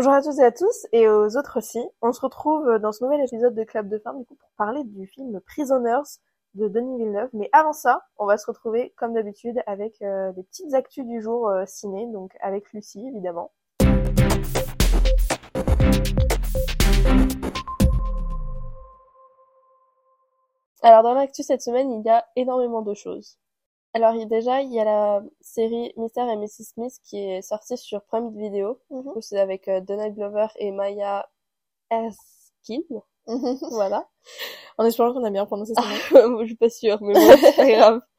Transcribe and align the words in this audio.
Bonjour 0.00 0.12
à 0.12 0.22
tous 0.22 0.38
et 0.38 0.44
à 0.44 0.52
tous, 0.52 0.86
et 0.92 1.08
aux 1.08 1.36
autres 1.36 1.58
aussi. 1.58 1.80
On 2.02 2.12
se 2.12 2.20
retrouve 2.20 2.78
dans 2.78 2.92
ce 2.92 3.02
nouvel 3.02 3.20
épisode 3.20 3.52
de 3.52 3.64
Club 3.64 3.88
de 3.88 3.98
Fin, 3.98 4.12
pour 4.12 4.36
parler 4.56 4.84
du 4.84 5.08
film 5.08 5.40
Prisoners 5.40 6.20
de 6.54 6.68
Denis 6.68 6.98
Villeneuve. 6.98 7.30
Mais 7.32 7.50
avant 7.50 7.72
ça, 7.72 8.02
on 8.16 8.24
va 8.24 8.38
se 8.38 8.46
retrouver, 8.46 8.94
comme 8.96 9.12
d'habitude, 9.14 9.60
avec 9.66 10.00
euh, 10.02 10.30
des 10.34 10.44
petites 10.44 10.72
actus 10.72 11.04
du 11.04 11.20
jour 11.20 11.48
euh, 11.48 11.64
ciné, 11.66 12.06
donc 12.12 12.30
avec 12.40 12.72
Lucie, 12.72 13.08
évidemment. 13.08 13.50
Alors, 20.84 21.02
dans 21.02 21.14
l'actu 21.14 21.42
cette 21.42 21.62
semaine, 21.62 21.90
il 21.90 22.06
y 22.06 22.08
a 22.08 22.24
énormément 22.36 22.82
de 22.82 22.94
choses. 22.94 23.36
Alors 23.98 24.26
déjà, 24.26 24.62
il 24.62 24.72
y 24.72 24.78
a 24.78 24.84
la 24.84 25.22
série 25.40 25.92
Mr. 25.96 26.30
et 26.30 26.36
Mrs. 26.36 26.64
Smith 26.72 26.92
qui 27.02 27.18
est 27.18 27.42
sortie 27.42 27.76
sur 27.76 28.00
Prime 28.04 28.30
Video. 28.36 28.78
Coup, 28.90 29.20
c'est 29.20 29.40
avec 29.40 29.66
euh, 29.66 29.80
Donald 29.80 30.14
Glover 30.14 30.46
et 30.56 30.70
Maya 30.70 31.28
Erskine. 31.90 32.84
Voilà. 33.72 34.08
En 34.78 34.84
espérant 34.84 35.12
qu'on 35.12 35.24
a 35.24 35.30
bien 35.30 35.46
prononcé 35.46 35.74
ça. 35.74 35.82
je 36.42 36.46
suis 36.46 36.54
pas 36.56 36.70
sûre, 36.70 36.98
mais 37.02 37.12
bon, 37.14 37.36
c'est 37.40 37.56
pas 37.56 37.66
grave. 37.68 38.00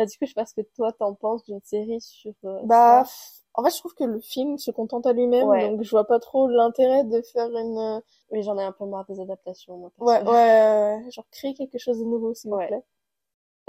Euh, 0.00 0.06
du 0.06 0.18
coup, 0.18 0.24
je 0.24 0.30
sais 0.30 0.34
pas 0.34 0.44
ce 0.44 0.54
que 0.54 0.66
toi 0.74 0.90
t'en 0.90 1.14
penses 1.14 1.44
d'une 1.44 1.60
série 1.62 2.00
sur 2.00 2.32
euh, 2.46 2.58
Bah, 2.64 3.04
ça. 3.04 3.12
en 3.54 3.62
fait, 3.62 3.70
je 3.70 3.78
trouve 3.78 3.94
que 3.94 4.02
le 4.02 4.18
film 4.18 4.58
se 4.58 4.72
contente 4.72 5.06
à 5.06 5.12
lui-même, 5.12 5.46
Ouais. 5.46 5.68
donc 5.70 5.84
je 5.84 5.90
vois 5.92 6.02
pas 6.04 6.18
trop 6.18 6.48
l'intérêt 6.48 7.04
de 7.04 7.22
faire 7.22 7.46
une... 7.48 8.02
Oui, 8.32 8.42
j'en 8.42 8.58
ai 8.58 8.64
un 8.64 8.72
peu 8.72 8.86
marre 8.86 9.04
des 9.08 9.20
adaptations. 9.20 9.76
moi. 9.76 9.92
Ouais, 10.00 10.20
ouais, 10.24 10.32
ouais, 10.32 11.10
genre 11.12 11.26
créer 11.30 11.54
quelque 11.54 11.78
chose 11.78 12.00
de 12.00 12.04
nouveau, 12.04 12.34
s'il 12.34 12.50
vous 12.50 12.56
Ouais. 12.56 12.82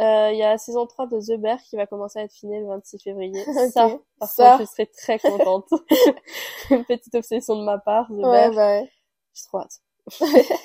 Euh, 0.02 0.30
Il 0.34 0.38
y 0.38 0.44
a 0.44 0.50
la 0.50 0.58
saison 0.58 0.86
3 0.86 1.08
de 1.08 1.20
The 1.20 1.40
Bear 1.40 1.58
qui 1.62 1.76
va 1.78 1.86
commencer 1.88 2.20
à 2.20 2.24
être 2.24 2.34
filmée 2.34 2.60
le 2.60 2.68
26 2.68 3.00
février. 3.02 3.44
Ça, 3.72 3.90
par 4.20 4.30
Ça. 4.30 4.52
contre, 4.58 4.62
je 4.62 4.66
serais 4.72 4.86
très 4.88 5.20
contente. 5.20 5.68
Une 6.70 6.84
petite 6.86 7.16
obsession 7.16 7.56
de 7.58 7.64
ma 7.64 7.78
part, 7.78 8.08
The 8.08 8.12
Ouais, 8.12 8.22
Bear. 8.24 8.52
bah 8.52 8.68
ouais. 8.82 8.92
J'ai 9.34 9.44
trop 9.48 9.60
hâte. 9.60 9.82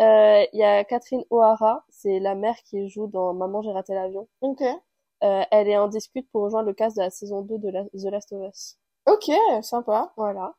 Euh, 0.00 0.46
Il 0.54 0.58
y 0.58 0.64
a 0.64 0.82
Catherine 0.84 1.24
O'Hara, 1.28 1.84
c'est 1.90 2.20
la 2.20 2.34
mère 2.34 2.56
qui 2.64 2.88
joue 2.88 3.06
dans 3.06 3.34
Maman, 3.34 3.60
j'ai 3.60 3.70
raté 3.70 3.92
l'avion. 3.92 4.28
Ok. 4.40 4.62
Euh, 4.62 5.42
elle 5.50 5.68
est 5.68 5.76
en 5.76 5.88
discute 5.88 6.26
pour 6.32 6.42
rejoindre 6.44 6.68
le 6.68 6.72
cast 6.72 6.96
de 6.96 7.02
la 7.02 7.10
saison 7.10 7.42
2 7.42 7.58
de 7.58 7.68
la- 7.68 7.84
The 7.84 8.10
Last 8.10 8.32
of 8.32 8.48
Us. 8.48 8.78
Ok, 9.06 9.30
sympa. 9.62 10.10
Voilà. 10.16 10.54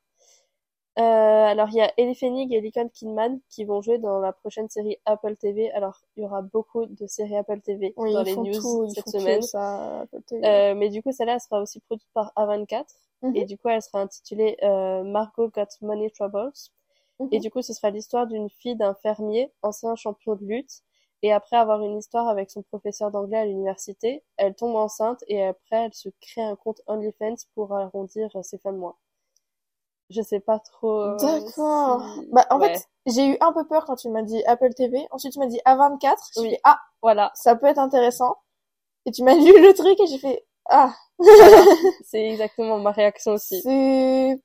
Euh, 0.99 1.01
alors, 1.01 1.69
il 1.69 1.75
y 1.75 1.81
a 1.81 1.91
Ellie 1.97 2.15
Fanning 2.15 2.53
et 2.53 2.59
Lincoln 2.59 2.89
Kidman 2.89 3.39
qui 3.49 3.63
vont 3.63 3.81
jouer 3.81 3.97
dans 3.97 4.19
la 4.19 4.33
prochaine 4.33 4.69
série 4.69 4.97
Apple 5.05 5.37
TV. 5.37 5.71
Alors, 5.71 6.01
il 6.17 6.23
y 6.23 6.25
aura 6.25 6.41
beaucoup 6.41 6.85
de 6.85 7.07
séries 7.07 7.37
Apple 7.37 7.61
TV 7.61 7.93
Oui, 7.95 8.13
dans 8.13 8.23
les 8.23 8.35
news 8.35 8.59
tout, 8.59 8.89
cette 8.89 9.07
semaine. 9.07 9.41
ça, 9.41 10.01
Apple 10.01 10.21
TV. 10.27 10.45
Euh, 10.45 10.75
mais 10.75 10.89
du 10.89 11.01
coup, 11.01 11.11
celle-là, 11.13 11.35
elle 11.35 11.39
sera 11.39 11.61
aussi 11.61 11.79
produite 11.79 12.09
par 12.13 12.33
A24. 12.35 12.85
Mhm. 13.21 13.35
Et 13.35 13.45
du 13.45 13.57
coup, 13.57 13.69
elle 13.69 13.81
sera 13.81 14.01
intitulée 14.01 14.57
euh, 14.63 15.03
Margot 15.03 15.49
Got 15.49 15.67
Money 15.81 16.09
Troubles. 16.09 16.51
Mhm. 17.19 17.29
Et 17.31 17.39
du 17.39 17.49
coup, 17.49 17.61
ce 17.61 17.73
sera 17.73 17.89
l'histoire 17.89 18.27
d'une 18.27 18.49
fille 18.49 18.75
d'un 18.75 18.93
fermier, 18.95 19.49
ancien 19.61 19.95
champion 19.95 20.35
de 20.35 20.43
lutte. 20.43 20.81
Et 21.23 21.31
après 21.31 21.55
avoir 21.55 21.81
une 21.83 21.97
histoire 21.97 22.27
avec 22.27 22.49
son 22.49 22.63
professeur 22.63 23.11
d'anglais 23.11 23.37
à 23.37 23.45
l'université, 23.45 24.23
elle 24.37 24.55
tombe 24.55 24.75
enceinte 24.75 25.23
et 25.27 25.43
après, 25.43 25.85
elle 25.85 25.93
se 25.93 26.09
crée 26.19 26.41
un 26.41 26.55
compte 26.55 26.81
OnlyFans 26.87 27.35
pour 27.53 27.75
arrondir 27.75 28.31
ses 28.43 28.57
fins 28.57 28.73
de 28.73 28.79
mois. 28.79 28.97
Je 30.11 30.21
sais 30.21 30.39
pas 30.39 30.59
trop. 30.59 31.01
euh, 31.01 31.15
D'accord. 31.17 32.03
si- 32.15 32.27
Bah, 32.31 32.45
en 32.51 32.59
Ouais, 32.59 32.73
fait, 32.75 32.87
j'ai 33.07 33.25
eu 33.29 33.37
un 33.41 33.53
peu 33.53 33.65
peur 33.65 33.85
quand 33.85 33.95
tu 33.95 34.09
m'as 34.09 34.21
dit 34.23 34.43
Apple 34.45 34.73
TV. 34.73 35.07
Ensuite, 35.11 35.33
tu 35.33 35.39
m'as 35.39 35.47
dit 35.47 35.59
A24. 35.65 36.17
J'ai 36.35 36.41
Oui. 36.41 36.49
fait, 36.51 36.59
ah, 36.63 36.79
voilà, 37.01 37.31
ça 37.33 37.55
peut 37.55 37.67
être 37.67 37.79
intéressant. 37.79 38.37
Et 39.05 39.11
tu 39.11 39.23
m'as 39.23 39.33
lu 39.35 39.53
le 39.61 39.73
truc 39.73 39.99
et 39.99 40.07
j'ai 40.07 40.17
fait, 40.19 40.45
ah. 40.69 40.93
c'est 42.05 42.21
exactement 42.29 42.79
ma 42.79 42.91
réaction 42.91 43.33
aussi. 43.33 43.61
C'est... 43.61 44.41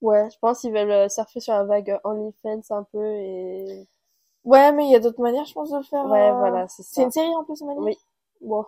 Ouais. 0.00 0.28
Je 0.30 0.38
pense 0.40 0.60
qu'ils 0.60 0.72
veulent 0.72 0.90
euh, 0.90 1.08
surfer 1.08 1.40
sur 1.40 1.54
la 1.54 1.64
vague 1.64 1.98
OnlyFans 2.04 2.60
un 2.70 2.82
peu 2.92 3.04
et 3.04 3.86
Ouais, 4.44 4.72
mais 4.72 4.86
il 4.86 4.90
y 4.90 4.96
a 4.96 4.98
d'autres 4.98 5.22
manières, 5.22 5.44
je 5.44 5.52
pense, 5.54 5.70
de 5.70 5.76
le 5.76 5.84
faire. 5.84 6.04
ouais, 6.06 6.30
euh, 6.30 6.34
voilà, 6.34 6.66
c'est 6.68 6.82
C'est 6.82 6.94
ça. 6.96 7.02
une 7.02 7.12
série 7.12 7.34
en 7.36 7.44
plus, 7.44 7.58
dit 7.60 7.64
Oui. 7.78 7.96
Bon. 8.40 8.64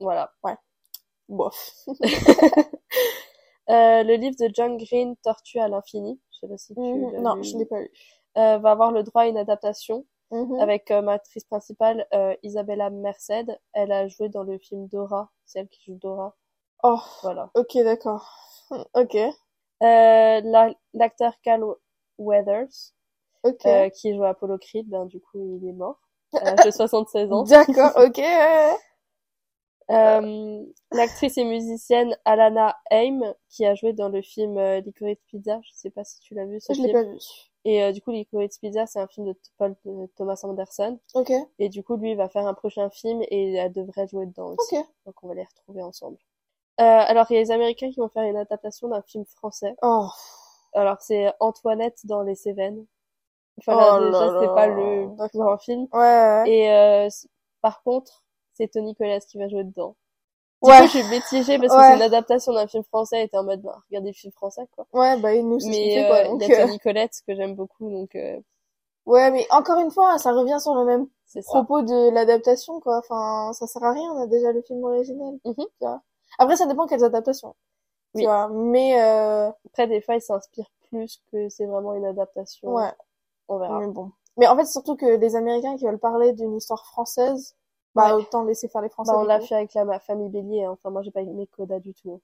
Voilà. 0.00 0.30
Bof. 1.28 1.74
Euh, 3.70 4.02
le 4.04 4.14
livre 4.14 4.36
de 4.38 4.50
John 4.54 4.76
Green, 4.76 5.16
Tortue 5.22 5.58
à 5.58 5.68
l'infini, 5.68 6.20
je 6.32 6.38
sais 6.40 6.48
pas 6.48 6.58
si 6.58 6.74
tu 6.74 6.80
Mhm. 6.80 7.22
Non, 7.22 7.34
lu, 7.36 7.44
je 7.44 7.58
l'ai 7.58 7.64
pas 7.66 7.80
lu. 7.80 7.90
euh, 8.38 8.58
va 8.58 8.70
avoir 8.72 8.92
le 8.92 9.02
droit 9.02 9.22
à 9.22 9.26
une 9.26 9.38
adaptation 9.38 10.04
Mhm. 10.30 10.60
avec 10.60 10.86
comme 10.86 11.08
actrice 11.08 11.44
principale 11.44 12.06
euh, 12.14 12.34
Isabella 12.42 12.90
Merced. 12.90 13.58
Elle 13.72 13.92
a 13.92 14.08
joué 14.08 14.28
dans 14.28 14.42
le 14.44 14.58
film 14.58 14.86
Dora, 14.88 15.30
c'est 15.46 15.60
elle 15.60 15.68
qui 15.68 15.82
joue 15.84 15.98
Dora. 15.98 16.36
Oh, 16.84 17.00
Voilà. 17.22 17.50
ok, 17.54 17.78
d'accord. 17.84 18.28
Ok, 18.94 19.16
Euh, 19.82 20.40
la- 20.44 20.74
l'acteur 20.94 21.34
Cal 21.42 21.62
Weathers, 22.18 22.92
ok. 23.42 23.66
euh, 23.66 23.88
qui 23.90 24.14
joue 24.14 24.24
Apollo 24.24 24.58
Creed, 24.58 24.88
ben 24.88 25.06
du 25.06 25.20
coup 25.20 25.58
il 25.62 25.68
est 25.68 25.72
mort 25.72 25.98
l'âge 26.32 26.62
de 26.62 26.70
76 26.70 27.30
ans. 27.32 27.44
D'accord, 27.44 27.92
ok. 27.96 28.20
Euh, 29.90 30.64
l'actrice 30.92 31.38
et 31.38 31.44
musicienne 31.44 32.16
Alana 32.24 32.76
Haim, 32.90 33.34
qui 33.48 33.64
a 33.64 33.74
joué 33.74 33.92
dans 33.92 34.08
le 34.08 34.20
film 34.22 34.58
euh, 34.58 34.80
Licorice 34.80 35.18
Pizza, 35.28 35.60
je 35.62 35.70
sais 35.72 35.90
pas 35.90 36.02
si 36.04 36.18
tu 36.20 36.34
l'as 36.34 36.44
vu 36.44 36.58
ce 36.60 36.72
Je 36.72 36.82
l'ai 36.82 36.88
film. 36.88 37.04
pas 37.04 37.08
vu. 37.08 37.18
Et 37.64 37.82
euh, 37.84 37.92
du 37.92 38.00
coup, 38.02 38.10
Licorice 38.10 38.58
Pizza, 38.58 38.86
c'est 38.86 38.98
un 39.00 39.06
film 39.06 39.26
de 39.26 39.34
Paul 39.58 39.74
de 39.84 40.06
Thomas 40.16 40.40
Anderson. 40.42 40.98
Ok, 41.14 41.32
Et 41.58 41.68
du 41.68 41.82
coup, 41.84 41.96
lui, 41.96 42.12
il 42.12 42.16
va 42.16 42.28
faire 42.28 42.46
un 42.46 42.54
prochain 42.54 42.90
film 42.90 43.22
et 43.28 43.54
elle 43.54 43.72
devrait 43.72 44.06
jouer 44.08 44.26
dedans 44.26 44.54
aussi. 44.58 44.76
ok. 44.76 44.84
Donc, 45.06 45.14
on 45.22 45.28
va 45.28 45.34
les 45.34 45.44
retrouver 45.44 45.82
ensemble. 45.82 46.16
Euh, 46.80 46.84
alors, 46.84 47.26
il 47.30 47.34
y 47.34 47.36
a 47.38 47.40
les 47.40 47.50
Américains 47.52 47.90
qui 47.90 48.00
vont 48.00 48.08
faire 48.08 48.24
une 48.24 48.36
adaptation 48.36 48.88
d'un 48.88 49.02
film 49.02 49.24
français. 49.24 49.74
Oh, 49.82 50.06
Alors, 50.74 51.00
c'est 51.00 51.32
Antoinette 51.40 51.98
dans 52.04 52.22
les 52.22 52.34
Cévennes. 52.34 52.84
Enfin, 53.58 53.72
Oh 53.74 53.98
là, 54.00 54.06
déjà, 54.06 54.40
c'est 54.40 54.54
pas 54.54 54.66
le 54.66 55.06
grand 55.32 55.58
film. 55.58 55.86
ouais, 55.92 55.98
ouais. 55.98 56.50
Et 56.50 56.70
euh, 56.70 57.08
par 57.62 57.82
contre, 57.82 58.22
c'est 58.56 58.68
Tony 58.68 58.94
Collette 58.94 59.26
qui 59.26 59.38
va 59.38 59.48
jouer 59.48 59.64
dedans. 59.64 59.96
Du 60.62 60.70
Ouais. 60.70 60.78
coup, 60.80 60.84
je 60.86 60.98
suis 60.98 61.02
mitigée 61.04 61.58
parce 61.58 61.72
que 61.72 61.78
Ouais. 61.78 61.88
c'est 61.90 61.96
une 61.96 62.02
adaptation 62.02 62.52
d'un 62.52 62.66
film 62.66 62.82
français 62.84 63.24
et 63.24 63.28
t'es 63.28 63.36
en 63.36 63.44
mode, 63.44 63.60
bah, 63.62 63.78
regardez 63.90 64.08
le 64.10 64.14
film 64.14 64.32
français, 64.32 64.66
quoi. 64.74 64.86
Ouais, 64.94 65.18
bah, 65.20 65.34
nous, 65.42 65.60
c'est 65.60 65.68
Mais 65.68 66.06
quoi. 66.08 66.16
euh, 66.16 66.28
donc, 66.30 66.42
il 66.42 66.48
y 66.48 66.54
a 66.54 66.58
euh, 66.62 66.66
Tony 66.66 66.78
Collette 66.78 67.12
que 67.26 67.34
j'aime 67.34 67.54
beaucoup, 67.54 67.90
donc 67.90 68.14
euh, 68.14 68.38
Ouais, 69.04 69.30
mais 69.30 69.46
encore 69.50 69.78
une 69.80 69.90
fois, 69.90 70.18
ça 70.18 70.32
revient 70.32 70.58
sur 70.60 70.74
le 70.74 70.84
même 70.84 71.06
propos 71.44 71.82
de 71.82 72.10
l'adaptation, 72.10 72.80
quoi. 72.80 72.98
Enfin, 72.98 73.52
ça 73.52 73.66
sert 73.66 73.84
à 73.84 73.92
rien, 73.92 74.10
on 74.12 74.22
a 74.22 74.26
déjà 74.26 74.50
le 74.52 74.62
film 74.62 74.82
original. 74.84 75.34
Mhm. 75.44 75.54
tu 75.54 75.64
vois. 75.80 76.00
Après, 76.38 76.56
ça 76.56 76.66
dépend 76.66 76.86
quelles 76.86 77.04
adaptations. 77.04 77.54
Oui. 78.14 78.22
Tu 78.22 78.26
vois, 78.26 78.48
mais 78.48 79.00
euh, 79.00 79.50
Après, 79.66 79.86
des 79.86 80.00
fois, 80.00 80.14
il 80.16 80.22
s'inspire 80.22 80.66
plus 80.88 81.20
que 81.30 81.48
c'est 81.50 81.66
vraiment 81.66 81.94
une 81.94 82.06
adaptation. 82.06 82.72
ouais, 82.74 82.90
On 83.48 83.58
verra. 83.58 83.78
mais 83.78 83.86
bon. 83.88 84.10
Mais 84.38 84.46
en 84.48 84.56
fait, 84.56 84.64
surtout 84.66 84.96
que 84.96 85.06
les 85.06 85.36
Américains 85.36 85.76
qui 85.76 85.84
veulent 85.84 85.98
parler 85.98 86.32
d'une 86.32 86.56
histoire 86.56 86.84
française, 86.86 87.54
bah 87.96 88.14
Ouais. 88.16 88.22
autant 88.22 88.44
laisser 88.44 88.68
faire 88.68 88.82
les 88.82 88.88
Français. 88.88 89.12
Bah, 89.12 89.18
on 89.18 89.24
l'a 89.24 89.40
fait 89.40 89.54
avec 89.56 89.74
la 89.74 89.98
famille 90.00 90.28
Bélier. 90.28 90.64
hein. 90.64 90.70
Enfin, 90.72 90.90
moi, 90.90 91.02
j'ai 91.02 91.10
pas 91.10 91.22
aimé 91.22 91.46
Coda 91.48 91.80
du 91.80 91.92
tout. 91.94 92.20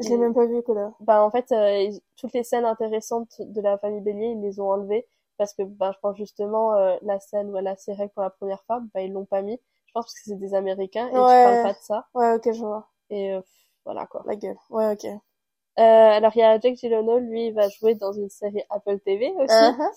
Je 0.00 0.08
l'ai 0.08 0.16
même 0.16 0.32
pas 0.34 0.46
vu, 0.46 0.62
Coda. 0.62 0.92
Bah, 1.00 1.22
en 1.22 1.30
fait, 1.30 1.50
euh, 1.52 1.90
toutes 2.16 2.32
les 2.32 2.44
scènes 2.44 2.64
intéressantes 2.64 3.40
de 3.40 3.60
la 3.60 3.76
famille 3.78 4.00
Bélier, 4.00 4.28
ils 4.28 4.40
les 4.40 4.60
ont 4.60 4.70
enlevées 4.70 5.06
parce 5.36 5.54
que, 5.54 5.62
bah, 5.62 5.90
je 5.94 5.98
pense 6.00 6.16
justement 6.16 6.74
euh, 6.74 6.96
la 7.02 7.18
scène 7.20 7.50
où 7.50 7.56
elle 7.56 7.66
a 7.66 7.76
ses 7.76 7.92
règles 7.92 8.12
pour 8.12 8.22
la 8.22 8.30
première 8.30 8.62
fois, 8.64 8.80
bah, 8.94 9.02
ils 9.02 9.12
l'ont 9.12 9.24
pas 9.24 9.42
mis. 9.42 9.60
Je 9.86 9.92
pense 9.92 10.04
parce 10.06 10.14
que 10.14 10.20
c'est 10.24 10.38
des 10.38 10.54
Américains 10.54 11.08
et 11.08 11.14
Ouais. 11.14 11.40
ils 11.40 11.44
parlent 11.44 11.62
pas 11.62 11.72
de 11.78 11.82
ça. 11.84 12.06
Ouais, 12.14 12.32
ok, 12.34 12.52
je 12.52 12.60
vois. 12.64 12.88
Et 13.10 13.32
euh, 13.32 13.40
voilà 13.84 14.06
quoi. 14.06 14.22
La 14.26 14.36
gueule. 14.36 14.56
Ouais, 14.70 14.92
ok. 14.92 15.04
Euh, 15.04 15.82
alors, 15.82 16.32
il 16.34 16.40
y 16.40 16.42
a 16.42 16.58
Jake 16.58 16.76
Gyllenhaal, 16.76 17.22
lui, 17.24 17.46
il 17.48 17.54
va 17.54 17.68
jouer 17.68 17.94
dans 17.94 18.12
une 18.12 18.28
série 18.30 18.62
Apple 18.70 18.98
TV 19.00 19.30
aussi. 19.38 19.54
Uh-huh. 19.54 19.88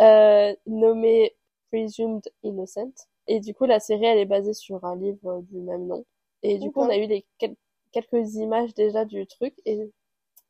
euh, 0.00 0.54
nommé 0.66 1.36
Presumed 1.70 2.22
Innocent. 2.42 2.92
Et 3.28 3.40
du 3.40 3.54
coup, 3.54 3.64
la 3.66 3.78
série, 3.80 4.04
elle 4.06 4.18
est 4.18 4.24
basée 4.26 4.54
sur 4.54 4.84
un 4.84 4.96
livre 4.96 5.42
du 5.42 5.58
même 5.60 5.86
nom. 5.86 6.04
Et 6.42 6.58
du 6.58 6.70
coup, 6.72 6.80
on 6.80 6.88
a 6.88 6.96
eu 6.96 7.06
les 7.06 7.26
quel- 7.38 7.56
quelques 7.92 8.34
images 8.36 8.74
déjà 8.74 9.04
du 9.04 9.26
truc. 9.26 9.54
Et 9.66 9.90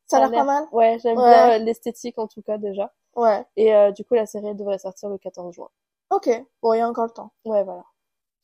Ça 0.06 0.18
a 0.18 0.20
l'air 0.20 0.30
pas 0.30 0.44
mal. 0.44 0.64
Ouais, 0.72 0.98
j'aime 1.02 1.18
Ouais. 1.18 1.24
bien 1.28 1.50
euh, 1.54 1.58
l'esthétique 1.58 2.18
en 2.18 2.26
tout 2.28 2.40
cas 2.42 2.56
déjà. 2.58 2.92
Ouais. 3.16 3.44
Et 3.56 3.74
euh, 3.74 3.90
du 3.92 4.04
coup, 4.04 4.14
la 4.14 4.26
série 4.26 4.46
elle 4.48 4.56
devrait 4.56 4.78
sortir 4.78 5.08
le 5.08 5.18
14 5.18 5.54
juin. 5.54 5.68
Ok. 6.10 6.28
Bon, 6.62 6.72
il 6.72 6.78
y 6.78 6.80
a 6.80 6.88
encore 6.88 7.04
le 7.06 7.10
temps. 7.10 7.32
Ouais, 7.44 7.64
voilà. 7.64 7.84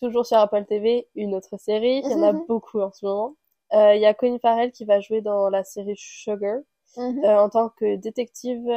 Toujours 0.01 0.27
sur 0.27 0.37
Apple 0.37 0.65
TV, 0.67 1.09
une 1.15 1.35
autre 1.35 1.57
série. 1.59 2.03
Il 2.05 2.11
y 2.11 2.15
en 2.15 2.23
a 2.23 2.33
beaucoup 2.49 2.81
en 2.81 2.91
ce 2.93 3.07
moment. 3.07 3.37
Euh, 3.73 3.95
Il 3.95 4.01
y 4.03 4.07
a 4.07 4.13
Colin 4.15 4.39
Farrell 4.39 4.73
qui 4.73 4.85
va 4.85 5.01
jouer 5.01 5.21
dans 5.23 5.49
la 5.49 5.65
série 5.65 5.97
Sugar 5.97 6.59
Mhm. 6.97 7.25
euh, 7.25 7.39
en 7.41 7.49
tant 7.49 7.71
que 7.71 7.97
détective 7.97 8.69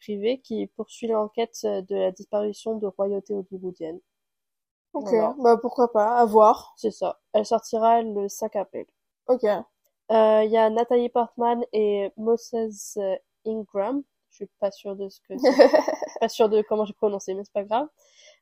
privé 0.00 0.38
qui 0.40 0.66
poursuit 0.76 1.08
l'enquête 1.08 1.58
de 1.64 1.94
la 1.96 2.10
disparition 2.10 2.76
de 2.76 2.86
royauté 2.86 3.34
hollywoodienne. 3.34 3.98
Ok. 4.96 5.08
Voilà. 5.10 5.34
Bah, 5.38 5.56
pourquoi 5.60 5.92
pas. 5.92 6.16
À 6.18 6.24
voir. 6.24 6.72
C'est 6.76 6.90
ça. 6.90 7.18
Elle 7.32 7.46
sortira 7.46 8.02
le 8.02 8.28
5 8.28 8.56
avril. 8.56 8.86
Ok. 9.28 9.44
Euh, 9.44 10.42
Il 10.44 10.50
y 10.50 10.56
a 10.56 10.70
Nathalie 10.70 11.08
Portman 11.08 11.64
et 11.72 12.12
Moses 12.16 12.96
euh, 12.98 13.16
Ingram. 13.46 14.02
Je 14.30 14.36
suis 14.44 14.50
pas 14.60 14.70
sûre 14.70 14.96
de 14.96 15.08
ce 15.08 15.20
que 15.20 15.34
pas 16.20 16.28
sûre 16.28 16.48
de 16.48 16.62
comment 16.62 16.84
j'ai 16.84 16.92
prononcé, 16.94 17.34
mais 17.34 17.44
c'est 17.44 17.52
pas 17.52 17.64
grave. 17.64 17.86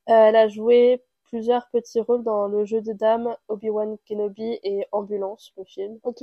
Euh, 0.09 0.13
elle 0.13 0.37
a 0.37 0.49
joué 0.49 1.03
plusieurs 1.25 1.69
petits 1.71 2.01
rôles 2.01 2.23
dans 2.25 2.47
Le 2.47 2.65
jeu 2.65 2.81
de 2.81 2.93
dames, 2.93 3.35
Obi-Wan 3.49 3.97
Kenobi 4.07 4.59
et 4.63 4.87
Ambulance, 4.93 5.53
le 5.57 5.65
film. 5.65 5.99
ok. 6.03 6.23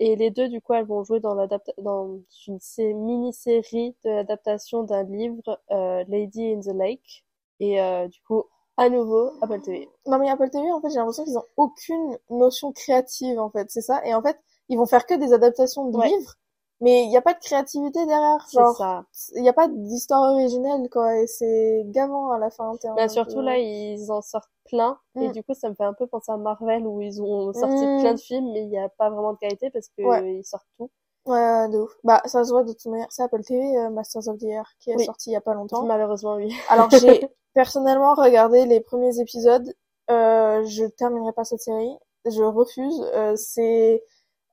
Et 0.00 0.16
les 0.16 0.30
deux, 0.30 0.48
du 0.48 0.60
coup, 0.60 0.74
elles 0.74 0.86
vont 0.86 1.04
jouer 1.04 1.20
dans, 1.20 1.36
dans 1.78 2.18
une 2.48 2.58
mini-série 3.04 3.94
de 4.04 4.10
l'adaptation 4.10 4.82
d'un 4.82 5.04
livre, 5.04 5.60
euh, 5.70 6.02
Lady 6.08 6.52
in 6.52 6.60
the 6.60 6.74
Lake. 6.74 7.24
Et 7.60 7.80
euh, 7.80 8.08
du 8.08 8.20
coup, 8.22 8.44
à 8.76 8.88
nouveau, 8.88 9.32
Apple 9.40 9.60
TV. 9.60 9.88
Non 10.06 10.18
mais 10.18 10.30
Apple 10.30 10.50
TV, 10.50 10.70
en 10.72 10.80
fait, 10.80 10.90
j'ai 10.90 10.96
l'impression 10.96 11.24
qu'ils 11.24 11.38
ont 11.38 11.46
aucune 11.56 12.18
notion 12.30 12.72
créative, 12.72 13.38
en 13.38 13.50
fait, 13.50 13.70
c'est 13.70 13.82
ça. 13.82 14.04
Et 14.04 14.14
en 14.14 14.22
fait, 14.22 14.38
ils 14.68 14.78
vont 14.78 14.86
faire 14.86 15.06
que 15.06 15.14
des 15.14 15.32
adaptations 15.32 15.90
de 15.90 16.02
livres 16.02 16.34
mais 16.80 17.04
il 17.04 17.08
n'y 17.08 17.16
a 17.16 17.22
pas 17.22 17.34
de 17.34 17.38
créativité 17.38 18.04
derrière 18.06 18.44
genre 18.52 19.04
il 19.34 19.42
n'y 19.42 19.48
a 19.48 19.52
pas 19.52 19.68
d'histoire 19.68 20.32
originelle 20.32 20.88
quoi 20.90 21.16
et 21.18 21.26
c'est 21.26 21.82
gavant 21.86 22.30
à 22.32 22.38
la 22.38 22.50
fin 22.50 22.72
bah, 22.96 23.08
surtout 23.08 23.40
là 23.40 23.58
ils 23.58 24.10
en 24.10 24.20
sortent 24.20 24.50
plein 24.66 24.98
et 25.16 25.28
mm. 25.28 25.32
du 25.32 25.42
coup 25.42 25.54
ça 25.54 25.70
me 25.70 25.74
fait 25.74 25.84
un 25.84 25.94
peu 25.94 26.06
penser 26.06 26.32
à 26.32 26.36
Marvel 26.36 26.86
où 26.86 27.00
ils 27.00 27.22
ont 27.22 27.52
sorti 27.52 27.86
mm. 27.86 28.00
plein 28.00 28.14
de 28.14 28.20
films 28.20 28.52
mais 28.52 28.62
il 28.62 28.68
n'y 28.68 28.78
a 28.78 28.88
pas 28.88 29.08
vraiment 29.08 29.32
de 29.32 29.38
qualité 29.38 29.70
parce 29.70 29.88
que 29.88 30.24
ils 30.26 30.44
sortent 30.44 30.66
tout 30.76 30.90
ouais 31.26 31.68
de 31.68 31.78
ouf 31.78 31.96
bah 32.04 32.22
ça 32.26 32.44
se 32.44 32.50
voit 32.50 32.64
de 32.64 32.72
toute 32.72 32.86
manière 32.86 33.06
c'est 33.10 33.22
Apple 33.22 33.42
TV 33.42 33.76
euh, 33.76 33.90
Masters 33.90 34.28
of 34.28 34.38
the 34.38 34.44
Air 34.44 34.70
qui 34.78 34.90
est 34.90 35.04
sorti 35.04 35.30
il 35.30 35.32
y 35.32 35.36
a 35.36 35.40
pas 35.40 35.54
longtemps 35.54 35.84
malheureusement 35.84 36.36
oui 36.36 36.54
alors 36.68 36.90
j'ai 36.90 37.28
personnellement 37.54 38.14
regardé 38.14 38.66
les 38.66 38.80
premiers 38.80 39.18
épisodes 39.20 39.74
euh, 40.10 40.64
je 40.64 40.84
terminerai 40.84 41.32
pas 41.32 41.44
cette 41.44 41.60
série 41.60 41.96
je 42.26 42.42
refuse 42.42 43.00
euh, 43.14 43.34
c'est 43.36 44.02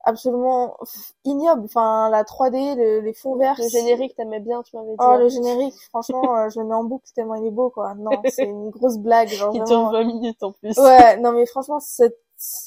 absolument 0.04 0.76
ignoble. 1.24 1.64
Enfin, 1.64 2.08
la 2.10 2.24
3D, 2.24 2.76
les 3.02 3.12
fonds 3.12 3.36
verts. 3.36 3.56
Le 3.58 3.68
générique, 3.68 4.14
t'aimais 4.14 4.40
bien, 4.40 4.62
tu 4.62 4.76
m'avais 4.76 4.90
dit. 4.90 4.96
Oh, 4.98 5.04
hein. 5.04 5.18
le 5.18 5.28
générique, 5.28 5.74
franchement, 5.88 6.36
euh, 6.36 6.48
je 6.50 6.60
le 6.60 6.66
mets 6.66 6.74
en 6.74 6.84
boucle 6.84 7.06
tellement 7.14 7.34
il 7.36 7.46
est 7.46 7.50
beau, 7.50 7.70
quoi. 7.70 7.94
Non, 7.94 8.10
c'est 8.28 8.44
une 8.44 8.70
grosse 8.70 8.98
blague, 8.98 9.28
genre. 9.28 9.54
Il 9.54 9.62
tourne 9.64 9.92
20 9.92 10.04
minutes 10.04 10.42
en 10.42 10.52
plus. 10.52 10.76
Ouais, 10.78 11.16
non, 11.18 11.32
mais 11.32 11.46
franchement, 11.46 11.80
c'est, 11.80 12.16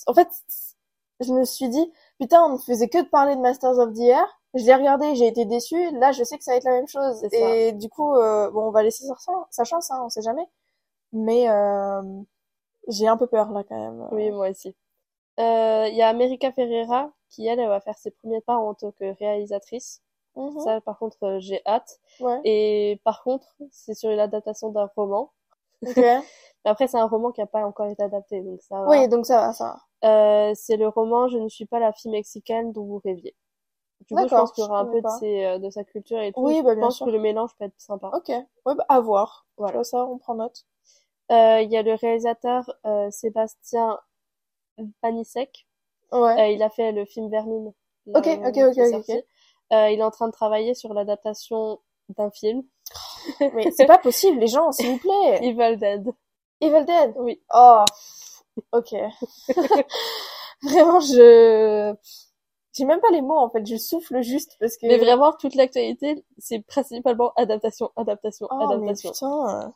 en 0.07 0.13
fait, 0.13 0.27
je 1.19 1.33
me 1.33 1.43
suis 1.43 1.69
dit, 1.69 1.91
putain, 2.19 2.43
on 2.45 2.53
ne 2.53 2.57
faisait 2.57 2.87
que 2.87 3.03
de 3.03 3.07
parler 3.07 3.35
de 3.35 3.41
Masters 3.41 3.77
of 3.77 3.93
the 3.93 4.01
Air. 4.01 4.27
Je 4.53 4.63
l'ai 4.63 4.75
regardé, 4.75 5.15
j'ai 5.15 5.27
été 5.27 5.45
déçue. 5.45 5.91
Là, 5.97 6.11
je 6.11 6.23
sais 6.23 6.37
que 6.37 6.43
ça 6.43 6.51
va 6.51 6.57
être 6.57 6.63
la 6.63 6.71
même 6.71 6.87
chose. 6.87 7.25
Et 7.33 7.73
du 7.73 7.89
coup, 7.89 8.15
euh, 8.15 8.49
bon, 8.51 8.67
on 8.67 8.71
va 8.71 8.83
laisser 8.83 9.05
sa, 9.49 9.63
chance, 9.63 9.91
hein, 9.91 10.01
on 10.05 10.09
sait 10.09 10.21
jamais. 10.21 10.47
Mais, 11.11 11.49
euh, 11.49 12.01
j'ai 12.87 13.07
un 13.07 13.17
peu 13.17 13.27
peur, 13.27 13.51
là, 13.51 13.63
quand 13.67 13.77
même. 13.77 14.07
Oui, 14.11 14.31
moi 14.31 14.49
aussi. 14.49 14.75
Il 15.37 15.93
y 15.95 16.01
a 16.01 16.07
America 16.07 16.51
Ferreira 16.51 17.11
qui 17.29 17.45
elle, 17.47 17.59
elle 17.59 17.67
va 17.67 17.81
faire 17.81 17.97
ses 17.97 18.11
premiers 18.11 18.41
pas 18.41 18.55
en 18.55 18.73
tant 18.73 18.91
que 18.91 19.13
réalisatrice. 19.19 20.01
Mhm. 20.35 20.59
Ça, 20.59 20.81
par 20.81 20.97
contre, 20.97 21.17
euh, 21.23 21.39
j'ai 21.39 21.61
hâte. 21.65 21.99
Ouais. 22.19 22.39
Et 22.43 23.01
par 23.03 23.23
contre, 23.23 23.55
c'est 23.71 23.93
sur 23.93 24.09
une 24.09 24.19
adaptation 24.19 24.69
d'un 24.69 24.89
roman. 24.95 25.31
Okay. 25.85 26.19
Après, 26.65 26.87
c'est 26.87 26.97
un 26.97 27.07
roman 27.07 27.31
qui 27.31 27.41
n'a 27.41 27.47
pas 27.47 27.65
encore 27.65 27.87
été 27.87 28.03
adapté, 28.03 28.41
donc 28.41 28.61
ça 28.61 28.81
va. 28.81 28.87
Oui, 28.87 29.07
donc 29.07 29.25
ça 29.25 29.37
va, 29.37 29.53
ça 29.53 29.77
va. 30.01 30.49
Euh, 30.49 30.53
c'est 30.55 30.77
le 30.77 30.87
roman 30.87 31.27
Je 31.27 31.37
ne 31.37 31.47
suis 31.47 31.65
pas 31.65 31.79
la 31.79 31.93
fille 31.93 32.11
mexicaine 32.11 32.71
dont 32.71 32.85
vous 32.85 33.01
rêviez. 33.03 33.35
Du 34.07 34.13
coup, 34.13 34.21
je 34.21 34.27
pense 34.27 34.51
qu'il 34.51 34.63
y 34.63 34.67
aura 34.67 34.79
un 34.79 34.85
peu 34.85 35.01
de, 35.01 35.07
ses, 35.19 35.45
euh, 35.45 35.57
de 35.57 35.69
sa 35.69 35.83
culture 35.83 36.19
et 36.19 36.31
tout. 36.31 36.41
Oui, 36.41 36.61
bah, 36.61 36.73
je 36.75 36.79
pense 36.79 36.99
que 36.99 37.09
le 37.09 37.19
mélange 37.19 37.55
peut 37.57 37.65
être 37.65 37.79
sympa. 37.79 38.11
Ok, 38.13 38.29
ouais, 38.29 38.75
bah, 38.75 38.85
à 38.89 38.99
voir. 38.99 39.45
Voilà, 39.57 39.83
ça, 39.83 40.05
on 40.05 40.17
prend 40.17 40.35
note. 40.35 40.65
Euh, 41.31 41.61
il 41.61 41.71
y 41.71 41.77
a 41.77 41.81
le 41.81 41.93
réalisateur 41.93 42.69
euh, 42.85 43.09
Sébastien 43.09 43.99
Panisek 45.01 45.67
Ouais. 46.11 46.39
Euh, 46.39 46.47
il 46.49 46.61
a 46.61 46.69
fait 46.69 46.91
le 46.91 47.05
film 47.05 47.29
Vermine. 47.29 47.73
Ok, 48.13 48.27
ok, 48.27 48.57
ok, 48.57 48.77
ok. 48.93 49.09
Euh, 49.73 49.89
il 49.89 49.99
est 49.99 50.03
en 50.03 50.11
train 50.11 50.27
de 50.27 50.31
travailler 50.33 50.73
sur 50.75 50.93
l'adaptation 50.93 51.79
d'un 52.09 52.29
film. 52.29 52.63
Mais 53.39 53.71
c'est 53.71 53.87
pas 53.87 53.97
possible, 53.97 54.39
les 54.39 54.47
gens, 54.47 54.71
s'il 54.71 54.91
vous 54.91 54.99
plaît. 54.99 55.39
Evil 55.41 55.77
Dead. 55.77 56.07
Evil 56.61 56.85
Dead? 56.85 57.13
Oui. 57.17 57.41
Oh, 57.53 57.83
ok. 58.71 58.93
vraiment, 60.63 60.99
je... 60.99 61.93
J'ai 62.73 62.85
même 62.85 62.99
pas 62.99 63.11
les 63.11 63.21
mots, 63.21 63.37
en 63.37 63.49
fait. 63.49 63.65
Je 63.65 63.77
souffle 63.77 64.21
juste 64.21 64.57
parce 64.59 64.75
que... 64.77 64.87
Mais 64.87 64.97
vraiment, 64.97 65.31
toute 65.31 65.55
l'actualité, 65.55 66.25
c'est 66.37 66.59
principalement 66.59 67.31
adaptation, 67.37 67.91
adaptation, 67.95 68.47
oh, 68.51 68.69
adaptation. 68.69 69.09
Mais 69.11 69.11
putain 69.11 69.73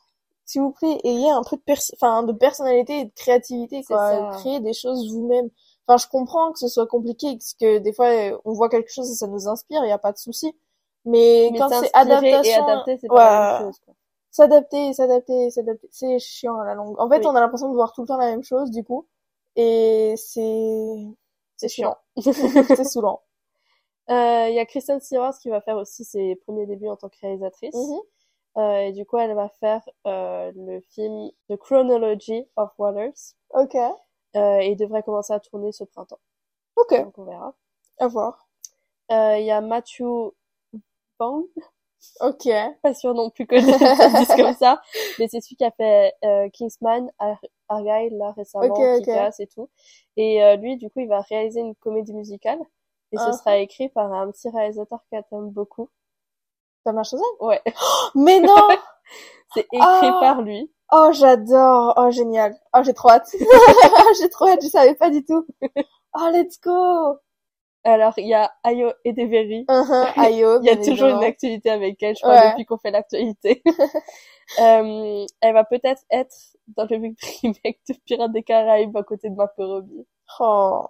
s'il 0.50 0.62
vous 0.62 0.72
plaît, 0.72 0.98
ayez 1.04 1.30
un 1.30 1.44
peu 1.44 1.58
de, 1.58 1.74
enfin, 1.94 2.24
de 2.24 2.34
personnalité 2.34 3.02
et 3.02 3.06
de 3.06 3.12
créativité, 3.16 3.84
quoi. 3.84 4.32
Créez 4.40 4.60
des 4.60 4.74
choses 4.74 5.08
vous-même. 5.12 5.50
Enfin, 5.88 5.98
je 5.98 6.10
comprends 6.10 6.52
que 6.52 6.58
ce 6.58 6.68
soit 6.68 6.88
compliqué, 6.88 7.34
parce 7.34 7.54
que 7.54 7.78
des 7.78 7.94
fois, 7.94 8.10
on 8.46 8.54
voit 8.54 8.68
quelque 8.68 8.92
chose 8.92 9.12
et 9.12 9.14
ça 9.14 9.28
nous 9.28 9.48
inspire, 9.48 9.84
il 9.84 9.88
n'y 9.88 9.92
a 9.92 10.00
pas 10.00 10.12
de 10.12 10.18
souci. 10.18 10.56
Mais, 11.06 11.52
quand 11.56 11.70
c'est 11.70 11.92
adaptation, 11.94 12.86
et 12.88 12.98
c'est 13.00 13.08
pas 13.08 13.16
la 13.16 13.60
même 13.60 13.68
chose, 13.68 13.80
S'adapter, 14.32 14.94
s'adapter, 14.94 15.50
s'adapter, 15.50 15.88
c'est 15.92 16.20
chiant 16.20 16.60
à 16.60 16.66
la 16.66 16.76
longue. 16.76 17.00
En 17.00 17.10
fait, 17.10 17.26
on 17.26 17.36
a 17.36 17.40
l'impression 17.40 17.70
de 17.70 17.74
voir 17.74 17.94
tout 17.94 18.02
le 18.02 18.08
temps 18.08 18.18
la 18.18 18.30
même 18.30 18.44
chose, 18.44 18.70
du 18.72 18.84
coup. 18.84 19.08
Et 19.56 20.14
c'est, 20.18 20.96
c'est 21.58 21.68
chiant. 21.70 21.98
c'est 22.22 22.84
saoulant. 22.84 23.22
Euh, 24.10 24.48
il 24.50 24.56
y 24.56 24.60
a 24.60 24.66
Kristen 24.66 25.00
Stewart 25.00 25.38
qui 25.38 25.50
va 25.50 25.62
faire 25.62 25.78
aussi 25.78 26.04
ses 26.04 26.36
premiers 26.38 26.66
débuts 26.66 26.90
en 26.90 26.96
tant 26.96 27.10
que 27.10 27.18
réalisatrice. 27.22 27.76
Mm-hmm. 27.76 28.02
euh, 28.58 28.78
et 28.88 28.92
du 28.92 29.06
coup, 29.06 29.20
elle 29.20 29.36
va 29.36 29.50
faire 29.50 29.88
euh, 30.08 30.52
le 30.56 30.82
film 30.82 31.30
The 31.48 31.56
Chronology 31.58 32.44
of 32.56 32.72
Waters. 32.80 33.36
Ok. 33.52 33.76
Euh, 33.76 34.60
et 34.62 34.72
il 34.72 34.76
devrait 34.78 35.04
commencer 35.04 35.32
à 35.34 35.40
tourner 35.40 35.72
ce 35.72 35.84
printemps. 35.84 36.20
Ok. 36.76 37.00
Donc 37.04 37.18
on 37.20 37.26
verra. 37.26 37.54
À 38.00 38.08
voir. 38.08 38.48
Euh, 39.12 39.38
il 39.38 39.46
y 39.46 39.52
a 39.52 39.62
Matthew 39.62 40.34
Bond. 41.20 41.48
Ok. 42.22 42.48
Pas 42.82 42.94
sûr 42.94 43.14
non 43.14 43.30
plus 43.30 43.46
que 43.46 43.60
je 43.60 43.66
dise 44.18 44.36
comme 44.36 44.54
ça, 44.54 44.82
mais 45.18 45.28
c'est 45.28 45.42
celui 45.42 45.56
qui 45.56 45.66
a 45.66 45.72
fait 45.72 46.14
euh, 46.24 46.50
Kingsman, 46.50 47.12
Ar 47.20 47.38
Argyle 47.68 48.18
là 48.18 48.34
récemment, 48.36 48.74
qui 48.74 49.06
casse 49.06 49.40
et 49.40 49.48
tout. 49.48 49.70
Et 50.18 50.44
euh, 50.44 50.56
lui, 50.56 50.78
du 50.78 50.90
coup, 50.90 51.00
il 51.00 51.08
va 51.08 51.22
réaliser 51.22 51.60
une 51.60 51.76
comédie 51.76 52.14
musicale 52.14 52.60
et 53.12 53.18
ce 53.18 53.24
uh-huh. 53.24 53.38
sera 53.38 53.58
écrit 53.58 53.90
par 53.90 54.12
un 54.14 54.32
petit 54.32 54.50
réalisateur 54.50 55.00
que 55.12 55.18
t'aimes 55.30 55.50
beaucoup. 55.50 55.90
Thomas 56.86 57.04
Chazelle? 57.04 57.26
Ouais. 57.40 57.62
mais 58.16 58.40
non 58.40 58.56
C'est 59.54 59.68
écrit 59.72 60.10
oh 60.12 60.20
par 60.20 60.42
lui. 60.42 60.72
Oh, 60.92 61.10
j'adore. 61.12 61.94
Oh, 61.98 62.12
génial. 62.12 62.56
Oh, 62.76 62.82
j'ai 62.84 62.94
trop 62.94 63.10
hâte. 63.10 63.30
j'ai 64.20 64.30
trop 64.30 64.48
hâte, 64.48 64.62
je 64.62 64.68
savais 64.68 64.96
pas 64.96 65.10
du 65.10 65.26
tout. 65.26 65.46
Oh, 66.14 66.30
let's 66.32 66.60
go. 66.62 67.18
Alors, 67.90 68.14
il 68.18 68.28
y 68.28 68.34
a 68.34 68.52
Ayo 68.64 68.92
et 69.04 69.14
Deveri. 69.14 69.66
Uh-huh, 69.68 70.20
Ayo. 70.20 70.60
il 70.62 70.66
y 70.66 70.70
a 70.70 70.78
toujours 70.78 71.10
une 71.10 71.24
activité 71.24 71.70
avec 71.70 72.02
elle, 72.04 72.16
je 72.16 72.22
crois, 72.22 72.52
depuis 72.52 72.66
qu'on 72.66 72.78
fait 72.78 72.92
l'actualité. 72.92 73.64
euh, 74.60 75.26
elle 75.42 75.54
va 75.54 75.64
peut-être 75.64 76.04
être 76.10 76.36
dans 76.76 76.86
le 76.90 77.14
remake 77.42 77.80
de 77.88 77.94
Pirates 78.06 78.32
des 78.32 78.44
Caraïbes 78.44 78.96
à 78.96 79.04
côté 79.04 79.30
de 79.30 79.36
Marco 79.36 79.66
Robbie. 79.66 80.06
Oh. 80.40 80.86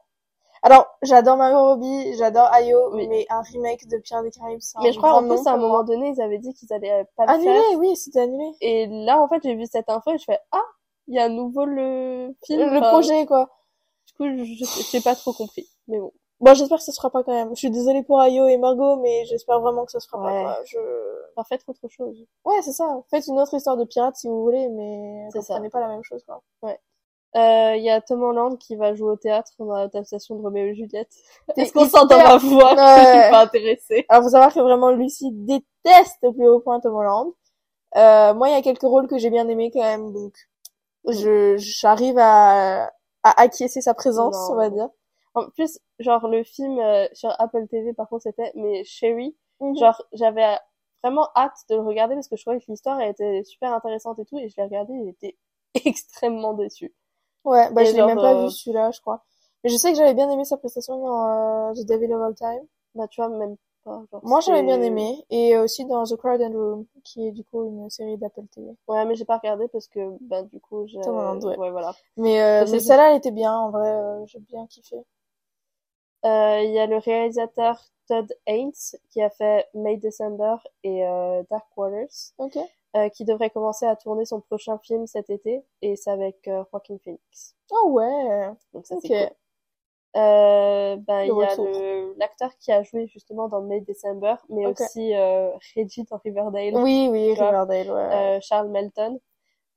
Alors, 0.62 0.88
j'adore 1.02 1.38
Margot 1.38 1.70
Robbie, 1.70 2.18
j'adore 2.18 2.52
Ayo, 2.54 2.92
mais 2.94 3.26
un 3.30 3.42
remake 3.42 3.88
de 3.88 3.98
Pierre 3.98 4.24
des 4.24 4.32
Caraïbes, 4.32 4.60
c'est 4.60 4.78
Mais 4.82 4.92
je 4.92 4.98
crois 4.98 5.14
en 5.14 5.26
plus, 5.26 5.48
à 5.48 5.54
un 5.54 5.58
moment 5.58 5.84
donné, 5.84 6.14
ils 6.16 6.22
avaient 6.22 6.38
dit 6.38 6.54
qu'ils 6.54 6.74
allaient 6.74 7.06
pas 7.16 7.26
le 7.26 7.32
annulé, 7.32 7.54
faire. 7.54 7.80
oui, 7.80 7.96
c'était 7.96 8.22
annulé. 8.22 8.52
Et 8.60 8.88
là, 8.88 9.22
en 9.22 9.30
fait, 9.30 9.42
j'ai 9.44 9.56
vu 9.56 9.66
cette 9.72 9.90
info 9.90 10.12
et 10.12 10.18
je 10.18 10.26
fais, 10.26 10.40
ah, 10.52 10.66
il 11.08 11.16
y 11.16 11.20
a 11.20 11.24
à 11.24 11.30
nouveau 11.30 11.64
le 11.64 12.36
film. 12.46 12.74
Le, 12.74 12.82
projet, 12.82 13.26
quoi. 13.26 13.50
Du 14.08 14.14
coup, 14.16 14.26
je 14.26 14.98
n'ai 14.98 15.02
pas 15.02 15.16
trop 15.16 15.32
compris, 15.32 15.70
mais 15.88 16.00
bon. 16.00 16.12
Bon, 16.40 16.54
j'espère 16.54 16.78
que 16.78 16.84
ça 16.84 16.94
se 16.94 16.98
fera 16.98 17.10
pas 17.10 17.24
quand 17.24 17.34
même. 17.34 17.50
Je 17.50 17.60
suis 17.60 17.70
désolée 17.70 18.02
pour 18.02 18.22
Ayo 18.22 18.48
et 18.48 18.58
Margot, 18.58 18.96
mais 18.98 19.26
j'espère 19.26 19.60
vraiment 19.60 19.86
que 19.86 19.92
ça 19.92 20.00
se 20.00 20.08
fera 20.08 20.24
pas. 20.24 20.64
Je... 20.66 20.78
Enfin, 21.36 21.46
faites 21.50 21.64
autre 21.68 21.88
chose. 21.90 22.26
Ouais, 22.46 22.62
c'est 22.62 22.72
ça. 22.72 23.02
Faites 23.10 23.28
une 23.28 23.40
autre 23.40 23.54
histoire 23.54 23.76
de 23.76 23.84
pirate 23.84 24.16
si 24.16 24.28
vous 24.28 24.42
voulez, 24.42 24.70
mais 24.70 25.28
ça 25.42 25.60
n'est 25.60 25.70
pas 25.70 25.82
la 25.82 25.90
même 25.90 26.04
chose, 26.04 26.24
quoi. 26.26 26.42
Ouais. 26.62 26.80
Euh, 27.36 27.76
il 27.76 27.84
y 27.84 27.92
a 27.92 28.02
Tom 28.02 28.24
Holland 28.24 28.58
qui 28.58 28.76
va 28.76 28.96
jouer 28.96 29.12
au 29.12 29.16
théâtre 29.16 29.52
dans 29.60 29.72
l'adaptation 29.72 30.36
de 30.36 30.42
Roméo 30.42 30.66
et 30.66 30.74
Juliette. 30.74 31.12
Est-ce 31.58 31.74
qu'on 31.74 31.88
sent 31.88 32.08
dans 32.10 32.18
ma 32.18 32.38
voix 32.38 32.72
je 32.72 33.22
suis 33.22 33.32
pas 33.32 33.44
intéressée 33.44 34.06
Alors, 34.10 34.24
faut 34.24 34.30
savoir 34.32 34.52
que 34.52 34.60
vraiment, 34.60 34.90
Lucie 34.90 35.32
déteste 35.32 36.24
au 36.24 36.34
plus 36.34 36.48
haut 36.48 36.60
point 36.60 36.80
Tom 36.80 36.96
Holland. 36.96 37.32
Euh, 37.98 38.34
moi, 38.34 38.50
il 38.50 38.54
y 38.54 38.58
a 38.58 38.62
quelques 38.64 38.82
rôles 38.82 39.08
que 39.08 39.20
j'ai 39.20 39.30
bien 39.30 39.48
aimés 39.48 39.70
quand 39.72 39.82
même, 39.82 40.12
donc 40.12 40.34
je 41.08 41.56
j'arrive 41.58 42.18
à, 42.18 42.86
à 43.24 43.42
acquiescer 43.42 43.82
sa 43.82 43.94
présence, 43.94 44.36
on 44.50 44.56
va 44.56 44.70
dire. 44.70 44.90
En 45.46 45.50
plus, 45.50 45.80
genre, 46.00 46.28
le 46.28 46.44
film 46.44 46.80
euh, 46.80 47.08
sur 47.14 47.34
Apple 47.40 47.68
TV, 47.68 47.94
par 47.94 48.08
contre, 48.10 48.24
c'était 48.24 48.52
mais 48.56 48.84
Sherry. 48.84 49.36
Mhm. 49.60 49.78
Genre, 49.78 50.02
j'avais 50.14 50.58
vraiment 51.04 51.28
hâte 51.36 51.58
de 51.70 51.76
le 51.76 51.82
regarder 51.82 52.16
parce 52.16 52.28
que 52.28 52.36
je 52.36 52.44
trouvais 52.44 52.60
que 52.60 52.66
l'histoire 52.68 53.00
était 53.02 53.44
super 53.44 53.74
intéressante 53.74 54.20
et 54.20 54.26
tout, 54.26 54.38
et 54.38 54.50
je 54.50 54.56
l'ai 54.58 54.64
regardé 54.64 54.94
et 54.94 55.06
j'étais 55.06 55.38
extrêmement 55.86 56.54
déçue. 56.54 56.94
Ouais, 57.46 57.72
bah 57.72 57.86
je 57.86 57.92
l'ai 57.92 58.06
même 58.06 58.18
pas 58.18 58.34
vu 58.34 58.46
euh, 58.46 58.50
celui-là, 58.50 58.92
je 58.92 59.00
crois. 59.00 59.24
Mais 59.64 59.70
je 59.70 59.78
sais 59.78 59.92
que 59.92 59.98
j'avais 59.98 60.14
bien 60.14 60.30
aimé 60.30 60.46
sa 60.46 60.58
prestation 60.58 61.00
dans 61.00 61.70
euh, 61.70 61.74
The 61.74 61.86
Devil 61.86 62.14
of 62.14 62.22
All 62.22 62.36
Time. 62.36 62.68
Bah 62.96 63.08
tu 63.08 63.22
vois, 63.22 63.30
même 63.30 63.56
pas. 63.84 64.04
Genre, 64.12 64.22
Moi 64.24 64.40
j'avais 64.42 64.64
bien 64.64 64.82
aimé. 64.82 65.24
Et 65.30 65.58
aussi 65.58 65.86
dans 65.86 66.04
The 66.04 66.16
Crowded 66.16 66.54
Room, 66.54 66.86
qui 67.04 67.28
est 67.28 67.32
du 67.32 67.44
coup 67.46 67.66
une 67.66 67.90
série 67.90 68.18
d'Apple 68.18 68.46
TV. 68.54 68.68
Ouais, 68.88 69.06
mais 69.06 69.16
j'ai 69.16 69.26
pas 69.26 69.38
regardé 69.38 69.68
parce 69.70 69.88
que 69.88 70.00
bah 70.22 70.44
du 70.44 70.60
coup 70.60 70.86
j'ai... 70.88 71.00
Ouais. 71.00 71.58
ouais. 71.58 71.72
voilà. 71.72 71.94
Mais, 72.18 72.42
euh, 72.42 72.66
mais 72.70 72.80
celle-là 72.80 73.12
elle 73.12 73.18
était 73.18 73.32
bien, 73.32 73.54
en 73.58 73.72
vrai, 73.72 73.90
euh, 73.90 74.26
j'ai 74.26 74.40
bien 74.40 74.68
kiffé. 74.68 74.98
Il 76.24 76.72
y 76.72 76.80
a 76.80 76.86
le 76.86 76.98
réalisateur 76.98 77.80
Todd 78.08 78.32
Haynes 78.46 78.72
qui 79.10 79.22
a 79.22 79.30
fait 79.30 79.68
May 79.74 79.98
December 79.98 80.56
et 80.84 81.02
Dark 81.50 81.68
Waters. 81.78 82.34
Ok. 82.38 82.58
Euh, 82.98 83.08
qui 83.10 83.24
devrait 83.24 83.52
commencer 83.52 83.86
à 83.86 83.96
tourner 83.96 84.26
son 84.26 84.42
prochain 84.42 84.80
film 84.80 85.06
cet 85.06 85.30
été, 85.30 85.64
et 85.84 85.96
c'est 85.96 86.10
avec 86.10 86.48
euh, 86.48 86.64
Joaquin 86.72 86.98
Phoenix. 87.04 87.56
Oh 87.70 87.90
ouais 87.92 88.50
Donc 88.74 88.88
ça 88.88 88.96
c'est 89.00 89.08
cool. 89.10 90.20
euh, 90.20 90.96
ben, 90.96 91.22
il 91.22 91.28
y 91.28 91.44
a 91.44 91.56
l'acteur 92.18 92.50
qui 92.58 92.72
a 92.72 92.82
joué 92.82 93.06
justement 93.06 93.48
dans 93.48 93.62
May 93.62 93.82
December, 93.82 94.34
mais 94.50 94.66
aussi 94.66 95.14
euh, 95.16 95.52
Reggie 95.76 96.04
dans 96.06 96.18
Riverdale. 96.18 96.74
Oui, 96.78 97.10
oui, 97.12 97.34
Riverdale, 97.34 97.92
ouais. 97.92 98.16
Euh, 98.16 98.40
Charles 98.42 98.70
Melton. 98.70 99.20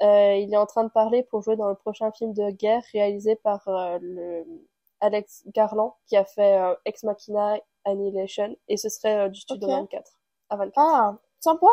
Euh, 0.02 0.34
il 0.36 0.50
est 0.50 0.56
en 0.56 0.64
train 0.64 0.84
de 0.84 0.90
parler 0.90 1.22
pour 1.22 1.42
jouer 1.42 1.56
dans 1.56 1.68
le 1.68 1.74
prochain 1.74 2.10
film 2.12 2.32
de 2.32 2.48
guerre 2.50 2.82
réalisé 2.94 3.36
par 3.36 3.68
euh, 3.68 3.98
le 4.00 4.46
Alex 5.02 5.42
Garland, 5.54 5.96
qui 6.06 6.16
a 6.16 6.24
fait 6.24 6.56
euh, 6.58 6.74
Ex 6.86 7.02
Machina, 7.02 7.58
Annihilation, 7.84 8.56
et 8.68 8.76
ce 8.76 8.88
serait 8.88 9.28
du 9.28 9.40
studio 9.40 9.68
24. 9.68 10.10
À 10.48 10.56
24. 10.56 10.72
Ah, 10.78 11.16
sympa. 11.40 11.66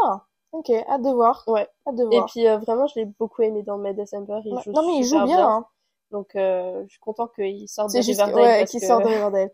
Ok, 0.51 0.69
hâte 0.71 1.01
de 1.03 1.11
voir. 1.11 1.43
Ouais. 1.47 1.67
Hâte 1.87 1.95
de 1.95 2.03
voir. 2.05 2.23
Et 2.23 2.25
puis 2.27 2.45
vraiment, 2.65 2.87
je 2.87 2.99
l'ai 2.99 3.05
beaucoup 3.05 3.43
aimé 3.43 3.63
dans 3.63 3.77
May 3.77 3.93
December. 3.93 4.39
Il 4.43 4.59
joue 4.59 4.71
non 4.71 4.87
mais 4.87 4.97
il 4.97 5.03
joue 5.03 5.23
bien. 5.25 5.47
Hein. 5.47 5.65
Donc, 6.11 6.35
euh, 6.35 6.83
je 6.87 6.91
suis 6.91 6.99
content 6.99 7.27
qu'il 7.27 7.69
sorte 7.69 7.93
de 7.93 7.99
Riverdale. 7.99 8.35
Ouais, 8.35 8.65
qu'il 8.65 8.81
sorte 8.81 9.03
de 9.03 9.09
Riverdale. 9.09 9.51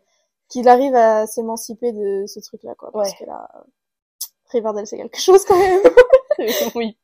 qu'il 0.47 0.67
arrive 0.69 0.95
à 0.95 1.27
s'émanciper 1.27 1.91
de 1.91 2.25
ce 2.27 2.39
truc-là, 2.39 2.75
quoi. 2.75 2.91
Parce 2.91 3.13
que 3.13 3.25
là, 3.25 3.49
Riverdale, 4.51 4.87
c'est 4.87 4.97
quelque 4.97 5.19
chose 5.19 5.43
quand 5.45 5.57
même. 5.57 5.81
oui. 6.75 6.97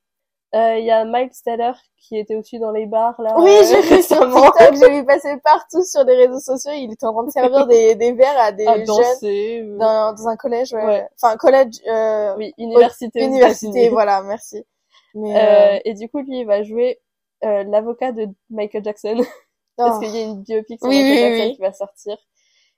Il 0.53 0.60
euh, 0.60 0.79
y 0.79 0.91
a 0.91 1.05
Miles 1.05 1.31
Teller 1.46 1.72
qui 1.98 2.17
était 2.17 2.36
aussi 2.36 2.60
dans 2.60 2.72
les 2.72 2.86
bars 2.86 3.15
là. 3.22 3.36
Oui, 3.38 3.51
j'ai 3.70 3.81
vu 3.81 4.01
sur 4.03 4.20
TikTok, 4.20 4.75
j'ai 4.75 4.89
vu 4.89 5.05
passer 5.05 5.38
partout 5.43 5.84
sur 5.84 6.03
les 6.03 6.15
réseaux 6.15 6.39
sociaux. 6.39 6.72
Il 6.75 6.91
était 6.91 7.05
en 7.05 7.13
train 7.13 7.24
de 7.24 7.31
servir 7.31 7.67
des, 7.67 7.96
des 8.01 8.12
verres 8.12 8.39
à 8.39 8.51
des 8.51 8.67
à 8.67 8.75
jeunes 8.75 8.86
danser, 8.86 9.63
dans, 9.79 10.13
dans 10.13 10.27
un 10.27 10.36
collège. 10.36 10.74
Ouais. 10.74 10.86
ouais. 10.86 11.08
Enfin, 11.15 11.38
collège. 11.38 11.75
Euh, 11.88 12.36
oui, 12.38 12.53
université. 12.58 13.24
Université, 13.24 13.89
voilà, 13.89 14.22
merci. 14.24 14.65
Mais, 15.13 15.36
euh, 15.36 15.79
et 15.86 15.93
du 15.93 16.10
coup, 16.10 16.20
lui, 16.20 16.39
il 16.39 16.46
va 16.46 16.63
jouer 16.63 17.00
euh, 17.43 17.63
l'avocat 17.63 18.12
de 18.12 18.27
Michael 18.50 18.84
Jackson. 18.84 19.17
Parce 19.77 20.00
qu'il 20.00 20.15
y 20.15 20.20
a 20.20 20.25
une 20.25 20.43
biopic 20.43 20.79
sur 20.79 20.89
oui, 20.89 21.01
Michael 21.01 21.15
oui, 21.15 21.38
Jackson 21.38 21.50
oui. 21.50 21.55
qui 21.55 21.62
va 21.62 21.74
sortir. 21.74 22.17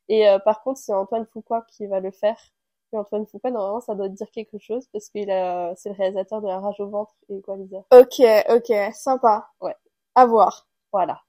Et 0.09 0.29
euh, 0.29 0.39
par 0.39 0.61
contre, 0.61 0.79
c'est 0.79 0.93
Antoine 0.93 1.25
Fuqua 1.25 1.65
qui 1.71 1.87
va 1.87 1.99
le 1.99 2.11
faire. 2.11 2.37
Et 2.93 2.97
Antoine 2.97 3.25
Fuqua, 3.25 3.50
normalement, 3.50 3.81
ça 3.81 3.95
doit 3.95 4.07
dire 4.07 4.29
quelque 4.31 4.59
chose 4.59 4.88
parce 4.93 5.09
qu'il 5.09 5.31
a, 5.31 5.73
c'est 5.75 5.89
le 5.89 5.95
réalisateur 5.95 6.41
de 6.41 6.47
La 6.47 6.59
Rage 6.59 6.79
au 6.79 6.88
ventre 6.88 7.15
et 7.27 7.38
Equalizer. 7.38 7.83
Ok, 7.91 8.21
ok, 8.50 8.93
sympa. 8.93 9.50
Ouais. 9.62 9.75
À 10.13 10.27
voir. 10.27 10.67
Voilà. 10.91 11.21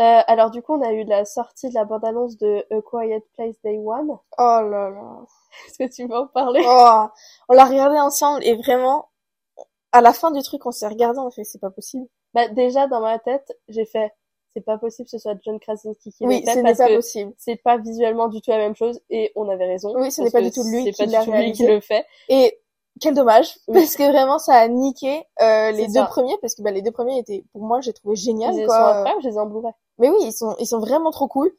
Euh, 0.00 0.22
alors 0.26 0.50
du 0.50 0.62
coup, 0.62 0.72
on 0.74 0.80
a 0.80 0.92
eu 0.92 1.04
la 1.04 1.26
sortie 1.26 1.68
de 1.68 1.74
la 1.74 1.84
bande-annonce 1.84 2.38
de 2.38 2.64
A 2.70 2.80
Quiet 2.80 3.22
Place 3.34 3.60
Day 3.62 3.76
One. 3.76 4.10
Oh 4.10 4.18
là 4.38 4.88
là. 4.88 5.26
Est-ce 5.66 5.78
que 5.78 5.94
tu 5.94 6.08
veux 6.08 6.16
en 6.16 6.26
parler? 6.28 6.62
Oh, 6.64 7.06
on 7.50 7.54
l'a 7.54 7.66
regardé 7.66 7.98
ensemble 7.98 8.42
et 8.42 8.56
vraiment, 8.56 9.10
à 9.92 10.00
la 10.00 10.14
fin 10.14 10.30
du 10.30 10.42
truc, 10.42 10.64
on 10.64 10.70
s'est 10.70 10.88
regardé, 10.88 11.18
on 11.18 11.28
a 11.28 11.30
fait 11.30 11.44
c'est 11.44 11.60
pas 11.60 11.70
possible. 11.70 12.08
Bah 12.32 12.48
déjà 12.48 12.86
dans 12.86 13.02
ma 13.02 13.18
tête, 13.18 13.52
j'ai 13.68 13.84
fait 13.84 14.14
c'est 14.54 14.60
pas 14.64 14.78
possible 14.78 15.06
que 15.06 15.10
ce 15.10 15.18
soit 15.18 15.34
John 15.44 15.58
Krasinski 15.60 16.12
qui 16.12 16.26
oui, 16.26 16.42
l'a 16.44 16.52
ce 16.52 16.58
fait 16.58 16.62
parce 16.62 16.78
pas 16.78 16.88
que 16.88 16.94
possible. 16.96 17.32
c'est 17.38 17.56
pas 17.56 17.78
visuellement 17.78 18.28
du 18.28 18.40
tout 18.40 18.50
la 18.50 18.58
même 18.58 18.76
chose 18.76 19.00
et 19.10 19.32
on 19.36 19.48
avait 19.48 19.66
raison. 19.66 19.92
Oui, 19.96 20.10
ce 20.12 20.22
n'est 20.22 20.30
pas 20.30 20.42
du 20.42 20.50
tout 20.50 20.62
lui 20.64 20.84
qui 20.84 20.92
pas 20.92 21.06
l'a 21.06 21.20
du 21.24 21.30
tout 21.30 21.36
lui 21.36 21.52
qui 21.52 21.66
le 21.66 21.80
fait. 21.80 22.04
Et 22.28 22.58
quel 23.00 23.14
dommage, 23.14 23.58
Oui. 23.68 23.74
parce 23.80 23.96
que 23.96 24.02
vraiment 24.10 24.38
ça 24.38 24.54
a 24.54 24.68
niqué 24.68 25.24
euh, 25.40 25.70
les 25.72 25.86
deux 25.86 25.94
ça. 25.94 26.04
premiers, 26.06 26.36
parce 26.42 26.54
que 26.54 26.62
bah, 26.62 26.70
les 26.70 26.82
deux 26.82 26.90
premiers 26.92 27.18
étaient, 27.18 27.44
pour 27.52 27.62
moi, 27.62 27.80
j'ai 27.80 27.92
trouvé 27.94 28.14
génial. 28.16 28.54
Ils 28.54 28.66
quoi. 28.66 28.76
sont 28.76 28.82
incroyables, 28.84 29.22
je 29.22 29.28
les 29.28 29.34
ai 29.36 29.38
en 29.38 29.46
Blu-ray. 29.46 29.72
Mais 29.98 30.10
oui, 30.10 30.18
ils 30.22 30.32
sont, 30.32 30.54
ils 30.58 30.66
sont 30.66 30.78
vraiment 30.78 31.10
trop 31.10 31.26
cool. 31.26 31.50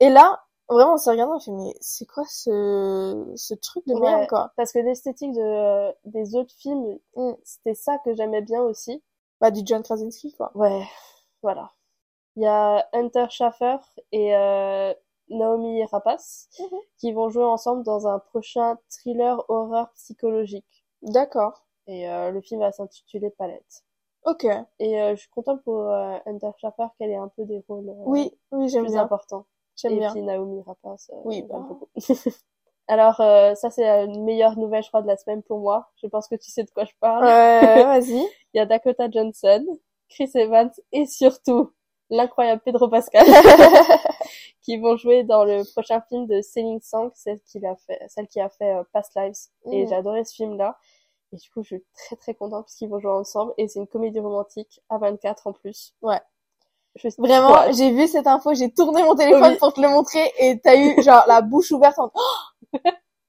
Et 0.00 0.10
là, 0.10 0.42
vraiment, 0.68 0.94
on 0.94 0.96
s'est 0.98 1.10
regardé, 1.10 1.32
on 1.34 1.40
fait 1.40 1.50
mais 1.52 1.72
c'est 1.80 2.04
quoi 2.04 2.24
ce, 2.28 3.32
ce 3.34 3.54
truc 3.54 3.86
de 3.86 3.94
merde 3.94 4.20
Ouais. 4.20 4.26
quoi? 4.26 4.52
Parce 4.58 4.72
que 4.72 4.78
l'esthétique 4.78 5.32
de 5.32 5.40
euh, 5.40 5.92
des 6.04 6.36
autres 6.36 6.54
films, 6.58 6.98
Mm. 7.16 7.32
c'était 7.44 7.74
ça 7.74 7.96
que 8.04 8.14
j'aimais 8.14 8.42
bien 8.42 8.60
aussi. 8.62 9.02
Bah 9.40 9.50
du 9.50 9.62
John 9.64 9.82
Krasinski 9.82 10.32
quoi. 10.36 10.52
Ouais, 10.54 10.82
voilà. 11.42 11.72
Il 12.36 12.42
y 12.42 12.46
a 12.46 12.88
Hunter 12.92 13.26
Schaffer 13.30 13.76
et 14.12 14.34
euh, 14.36 14.92
Naomi 15.28 15.84
Rapace 15.86 16.48
Mhm. 16.60 16.78
qui 16.98 17.12
vont 17.12 17.28
jouer 17.30 17.44
ensemble 17.44 17.82
dans 17.84 18.06
un 18.06 18.18
prochain 18.18 18.76
thriller 18.90 19.42
horreur 19.48 19.90
psychologique. 19.94 20.84
D'accord. 21.02 21.64
Et 21.86 22.08
euh, 22.08 22.30
le 22.30 22.40
film 22.40 22.60
va 22.60 22.72
s'intituler 22.72 23.30
Palette. 23.30 23.84
Ok. 24.24 24.46
Et 24.78 25.00
euh, 25.00 25.14
je 25.14 25.20
suis 25.20 25.28
contente 25.30 25.62
pour 25.64 25.80
euh, 25.90 26.16
Hunter 26.26 26.50
Schaffer 26.58 26.86
qu'elle 26.98 27.10
ait 27.10 27.14
un 27.16 27.28
peu 27.28 27.44
des 27.44 27.62
rôles 27.68 27.88
euh, 27.90 28.02
Oui, 28.06 28.32
oui, 28.52 28.68
j'aime 28.68 28.84
plus 28.84 28.92
bien. 28.92 29.02
importants. 29.02 29.44
J'aime 29.76 29.92
Et 29.92 29.98
bien. 29.98 30.12
puis 30.12 30.22
Naomi 30.22 30.62
Rapace, 30.62 31.10
euh, 31.12 31.20
Oui, 31.24 31.42
bah. 31.42 31.58
beaucoup. 31.58 31.88
Alors 32.86 33.20
euh, 33.20 33.54
ça 33.54 33.70
c'est 33.70 33.82
la 33.82 34.06
meilleure 34.06 34.58
nouvelle 34.58 34.82
je 34.82 34.88
crois 34.88 35.00
de 35.02 35.06
la 35.06 35.16
semaine 35.16 35.42
pour 35.42 35.58
moi. 35.58 35.90
Je 36.02 36.06
pense 36.06 36.28
que 36.28 36.34
tu 36.36 36.50
sais 36.50 36.64
de 36.64 36.70
quoi 36.70 36.84
je 36.84 36.92
parle. 37.00 37.24
Ouais, 37.24 37.84
vas-y. 37.84 38.12
Il 38.52 38.58
y 38.58 38.60
a 38.60 38.66
Dakota 38.66 39.10
Johnson, 39.10 39.64
Chris 40.10 40.30
Evans 40.34 40.70
et 40.92 41.06
surtout 41.06 41.70
l'incroyable 42.10 42.62
Pedro 42.64 42.88
Pascal 42.88 43.26
qui 44.62 44.78
vont 44.78 44.96
jouer 44.96 45.24
dans 45.24 45.44
le 45.44 45.62
prochain 45.72 46.00
film 46.08 46.26
de 46.26 46.40
Selling 46.40 46.80
Song, 46.80 47.10
celle 47.14 47.40
qui 47.42 47.64
a 47.66 47.76
fait, 47.76 48.00
celle 48.08 48.28
qui 48.28 48.40
a 48.40 48.48
fait 48.48 48.72
euh, 48.74 48.82
Past 48.92 49.12
Lives. 49.16 49.34
Et 49.70 49.82
Mhm. 49.82 49.88
j'ai 49.88 49.94
adoré 49.94 50.24
ce 50.24 50.34
film-là. 50.34 50.76
Et 51.32 51.36
du 51.36 51.50
coup, 51.50 51.62
je 51.62 51.76
suis 51.76 51.84
très 51.94 52.16
très 52.16 52.34
contente 52.34 52.64
parce 52.66 52.76
qu'ils 52.76 52.88
vont 52.88 52.98
jouer 53.00 53.10
ensemble. 53.12 53.52
Et 53.58 53.68
c'est 53.68 53.80
une 53.80 53.86
comédie 53.88 54.20
romantique 54.20 54.80
à 54.88 54.98
24 54.98 55.46
en 55.48 55.52
plus. 55.52 55.92
Ouais. 56.02 56.20
Je 56.96 57.08
Vraiment, 57.18 57.72
j'ai 57.72 57.90
vu 57.90 58.06
cette 58.06 58.28
info, 58.28 58.54
j'ai 58.54 58.72
tourné 58.72 59.02
mon 59.02 59.16
téléphone 59.16 59.50
Oui. 59.52 59.58
pour 59.58 59.72
te 59.72 59.80
le 59.80 59.88
montrer 59.88 60.32
et 60.38 60.60
t'as 60.60 60.76
eu 60.76 61.02
genre 61.02 61.24
la 61.26 61.40
bouche 61.42 61.72
ouverte 61.72 61.98
en 61.98 62.12
Oh 62.14 62.78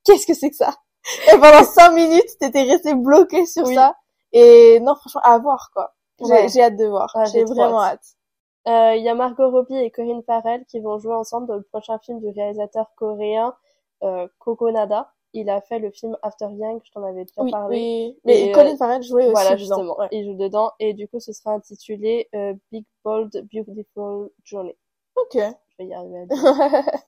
qu'est-ce 0.06 0.28
que 0.28 0.36
c'est 0.36 0.52
que 0.52 0.56
ça? 0.56 0.76
Et 1.34 1.38
pendant 1.40 1.64
cinq 1.64 1.90
minutes, 1.94 2.38
t'étais 2.40 2.62
resté 2.62 2.94
bloqué 2.94 3.46
sur 3.48 3.66
Oui. 3.66 3.74
ça. 3.74 3.96
Et 4.34 4.80
non, 4.82 4.94
franchement, 4.96 5.22
à 5.24 5.40
voir 5.40 5.72
quoi. 5.74 5.96
J'ai 6.20 6.26
Ouais. 6.28 6.62
hâte 6.62 6.78
de 6.78 6.86
voir. 6.86 7.12
Ouais, 7.16 7.26
j'ai 7.26 7.44
vraiment 7.44 7.82
hâte. 7.82 8.06
Il 8.68 9.02
y 9.04 9.10
a 9.10 9.16
Margot 9.16 9.50
Robbie 9.52 9.78
et 9.78 9.92
Corinne 9.92 10.24
Farrell 10.24 10.66
qui 10.66 10.80
vont 10.80 10.98
jouer 10.98 11.14
ensemble 11.14 11.48
dans 11.48 11.56
le 11.56 11.64
prochain 11.64 12.00
film 12.00 12.20
du 12.20 12.30
réalisateur 12.30 12.88
coréen 12.96 13.54
euh, 14.04 14.28
Kokonada. 14.40 15.12
Il 15.34 15.50
a 15.50 15.60
fait 15.62 15.80
le 15.80 15.92
film 15.92 16.18
After 16.24 16.48
Yang, 16.50 16.82
je 16.86 16.92
t'en 16.94 17.04
avais 17.04 17.26
déjà 17.26 17.42
Oui, 17.44 17.52
parlé. 17.52 17.78
oui. 17.78 18.20
Mais 18.24 18.44
Et, 18.48 18.52
Colin 18.54 18.78
Farrell 18.78 19.04
jouait 19.04 19.24
aussi 19.26 19.32
Voilà, 19.34 19.50
dedans. 19.52 19.60
justement, 19.60 19.98
Ouais. 20.00 20.08
il 20.12 20.26
joue 20.26 20.36
dedans. 20.38 20.72
Et 20.80 20.94
du 20.94 21.08
coup, 21.10 21.20
ce 21.20 21.34
sera 21.34 21.52
intitulé 21.54 22.30
euh, 22.34 22.54
Big 22.72 22.86
Bold 23.04 23.46
Beautiful 23.54 24.30
Journey. 24.46 24.78
Ok. 25.18 25.34
Je 25.36 25.78
vais 25.84 25.88
y 25.88 25.94
arriver 25.94 26.20
à 26.20 26.26
dire. 26.26 26.36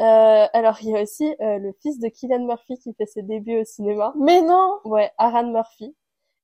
Euh, 0.00 0.46
alors, 0.52 0.76
il 0.82 0.90
y 0.90 0.96
a 0.96 1.02
aussi 1.02 1.34
euh, 1.40 1.58
le 1.58 1.72
fils 1.82 1.98
de 1.98 2.06
Killian 2.06 2.44
Murphy 2.46 2.78
qui 2.78 2.94
fait 2.94 3.06
ses 3.06 3.22
débuts 3.22 3.62
au 3.62 3.64
cinéma. 3.64 4.12
Mais 4.16 4.40
non 4.42 4.78
Ouais, 4.84 5.10
Aaron 5.18 5.50
Murphy. 5.50 5.96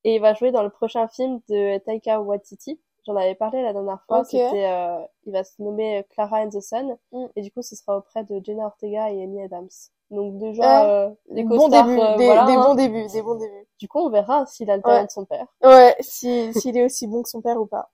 Et 0.02 0.16
il 0.16 0.20
va 0.20 0.34
jouer 0.34 0.50
dans 0.50 0.64
le 0.64 0.70
prochain 0.70 1.06
film 1.06 1.38
de 1.48 1.78
Taika 1.78 2.20
Waititi. 2.20 2.80
J'en 3.06 3.16
avais 3.16 3.34
parlé 3.34 3.62
la 3.62 3.72
dernière 3.72 4.02
fois. 4.06 4.20
Ok. 4.20 4.26
C'était, 4.30 4.66
euh, 4.66 4.98
il 5.26 5.32
va 5.32 5.44
se 5.44 5.60
nommer 5.62 5.98
euh, 5.98 6.02
Clara 6.10 6.38
and 6.40 6.48
the 6.50 6.60
Sun. 6.60 6.96
Mm. 7.12 7.26
Et 7.36 7.42
du 7.42 7.50
coup, 7.50 7.62
ce 7.62 7.76
sera 7.76 7.98
auprès 7.98 8.24
de 8.24 8.40
Jenna 8.42 8.64
Ortega 8.66 9.10
et 9.10 9.22
Amy 9.22 9.42
Adams. 9.42 9.68
Donc 10.10 10.38
déjà, 10.38 10.88
euh, 10.88 11.10
des 11.30 11.44
bon 11.44 11.58
costards, 11.58 11.86
début, 11.86 12.00
euh, 12.00 12.16
des, 12.16 12.26
voilà, 12.26 12.46
des 12.46 12.52
hein. 12.52 12.62
bons 12.62 12.74
débuts, 12.74 13.06
des 13.12 13.22
bons 13.22 13.34
débuts. 13.34 13.66
Du 13.78 13.88
coup, 13.88 13.98
on 13.98 14.10
verra 14.10 14.46
s'il 14.46 14.70
a 14.70 14.76
le 14.76 14.82
talent 14.82 15.00
Ouais. 15.00 15.06
de 15.06 15.10
son 15.10 15.24
père. 15.24 15.46
Ouais, 15.62 15.96
si 16.00 16.52
s'il 16.54 16.76
est 16.76 16.84
aussi 16.84 17.06
bon 17.06 17.22
que 17.22 17.28
son 17.28 17.40
père 17.42 17.60
ou 17.60 17.66
pas. 17.66 17.90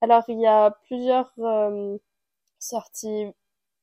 Alors, 0.00 0.22
il 0.28 0.40
y 0.40 0.46
a 0.46 0.70
plusieurs 0.88 1.32
euh, 1.38 1.96
sorties 2.58 3.26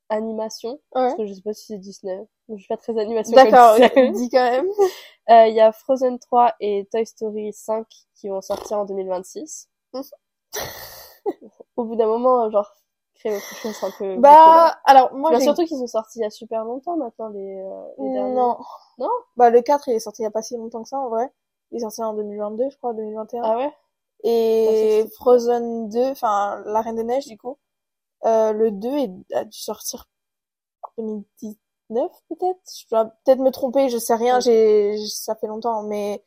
animation, 0.10 0.72
Ouais. 0.74 0.80
parce 0.94 1.16
que 1.16 1.26
je 1.26 1.34
sais 1.34 1.42
pas 1.42 1.54
si 1.54 1.68
c'est 1.68 1.78
Disney. 1.78 2.20
Je 2.50 2.58
suis 2.58 2.68
pas 2.68 2.78
très 2.78 3.00
animation 3.00 3.34
D'accord, 3.34 3.76
dis 4.14 4.30
quand 4.30 4.52
même. 4.52 4.68
Euh, 5.30 5.48
Il 5.48 5.56
y 5.56 5.62
a 5.62 5.72
Frozen 5.72 6.20
3 6.20 6.54
et 6.60 6.88
Toy 6.92 7.06
Story 7.06 7.54
5 7.54 7.88
qui 8.16 8.28
vont 8.28 8.42
sortir 8.42 8.80
en 8.80 8.86
2026. 8.86 9.70
Mhm. 9.94 10.04
Au 11.78 11.86
bout 11.86 11.96
d'un 11.96 12.08
moment, 12.08 12.50
genre, 12.52 12.72
créer 13.16 13.36
autre 13.36 13.56
chose 13.56 13.76
un 13.84 13.92
peu... 13.98 14.18
Bah, 14.18 14.78
alors 14.86 15.14
moi 15.14 15.32
Bah, 15.32 15.40
surtout 15.40 15.66
qu'ils 15.66 15.78
sont 15.78 15.88
sortis 15.88 16.20
il 16.20 16.24
y 16.24 16.26
a 16.26 16.30
super 16.30 16.64
longtemps 16.66 16.98
maintenant, 16.98 17.30
les, 17.30 17.58
euh, 17.60 17.86
les 18.00 18.14
derniers. 18.14 18.34
Non. 18.36 18.58
Non 18.98 19.10
Bah 19.38 19.50
le 19.50 19.62
4 19.62 19.88
il 19.88 19.96
est 19.96 20.00
sorti 20.00 20.22
il 20.22 20.26
y 20.26 20.28
a 20.28 20.32
pas 20.32 20.42
si 20.42 20.58
longtemps 20.58 20.84
que 20.84 20.90
ça 20.90 20.98
en 20.98 21.10
vrai. 21.10 21.32
Il 21.72 21.78
est 21.78 21.82
sorti 21.82 22.04
en 22.04 22.14
2022 22.14 22.70
je 22.70 22.78
crois, 22.78 22.94
2021. 22.94 23.42
Ah 23.44 23.58
ouais? 23.58 23.74
Et 24.24 25.06
Frozen 25.16 25.90
2, 25.90 26.12
enfin 26.12 26.62
La 26.66 26.82
Reine 26.82 26.96
des 26.96 27.04
Neiges 27.04 27.28
du 27.28 27.38
coup, 27.38 27.58
euh, 28.26 28.52
le 28.54 28.72
2 28.72 28.90
est, 28.90 29.12
a 29.36 29.46
dû 29.46 29.58
sortir 29.58 30.08
en 30.84 30.90
2019 30.98 32.12
peut-être? 32.30 32.60
Je 32.76 32.88
dois 32.90 33.06
peut-être 33.06 33.40
me 33.40 33.52
tromper, 33.52 33.90
je 33.90 33.98
sais 33.98 34.16
rien, 34.16 34.40
j'ai 34.40 34.96
ça 35.08 35.36
fait 35.36 35.48
longtemps 35.48 35.84
mais 35.84 36.24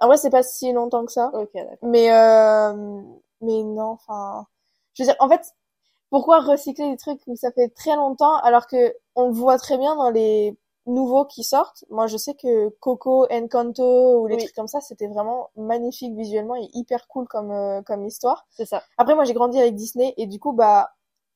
en 0.00 0.06
vrai 0.08 0.16
c'est 0.16 0.30
pas 0.30 0.42
si 0.42 0.72
longtemps 0.72 1.06
que 1.06 1.12
ça. 1.12 1.30
Ok, 1.32 1.50
d'accord. 1.54 1.76
Mais 1.82 2.10
euh, 2.12 3.00
mais 3.42 3.62
non, 3.62 3.90
enfin, 3.92 4.46
je 4.94 5.02
veux 5.02 5.06
dire, 5.08 5.16
en 5.20 5.28
fait, 5.28 5.42
pourquoi 6.10 6.40
recycler 6.40 6.90
des 6.90 6.96
trucs 6.96 7.20
où 7.26 7.36
ça 7.36 7.52
fait 7.52 7.68
très 7.70 7.96
longtemps 7.96 8.36
alors 8.38 8.66
que 8.66 8.94
on 9.16 9.28
le 9.28 9.32
voit 9.34 9.58
très 9.58 9.78
bien 9.78 9.96
dans 9.96 10.10
les 10.10 10.56
nouveaux 10.86 11.24
qui 11.26 11.44
sortent? 11.44 11.84
Moi, 11.90 12.06
je 12.08 12.16
sais 12.16 12.34
que 12.34 12.68
Coco, 12.80 13.26
Encanto 13.30 14.20
ou 14.22 14.26
les 14.26 14.36
Oui. 14.36 14.38
trucs 14.38 14.54
comme 14.54 14.68
ça, 14.68 14.80
c'était 14.80 15.08
vraiment 15.08 15.50
magnifique 15.56 16.14
visuellement 16.16 16.56
et 16.56 16.68
hyper 16.74 17.08
cool 17.08 17.26
comme 17.28 17.50
euh, 17.52 17.82
comme 17.82 18.06
histoire. 18.06 18.46
C'est 18.50 18.66
ça. 18.66 18.86
Après, 18.98 19.14
moi, 19.14 19.24
j'ai 19.24 19.34
grandi 19.34 19.60
avec 19.60 19.74
Disney 19.76 20.14
et 20.18 20.26
du 20.26 20.38
coup, 20.40 20.52
bah, 20.52 20.92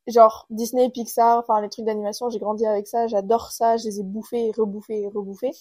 genre 0.07 0.47
Disney, 0.51 0.91
Pixar, 0.91 1.39
enfin 1.39 1.61
les 1.61 1.69
trucs 1.69 1.85
d'animation, 1.87 2.31
j'ai 2.31 2.39
grandi 2.39 2.67
avec 2.67 2.87
ça, 2.89 3.07
j'adore 3.09 3.53
ça, 3.53 3.77
je 3.77 3.85
les 3.87 4.01
ai 4.01 4.03
bouffés 4.05 4.53
rebouffés 4.57 5.09
rebouffés. 5.15 5.53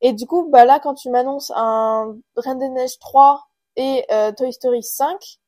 Et 0.00 0.12
du 0.12 0.26
coup, 0.26 0.48
bah 0.50 0.64
là, 0.64 0.80
quand 0.80 0.94
tu 0.94 1.10
m'annonces 1.10 1.52
un 1.54 2.16
Reine 2.36 2.58
des 2.58 2.68
Neiges 2.68 2.98
3 2.98 3.46
et 3.76 4.04
euh, 4.10 4.32
Toy 4.32 4.52
Story 4.52 4.82
5, 4.82 5.38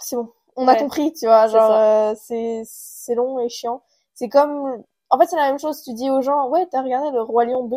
c'est 0.00 0.16
bon, 0.16 0.28
on 0.56 0.68
a 0.68 0.72
Ouais. 0.72 0.78
compris, 0.78 1.12
tu 1.12 1.26
vois, 1.26 1.46
C'est 1.46 1.52
genre 1.52 1.70
euh, 1.72 2.14
c'est 2.16 2.62
c'est 2.64 3.14
long 3.14 3.38
et 3.40 3.48
chiant. 3.48 3.82
C'est 4.14 4.28
comme, 4.28 4.82
en 5.10 5.18
fait, 5.18 5.26
c'est 5.26 5.36
la 5.36 5.48
même 5.48 5.58
chose. 5.58 5.82
Tu 5.82 5.92
dis 5.94 6.10
aux 6.10 6.22
gens, 6.22 6.48
ouais, 6.48 6.66
t'as 6.70 6.82
regardé 6.82 7.10
le 7.10 7.22
Roi 7.22 7.44
Lion 7.44 7.64
2? 7.64 7.76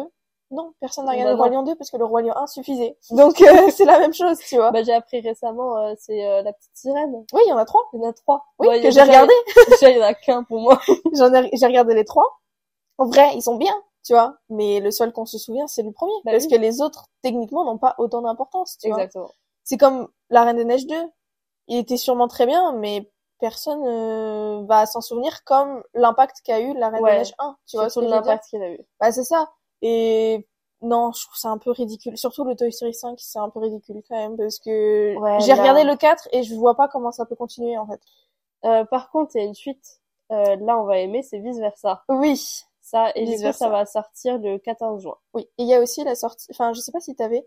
Non, 0.52 0.74
personne 0.80 1.06
n'a 1.06 1.12
regardé 1.12 1.32
bah 1.32 1.36
le 1.36 1.38
Roi 1.38 1.50
Lion 1.50 1.64
2 1.64 1.76
parce 1.76 1.92
que 1.92 1.98
le 1.98 2.06
Roi 2.06 2.22
Lion 2.24 2.36
1 2.36 2.48
suffisait. 2.48 2.98
Donc, 3.12 3.40
euh, 3.42 3.70
c'est 3.76 3.86
la 3.86 4.00
même 4.00 4.14
chose, 4.14 4.40
tu 4.40 4.56
vois. 4.56 4.72
Bah, 4.72 4.82
j'ai 4.84 4.94
appris 4.94 5.20
récemment, 5.22 5.78
euh, 5.78 5.94
c'est 6.00 6.26
euh, 6.26 6.42
La 6.42 6.54
Petite 6.54 6.72
Sirène. 6.74 7.14
Oui, 7.34 7.42
il 7.46 7.50
y 7.50 7.54
en 7.54 7.58
a 7.58 7.66
trois. 7.66 7.84
Il 7.94 8.02
y 8.02 8.06
en 8.06 8.10
a 8.10 8.14
trois. 8.14 8.46
Oui, 8.58 8.82
que 8.82 8.90
j'ai 8.90 9.02
regardé. 9.02 9.34
Déjà, 9.70 9.90
il 9.92 9.98
y 9.98 10.00
en 10.02 10.06
a 10.06 10.14
qu'un 10.16 10.44
pour 10.44 10.60
moi. 10.60 10.80
J'en 11.14 11.32
ai, 11.34 11.50
j'ai 11.54 11.66
regardé 11.68 11.94
les 11.94 12.06
trois. 12.06 12.40
En 12.98 13.06
vrai, 13.06 13.30
ils 13.36 13.44
sont 13.44 13.58
bien, 13.58 13.76
tu 14.04 14.14
vois. 14.14 14.38
Mais 14.50 14.80
le 14.80 14.90
seul 14.92 15.12
qu'on 15.14 15.26
se 15.28 15.38
souvient, 15.38 15.68
c'est 15.68 15.84
le 15.84 15.92
premier. 15.92 16.14
Bah 16.26 16.32
parce 16.32 16.48
que 16.48 16.56
les 16.56 16.82
autres, 16.82 17.06
techniquement, 17.22 17.64
n'ont 17.66 17.78
pas 17.78 17.94
autant 18.00 18.22
d'importance, 18.22 18.78
tu 18.82 18.88
Exactement. 18.88 19.30
C'est 19.64 19.78
comme 19.78 20.08
La 20.32 20.44
Reine 20.46 20.58
des 20.58 20.66
Neiges 20.66 20.88
2. 20.88 20.96
Il 21.70 21.78
était 21.78 21.98
sûrement 21.98 22.28
très 22.28 22.46
bien, 22.46 22.74
mais 22.74 23.10
personne 23.40 23.82
euh, 23.86 24.66
va 24.66 24.86
s'en 24.86 25.02
souvenir 25.02 25.44
comme 25.46 25.82
l'impact 25.94 26.42
qu'a 26.44 26.60
eu 26.60 26.74
La 26.78 26.90
Reine 26.90 27.04
des 27.04 27.12
Neiges 27.12 27.34
1. 27.40 27.56
Tu 27.68 27.78
vois, 27.78 27.88
l'impact 28.02 28.46
qu'il 28.50 28.62
a 28.62 28.72
eu. 28.72 28.80
Bah, 29.00 29.12
c'est 29.12 29.24
ça. 29.24 29.50
Et 29.82 30.46
non, 30.82 31.12
je 31.12 31.24
trouve 31.26 31.38
ça 31.38 31.50
un 31.50 31.58
peu 31.58 31.72
ridicule. 31.72 32.18
Surtout 32.18 32.44
le 32.44 32.56
Toy 32.56 32.72
Story 32.72 32.94
5, 32.94 33.18
c'est 33.20 33.40
un 33.40 33.50
peu 33.50 33.60
ridicule 33.60 34.02
quand 34.08 34.18
même, 34.18 34.36
parce 34.36 34.60
que 34.60 35.16
j'ai 35.40 35.54
regardé 35.54 35.84
le 35.84 35.96
4 35.96 36.30
et 36.32 36.44
je 36.44 36.54
vois 36.56 36.76
pas 36.76 36.88
comment 36.88 37.12
ça 37.12 37.26
peut 37.26 37.36
continuer, 37.36 37.78
en 37.78 37.88
fait. 37.88 38.02
Euh, 38.66 38.84
par 38.86 39.10
contre, 39.10 39.36
il 39.36 39.40
y 39.40 39.42
a 39.42 39.48
une 39.48 39.56
suite, 39.56 40.02
euh, 40.32 40.58
là 40.58 40.78
on 40.78 40.84
va 40.84 40.98
aimer, 41.00 41.22
c'est 41.24 41.40
Vice 41.40 41.60
Versa. 41.60 42.04
Oui. 42.10 42.66
Ça, 42.82 43.12
et 43.14 43.26
que 43.26 43.52
ça 43.52 43.70
va 43.70 43.86
sortir 43.86 44.40
le 44.40 44.58
14 44.58 45.02
juin. 45.02 45.16
Oui. 45.34 45.44
Et 45.58 45.64
il 45.64 45.68
y 45.68 45.76
a 45.76 45.80
aussi 45.80 46.04
la 46.04 46.16
sortie, 46.16 46.48
enfin, 46.52 46.74
je 46.74 46.82
sais 46.82 46.92
pas 46.92 47.00
si 47.00 47.16
t'avais. 47.16 47.46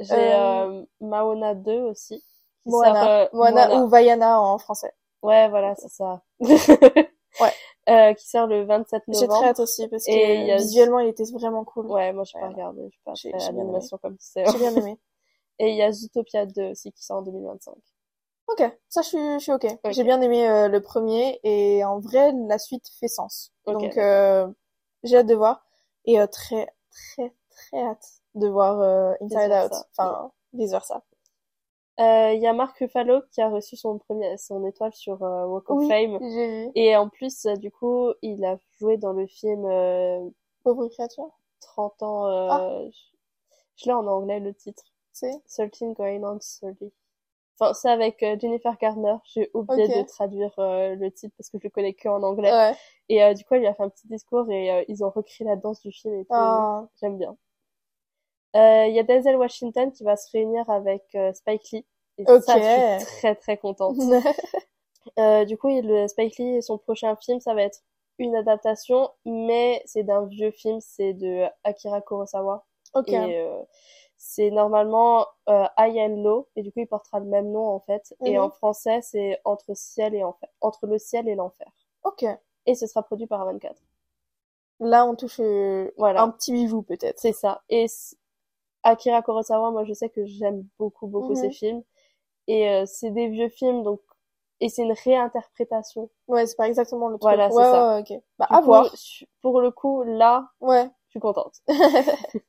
J'ai 0.00 0.14
euh... 0.14 0.68
euh 0.68 0.84
Maona 1.00 1.54
2 1.54 1.80
aussi. 1.80 2.22
Moana. 2.66 3.28
Moana 3.32 3.82
ou 3.82 3.88
Vaiana 3.88 4.40
en 4.40 4.58
français. 4.58 4.92
Ouais, 5.22 5.48
voilà, 5.48 5.74
c'est 5.76 5.88
ça. 5.88 6.22
ouais. 6.40 7.52
Euh, 7.88 8.14
qui 8.14 8.28
sort 8.28 8.46
le 8.46 8.64
27 8.64 9.08
novembre. 9.08 9.20
J'ai 9.20 9.26
très 9.26 9.48
hâte 9.48 9.60
aussi 9.60 9.88
parce 9.88 10.04
que 10.04 10.56
visuellement 10.58 11.00
il 11.00 11.08
était 11.08 11.24
vraiment 11.32 11.64
cool. 11.64 11.86
Ouais, 11.86 12.12
moi 12.12 12.22
j'ai 12.24 12.38
pas 12.38 12.48
regardé, 12.48 12.88
je 12.92 12.98
pas 13.04 13.14
fait 13.16 13.32
l'animation 13.32 13.98
comme 13.98 14.16
c'est. 14.20 14.44
J'ai 14.46 14.58
bien 14.58 14.74
aimé. 14.74 14.98
Et 15.58 15.70
il 15.70 15.76
y 15.76 15.82
a 15.82 15.92
Zootopia 15.92 16.46
2 16.46 16.70
aussi 16.70 16.92
qui 16.92 17.04
sort 17.04 17.18
en 17.18 17.22
2025. 17.22 17.74
Ok, 18.48 18.62
ça 18.88 19.02
je 19.02 19.08
suis, 19.08 19.32
je 19.34 19.38
suis 19.38 19.52
ok. 19.52 19.66
J'ai 19.90 20.04
bien 20.04 20.20
aimé 20.20 20.48
euh, 20.48 20.68
le 20.68 20.80
premier 20.80 21.40
et 21.44 21.84
en 21.84 22.00
vrai 22.00 22.32
la 22.48 22.58
suite 22.58 22.84
fait 23.00 23.08
sens. 23.08 23.52
Donc 23.66 23.96
euh, 23.96 24.46
j'ai 25.02 25.18
hâte 25.18 25.26
de 25.26 25.34
voir 25.34 25.64
et 26.04 26.20
euh, 26.20 26.26
très 26.26 26.68
très 26.90 27.32
très 27.50 27.82
hâte 27.82 28.06
de 28.34 28.48
voir 28.48 28.80
euh, 28.80 29.14
Inside 29.20 29.52
Out, 29.52 29.72
enfin 29.96 30.30
vice 30.52 30.70
versa. 30.70 31.02
Il 32.02 32.04
euh, 32.04 32.34
y 32.34 32.46
a 32.48 32.52
Mark 32.52 32.76
Ruffalo 32.78 33.22
qui 33.30 33.40
a 33.40 33.48
reçu 33.48 33.76
son 33.76 33.98
premier 33.98 34.36
son 34.36 34.66
étoile 34.66 34.92
sur 34.92 35.22
euh, 35.22 35.46
Walk 35.46 35.70
of 35.70 35.86
Fame. 35.86 36.18
Et 36.74 36.96
en 36.96 37.08
plus, 37.08 37.46
euh, 37.46 37.54
du 37.54 37.70
coup, 37.70 38.12
il 38.22 38.44
a 38.44 38.56
joué 38.80 38.96
dans 38.96 39.12
le 39.12 39.26
film 39.28 39.62
Pauvre 40.64 40.88
créature. 40.88 41.30
30 41.60 42.02
ans. 42.02 42.24
Ah. 42.24 42.80
Je, 43.76 43.86
l'ai 43.86 43.92
en 43.92 44.06
anglais 44.06 44.40
le 44.40 44.52
titre. 44.52 44.82
C'est? 45.12 45.40
13 45.46 45.94
Going 45.94 46.24
on 46.24 46.38
30. 46.38 46.90
Enfin, 47.60 47.72
c'est 47.74 47.90
avec 47.90 48.18
Jennifer 48.40 48.76
Garner. 48.80 49.14
J'ai 49.24 49.50
oublié 49.54 49.86
de 49.86 50.02
traduire 50.04 50.54
le 50.58 51.08
titre 51.10 51.34
parce 51.38 51.50
que 51.50 51.58
je 51.58 51.64
le 51.64 51.70
connais 51.70 51.94
que 51.94 52.08
en 52.08 52.22
anglais. 52.24 52.50
Ouais. 52.50 52.72
Et 53.10 53.34
du 53.34 53.44
coup, 53.44 53.54
il 53.54 53.66
a 53.66 53.74
fait 53.74 53.82
un 53.84 53.90
petit 53.90 54.08
discours 54.08 54.50
et 54.50 54.84
ils 54.88 55.04
ont 55.04 55.10
recréé 55.10 55.46
la 55.46 55.54
danse 55.54 55.80
du 55.82 55.92
film 55.92 56.14
et 56.14 56.24
tout. 56.24 56.34
Ah. 56.34 56.88
J'aime 57.00 57.16
bien. 57.16 57.36
Il 58.54 58.60
euh, 58.60 58.86
y 58.88 58.98
a 58.98 59.02
Denzel 59.02 59.36
Washington 59.36 59.92
qui 59.92 60.04
va 60.04 60.16
se 60.16 60.30
réunir 60.32 60.68
avec 60.68 61.16
Spike 61.34 61.70
Lee. 61.70 61.86
Et 62.18 62.24
ça, 62.40 62.58
je 62.58 63.04
suis 63.04 63.18
très 63.18 63.34
très 63.34 63.56
contente. 63.56 63.96
euh, 65.18 65.44
du 65.44 65.56
coup, 65.56 65.68
le 65.68 66.06
Spike 66.08 66.38
Lee, 66.38 66.62
son 66.62 66.78
prochain 66.78 67.16
film, 67.16 67.40
ça 67.40 67.54
va 67.54 67.62
être 67.62 67.80
une 68.18 68.36
adaptation, 68.36 69.10
mais 69.24 69.82
c'est 69.86 70.02
d'un 70.02 70.26
vieux 70.26 70.50
film, 70.50 70.80
c'est 70.80 71.14
de 71.14 71.44
Akira 71.64 72.00
Kurosawa. 72.00 72.64
Ok. 72.94 73.08
Et 73.08 73.40
euh, 73.40 73.62
c'est 74.18 74.50
normalement 74.50 75.26
euh, 75.48 75.64
High 75.78 75.98
and 75.98 76.22
Low, 76.22 76.48
et 76.54 76.62
du 76.62 76.70
coup, 76.70 76.80
il 76.80 76.86
portera 76.86 77.20
le 77.20 77.26
même 77.26 77.50
nom 77.50 77.66
en 77.66 77.80
fait. 77.80 78.14
Et 78.24 78.36
mhm. 78.36 78.44
en 78.44 78.50
français, 78.50 79.00
c'est 79.02 79.40
Entre 79.44 79.74
ciel 79.74 80.14
et 80.14 80.22
enfer, 80.22 80.48
entre 80.60 80.86
le 80.86 80.98
ciel 80.98 81.28
et 81.28 81.34
l'enfer. 81.34 81.68
Ok. 82.04 82.24
Et 82.66 82.74
ce 82.74 82.86
sera 82.86 83.02
produit 83.02 83.26
par 83.26 83.44
A24. 83.46 83.74
Là, 84.80 85.06
on 85.06 85.14
touche 85.14 85.40
voilà. 85.96 86.22
un 86.22 86.30
petit 86.30 86.52
bijou 86.52 86.82
peut-être. 86.82 87.18
C'est 87.18 87.32
ça. 87.32 87.62
Et 87.68 87.86
Akira 88.82 89.22
Kurosawa, 89.22 89.70
moi 89.70 89.84
je 89.84 89.92
sais 89.92 90.08
que 90.08 90.24
j'aime 90.26 90.66
beaucoup 90.78 91.06
beaucoup 91.06 91.34
ses 91.34 91.46
mhm. 91.46 91.52
films 91.52 91.82
et 92.48 92.68
euh, 92.68 92.84
c'est 92.86 93.10
des 93.10 93.28
vieux 93.28 93.48
films 93.48 93.82
donc 93.82 94.00
et 94.60 94.68
c'est 94.68 94.82
une 94.82 94.92
réinterprétation. 94.92 96.08
Ouais, 96.28 96.46
c'est 96.46 96.56
pas 96.56 96.68
exactement 96.68 97.08
le 97.08 97.14
truc. 97.14 97.22
Voilà, 97.22 97.50
c'est 97.50 97.56
ça. 97.56 97.98
ok. 97.98 98.12
Bah, 98.38 98.46
à 98.48 98.60
voir. 98.60 98.94
Pour 99.40 99.60
le 99.60 99.72
coup, 99.72 100.04
là, 100.04 100.50
ouais, 100.60 100.88
je 101.06 101.10
suis 101.10 101.20
contente. 101.20 101.56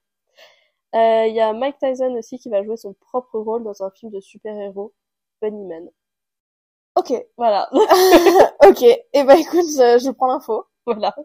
Euh, 0.96 1.26
il 1.26 1.34
y 1.34 1.42
a 1.42 1.54
Mike 1.54 1.80
Tyson 1.80 2.14
aussi 2.14 2.38
qui 2.38 2.50
va 2.50 2.62
jouer 2.62 2.78
son 2.78 2.94
propre 2.94 3.40
rôle 3.40 3.64
dans 3.64 3.82
un 3.82 3.90
film 3.90 4.12
de 4.12 4.20
super-héros, 4.20 4.94
Bunnyman. 5.42 5.90
Ok. 6.96 7.14
Voilà. 7.36 7.68
ok. 8.64 8.84
Et 8.84 9.04
eh 9.14 9.24
ben 9.24 9.36
écoute, 9.36 9.66
je 9.66 10.12
prends 10.12 10.28
l'info. 10.28 10.66
Voilà. 10.86 11.16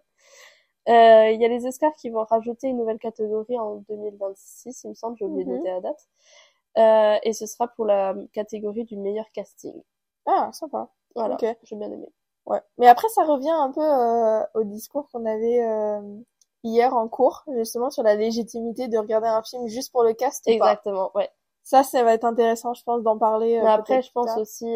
Euh, 0.89 1.31
il 1.33 1.41
y 1.41 1.45
a 1.45 1.49
les 1.49 1.67
Oscars 1.67 1.93
qui 1.99 2.09
vont 2.09 2.25
rajouter 2.25 2.69
une 2.69 2.79
nouvelle 2.79 2.99
catégorie 2.99 3.59
en 3.59 3.77
2026, 3.89 4.85
il 4.85 4.91
me 4.91 4.95
semble, 4.95 5.19
j'ai 5.19 5.27
oublié 5.27 5.45
de 5.45 5.51
mhm. 5.51 5.57
noter 5.59 5.71
la 5.71 5.81
date. 5.83 6.09
Euh, 6.79 7.17
et 7.23 7.33
ce 7.33 7.47
sera 7.47 7.69
pour 7.69 7.85
la 7.85 8.15
catégorie 8.33 8.85
du 8.85 8.97
meilleur 8.97 9.27
casting. 9.33 9.75
Ah, 10.27 10.51
sympa. 10.53 10.89
Voilà, 11.15 11.37
j'ai 11.41 11.77
bien 11.77 11.91
aimé. 11.91 12.09
Ouais. 12.47 12.61
Mais 12.79 12.87
après, 12.87 13.09
ça 13.09 13.25
revient 13.25 13.51
un 13.51 13.71
peu 13.73 13.83
euh, 13.83 14.45
au 14.55 14.65
discours 14.65 15.09
qu'on 15.11 15.27
avait 15.27 15.63
euh, 15.63 16.01
hier 16.63 16.95
en 16.95 17.09
cours, 17.09 17.45
justement, 17.57 17.91
sur 17.91 18.03
la 18.03 18.15
légitimité 18.15 18.89
de 18.89 18.97
regarder 18.99 19.29
un 19.29 19.43
film 19.43 19.67
juste 19.67 19.93
pour 19.93 20.03
le 20.03 20.15
cast. 20.15 20.47
Exactement, 20.47 21.11
ouais. 21.15 21.29
Ça, 21.65 21.83
ça 21.83 22.03
va 22.03 22.15
être 22.15 22.25
intéressant, 22.25 22.73
je 22.73 22.83
pense, 22.85 23.03
d'en 23.03 23.19
parler. 23.19 23.61
Mais 23.61 23.69
après, 23.69 24.01
je 24.01 24.11
pense 24.13 24.37
aussi, 24.39 24.67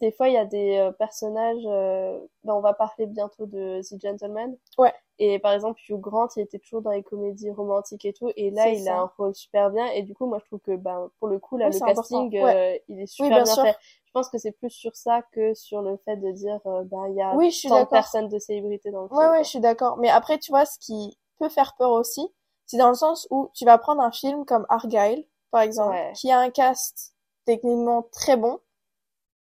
des 0.00 0.12
fois 0.12 0.28
il 0.28 0.34
y 0.34 0.38
a 0.38 0.44
des 0.44 0.76
euh, 0.76 0.92
personnages 0.92 1.62
euh, 1.64 2.18
ben, 2.44 2.54
on 2.54 2.60
va 2.60 2.74
parler 2.74 3.06
bientôt 3.06 3.46
de 3.46 3.80
The 3.82 4.00
Gentleman 4.00 4.56
ouais 4.78 4.94
et 5.18 5.38
par 5.38 5.52
exemple 5.52 5.80
Hugh 5.88 6.00
Grant 6.00 6.28
il 6.36 6.42
était 6.42 6.58
toujours 6.58 6.82
dans 6.82 6.90
les 6.90 7.02
comédies 7.02 7.50
romantiques 7.50 8.04
et 8.04 8.12
tout. 8.12 8.30
Et 8.36 8.50
là 8.50 8.68
il 8.68 8.88
a 8.88 9.00
un 9.00 9.10
rôle 9.16 9.34
super 9.34 9.70
bien. 9.70 9.86
Et 9.92 10.02
du 10.02 10.14
coup 10.14 10.26
moi 10.26 10.38
je 10.40 10.46
trouve 10.46 10.60
que 10.60 10.76
ben 10.76 11.10
pour 11.18 11.28
le 11.28 11.38
coup 11.38 11.56
là 11.56 11.68
le 11.68 11.78
casting 11.78 12.36
euh, 12.36 12.76
il 12.88 13.00
est 13.00 13.06
super 13.06 13.44
bien, 13.44 13.54
fait. 13.54 13.76
Je 14.04 14.12
pense 14.12 14.28
que 14.28 14.38
c'est 14.38 14.52
plus 14.52 14.70
sur 14.70 14.94
ça 14.96 15.22
que 15.32 15.54
sur 15.54 15.82
le 15.82 15.96
fait 16.04 16.16
de 16.16 16.30
dire 16.32 16.60
ben 16.64 17.06
il 17.08 17.16
y 17.16 17.22
a 17.22 17.34
oui, 17.34 17.50
je 17.50 17.58
suis 17.58 17.68
tant 17.68 17.80
de 17.80 17.88
personnes 17.88 18.28
de 18.28 18.38
célébrités 18.38 18.90
dans 18.90 19.02
le 19.02 19.08
film 19.08 19.20
ouais 19.20 19.28
ouais 19.28 19.44
je 19.44 19.48
suis 19.48 19.60
d'accord. 19.60 19.96
Mais 19.98 20.08
après 20.08 20.38
tu 20.38 20.50
vois 20.50 20.64
ce 20.64 20.78
qui 20.78 21.18
peut 21.38 21.48
faire 21.48 21.74
peur 21.76 21.90
aussi 21.90 22.28
c'est 22.66 22.78
dans 22.78 22.88
le 22.88 22.94
sens 22.94 23.26
où 23.30 23.50
tu 23.54 23.64
vas 23.64 23.78
prendre 23.78 24.02
un 24.02 24.10
film 24.12 24.44
comme 24.44 24.66
Argyle 24.68 25.24
par 25.50 25.62
exemple 25.62 25.96
qui 26.14 26.30
a 26.30 26.38
un 26.40 26.50
cast 26.50 27.14
techniquement 27.44 28.02
très 28.12 28.36
bon 28.36 28.60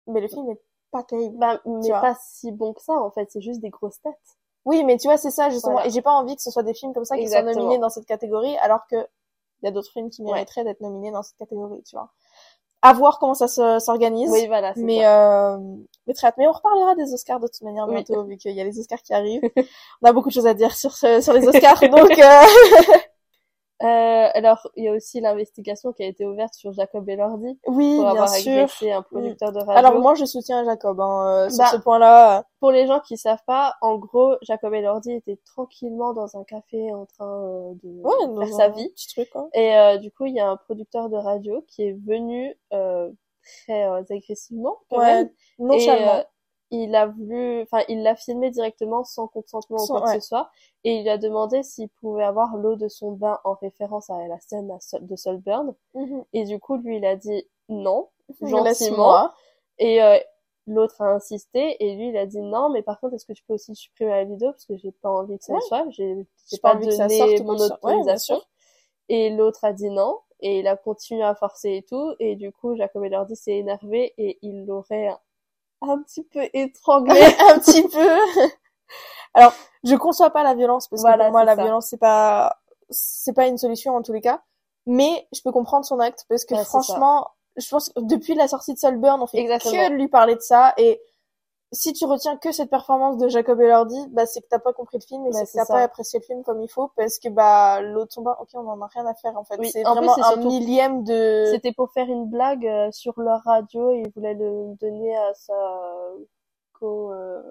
mais 0.07 0.21
le 0.21 0.27
film 0.27 0.49
est 0.49 0.61
pas 0.91 1.03
terrible. 1.03 1.37
Bah, 1.37 1.61
mais 1.65 1.89
pas 1.89 2.15
si 2.21 2.51
bon 2.51 2.73
que 2.73 2.81
ça, 2.81 2.93
en 2.93 3.11
fait. 3.11 3.29
C'est 3.31 3.41
juste 3.41 3.61
des 3.61 3.69
grosses 3.69 4.01
têtes. 4.01 4.37
Oui, 4.67 4.84
mais 4.84 4.97
tu 4.97 5.08
vois, 5.08 5.15
c'est 5.15 5.32
ça, 5.32 5.49
justement. 5.49 5.82
Et 5.82 5.89
j'ai 5.89 6.01
pas 6.01 6.12
envie 6.12 6.36
que 6.36 6.41
ce 6.41 6.51
soit 6.51 6.62
des 6.62 6.73
films 6.73 6.93
comme 6.93 7.06
ça 7.06 7.17
qui 7.17 7.30
soient 7.30 7.41
nominés 7.41 7.80
dans 7.80 7.89
cette 7.89 8.06
catégorie, 8.06 8.58
alors 8.58 8.82
que 8.91 8.97
il 9.62 9.65
y 9.65 9.67
a 9.69 9.71
d'autres 9.71 9.91
films 9.91 10.10
qui 10.10 10.21
mériteraient 10.21 10.65
d'être 10.65 10.82
nominés 10.82 11.10
dans 11.10 11.23
cette 11.23 11.38
catégorie, 11.38 11.82
tu 11.84 11.95
vois. 11.95 12.12
À 12.82 12.93
voir 12.93 13.17
comment 13.17 13.34
ça 13.34 13.47
s'organise. 13.80 14.30
Oui, 14.30 14.45
voilà. 14.47 14.73
Mais, 14.75 15.08
euh, 15.08 15.58
mais 16.06 16.13
très 16.13 16.32
Mais 16.38 16.47
on 16.47 16.51
reparlera 16.51 16.95
des 16.95 17.13
Oscars 17.13 17.39
de 17.39 17.47
toute 17.47 17.62
manière 17.62 17.88
bientôt, 17.88 18.23
vu 18.25 18.36
qu'il 18.36 18.51
y 18.51 18.62
a 18.62 18.65
les 18.65 18.77
Oscars 18.77 19.01
qui 19.01 19.13
arrivent. 19.13 19.41
on 20.01 20.08
a 20.08 20.12
beaucoup 20.12 20.27
de 20.27 20.34
choses 20.34 20.45
à 20.45 20.53
dire 20.53 20.75
sur, 20.75 20.91
sur 20.91 21.34
les 21.34 21.47
Oscars, 21.47 21.80
donc, 21.89 22.19
euh... 22.19 22.41
Euh, 23.83 24.29
alors, 24.33 24.67
il 24.75 24.85
y 24.85 24.87
a 24.87 24.93
aussi 24.93 25.21
l'investigation 25.21 25.93
qui 25.93 26.03
a 26.03 26.07
été 26.07 26.25
ouverte 26.25 26.55
sur 26.55 26.73
Jacob 26.73 27.07
Elordi 27.07 27.59
oui, 27.67 27.97
pour 27.97 28.07
avoir 28.07 28.29
sûr. 28.29 28.51
agressé 28.51 28.91
un 28.91 29.03
producteur 29.03 29.51
de 29.51 29.59
radio. 29.59 29.73
Alors 29.73 29.99
moi, 30.01 30.15
je 30.15 30.25
soutiens 30.25 30.65
Jacob 30.65 30.99
hein, 30.99 31.45
euh, 31.45 31.49
sur 31.49 31.63
bah, 31.63 31.69
ce 31.71 31.77
point-là. 31.77 32.45
Pour 32.59 32.71
les 32.71 32.87
gens 32.87 32.99
qui 33.01 33.17
savent 33.17 33.43
pas, 33.45 33.75
en 33.81 33.97
gros, 33.97 34.35
Jacob 34.41 34.73
Elordi 34.73 35.11
était 35.11 35.39
tranquillement 35.45 36.13
dans 36.13 36.37
un 36.37 36.43
café 36.43 36.91
en 36.91 37.05
train 37.05 37.43
euh, 37.43 37.73
de 37.83 38.01
ouais, 38.01 38.47
faire 38.47 38.55
sa 38.55 38.69
vie. 38.69 38.89
Petit 38.89 39.13
truc, 39.13 39.29
hein. 39.35 39.47
Et 39.53 39.75
euh, 39.75 39.97
du 39.97 40.11
coup, 40.11 40.25
il 40.25 40.33
y 40.33 40.39
a 40.39 40.49
un 40.49 40.57
producteur 40.57 41.09
de 41.09 41.17
radio 41.17 41.63
qui 41.67 41.83
est 41.83 41.97
venu 42.05 42.57
très 43.65 43.83
agressivement 43.83 44.79
quand 44.89 44.97
ouais, 44.97 45.05
même. 45.05 45.29
Nonchalant 45.59 46.23
il 46.71 46.95
a 46.95 47.08
voulu, 47.08 47.62
enfin, 47.62 47.84
il 47.88 48.03
l'a 48.03 48.15
filmé 48.15 48.49
directement 48.51 49.03
sans 49.03 49.27
consentement 49.27 49.82
ou 49.82 49.88
quoi 49.88 50.01
que 50.01 50.19
ce 50.19 50.27
soit, 50.27 50.49
et 50.84 50.97
il 50.97 51.10
a 51.10 51.17
demandé 51.17 51.63
s'il 51.63 51.89
pouvait 51.89 52.23
avoir 52.23 52.58
l'eau 52.58 52.75
de 52.75 52.88
son 52.88 53.12
bain 53.12 53.39
en 53.43 53.53
référence 53.53 54.10
à 54.10 54.27
la 54.27 54.39
scène 54.39 54.77
de 55.01 55.15
Solburn. 55.15 55.73
Mhm. 55.93 56.25
Et 56.34 56.43
du 56.43 56.60
coup, 56.60 56.77
lui, 56.77 56.97
il 56.97 57.06
a 57.06 57.15
dit 57.15 57.47
non, 57.69 58.10
gentiment. 58.41 59.30
Et 59.80 60.01
euh, 60.01 60.17
l'autre 60.65 61.01
a 61.01 61.13
insisté, 61.13 61.84
et 61.84 61.95
lui, 61.95 62.10
il 62.10 62.17
a 62.17 62.25
dit 62.25 62.41
non, 62.41 62.69
mais 62.69 62.82
par 62.82 62.99
contre, 62.99 63.15
est-ce 63.15 63.25
que 63.25 63.34
tu 63.34 63.43
peux 63.43 63.53
aussi 63.53 63.75
supprimer 63.75 64.12
la 64.12 64.23
vidéo? 64.25 64.51
Parce 64.51 64.65
que 64.65 64.75
j'ai 64.75 64.91
pas 64.91 65.10
envie 65.10 65.38
que 65.38 65.45
ça 65.45 65.60
soit, 65.62 65.86
j'ai 65.91 66.25
pas, 66.62 66.75
pas 66.75 66.80
donné 66.80 67.41
mon 67.43 67.56
autorisation. 67.56 68.41
et 69.08 69.30
l'autre 69.30 69.63
a 69.63 69.71
dit 69.71 69.89
non, 69.89 70.19
et 70.41 70.60
il 70.60 70.67
a 70.67 70.75
continué 70.75 71.23
à 71.23 71.34
forcer 71.34 71.77
et 71.77 71.84
tout, 71.84 72.13
et 72.19 72.36
du 72.36 72.51
coup, 72.51 72.75
Jacob 72.75 73.03
Elordi 73.03 73.36
s'est 73.36 73.58
énervé 73.58 74.13
et 74.17 74.38
il 74.41 74.65
l'aurait 74.65 75.15
un 75.81 75.99
petit 75.99 76.23
peu 76.23 76.41
étranglé. 76.53 77.19
un 77.49 77.59
petit 77.59 77.87
peu. 77.87 78.17
Alors, 79.33 79.53
je 79.83 79.95
conçois 79.95 80.31
pas 80.31 80.43
la 80.43 80.55
violence 80.55 80.87
parce 80.87 81.03
que 81.03 81.17
pour 81.17 81.31
moi 81.31 81.43
la 81.43 81.55
violence 81.55 81.87
c'est 81.87 81.99
pas 81.99 82.57
c'est 82.89 83.33
pas 83.33 83.47
une 83.47 83.57
solution 83.57 83.95
en 83.95 84.01
tous 84.01 84.13
les 84.13 84.21
cas, 84.21 84.41
mais 84.85 85.27
je 85.33 85.41
peux 85.41 85.51
comprendre 85.51 85.85
son 85.85 85.99
acte 85.99 86.25
parce 86.29 86.45
que 86.45 86.55
franchement, 86.63 87.27
je 87.57 87.67
pense 87.69 87.89
que 87.89 87.99
depuis 88.01 88.35
la 88.35 88.47
sortie 88.47 88.73
de 88.73 88.79
Soulburn, 88.79 89.21
on 89.21 89.27
fait 89.27 89.45
que 89.45 89.89
de 89.89 89.93
lui 89.93 90.07
parler 90.07 90.35
de 90.35 90.41
ça 90.41 90.73
et 90.77 91.01
si 91.73 91.91
tu 91.91 92.06
retiens 92.06 92.38
que 92.38 92.51
cette 92.51 92.69
performance 92.69 93.17
de 93.17 93.27
Jacob 93.27 93.60
Elordi, 93.60 94.08
bah 94.12 94.25
c'est 94.25 94.41
que 94.41 94.47
t'as 94.49 94.60
pas 94.60 94.71
compris 94.71 94.99
le 94.99 95.06
film 95.06 95.25
et 95.25 95.34
c'est 95.34 95.45
que 95.45 95.51
t'as 95.53 95.65
pas 95.65 95.84
apprécié 95.84 96.19
le 96.19 96.25
film 96.25 96.43
comme 96.43 96.62
il 96.62 96.69
faut 96.69 96.91
parce 96.95 97.19
que 97.19 97.27
bah 97.27 97.82
l'autre 97.82 98.13
son 98.13 98.25
ok 98.25 98.49
on 98.53 98.67
en 98.67 98.82
a 98.82 98.88
rien 98.88 99.06
à 99.06 99.13
faire 99.13 99.38
en 99.38 99.43
fait. 99.43 99.60
c'est 99.65 99.84
vraiment 99.84 100.15
un 100.17 100.36
millième 100.38 101.03
de. 101.03 101.49
C'était 101.51 101.73
pour 101.73 101.91
faire 101.91 102.08
une 102.08 102.25
blague 102.25 102.65
euh, 102.65 102.89
sur 102.91 103.19
leur 103.19 103.41
radio 103.43 103.91
et 103.91 104.03
ils 104.06 104.12
voulaient 104.12 104.34
le 104.34 104.75
donner 104.80 105.15
à 105.17 105.34
sa 105.34 105.53
co. 106.73 107.12
Euh, 107.12 107.41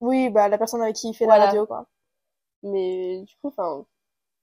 oui 0.00 0.30
bah 0.30 0.48
la 0.48 0.58
personne 0.58 0.82
avec 0.82 0.94
qui 0.94 1.08
il 1.08 1.14
fait 1.14 1.26
la 1.26 1.46
radio 1.46 1.66
quoi. 1.66 1.86
Mais 2.62 3.22
du 3.22 3.34
coup 3.36 3.48
enfin 3.48 3.84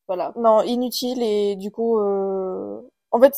voilà. 0.08 0.34
Non 0.36 0.63
inutile 0.63 1.23
et 1.23 1.56
du 1.56 1.71
coup 1.71 1.97
euh... 1.97 2.82
en 3.12 3.21
fait 3.21 3.34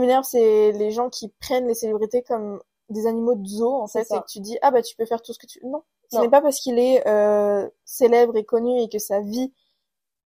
m'énerve 0.00 0.24
c'est 0.24 0.72
les 0.72 0.90
gens 0.90 1.10
qui 1.10 1.28
prennent 1.28 1.66
les 1.66 1.74
célébrités 1.74 2.22
comme 2.22 2.60
des 2.92 3.06
animaux 3.06 3.34
de 3.34 3.46
zoo 3.46 3.74
en 3.74 3.86
fait 3.86 4.10
et 4.10 4.20
que 4.20 4.26
tu 4.28 4.40
dis 4.40 4.58
ah 4.62 4.70
bah 4.70 4.82
tu 4.82 4.94
peux 4.96 5.06
faire 5.06 5.22
tout 5.22 5.32
ce 5.32 5.38
que 5.38 5.46
tu 5.46 5.60
non. 5.64 5.82
Ce 6.10 6.18
n'est 6.18 6.28
pas 6.28 6.42
parce 6.42 6.60
qu'il 6.60 6.78
est 6.78 7.06
euh, 7.08 7.68
célèbre 7.84 8.36
et 8.36 8.44
connu 8.44 8.78
et 8.80 8.88
que 8.88 8.98
sa 8.98 9.20
vie 9.20 9.52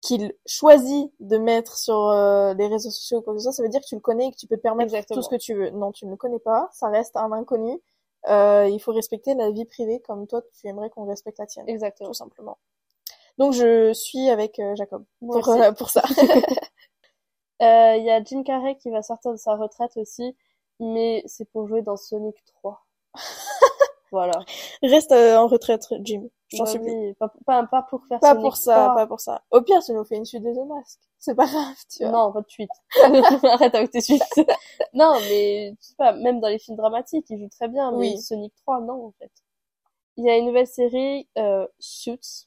qu'il 0.01 0.35
choisit 0.47 1.13
de 1.21 1.39
mettre 1.39 1.77
sur 1.77 2.09
euh, 2.09 2.55
les 2.55 2.67
réseaux 2.67 2.91
sociaux 2.91 3.19
ou 3.19 3.23
quoi 3.23 3.35
que 3.35 3.39
ce 3.39 3.45
soit 3.45 3.53
ça 3.53 3.63
veut 3.63 3.69
dire 3.69 3.81
que 3.81 3.87
tu 3.87 3.95
le 3.95 4.01
connais 4.01 4.29
et 4.29 4.31
que 4.31 4.37
tu 4.37 4.47
peux 4.47 4.57
te 4.57 4.63
permettre 4.63 4.95
tout 5.13 5.23
ce 5.23 5.29
que 5.29 5.37
tu 5.37 5.55
veux. 5.55 5.71
Non 5.71 5.93
tu 5.93 6.07
ne 6.07 6.11
le 6.11 6.17
connais 6.17 6.39
pas. 6.39 6.69
Ça 6.73 6.89
reste 6.89 7.17
un 7.17 7.33
inconnu. 7.33 7.81
Euh, 8.29 8.69
il 8.71 8.81
faut 8.81 8.93
respecter 8.93 9.35
la 9.35 9.51
vie 9.51 9.67
privée 9.67 10.01
comme 10.01 10.27
toi 10.27 10.43
tu 10.59 10.67
aimerais 10.69 10.91
qu'on 10.91 11.05
respecte 11.05 11.39
la 11.39 11.47
tienne. 11.47 11.69
Exactement. 11.69 12.09
Tout 12.09 12.15
simplement. 12.15 12.59
Donc 13.39 13.53
je 13.53 13.93
suis 13.93 14.31
avec 14.31 14.59
euh, 14.59 14.75
Jacob. 14.77 15.05
Pour, 15.21 15.57
pour 15.77 15.91
ça. 15.91 16.03
Il 17.61 18.05
y 18.05 18.11
a 18.11 18.23
Jim 18.23 18.43
Carrey 18.43 18.77
qui 18.77 18.91
va 18.91 19.03
sortir 19.03 19.33
de 19.33 19.37
sa 19.37 19.55
retraite 19.55 19.97
aussi 19.97 20.37
mais 20.81 21.23
c'est 21.27 21.49
pour 21.51 21.67
jouer 21.67 21.83
dans 21.83 21.97
Sonic 21.97 22.37
3. 22.45 22.85
voilà. 24.13 24.39
Reste 24.83 25.13
euh, 25.13 25.37
en 25.37 25.47
retraite, 25.47 25.87
Jim. 26.01 26.29
J'en 26.53 26.67
suis 26.67 26.79
Pas, 27.19 27.33
pas, 27.47 27.67
pas, 27.67 27.83
pour 27.83 28.07
faire 28.07 28.21
Pas 28.21 28.35
pour 28.35 28.57
ça, 28.57 28.93
pas 28.95 29.07
pour 29.07 29.21
ça. 29.21 29.43
Au 29.51 29.61
pire, 29.63 29.83
tu 29.83 29.93
nous 29.93 30.05
fais 30.05 30.17
une 30.17 30.25
suite 30.25 30.43
de 30.43 30.53
The 30.53 30.67
Mask. 30.67 31.01
C'est 31.19 31.35
pas 31.35 31.47
grave, 31.47 31.75
tu 31.91 32.05
vois. 32.05 32.13
Non, 32.13 32.33
pas 32.33 32.43
de 32.43 32.49
suite. 32.49 32.71
Arrête 33.45 33.75
avec 33.75 33.91
tes 33.91 34.01
suites. 34.01 34.23
non, 34.93 35.15
mais, 35.29 35.75
je 35.81 35.87
sais 35.87 35.95
pas, 35.97 36.13
même 36.13 36.41
dans 36.41 36.49
les 36.49 36.59
films 36.59 36.77
dramatiques, 36.77 37.27
il 37.31 37.39
joue 37.39 37.49
très 37.49 37.69
bien, 37.69 37.91
mais 37.93 38.13
oui. 38.13 38.19
Sonic 38.21 38.55
3, 38.57 38.81
non, 38.83 39.07
en 39.07 39.13
fait. 39.19 39.33
Il 40.17 40.25
y 40.25 40.31
a 40.31 40.37
une 40.37 40.47
nouvelle 40.47 40.67
série, 40.67 41.29
euh, 41.39 41.67
Suits. 41.79 42.47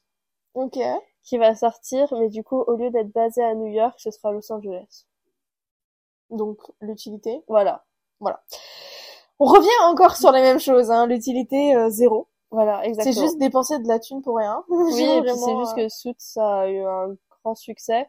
Ok. 0.54 0.78
Qui 1.22 1.36
va 1.36 1.54
sortir, 1.54 2.12
mais 2.14 2.28
du 2.30 2.42
coup, 2.42 2.60
au 2.62 2.76
lieu 2.76 2.90
d'être 2.90 3.12
basée 3.12 3.42
à 3.42 3.54
New 3.54 3.66
York, 3.66 3.94
ce 3.98 4.10
sera 4.10 4.30
à 4.30 4.32
Los 4.32 4.50
Angeles. 4.50 5.04
Donc, 6.30 6.58
l'utilité. 6.80 7.42
Voilà. 7.48 7.84
Voilà. 8.20 8.42
On 9.38 9.46
revient 9.46 9.84
encore 9.84 10.16
sur 10.16 10.32
les 10.32 10.40
mêmes 10.40 10.58
choses, 10.58 10.90
hein. 10.90 11.06
L'utilité 11.06 11.74
euh, 11.74 11.88
zéro. 11.90 12.28
Voilà, 12.50 12.84
exactement. 12.84 13.14
C'est 13.14 13.20
juste 13.20 13.38
dépenser 13.38 13.78
de 13.78 13.88
la 13.88 13.98
thune 13.98 14.22
pour 14.22 14.36
rien. 14.36 14.64
Oui, 14.68 14.92
c'est 14.94 15.56
juste 15.58 15.78
euh, 15.78 15.84
que 15.84 15.88
Suits 15.88 16.14
ça 16.18 16.60
a 16.60 16.68
eu 16.68 16.80
un 16.80 17.14
grand 17.42 17.54
succès. 17.54 18.08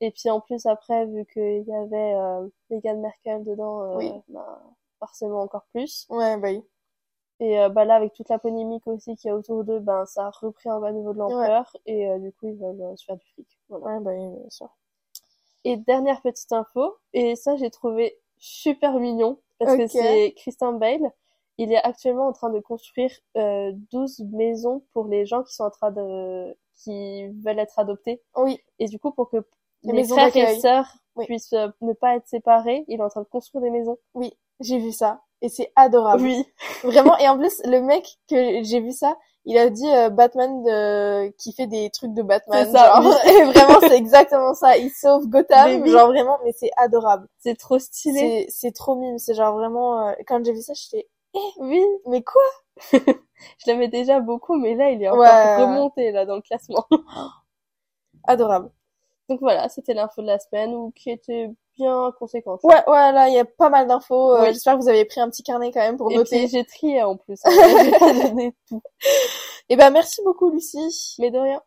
Et 0.00 0.10
puis 0.10 0.28
en 0.28 0.40
plus 0.40 0.66
après, 0.66 1.06
vu 1.06 1.24
qu'il 1.32 1.64
y 1.66 1.74
avait 1.74 2.14
euh, 2.14 2.46
Meghan 2.70 2.98
Merkel 2.98 3.44
dedans, 3.44 3.82
euh, 3.82 3.96
oui. 3.96 4.12
bah, 4.28 4.60
forcément 4.98 5.40
encore 5.40 5.66
plus. 5.72 6.06
Ouais, 6.10 6.36
bah 6.36 6.48
oui. 6.50 6.62
Et 7.38 7.58
bah 7.68 7.84
là, 7.84 7.96
avec 7.96 8.14
toute 8.14 8.30
la 8.30 8.38
polémique 8.38 8.86
aussi 8.86 9.14
qu'il 9.14 9.28
y 9.28 9.30
a 9.30 9.36
autour 9.36 9.62
d'eux, 9.62 9.78
ben 9.78 10.06
ça 10.06 10.28
a 10.28 10.30
repris 10.30 10.70
un 10.70 10.80
bas 10.80 10.90
niveau 10.90 11.12
de 11.12 11.18
l'ampleur 11.18 11.76
et 11.84 12.08
du 12.18 12.32
coup 12.32 12.46
ils 12.46 12.56
veulent 12.56 12.96
se 12.96 13.04
faire 13.04 13.18
du 13.18 13.26
fric. 13.26 13.60
Voilà. 13.68 13.84
Ouais, 13.84 14.00
bah 14.00 14.12
oui, 14.14 14.40
bien 14.40 14.48
sûr. 14.48 14.70
Et 15.64 15.76
dernière 15.76 16.22
petite 16.22 16.50
info, 16.52 16.96
et 17.12 17.36
ça 17.36 17.56
j'ai 17.56 17.68
trouvé 17.68 18.18
super 18.38 18.98
mignon 18.98 19.38
parce 19.58 19.76
que 19.76 19.86
c'est 19.86 20.34
Christian 20.36 20.74
Bale. 20.74 21.10
Il 21.58 21.72
est 21.72 21.82
actuellement 21.82 22.28
en 22.28 22.32
train 22.32 22.50
de 22.50 22.60
construire 22.60 23.10
euh, 23.38 23.72
12 23.90 24.24
maisons 24.32 24.84
pour 24.92 25.08
les 25.08 25.24
gens 25.24 25.42
qui 25.42 25.54
sont 25.54 25.64
en 25.64 25.70
train 25.70 25.90
de 25.90 26.54
qui 26.74 27.26
veulent 27.42 27.58
être 27.58 27.78
adoptés. 27.78 28.22
Oui. 28.36 28.60
Et 28.78 28.86
du 28.86 28.98
coup 28.98 29.12
pour 29.12 29.30
que 29.30 29.38
les, 29.82 30.04
frères 30.04 30.36
et 30.36 30.60
sœurs 30.60 30.98
puissent 31.24 31.54
euh, 31.54 31.68
ne 31.80 31.94
pas 31.94 32.16
être 32.16 32.26
séparés, 32.26 32.84
il 32.88 33.00
est 33.00 33.02
en 33.02 33.08
train 33.08 33.22
de 33.22 33.26
construire 33.26 33.62
des 33.62 33.70
maisons. 33.70 33.96
Oui, 34.14 34.32
j'ai 34.60 34.78
vu 34.78 34.92
ça 34.92 35.22
et 35.42 35.48
c'est 35.48 35.72
adorable. 35.76 36.22
Oui. 36.22 36.44
Vraiment 36.82 37.16
et 37.18 37.28
en 37.28 37.38
plus 37.38 37.60
le 37.64 37.80
mec 37.80 38.18
que 38.28 38.62
j'ai 38.62 38.80
vu 38.80 38.92
ça, 38.92 39.16
il 39.46 39.56
a 39.58 39.70
dit 39.70 39.88
euh, 39.88 40.10
Batman 40.10 40.64
de... 40.64 41.28
qui 41.38 41.52
fait 41.52 41.68
des 41.68 41.88
trucs 41.90 42.12
de 42.12 42.22
Batman. 42.22 42.70
Ça, 42.70 43.00
et 43.26 43.44
vraiment, 43.44 43.78
c'est 43.80 43.96
exactement 43.96 44.54
ça. 44.54 44.76
Il 44.76 44.90
sauve 44.90 45.28
Gotham, 45.28 45.86
genre 45.86 46.08
vraiment, 46.08 46.38
mais 46.44 46.52
c'est 46.52 46.70
adorable. 46.76 47.28
C'est 47.38 47.56
trop 47.56 47.78
stylé. 47.78 48.46
C'est 48.48 48.72
trop 48.72 48.96
mime. 48.96 49.18
C'est 49.18 49.34
genre 49.34 49.54
vraiment, 49.54 50.08
euh, 50.08 50.12
quand 50.26 50.44
j'ai 50.44 50.52
vu 50.52 50.60
ça, 50.60 50.72
j'étais, 50.74 51.08
eh, 51.34 51.60
oui, 51.60 51.80
mais 52.06 52.22
quoi? 52.22 52.42
Je 52.92 53.66
l'aimais 53.66 53.88
déjà 53.88 54.18
beaucoup, 54.18 54.56
mais 54.56 54.74
là, 54.74 54.90
il 54.90 55.00
est 55.02 55.08
encore 55.08 55.24
remonté 55.24 56.10
là 56.10 56.26
dans 56.26 56.36
le 56.36 56.42
classement. 56.42 56.84
adorable. 58.24 58.70
Donc 59.28 59.40
voilà, 59.40 59.68
c'était 59.68 59.94
l'info 59.94 60.22
de 60.22 60.26
la 60.28 60.38
semaine, 60.38 60.72
ou 60.74 60.92
qui 60.94 61.10
était 61.10 61.50
bien 61.76 62.12
conséquente. 62.18 62.60
Ouais, 62.62 62.82
ouais, 62.86 63.12
là, 63.12 63.28
il 63.28 63.34
y 63.34 63.38
a 63.38 63.44
pas 63.44 63.70
mal 63.70 63.88
d'infos. 63.88 64.36
Euh, 64.36 64.46
j'espère 64.46 64.76
que 64.76 64.82
vous 64.82 64.88
avez 64.88 65.04
pris 65.04 65.20
un 65.20 65.28
petit 65.28 65.42
carnet 65.42 65.72
quand 65.72 65.80
même 65.80 65.96
pour 65.96 66.12
Et 66.12 66.16
noter. 66.16 66.46
j'ai 66.46 66.64
trié 66.64 67.02
en 67.02 67.16
plus. 67.16 67.40
Hein, 67.44 67.50
j'ai 67.84 67.90
pas 67.98 68.12
donné 68.12 68.54
tout. 68.68 68.82
Et 69.68 69.74
eh 69.74 69.76
ben, 69.76 69.90
merci 69.90 70.22
beaucoup, 70.24 70.50
Lucie. 70.50 71.16
Mais 71.18 71.32
de 71.32 71.38
rien. 71.38 71.60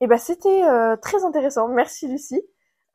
Et 0.00 0.04
eh 0.04 0.08
ben, 0.08 0.18
c'était 0.18 0.64
euh, 0.64 0.96
très 0.96 1.24
intéressant. 1.24 1.68
Merci, 1.68 2.08
Lucie. 2.08 2.42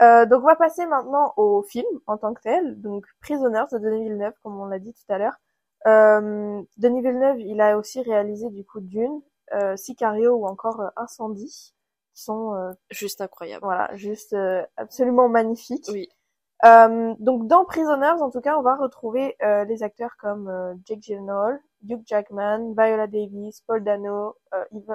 Euh, 0.02 0.26
donc, 0.26 0.44
on 0.44 0.48
va 0.48 0.56
passer 0.56 0.86
maintenant 0.86 1.34
au 1.38 1.64
film 1.64 1.88
en 2.06 2.18
tant 2.18 2.34
que 2.34 2.42
tel. 2.42 2.80
Donc, 2.82 3.06
Prisoners 3.22 3.66
de 3.72 3.80
Denis 3.80 4.04
Villeneuve, 4.04 4.34
comme 4.44 4.60
on 4.60 4.66
l'a 4.66 4.80
dit 4.80 4.94
tout 4.94 5.12
à 5.12 5.18
l'heure. 5.18 5.38
Euh, 5.86 6.62
Denis 6.78 7.02
Villeneuve, 7.02 7.40
il 7.40 7.62
a 7.62 7.78
aussi 7.78 8.02
réalisé 8.02 8.50
du 8.50 8.66
coup 8.66 8.80
Dune, 8.80 9.22
euh, 9.54 9.76
Sicario 9.76 10.36
ou 10.36 10.46
encore 10.46 10.82
euh, 10.82 10.90
Incendie, 10.98 11.74
qui 12.14 12.22
sont 12.22 12.54
euh, 12.56 12.74
juste 12.92 13.22
incroyables. 13.22 13.64
Voilà, 13.64 13.96
juste 13.96 14.34
euh, 14.34 14.64
absolument 14.76 15.30
magnifiques. 15.30 15.88
Oui. 15.90 16.10
donc 16.64 17.48
dans 17.48 17.66
Prisoners, 17.66 18.22
en 18.22 18.30
tout 18.32 18.42
cas, 18.42 18.58
on 18.58 18.64
va 18.64 18.76
retrouver 18.76 19.36
les 19.42 19.84
acteurs 19.84 20.18
comme 20.18 20.52
Jake 20.86 21.02
Gyllenhaal, 21.02 21.62
Hugh 21.88 22.02
Jackman, 22.06 22.74
Viola 22.74 23.08
Davis, 23.08 23.62
Paul 23.62 23.84
Dano, 23.84 24.36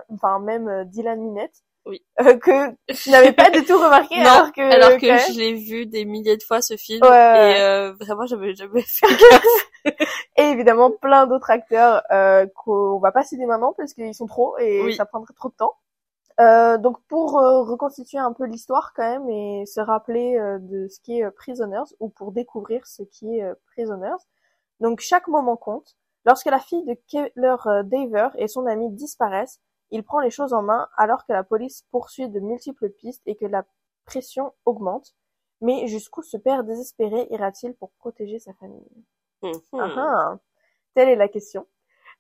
enfin 0.09 0.41
même 0.41 0.85
Dylan 0.87 1.21
Minette. 1.21 1.63
Oui. 1.85 2.01
Euh, 2.21 2.37
que 2.39 2.75
je 2.89 3.11
n'avais 3.11 3.33
pas 3.33 3.51
du 3.51 3.65
tout 3.65 3.77
remarqué 3.77 4.17
non, 4.23 4.31
alors 4.31 4.53
que 4.53 4.61
alors 4.61 4.99
que 4.99 5.07
je 5.33 5.37
l'ai 5.37 5.55
vu 5.55 5.87
des 5.87 6.05
milliers 6.05 6.37
de 6.37 6.43
fois 6.43 6.63
ce 6.63 6.77
film 6.77 7.05
et 7.05 7.61
euh, 7.61 7.93
vraiment 7.95 8.25
j'avais 8.25 8.55
jamais 8.55 8.83
fait 8.83 9.07
et 10.37 10.43
évidemment 10.43 10.91
plein 10.91 11.27
d'autres 11.27 11.51
acteurs 11.51 12.03
euh, 12.11 12.47
qu'on 12.55 12.99
va 12.99 13.13
pas 13.13 13.25
citer 13.25 13.47
maintenant 13.47 13.75
parce 13.77 13.95
qu'ils 13.95 14.15
sont 14.15 14.27
trop 14.27 14.57
et 14.59 14.93
ça 14.93 15.07
prendrait 15.07 15.35
trop 15.35 15.49
de 15.49 15.55
temps. 15.55 15.75
Euh, 16.41 16.79
donc 16.79 16.99
pour 17.09 17.39
euh, 17.39 17.63
reconstituer 17.63 18.19
un 18.19 18.33
peu 18.33 18.45
l'histoire 18.45 18.93
quand 18.95 19.03
même 19.03 19.29
et 19.29 19.67
se 19.67 19.81
rappeler 19.81 20.39
de 20.61 20.89
ce 20.89 21.01
qui 21.01 21.21
est 21.21 21.31
Prisoners 21.33 21.91
ou 22.01 22.09
pour 22.09 22.33
découvrir 22.33 22.87
ce 22.87 23.03
qui 23.03 23.39
est 23.39 23.53
Prisoners. 23.67 24.23
Donc 24.81 25.01
chaque 25.01 25.29
moment 25.29 25.57
compte. 25.57 25.97
Lorsque 26.25 26.47
la 26.47 26.61
fille 26.61 26.85
de 26.85 26.97
Keller 27.09 27.57
Daver 27.85 28.29
et 28.39 28.47
son 28.47 28.67
ami 28.67 28.91
disparaissent, 28.91 29.61
il 29.93 30.03
prend 30.03 30.21
les 30.21 30.31
choses 30.31 30.53
en 30.53 30.63
main 30.63 30.89
alors 30.97 31.25
que 31.27 31.33
la 31.33 31.45
police 31.45 31.85
poursuit 31.91 32.29
de 32.29 32.41
multiples 32.41 32.91
pistes 32.91 33.23
et 33.27 33.37
que 33.37 33.47
la 33.47 33.65
pression 34.05 34.53
augmente. 34.65 35.15
Mais 35.61 35.87
jusqu'où 35.87 36.23
ce 36.23 36.37
père 36.37 36.65
désespéré 36.65 37.29
ira-t-il 37.31 37.75
pour 37.75 37.93
protéger 37.93 38.41
sa 38.41 38.53
famille? 38.55 38.85
Mhm. 39.43 39.53
ah, 39.75 39.95
ah. 39.97 40.39
Telle 40.95 41.09
est 41.09 41.17
la 41.17 41.29
question. 41.29 41.67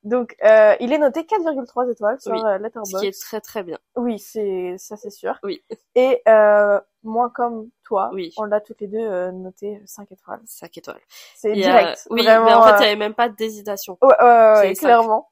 Donc, 0.04 0.35
euh, 0.44 0.74
il 0.80 0.92
est 0.92 0.98
noté 0.98 1.22
4,3 1.22 1.92
étoiles 1.92 2.20
sur 2.20 2.32
oui, 2.32 2.40
euh, 2.44 2.58
Letterboxd. 2.58 2.96
Ce 2.96 3.00
qui 3.00 3.06
est 3.06 3.20
très 3.20 3.40
très 3.40 3.62
bien. 3.62 3.78
Oui, 3.94 4.18
c'est 4.18 4.74
ça 4.76 4.96
c'est 4.96 5.11
sûr. 5.11 5.38
Oui. 5.44 5.62
Et 5.94 6.20
euh, 6.26 6.80
moi 7.04 7.30
comme 7.32 7.70
toi, 7.85 8.11
oui. 8.12 8.32
on 8.37 8.44
l'a 8.44 8.61
toutes 8.61 8.80
les 8.80 8.88
deux 8.88 8.98
euh, 8.98 9.30
noté 9.30 9.80
5 9.87 10.11
étoiles. 10.11 10.40
5 10.44 10.76
étoiles. 10.76 11.00
C'est 11.37 11.52
direct. 11.52 12.08
oui, 12.11 12.24
vraiment, 12.24 12.46
mais 12.46 12.54
en 12.54 12.62
fait, 12.64 12.74
il 12.74 12.78
n'y 12.80 12.87
avait 12.87 12.96
même 12.96 13.14
pas 13.14 13.28
d'hésitation. 13.28 13.96
Ouais, 14.02 14.14
ouais, 14.20 14.52
ouais 14.58 14.74
clairement. 14.74 15.30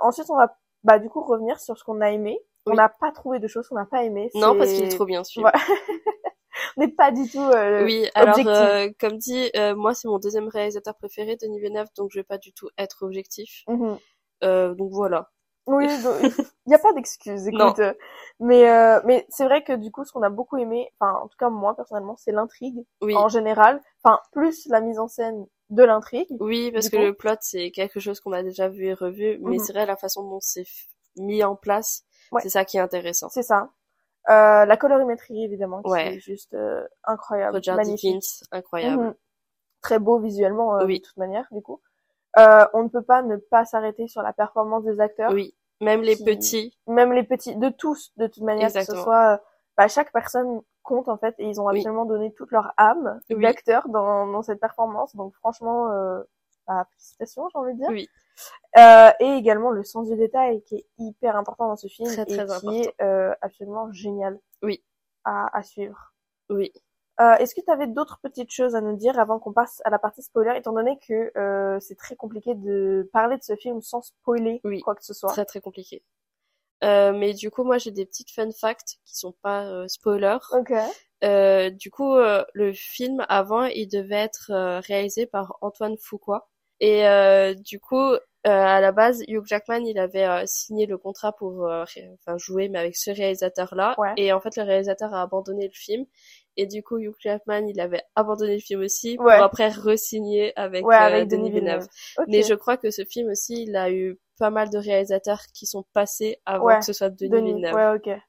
ensuite, 0.00 0.30
on 0.30 0.36
va 0.36 0.56
bah 0.84 0.98
du 0.98 1.08
coup 1.08 1.22
revenir 1.22 1.60
sur 1.60 1.78
ce 1.78 1.84
qu'on 1.84 2.00
a 2.00 2.10
aimé. 2.10 2.38
On 2.66 2.74
n'a 2.74 2.88
pas 2.88 3.10
trouvé 3.10 3.40
de 3.40 3.48
choses 3.48 3.68
qu'on 3.68 3.74
n'a 3.74 3.86
pas 3.86 4.04
aimé. 4.04 4.30
Non, 4.34 4.56
parce 4.56 4.72
qu'il 4.72 4.84
est 4.84 4.88
trop 4.88 5.04
bien 5.04 5.24
sûr. 5.24 5.42
on 6.76 6.80
n'est 6.80 6.88
pas 6.88 7.10
du 7.10 7.28
tout 7.28 7.40
euh, 7.40 7.84
Oui, 7.84 8.08
alors 8.14 8.38
euh, 8.46 8.88
comme 9.00 9.18
dit, 9.18 9.50
euh, 9.56 9.74
moi 9.74 9.94
c'est 9.94 10.08
mon 10.08 10.18
deuxième 10.18 10.48
réalisateur 10.48 10.94
préféré, 10.96 11.36
Denis 11.36 11.60
Villeneuve, 11.60 11.88
donc 11.96 12.10
je 12.12 12.20
vais 12.20 12.24
pas 12.24 12.38
du 12.38 12.52
tout 12.52 12.68
être 12.78 13.02
objectif. 13.02 13.64
Euh, 14.44 14.74
donc 14.74 14.90
voilà. 14.92 15.30
Oui, 15.66 15.86
il 16.66 16.68
n'y 16.68 16.74
a 16.74 16.78
pas 16.78 16.92
d'excuse, 16.92 17.46
écoute. 17.46 17.80
Mais 18.40 18.68
euh, 18.68 19.00
mais 19.04 19.26
c'est 19.28 19.44
vrai 19.44 19.62
que 19.62 19.72
du 19.72 19.92
coup, 19.92 20.04
ce 20.04 20.12
qu'on 20.12 20.22
a 20.22 20.30
beaucoup 20.30 20.56
aimé, 20.56 20.88
enfin 20.98 21.18
en 21.22 21.28
tout 21.28 21.36
cas 21.38 21.50
moi 21.50 21.76
personnellement, 21.76 22.16
c'est 22.16 22.32
l'intrigue 22.32 22.84
oui. 23.00 23.16
en 23.16 23.28
général. 23.28 23.80
Enfin 24.02 24.18
plus 24.32 24.66
la 24.66 24.80
mise 24.80 24.98
en 24.98 25.08
scène 25.08 25.46
de 25.72 25.82
l'intrigue. 25.82 26.28
Oui, 26.38 26.70
parce 26.70 26.88
que 26.88 26.96
le 26.96 27.14
plot 27.14 27.36
c'est 27.40 27.70
quelque 27.70 27.98
chose 27.98 28.20
qu'on 28.20 28.32
a 28.32 28.42
déjà 28.42 28.68
vu 28.68 28.86
et 28.86 28.94
revu, 28.94 29.38
mais 29.40 29.56
mhm. 29.56 29.58
c'est 29.58 29.72
vrai 29.72 29.86
la 29.86 29.96
façon 29.96 30.22
dont 30.22 30.40
c'est 30.40 30.66
mis 31.16 31.42
en 31.42 31.56
place, 31.56 32.04
c'est 32.40 32.50
ça 32.50 32.64
qui 32.64 32.76
est 32.76 32.80
intéressant. 32.80 33.28
C'est 33.30 33.42
ça. 33.42 33.70
Euh, 34.28 34.64
la 34.64 34.76
colorimétrie 34.76 35.42
évidemment, 35.42 35.82
qui 35.82 35.92
est 35.98 36.20
juste 36.20 36.54
euh, 36.54 36.86
incroyable, 37.04 37.56
Roger 37.56 37.74
magnifique, 37.74 38.24
incroyable. 38.52 39.02
Mhm. 39.02 39.14
Très 39.80 39.98
beau 39.98 40.20
visuellement 40.20 40.76
euh, 40.76 40.84
oui. 40.84 41.00
de 41.00 41.04
toute 41.04 41.16
manière 41.16 41.48
du 41.50 41.62
coup. 41.62 41.80
Euh, 42.38 42.66
on 42.72 42.84
ne 42.84 42.88
peut 42.88 43.02
pas 43.02 43.22
ne 43.22 43.36
pas 43.36 43.64
s'arrêter 43.64 44.08
sur 44.08 44.22
la 44.22 44.32
performance 44.32 44.84
des 44.84 45.00
acteurs. 45.00 45.32
Oui, 45.32 45.54
même 45.80 46.02
les 46.02 46.16
petits. 46.16 46.78
Même 46.86 47.12
les 47.12 47.24
petits, 47.24 47.56
de 47.56 47.70
tous, 47.70 48.12
de 48.16 48.26
toute 48.26 48.42
manière, 48.42 48.72
que 48.72 48.84
ce 48.84 48.94
soit, 48.94 49.42
bah, 49.76 49.88
chaque 49.88 50.12
personne 50.12 50.62
compte 50.82 51.08
en 51.08 51.16
fait, 51.16 51.34
et 51.38 51.48
ils 51.48 51.60
ont 51.60 51.68
absolument 51.68 52.04
donné 52.04 52.32
toute 52.32 52.50
leur 52.50 52.72
âme 52.76 53.20
d'acteur 53.30 53.88
dans, 53.88 54.26
dans 54.26 54.42
cette 54.42 54.60
performance. 54.60 55.14
Donc 55.16 55.34
franchement, 55.36 55.90
euh, 55.90 56.22
bah, 56.66 56.86
félicitations, 56.90 57.48
j'ai 57.48 57.58
envie 57.58 57.72
de 57.74 57.78
dire. 57.78 57.88
Oui. 57.90 58.08
Euh, 58.78 59.10
et 59.20 59.34
également 59.34 59.70
le 59.70 59.84
sens 59.84 60.08
du 60.08 60.16
détail 60.16 60.62
qui 60.62 60.76
est 60.76 60.86
hyper 60.98 61.36
important 61.36 61.68
dans 61.68 61.76
ce 61.76 61.86
film 61.86 62.08
très, 62.10 62.24
très 62.24 62.44
et 62.44 62.60
qui 62.60 62.80
est 62.80 62.94
euh, 63.02 63.34
absolument 63.40 63.92
génial. 63.92 64.38
Oui. 64.62 64.82
À, 65.24 65.56
à 65.56 65.62
suivre. 65.62 66.14
Oui. 66.50 66.72
Euh, 67.20 67.34
Est-ce 67.34 67.54
que 67.54 67.60
tu 67.60 67.70
avais 67.70 67.86
d'autres 67.86 68.18
petites 68.22 68.50
choses 68.50 68.74
à 68.74 68.80
nous 68.80 68.96
dire 68.96 69.18
avant 69.18 69.38
qu'on 69.38 69.52
passe 69.52 69.82
à 69.84 69.90
la 69.90 69.98
partie 69.98 70.22
spoiler, 70.22 70.56
étant 70.56 70.72
donné 70.72 70.98
que 71.06 71.30
euh, 71.38 71.78
c'est 71.78 71.94
très 71.94 72.16
compliqué 72.16 72.54
de 72.54 73.08
parler 73.12 73.36
de 73.36 73.42
ce 73.42 73.54
film 73.54 73.82
sans 73.82 74.00
spoiler 74.00 74.60
oui, 74.64 74.80
quoi 74.80 74.94
que 74.94 75.04
ce 75.04 75.12
soit? 75.12 75.28
Très 75.28 75.44
très 75.44 75.60
compliqué. 75.60 76.02
Euh, 76.82 77.12
mais 77.12 77.32
du 77.32 77.50
coup, 77.50 77.64
moi 77.64 77.78
j'ai 77.78 77.90
des 77.90 78.06
petites 78.06 78.30
fun 78.30 78.50
facts 78.50 78.96
qui 79.04 79.16
sont 79.16 79.34
pas 79.42 79.64
euh, 79.66 79.88
spoilers. 79.88 80.38
Ok. 80.52 80.72
Euh, 81.24 81.70
du 81.70 81.90
coup, 81.90 82.14
euh, 82.14 82.44
le 82.52 82.72
film 82.72 83.24
avant, 83.28 83.64
il 83.64 83.86
devait 83.86 84.16
être 84.16 84.50
réalisé 84.80 85.26
par 85.26 85.56
Antoine 85.60 85.96
Fuqua. 85.96 86.48
Et 86.80 87.04
du 87.64 87.78
coup, 87.78 88.10
à 88.42 88.80
la 88.80 88.90
base, 88.90 89.22
Hugh 89.28 89.46
Jackman, 89.46 89.86
il 89.86 90.00
avait 90.00 90.44
signé 90.46 90.86
le 90.86 90.98
contrat 90.98 91.32
pour 91.32 91.70
enfin 91.70 92.36
jouer, 92.38 92.68
mais 92.68 92.80
avec 92.80 92.96
ce 92.96 93.12
réalisateur-là. 93.12 93.94
Ouais. 93.98 94.14
Et 94.16 94.32
en 94.32 94.40
fait, 94.40 94.56
le 94.56 94.64
réalisateur 94.64 95.14
a 95.14 95.22
abandonné 95.22 95.68
le 95.68 95.74
film. 95.74 96.06
Et 96.56 96.66
du 96.66 96.82
coup, 96.82 96.98
Hugh 96.98 97.14
Jackman, 97.18 97.66
il 97.68 97.80
avait 97.80 98.02
abandonné 98.14 98.54
le 98.54 98.60
film 98.60 98.80
aussi 98.82 99.16
pour 99.16 99.30
après 99.30 99.68
re-signer 99.68 100.52
avec, 100.56 100.84
ouais, 100.84 100.94
avec 100.94 101.22
euh, 101.22 101.26
Denis 101.26 101.50
Villeneuve. 101.50 101.86
Mais 102.28 102.42
je 102.42 102.54
crois 102.54 102.76
que 102.76 102.90
ce 102.90 103.04
film 103.04 103.30
aussi, 103.30 103.62
il 103.62 103.76
a 103.76 103.90
eu 103.90 104.18
pas 104.42 104.50
mal 104.50 104.70
de 104.70 104.78
réalisateurs 104.78 105.46
qui 105.54 105.66
sont 105.66 105.84
passés 105.92 106.40
avant 106.46 106.76
que 106.80 106.84
ce 106.84 106.92
soit 106.92 107.10
Denis, 107.10 107.30
Denis. 107.30 107.54
Villeneuve. 107.54 107.74
Ouais, 107.74 107.94
ok. 107.94 108.20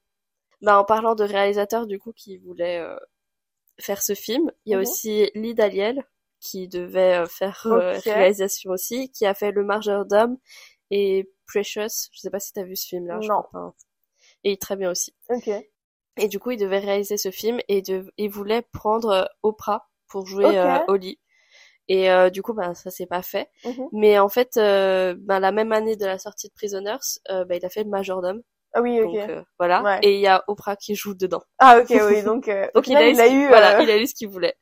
Bah, 0.62 0.78
en 0.78 0.86
parlant 0.86 1.15
de 1.15 1.23
réalisateurs, 1.23 1.88
du 1.88 1.97
coup, 1.97 2.13
qui 2.13 2.38
voulaient 2.38 2.78
euh, 2.78 2.95
faire 3.80 4.04
ce 4.04 4.13
film, 4.13 4.52
il 4.65 4.73
y 4.73 4.76
a 4.76 4.78
mhm. 4.78 4.84
aussi 4.84 5.32
Lee 5.34 5.56
Daniel, 5.56 6.04
qui 6.39 6.67
devait 6.67 7.17
euh, 7.17 7.26
faire 7.26 7.65
euh, 7.65 7.97
réalisation 8.04 8.69
aussi, 8.69 9.10
qui 9.10 9.26
a 9.26 9.34
fait 9.34 9.52
Le 9.52 9.63
Margeur 9.63 10.06
d'homme 10.06 10.38
et 10.91 11.32
Precious. 11.47 12.10
Je 12.12 12.19
sais 12.19 12.30
pas 12.30 12.39
si 12.39 12.54
t'as 12.54 12.63
vu 12.63 12.76
ce 12.76 12.89
film-là. 12.89 13.17
Non. 13.23 13.41
crois 13.41 13.49
pas. 13.52 13.73
Et 14.43 14.58
très 14.58 14.76
bien 14.76 14.91
aussi. 14.91 15.15
Ok. 15.30 15.49
Et 16.17 16.28
du 16.28 16.38
coup, 16.38 16.52
il 16.52 16.60
devait 16.60 16.78
réaliser 16.78 17.17
ce 17.17 17.32
film 17.32 17.60
et 17.69 17.82
de, 17.82 18.13
il 18.17 18.30
voulait 18.30 18.62
prendre 18.62 19.28
Oprah 19.41 19.89
pour 20.08 20.28
jouer 20.28 20.45
okay. 20.45 20.84
Holly. 20.88 21.19
Et 21.88 22.10
euh, 22.10 22.30
du 22.30 22.41
coup, 22.41 22.54
bah, 22.54 22.74
ça 22.76 22.91
s'est 22.91 23.06
pas 23.06 23.22
fait. 23.22 23.50
-hmm. 23.65 23.89
Mais 23.91 24.19
en 24.19 24.30
fait, 24.30 24.58
euh, 24.58 25.15
bah, 25.17 25.39
la 25.39 25.52
même 25.52 25.72
année 25.72 25.96
de 25.96 26.06
la 26.06 26.17
sortie 26.17 26.48
de 26.48 26.54
Prisoners, 26.54 26.98
euh, 27.30 27.46
bah, 27.46 27.56
il 27.56 27.65
a 27.65 27.69
fait 27.69 27.84
Majordome. 27.84 28.41
Ah 28.74 28.82
oui, 28.82 29.00
ok. 29.02 29.13
Donc, 29.13 29.30
euh, 29.30 29.43
voilà. 29.60 29.84
Ouais. 29.84 30.00
Et 30.02 30.15
il 30.15 30.22
y 30.22 30.28
a 30.28 30.43
Oprah 30.48 30.76
qui 30.76 30.96
joue 30.96 31.13
dedans. 31.13 31.43
Ah 31.60 31.80
ok, 31.80 31.89
oui. 32.10 32.24
Donc, 32.30 32.50
donc 32.76 32.88
il, 32.88 32.96
a, 32.98 33.08
il 33.08 33.19
a 33.22 33.28
eu. 33.28 33.48
Voilà, 33.48 33.82
il 33.84 33.89
a 33.89 33.98
eu 33.98 34.08
ce 34.08 34.15
qu'il 34.15 34.30
voulait. 34.30 34.56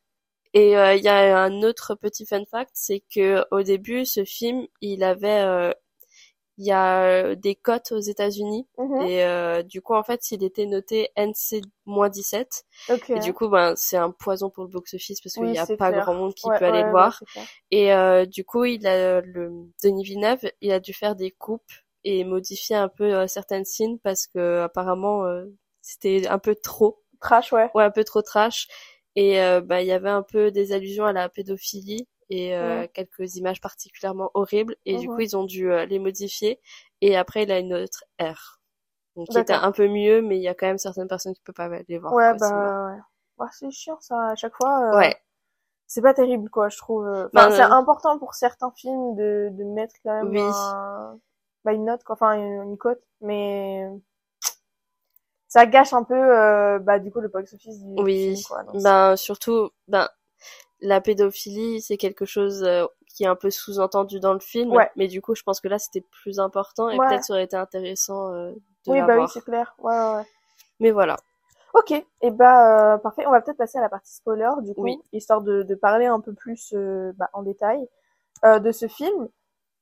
Et 0.53 0.71
il 0.71 1.03
y 1.03 1.07
a 1.07 1.37
un 1.39 1.61
autre 1.61 1.95
petit 1.95 2.25
fun 2.25 2.43
fact, 2.51 2.71
c'est 2.73 3.01
que 3.15 3.45
au 3.51 3.61
début, 3.63 4.05
ce 4.05 4.25
film, 4.25 4.67
il 4.81 5.01
avait 5.03 5.73
il 6.57 6.65
y 6.65 6.71
a 6.71 7.03
euh, 7.03 7.35
des 7.35 7.55
cotes 7.55 7.91
aux 7.91 7.99
États-Unis 7.99 8.67
mmh. 8.77 9.01
et 9.01 9.23
euh, 9.23 9.63
du 9.63 9.81
coup 9.81 9.95
en 9.95 10.03
fait 10.03 10.31
il 10.31 10.43
était 10.43 10.65
noté 10.65 11.09
NC-17 11.17 12.63
okay. 12.89 13.15
et 13.15 13.19
du 13.19 13.33
coup 13.33 13.47
ben 13.47 13.73
c'est 13.75 13.97
un 13.97 14.11
poison 14.11 14.49
pour 14.49 14.65
le 14.65 14.69
box-office 14.69 15.21
parce 15.21 15.33
qu'il 15.33 15.43
oui, 15.43 15.51
n'y 15.51 15.59
a 15.59 15.65
pas 15.65 15.91
clair. 15.91 16.03
grand 16.03 16.13
monde 16.13 16.33
qui 16.33 16.47
ouais, 16.47 16.59
peut 16.59 16.65
aller 16.65 16.83
le 16.83 16.91
voir 16.91 17.23
ouais, 17.35 17.43
et 17.71 17.93
euh, 17.93 18.25
du 18.25 18.43
coup 18.43 18.65
il 18.65 18.85
a 18.85 19.21
le 19.21 19.51
Denis 19.83 20.03
Villeneuve 20.03 20.51
il 20.61 20.71
a 20.71 20.79
dû 20.79 20.93
faire 20.93 21.15
des 21.15 21.31
coupes 21.31 21.71
et 22.03 22.23
modifier 22.25 22.75
un 22.75 22.89
peu 22.89 23.13
euh, 23.13 23.27
certaines 23.27 23.65
scènes 23.65 23.99
parce 23.99 24.27
que 24.27 24.59
apparemment 24.61 25.25
euh, 25.25 25.45
c'était 25.81 26.27
un 26.27 26.39
peu 26.39 26.55
trop 26.55 27.01
trash 27.21 27.53
ouais 27.53 27.69
ouais 27.73 27.83
un 27.83 27.91
peu 27.91 28.03
trop 28.03 28.21
trash 28.21 28.67
et 29.15 29.39
bah 29.65 29.81
il 29.81 29.87
y 29.87 29.91
avait 29.91 30.09
un 30.09 30.23
peu 30.23 30.51
des 30.51 30.71
allusions 30.71 31.05
à 31.05 31.11
la 31.11 31.27
pédophilie 31.27 32.07
et 32.31 32.55
euh, 32.55 32.79
ouais. 32.81 32.87
quelques 32.87 33.35
images 33.35 33.61
particulièrement 33.61 34.31
horribles. 34.33 34.75
Et 34.85 34.97
du 34.97 35.07
coup 35.07 35.19
ils 35.19 35.37
ont 35.37 35.43
dû 35.43 35.71
euh, 35.71 35.85
les 35.85 35.99
modifier. 35.99 36.59
Et 37.01 37.15
après 37.17 37.43
il 37.43 37.51
a 37.51 37.59
une 37.59 37.73
autre 37.73 38.05
R. 38.19 38.59
Donc 39.15 39.27
qui 39.27 39.37
était 39.37 39.53
un 39.53 39.73
peu 39.73 39.87
mieux 39.87 40.21
mais 40.21 40.37
il 40.37 40.41
y 40.41 40.47
a 40.47 40.55
quand 40.55 40.65
même 40.65 40.77
certaines 40.77 41.09
personnes 41.09 41.33
qui 41.33 41.41
peuvent 41.41 41.53
pas 41.53 41.69
les 41.87 41.97
voir 41.97 42.13
ouais 42.13 42.33
quoi, 42.37 42.49
bah 42.49 42.87
ouais. 42.87 42.99
bah 43.37 43.49
c'est 43.51 43.69
chiant 43.69 43.99
ça. 43.99 44.29
À 44.29 44.35
chaque 44.35 44.55
fois 44.55 44.93
euh, 44.93 44.97
ouais. 44.97 45.15
c'est 45.85 46.01
pas 46.01 46.13
terrible 46.13 46.49
quoi 46.49 46.69
je 46.69 46.77
trouve. 46.77 47.05
Enfin 47.05 47.29
ben, 47.33 47.51
c'est 47.51 47.61
important 47.61 48.17
pour 48.17 48.33
certains 48.33 48.71
films 48.71 49.15
de 49.15 49.49
de 49.51 49.63
mettre 49.65 49.95
quand 50.05 50.23
même 50.23 50.29
oui. 50.29 50.39
un... 50.41 51.19
bah, 51.65 51.73
une 51.73 51.83
note 51.83 52.03
quoi 52.05 52.13
enfin 52.13 52.35
une, 52.35 52.63
une 52.63 52.77
cote. 52.77 53.03
Mais 53.19 53.85
ça 55.49 55.65
gâche 55.65 55.91
un 55.91 56.03
peu 56.03 56.15
euh, 56.15 56.79
bah 56.79 56.97
du 56.97 57.11
coup 57.11 57.19
le 57.19 57.27
box 57.27 57.53
office 57.53 57.83
du 57.83 58.01
oui. 58.01 58.37
film, 58.37 58.47
quoi, 58.47 58.63
ben 58.81 59.17
surtout 59.17 59.71
ben 59.89 60.07
la 60.81 61.01
pédophilie, 61.01 61.81
c'est 61.81 61.97
quelque 61.97 62.25
chose 62.25 62.63
euh, 62.63 62.85
qui 63.07 63.23
est 63.23 63.27
un 63.27 63.35
peu 63.35 63.49
sous-entendu 63.49 64.19
dans 64.19 64.33
le 64.33 64.39
film, 64.39 64.71
ouais. 64.71 64.89
mais 64.95 65.07
du 65.07 65.21
coup, 65.21 65.35
je 65.35 65.43
pense 65.43 65.59
que 65.59 65.67
là, 65.67 65.79
c'était 65.79 66.01
plus 66.01 66.39
important 66.39 66.89
et 66.89 66.97
ouais. 66.97 67.07
peut-être 67.07 67.23
ça 67.23 67.33
aurait 67.33 67.43
été 67.43 67.55
intéressant 67.55 68.33
euh, 68.33 68.51
de 68.51 68.91
Oui, 68.91 69.01
bah 69.01 69.17
oui, 69.19 69.25
c'est 69.31 69.43
clair. 69.43 69.75
Ouais, 69.79 69.93
ouais, 69.93 70.15
ouais. 70.15 70.25
Mais 70.79 70.91
voilà. 70.91 71.17
Ok, 71.73 71.91
et 71.91 72.05
eh 72.21 72.31
bah 72.31 72.95
euh, 72.95 72.97
parfait. 72.97 73.25
On 73.27 73.31
va 73.31 73.41
peut-être 73.41 73.57
passer 73.57 73.77
à 73.77 73.81
la 73.81 73.89
partie 73.89 74.13
spoiler 74.13 74.49
du 74.61 74.73
coup, 74.73 74.83
oui. 74.83 74.99
histoire 75.13 75.41
de, 75.41 75.63
de 75.63 75.75
parler 75.75 76.05
un 76.05 76.19
peu 76.19 76.33
plus 76.33 76.73
euh, 76.73 77.13
bah, 77.15 77.29
en 77.33 77.43
détail 77.43 77.87
euh, 78.43 78.59
de 78.59 78.71
ce 78.71 78.87
film. 78.87 79.29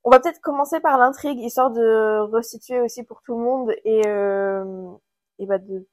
On 0.04 0.10
va 0.10 0.20
peut-être 0.20 0.40
commencer 0.40 0.80
par 0.80 0.98
l'intrigue, 0.98 1.40
histoire 1.40 1.70
de 1.72 2.20
resituer 2.20 2.80
aussi 2.80 3.02
pour 3.02 3.22
tout 3.22 3.36
le 3.36 3.44
monde 3.44 3.72
et 3.84 4.02
et 5.38 5.46
bah 5.46 5.58
de 5.58 5.86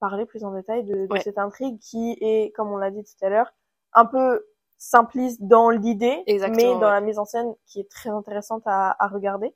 parler 0.00 0.26
plus 0.26 0.44
en 0.44 0.52
détail 0.52 0.84
de, 0.84 1.06
de 1.06 1.18
cette 1.18 1.38
intrigue 1.38 1.78
qui 1.78 2.18
est, 2.20 2.52
comme 2.54 2.70
on 2.70 2.76
l'a 2.76 2.90
dit 2.90 3.02
tout 3.02 3.24
à 3.24 3.30
l'heure, 3.30 3.52
un 3.96 4.06
peu 4.06 4.46
simpliste 4.78 5.42
dans 5.42 5.70
l'idée, 5.70 6.22
mais 6.26 6.38
dans 6.38 6.78
ouais. 6.78 6.80
la 6.80 7.00
mise 7.00 7.18
en 7.18 7.24
scène 7.24 7.52
qui 7.66 7.80
est 7.80 7.90
très 7.90 8.10
intéressante 8.10 8.62
à, 8.66 8.94
à 9.02 9.08
regarder. 9.08 9.54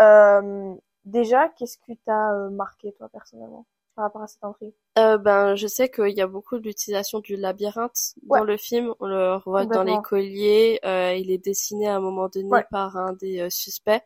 Euh, 0.00 0.74
déjà, 1.04 1.48
qu'est-ce 1.50 1.76
qui 1.78 1.98
t'a 1.98 2.32
euh, 2.32 2.48
marqué 2.48 2.92
toi 2.94 3.08
personnellement 3.10 3.66
par 3.94 4.04
rapport 4.04 4.22
à 4.22 4.26
cette 4.26 4.44
intrigue? 4.44 4.72
Euh, 4.98 5.18
Ben, 5.18 5.54
je 5.56 5.66
sais 5.66 5.90
qu'il 5.90 6.16
y 6.16 6.22
a 6.22 6.26
beaucoup 6.26 6.60
d'utilisation 6.60 7.18
du 7.18 7.36
labyrinthe 7.36 8.14
ouais. 8.26 8.38
dans 8.38 8.44
le 8.44 8.56
film. 8.56 8.94
On 9.00 9.06
le 9.06 9.34
revoit 9.34 9.66
dans 9.66 9.82
les 9.82 10.00
colliers. 10.00 10.78
Euh, 10.84 11.12
il 11.14 11.30
est 11.30 11.44
dessiné 11.44 11.88
à 11.88 11.96
un 11.96 12.00
moment 12.00 12.28
donné 12.28 12.48
ouais. 12.48 12.64
par 12.70 12.96
un 12.96 13.12
des 13.14 13.40
euh, 13.40 13.50
suspects. 13.50 14.02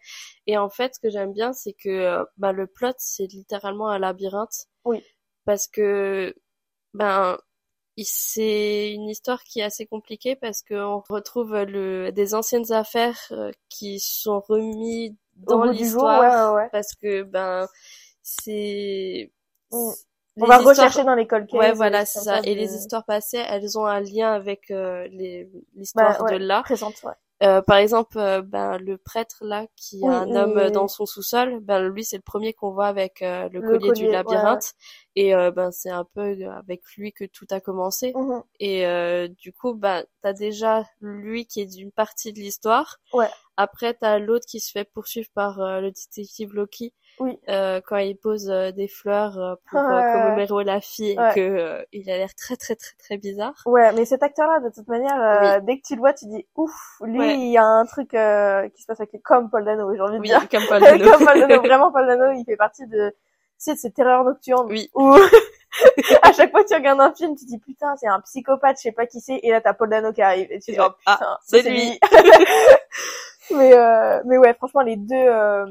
Et 0.46 0.56
en 0.56 0.70
fait, 0.70 0.94
ce 0.94 1.00
que 1.00 1.10
j'aime 1.10 1.32
bien, 1.32 1.52
c'est 1.52 1.74
que 1.74 2.26
ben, 2.38 2.52
le 2.52 2.66
plot, 2.66 2.94
c'est 2.96 3.26
littéralement 3.26 3.88
un 3.88 3.98
labyrinthe. 3.98 4.66
Oui. 4.84 5.04
Parce 5.44 5.68
que 5.68 6.34
ben 6.94 7.38
c'est 8.04 8.92
une 8.92 9.08
histoire 9.08 9.42
qui 9.42 9.60
est 9.60 9.64
assez 9.64 9.86
compliquée 9.86 10.36
parce 10.36 10.62
qu'on 10.62 11.02
retrouve 11.08 11.54
le, 11.54 12.10
des 12.12 12.34
anciennes 12.34 12.70
affaires 12.72 13.18
euh, 13.30 13.50
qui 13.68 14.00
sont 14.00 14.40
remis 14.40 15.16
dans 15.36 15.64
l'histoire 15.64 16.54
ouais, 16.54 16.62
ouais. 16.62 16.68
parce 16.72 16.94
que 16.94 17.22
ben 17.22 17.66
c'est 18.22 19.32
on 19.70 20.46
va 20.46 20.58
rechercher 20.58 21.04
dans 21.04 21.14
les 21.14 21.26
cold 21.26 21.48
ouais 21.52 21.72
voilà 21.72 22.04
c'est 22.04 22.20
ça 22.20 22.40
de... 22.40 22.48
et 22.48 22.54
les 22.54 22.74
histoires 22.74 23.04
passées 23.04 23.42
elles 23.48 23.78
ont 23.78 23.86
un 23.86 24.00
lien 24.00 24.32
avec 24.32 24.70
euh, 24.70 25.06
l'histoire 25.74 26.22
bah, 26.22 26.32
de 26.32 26.36
là 26.36 26.62
présente 26.62 27.02
ouais 27.02 27.12
euh, 27.42 27.60
par 27.60 27.76
exemple, 27.76 28.18
euh, 28.18 28.40
ben 28.40 28.78
le 28.78 28.96
prêtre 28.96 29.36
là 29.42 29.66
qui 29.76 30.00
oui, 30.02 30.08
a 30.08 30.20
un 30.20 30.34
homme 30.34 30.54
oui. 30.56 30.72
dans 30.72 30.88
son 30.88 31.04
sous-sol, 31.04 31.60
ben 31.60 31.86
lui 31.86 32.02
c'est 32.02 32.16
le 32.16 32.22
premier 32.22 32.54
qu'on 32.54 32.70
voit 32.70 32.86
avec 32.86 33.20
euh, 33.20 33.48
le, 33.52 33.60
le, 33.60 33.78
collier, 33.78 33.92
du 33.92 34.10
labyrinthe. 34.10 34.72
Et 35.18 35.34
euh, 35.34 35.50
ben 35.50 35.70
c'est 35.72 35.90
un 35.90 36.04
peu 36.04 36.36
avec 36.54 36.82
lui 36.98 37.12
que 37.12 37.24
tout 37.24 37.46
a 37.50 37.58
commencé. 37.60 38.12
Mhm. 38.14 38.42
Et 38.60 38.86
euh, 38.86 39.28
du 39.28 39.52
coup, 39.52 39.72
ben 39.74 40.04
t'as 40.22 40.34
déjà 40.34 40.84
lui 41.00 41.46
qui 41.46 41.62
est 41.62 41.66
d'une 41.74 41.90
partie 41.90 42.34
de 42.34 42.38
l'histoire. 42.38 42.98
Ouais. 43.14 43.28
Après, 43.56 43.94
t'as 43.94 44.18
l'autre 44.18 44.44
qui 44.46 44.60
se 44.60 44.70
fait 44.70 44.84
poursuivre 44.84 45.28
par 45.34 45.58
euh, 45.62 45.80
le 45.80 45.90
détective 45.90 46.52
Loki. 46.54 46.92
Oui. 47.18 47.38
Euh, 47.48 47.80
quand 47.86 47.96
il 47.96 48.14
pose 48.18 48.50
euh, 48.50 48.72
des 48.72 48.88
fleurs 48.88 49.38
euh, 49.38 49.54
pour 49.70 49.78
euh, 49.80 50.02
commémorer 50.34 50.64
la 50.64 50.82
fille 50.82 51.12
et 51.12 51.34
que 51.34 51.40
euh, 51.40 51.82
il 51.92 52.10
a 52.10 52.18
l'air 52.18 52.34
très 52.34 52.56
très 52.56 52.76
très 52.76 52.94
très 52.98 53.16
bizarre. 53.16 53.54
Ouais, 53.64 53.90
mais 53.94 54.04
cet 54.04 54.22
acteur-là, 54.22 54.60
de 54.60 54.68
toute 54.74 54.86
manière, 54.86 55.18
euh, 55.18 55.60
dès 55.62 55.78
que 55.78 55.86
tu 55.86 55.94
le 55.94 56.00
vois, 56.00 56.12
tu 56.12 56.26
dis 56.26 56.46
ouf, 56.56 56.74
lui, 57.00 57.18
Ouais. 57.18 57.34
il 57.38 57.50
y 57.52 57.56
a 57.56 57.64
un 57.64 57.86
truc 57.86 58.12
euh, 58.12 58.68
qui 58.68 58.82
se 58.82 58.86
passe 58.86 59.00
avec 59.00 59.12
lui, 59.14 59.22
comme 59.22 59.48
Paul 59.48 59.64
Dano, 59.64 59.94
j'ai 59.94 60.00
envie 60.02 60.16
de 60.18 60.20
Oui, 60.20 60.28
dire. 60.28 60.46
comme 60.50 60.66
Paul 60.68 60.82
Dano. 60.82 61.04
comme 61.10 61.24
Paul 61.24 61.40
Dano, 61.40 61.62
vraiment 61.62 61.90
Paul 61.90 62.06
Dano, 62.06 62.32
il 62.32 62.44
fait 62.44 62.56
partie 62.58 62.86
de, 62.86 63.14
sais, 63.58 63.74
de 63.74 63.78
ces 63.78 63.90
terreurs 63.90 64.24
nocturnes. 64.24 64.66
Oui. 64.70 64.90
Où 64.94 65.14
à 66.22 66.32
chaque 66.32 66.50
fois 66.50 66.62
que 66.64 66.68
tu 66.68 66.74
regardes 66.74 67.00
un 67.00 67.12
film, 67.14 67.34
tu 67.36 67.44
dis 67.44 67.58
putain, 67.58 67.96
c'est 67.96 68.06
un 68.08 68.20
psychopathe, 68.20 68.76
je 68.78 68.82
sais 68.82 68.92
pas 68.92 69.06
qui 69.06 69.20
c'est, 69.20 69.40
et 69.42 69.50
là 69.50 69.60
t'as 69.60 69.74
Paul 69.74 69.90
Dano 69.90 70.12
qui 70.12 70.22
arrive, 70.22 70.50
et 70.50 70.58
tu 70.60 70.72
dis 70.72 70.78
oh 70.80 70.90
putain, 70.90 71.18
Ah, 71.20 71.38
c'est 71.44 71.62
lui. 71.62 71.98
mais 73.50 73.74
euh, 73.74 74.22
mais 74.26 74.38
ouais, 74.38 74.54
franchement, 74.54 74.82
les 74.82 74.96
deux 74.96 75.14
euh, 75.14 75.66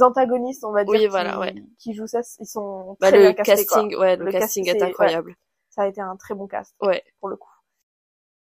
antagonistes, 0.00 0.64
on 0.64 0.72
va 0.72 0.84
dire, 0.84 0.92
Oui, 0.92 1.00
qui, 1.00 1.06
voilà, 1.08 1.38
ouais. 1.38 1.54
qui 1.78 1.94
jouent 1.94 2.06
ça, 2.06 2.20
ils 2.38 2.46
sont 2.46 2.96
Bah, 3.00 3.08
très 3.08 3.18
le 3.18 3.22
bien 3.24 3.32
castés, 3.34 3.66
quoi. 3.66 3.76
casting, 3.78 3.96
ouais, 3.98 4.16
le, 4.16 4.24
Le 4.26 4.32
casting 4.32 4.64
casting, 4.64 4.82
est 4.82 4.88
incroyable. 4.88 5.34
Ça 5.70 5.82
a 5.82 5.86
été 5.88 6.00
un 6.00 6.16
très 6.16 6.34
bon 6.34 6.46
cast, 6.46 6.74
Ouais. 6.80 7.02
pour 7.20 7.28
le 7.28 7.36
coup. 7.36 7.50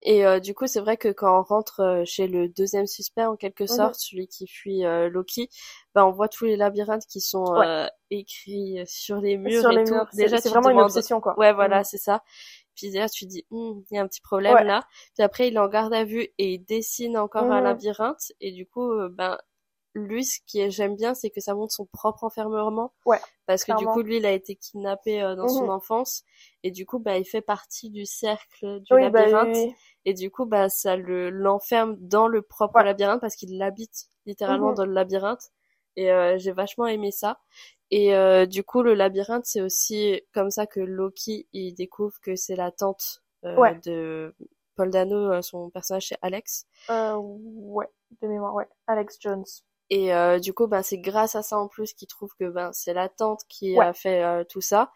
Et 0.05 0.25
euh, 0.25 0.39
du 0.39 0.53
coup, 0.53 0.67
c'est 0.67 0.81
vrai 0.81 0.97
que 0.97 1.07
quand 1.09 1.39
on 1.39 1.43
rentre 1.43 1.79
euh, 1.81 2.03
chez 2.05 2.27
le 2.27 2.49
deuxième 2.49 2.87
suspect, 2.87 3.25
en 3.25 3.35
quelque 3.37 3.63
Mhm. 3.63 3.67
sorte, 3.67 3.95
celui 3.95 4.27
qui 4.27 4.47
fuit 4.47 4.85
euh, 4.85 5.09
Loki, 5.09 5.49
bah, 5.95 6.05
on 6.05 6.11
voit 6.11 6.27
tous 6.27 6.45
les 6.45 6.57
labyrinthes 6.57 7.05
qui 7.07 7.21
sont 7.21 7.45
Ouais. 7.55 7.65
euh, 7.65 7.87
écrits 8.11 8.79
sur 8.85 9.17
les 9.21 9.37
murs 9.37 9.61
Sur 9.61 9.71
et 9.71 9.75
les 9.77 9.83
tout. 9.85 9.93
murs, 9.93 10.07
Déjà, 10.13 10.37
c'est 10.41 10.49
vraiment 10.49 10.69
une 10.69 10.79
obsession, 10.81 11.21
quoi. 11.21 11.37
Ouais, 11.39 11.53
voilà, 11.53 11.79
Mhm. 11.79 11.83
c'est 11.85 11.97
ça. 11.97 12.21
Puis 12.75 12.89
déjà, 12.91 13.07
tu 13.07 13.25
dis, 13.25 13.45
Hum, 13.51 13.83
il 13.91 13.95
y 13.95 13.99
a 13.99 14.01
un 14.03 14.07
petit 14.07 14.21
problème 14.21 14.55
Ouais. 14.55 14.65
là. 14.65 14.81
Puis 15.15 15.23
après, 15.23 15.47
il 15.47 15.55
est 15.55 15.59
en 15.59 15.67
garde 15.67 15.93
à 15.93 16.03
vue 16.05 16.27
et 16.37 16.53
il 16.55 16.59
dessine 16.65 17.17
encore 17.17 17.51
un 17.51 17.61
Mhm. 17.61 17.63
labyrinthe. 17.63 18.31
Et 18.41 18.51
du 18.51 18.65
coup, 18.67 18.91
euh, 18.91 19.09
ben, 19.09 19.37
lui, 19.95 20.25
ce 20.25 20.39
qui 20.45 20.59
est, 20.59 20.71
j'aime 20.71 20.95
bien, 20.95 21.13
c'est 21.13 21.29
que 21.29 21.41
ça 21.41 21.53
montre 21.55 21.73
son 21.73 21.85
propre 21.85 22.23
enfermement. 22.23 22.93
Ouais, 23.05 23.19
Parce 23.45 23.63
que 23.63 23.71
du 23.73 23.85
coup, 23.85 24.01
lui, 24.01 24.17
il 24.17 24.25
a 24.25 24.31
été 24.31 24.55
kidnappé 24.55 25.21
euh, 25.21 25.35
dans 25.35 25.47
son 25.47 25.65
Mhm. 25.65 25.71
enfance. 25.71 26.23
Et 26.63 26.71
du 26.71 26.85
coup, 26.85 26.99
bah, 26.99 27.17
il 27.17 27.25
fait 27.25 27.41
partie 27.41 27.89
du 27.89 28.05
cercle 28.05 28.79
du 28.81 28.93
Oui, 28.93 29.01
bah, 29.09 29.25
labyrinthe. 29.25 29.49
oui, 29.55 29.65
oui. 29.67 29.75
Et 30.05 30.13
du 30.13 30.31
coup, 30.31 30.45
bah, 30.45 30.69
ça 30.69 30.95
le, 30.95 31.29
l'enferme 31.29 31.95
dans 31.99 32.27
le 32.27 32.41
propre 32.41 32.77
Ouais. 32.77 32.83
labyrinthe 32.85 33.21
parce 33.21 33.35
qu'il 33.35 33.57
l'habite 33.57 34.07
littéralement 34.25 34.69
Mhm. 34.69 34.75
dans 34.75 34.85
le 34.85 34.93
labyrinthe. 34.93 35.51
Et 35.95 36.11
euh, 36.11 36.37
j'ai 36.39 36.51
vachement 36.53 36.87
aimé 36.87 37.11
ça. 37.11 37.39
Et 37.91 38.15
euh, 38.15 38.45
du 38.47 38.63
coup, 38.63 38.81
le 38.81 38.93
labyrinthe, 38.95 39.45
c'est 39.45 39.61
aussi 39.61 40.21
comme 40.33 40.49
ça 40.49 40.65
que 40.65 40.79
Loki, 40.79 41.47
il 41.53 41.73
découvre 41.75 42.19
que 42.21 42.35
c'est 42.35 42.55
la 42.55 42.71
tante 42.71 43.21
euh, 43.45 43.55
Ouais. 43.57 43.79
de 43.85 44.33
Paul 44.75 44.89
Dano, 44.89 45.31
euh, 45.33 45.41
son 45.43 45.69
personnage, 45.69 46.07
c'est 46.07 46.17
Alex. 46.23 46.65
Euh, 46.89 47.15
ouais, 47.17 47.87
de 48.21 48.27
mémoire, 48.27 48.55
ouais. 48.55 48.67
Alex 48.87 49.17
Jones. 49.19 49.45
Et 49.89 50.13
euh, 50.13 50.39
du 50.39 50.53
coup, 50.53 50.67
bah, 50.67 50.81
c'est 50.83 50.97
grâce 50.97 51.35
à 51.35 51.41
ça 51.43 51.57
en 51.57 51.67
plus 51.67 51.93
qu'il 51.93 52.07
trouve 52.07 52.31
que 52.39 52.45
ben 52.49 52.71
c'est 52.73 52.93
la 52.93 53.09
tante 53.09 53.41
qui 53.49 53.77
Ouais. 53.77 53.85
a 53.85 53.93
fait 53.93 54.23
euh, 54.23 54.43
tout 54.43 54.61
ça. 54.61 54.91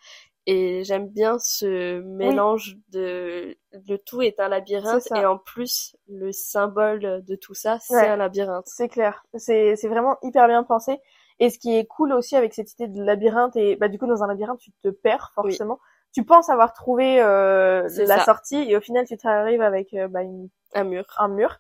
Et 0.50 0.84
j'aime 0.86 1.10
bien 1.10 1.38
ce 1.39 2.00
mélange 2.02 2.78
de 2.89 3.58
le 3.73 3.97
tout 3.97 4.21
est 4.21 4.39
un 4.39 4.47
labyrinthe 4.47 5.02
C'est 5.02 5.10
ça. 5.10 5.21
et 5.21 5.26
en 5.26 5.38
plus 5.38 5.97
le 6.08 6.32
symbole 6.32 7.21
de 7.26 7.36
tout 7.36 7.54
ça 7.54 7.80
c'est 7.82 7.95
Ouais. 7.95 8.08
un 8.08 8.15
labyrinthe. 8.15 8.63
C'est 8.67 8.88
clair. 8.88 9.26
C'est, 9.36 9.76
c'est 9.76 9.89
vraiment 9.89 10.15
hyper 10.23 10.47
bien 10.47 10.63
pensé. 10.63 11.00
Et 11.39 11.50
ce 11.50 11.60
qui 11.60 11.76
est 11.78 11.86
cool 11.86 12.13
aussi 12.13 12.36
avec 12.38 12.54
cette 12.54 12.71
idée 12.73 12.88
de 12.88 13.04
labyrinthe, 13.04 13.58
et 13.58 13.76
bah 13.76 13.89
du 13.89 14.00
coup 14.00 14.08
dans 14.08 14.23
un 14.23 14.28
labyrinthe 14.28 14.60
tu 14.60 14.71
te 14.82 14.88
perds 14.88 15.32
forcément. 15.36 15.80
Tu 16.13 16.23
penses 16.23 16.50
avoir 16.50 16.71
trouvé 16.73 17.21
euh, 17.21 17.84
la 18.08 18.19
ça. 18.19 18.23
sortie 18.26 18.56
et 18.71 18.78
au 18.78 18.82
final 18.82 19.06
tu 19.06 19.17
t'arrives 19.17 19.62
avec 19.62 19.93
euh, 19.93 20.08
bah, 20.08 20.21
une- 20.23 20.47
Un 20.73 20.86
mur. 20.86 21.04
un 21.19 21.28
mur. 21.28 21.58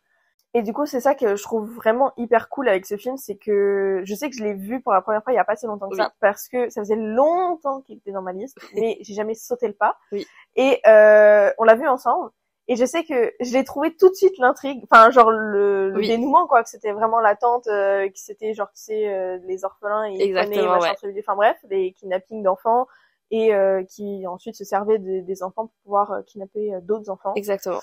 Et 0.53 0.63
du 0.63 0.73
coup 0.73 0.85
c'est 0.85 1.01
ça 1.01 1.13
que 1.13 1.35
je 1.35 1.43
trouve 1.43 1.69
vraiment 1.69 2.13
hyper 2.17 2.49
cool 2.49 2.69
avec 2.69 2.85
ce 2.85 2.95
film, 2.97 3.17
c'est 3.17 3.35
que 3.35 4.01
je 4.05 4.15
sais 4.15 4.29
que 4.29 4.35
je 4.35 4.43
l'ai 4.43 4.53
vu 4.53 4.81
pour 4.81 4.93
la 4.93 5.01
première 5.01 5.23
fois 5.23 5.33
il 5.33 5.35
y 5.35 5.39
a 5.39 5.43
pas 5.43 5.55
si 5.55 5.65
longtemps 5.67 5.89
que 5.89 5.95
Oui. 5.95 6.01
ça, 6.01 6.13
parce 6.19 6.47
que 6.47 6.69
ça 6.69 6.81
faisait 6.81 6.95
longtemps 6.95 7.81
qu'il 7.81 7.97
était 7.97 8.11
dans 8.11 8.21
ma 8.21 8.31
liste, 8.31 8.57
mais 8.73 8.97
j'ai 9.01 9.13
jamais 9.13 9.35
sauté 9.35 9.67
le 9.67 9.73
pas. 9.73 9.97
Oui. 10.11 10.25
Et 10.55 10.79
euh, 10.87 11.51
on 11.57 11.63
l'a 11.63 11.75
vu 11.75 11.87
ensemble. 11.87 12.31
Et 12.69 12.75
je 12.75 12.83
sais 12.85 13.03
que 13.05 13.31
je 13.39 13.53
l'ai 13.53 13.63
trouvé 13.63 13.95
tout 13.95 14.09
de 14.09 14.13
suite 14.15 14.37
l'intrigue, 14.39 14.83
enfin 14.89 15.09
genre 15.11 15.31
le, 15.31 15.89
le 15.89 15.99
Oui. 15.99 16.07
dénouement 16.07 16.47
quoi, 16.47 16.63
que 16.63 16.69
c'était 16.69 16.91
vraiment 16.91 17.19
la 17.21 17.35
tante, 17.35 17.67
euh, 17.67 18.07
que 18.07 18.17
c'était 18.19 18.53
genre 18.53 18.67
tu 18.73 18.81
sais 18.81 19.07
euh, 19.07 19.37
les 19.43 19.63
orphelins 19.63 20.05
et 20.09 20.15
ils 20.25 20.33
prenaient 20.33 20.67
machin 20.67 20.93
ouais. 21.03 21.19
enfin 21.19 21.35
bref, 21.35 21.57
des 21.65 21.93
kidnappings 21.93 22.43
d'enfants 22.43 22.87
et 23.31 23.53
euh, 23.53 23.83
qui 23.83 24.25
ensuite 24.27 24.55
se 24.55 24.63
servaient 24.65 24.97
de- 24.99 25.19
des 25.21 25.43
enfants 25.43 25.67
pour 25.67 25.75
pouvoir 25.83 26.11
euh, 26.11 26.21
kidnapper 26.23 26.73
euh, 26.73 26.79
d'autres 26.81 27.09
enfants. 27.09 27.33
Exactement. 27.35 27.79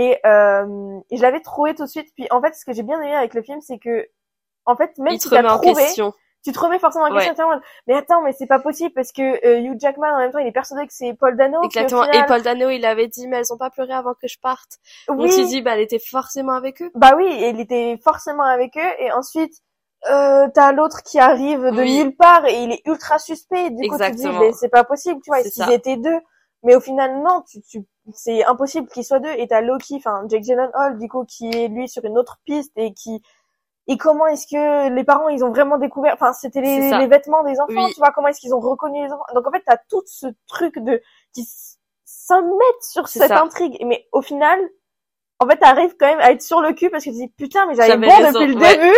Et, 0.00 0.16
euh, 0.24 1.00
et 1.10 1.16
je 1.16 1.22
l'avais 1.22 1.40
trouvé 1.40 1.74
tout 1.74 1.82
de 1.82 1.88
suite. 1.88 2.08
Puis 2.14 2.28
en 2.30 2.40
fait, 2.40 2.54
ce 2.54 2.64
que 2.64 2.72
j'ai 2.72 2.84
bien 2.84 3.00
aimé 3.00 3.14
avec 3.16 3.34
le 3.34 3.42
film, 3.42 3.60
c'est 3.60 3.78
que 3.78 4.06
en 4.64 4.76
fait, 4.76 4.96
même 4.98 5.14
Il 5.14 5.20
si 5.20 5.28
t'as 5.28 5.42
trouvé, 5.42 5.74
question. 5.74 6.12
tu 6.44 6.52
te 6.52 6.58
remets 6.60 6.78
forcément 6.78 7.06
en 7.06 7.12
question. 7.16 7.48
Ouais. 7.48 7.56
mais 7.88 7.94
attends, 7.94 8.22
mais 8.22 8.32
c'est 8.32 8.46
pas 8.46 8.60
possible 8.60 8.92
parce 8.94 9.10
que 9.10 9.22
euh, 9.44 9.58
Hugh 9.60 9.80
Jackman 9.80 10.14
en 10.14 10.18
même 10.18 10.30
temps, 10.30 10.38
il 10.38 10.46
est 10.46 10.52
persuadé 10.52 10.86
que 10.86 10.92
c'est 10.92 11.14
Paul 11.14 11.36
Dano. 11.36 11.62
Exactement. 11.64 12.02
final- 12.04 12.16
Et 12.22 12.26
Paul 12.26 12.42
Dano, 12.42 12.68
il 12.70 12.84
avait 12.86 13.08
dit, 13.08 13.26
mais 13.26 13.38
elles 13.38 13.52
ont 13.52 13.56
pas 13.58 13.70
pleuré 13.70 13.92
avant 13.92 14.12
que 14.14 14.28
je 14.28 14.38
parte. 14.38 14.78
oui, 15.08 15.16
Donc 15.16 15.36
il 15.36 15.46
dit, 15.48 15.62
bah, 15.62 15.72
elle 15.74 15.80
était 15.80 15.98
forcément 15.98 16.52
avec 16.52 16.80
eux. 16.80 16.90
bah 16.94 17.14
oui, 17.16 17.26
il 17.28 17.58
était 17.58 17.98
forcément 18.04 18.44
avec 18.44 18.76
eux. 18.76 18.92
Et 19.00 19.10
ensuite, 19.10 19.54
euh, 20.10 20.46
t'as 20.54 20.70
l'autre 20.70 21.02
qui 21.02 21.18
arrive 21.18 21.60
de 21.64 21.80
Oui. 21.82 21.98
nulle 22.04 22.14
part 22.16 22.46
et 22.46 22.62
il 22.62 22.70
est 22.70 22.82
ultra 22.86 23.18
suspect. 23.18 23.70
Du 23.70 23.88
coup, 23.88 23.98
tu 23.98 24.04
te 24.12 24.16
dis, 24.16 24.28
mais 24.28 24.52
c'est 24.52 24.68
pas 24.68 24.84
possible, 24.84 25.20
tu 25.24 25.30
vois. 25.30 25.42
Ça. 25.42 25.72
étaient 25.72 25.96
deux 25.96 26.20
Mais 26.62 26.76
au 26.76 26.80
final, 26.80 27.20
non. 27.22 27.42
Tu, 27.50 27.60
tu, 27.62 27.80
c'est 28.14 28.44
impossible 28.44 28.88
qu'ils 28.88 29.04
soient 29.04 29.18
deux. 29.20 29.32
Et 29.36 29.46
t'as 29.48 29.60
Loki, 29.60 29.96
enfin 29.96 30.22
Jake 30.28 30.42
Gyllenhaal, 30.42 30.98
du 30.98 31.08
coup, 31.08 31.24
qui 31.24 31.48
est 31.50 31.68
lui 31.68 31.88
sur 31.88 32.04
une 32.04 32.18
autre 32.18 32.38
piste 32.44 32.72
et 32.76 32.92
qui 32.94 33.22
et 33.90 33.96
comment 33.96 34.26
est-ce 34.26 34.46
que 34.46 34.90
les 34.94 35.02
parents 35.04 35.28
ils 35.30 35.42
ont 35.44 35.48
vraiment 35.48 35.78
découvert 35.78 36.12
enfin 36.12 36.34
c'était 36.34 36.60
les, 36.60 37.06
vêtements 37.06 37.42
des 37.42 37.58
enfants 37.58 37.86
Oui. 37.86 37.92
tu 37.94 38.00
vois 38.00 38.10
comment 38.10 38.28
est-ce 38.28 38.38
qu'ils 38.38 38.54
ont 38.54 38.60
reconnu 38.60 39.02
les 39.02 39.10
enfants 39.10 39.24
donc 39.34 39.46
en 39.46 39.50
fait 39.50 39.62
t'as 39.64 39.78
tout 39.88 40.02
ce 40.04 40.26
truc 40.46 40.78
de 40.78 41.00
qui 41.32 41.40
s- 41.40 41.78
s'immettent 42.04 42.82
sur 42.82 43.08
cette 43.08 43.28
ça. 43.28 43.42
intrigue 43.42 43.78
mais 43.86 44.06
au 44.12 44.20
final 44.20 44.60
en 45.40 45.46
fait 45.48 45.56
t'arrives 45.56 45.96
quand 45.98 46.06
même 46.06 46.20
à 46.20 46.32
être 46.32 46.42
sur 46.42 46.60
le 46.60 46.74
cul 46.74 46.90
parce 46.90 47.02
que 47.04 47.08
tu 47.08 47.16
dis 47.16 47.28
putain 47.28 47.64
mais 47.64 47.76
j'avais 47.76 47.88
J'avais 47.88 48.06
bon 48.08 48.16
raison, 48.16 48.40
depuis 48.40 48.54
le 48.54 48.60
ouais. 48.60 48.76
début 48.76 48.96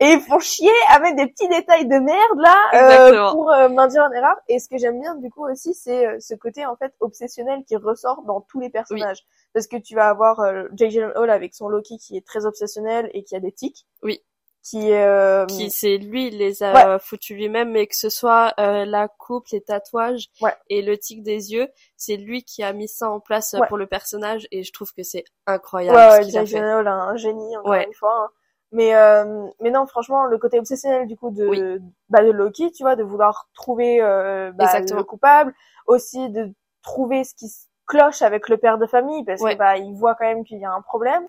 et 0.00 0.12
ils 0.12 0.20
font 0.20 0.38
chier 0.38 0.70
à 0.90 1.00
mettre 1.00 1.16
des 1.16 1.26
petits 1.26 1.48
détails 1.48 1.86
de 1.86 1.98
merde 1.98 2.38
là 2.38 2.56
euh, 2.74 3.30
pour 3.32 3.50
euh, 3.50 3.68
m'induire 3.68 4.04
en 4.04 4.12
erreur 4.12 4.36
et 4.48 4.58
ce 4.58 4.68
que 4.68 4.78
j'aime 4.78 5.00
bien 5.00 5.14
du 5.16 5.30
coup 5.30 5.44
aussi 5.48 5.74
c'est 5.74 6.06
euh, 6.06 6.16
ce 6.20 6.34
côté 6.34 6.64
en 6.66 6.76
fait 6.76 6.92
obsessionnel 7.00 7.64
qui 7.66 7.76
ressort 7.76 8.22
dans 8.22 8.40
tous 8.40 8.60
les 8.60 8.70
personnages 8.70 9.24
parce 9.54 9.66
que 9.66 9.76
tu 9.76 9.94
vas 9.94 10.08
avoir 10.08 10.40
euh, 10.40 10.64
Jake 10.74 10.90
Gyllenhaal 10.90 11.30
avec 11.30 11.54
son 11.54 11.68
Loki 11.68 11.98
qui 11.98 12.16
est 12.16 12.24
très 12.26 12.46
obsessionnel 12.46 13.10
et 13.12 13.24
qui 13.24 13.34
a 13.34 13.40
des 13.40 13.50
tics 13.52 13.86
Oui. 14.04 14.22
qui 14.62 14.92
euh, 14.92 15.46
qui 15.46 15.70
c'est 15.70 15.96
lui 15.98 16.28
il 16.28 16.38
les 16.38 16.62
a 16.62 16.90
euh, 16.90 16.98
foutus 17.00 17.36
lui-même 17.36 17.70
mais 17.72 17.86
que 17.88 17.96
ce 17.96 18.08
soit 18.10 18.54
euh, 18.60 18.84
la 18.84 19.08
coupe 19.08 19.48
les 19.50 19.62
tatouages 19.62 20.28
Ouais. 20.40 20.54
et 20.68 20.82
le 20.82 20.96
tic 20.96 21.22
des 21.24 21.52
yeux 21.52 21.68
c'est 21.96 22.16
lui 22.16 22.44
qui 22.44 22.62
a 22.62 22.72
mis 22.72 22.86
ça 22.88 23.10
en 23.10 23.18
place 23.18 23.54
euh, 23.54 23.58
Ouais. 23.60 23.66
pour 23.68 23.78
le 23.78 23.86
personnage 23.88 24.46
et 24.52 24.62
je 24.62 24.72
trouve 24.72 24.92
que 24.92 25.02
c'est 25.02 25.18
ouais, 25.18 25.24
incroyable 25.54 25.96
ouais, 25.96 26.22
ce 26.22 26.28
qu'il 26.28 26.38
a 26.38 26.46
fait 26.46 26.58
un 26.60 27.16
génie 27.16 27.56
encore 27.56 27.70
Ouais. 27.72 27.84
une 27.84 27.94
fois 27.94 28.14
hein. 28.24 28.28
Mais 28.70 28.94
euh, 28.94 29.46
mais 29.60 29.70
non 29.70 29.86
franchement 29.86 30.24
le 30.26 30.36
côté 30.38 30.58
obsessionnel 30.58 31.06
du 31.06 31.16
coup 31.16 31.30
de 31.30 31.46
Oui. 31.46 31.62
bah 32.10 32.22
de 32.22 32.30
Loki 32.30 32.70
tu 32.72 32.82
vois 32.82 32.96
de 32.96 33.02
vouloir 33.02 33.48
trouver 33.54 34.00
euh, 34.02 34.52
bah, 34.52 34.66
le 34.80 35.02
coupable 35.02 35.54
aussi 35.86 36.28
de 36.30 36.52
trouver 36.82 37.24
ce 37.24 37.34
qui 37.34 37.46
s- 37.46 37.68
cloche 37.86 38.20
avec 38.22 38.48
le 38.50 38.58
père 38.58 38.76
de 38.78 38.86
famille 38.86 39.24
parce 39.24 39.40
Ouais. 39.40 39.54
que 39.54 39.58
bah 39.58 39.78
il 39.78 39.94
voit 39.94 40.14
quand 40.14 40.26
même 40.26 40.44
qu'il 40.44 40.58
y 40.58 40.64
a 40.66 40.72
un 40.72 40.82
problème 40.82 41.26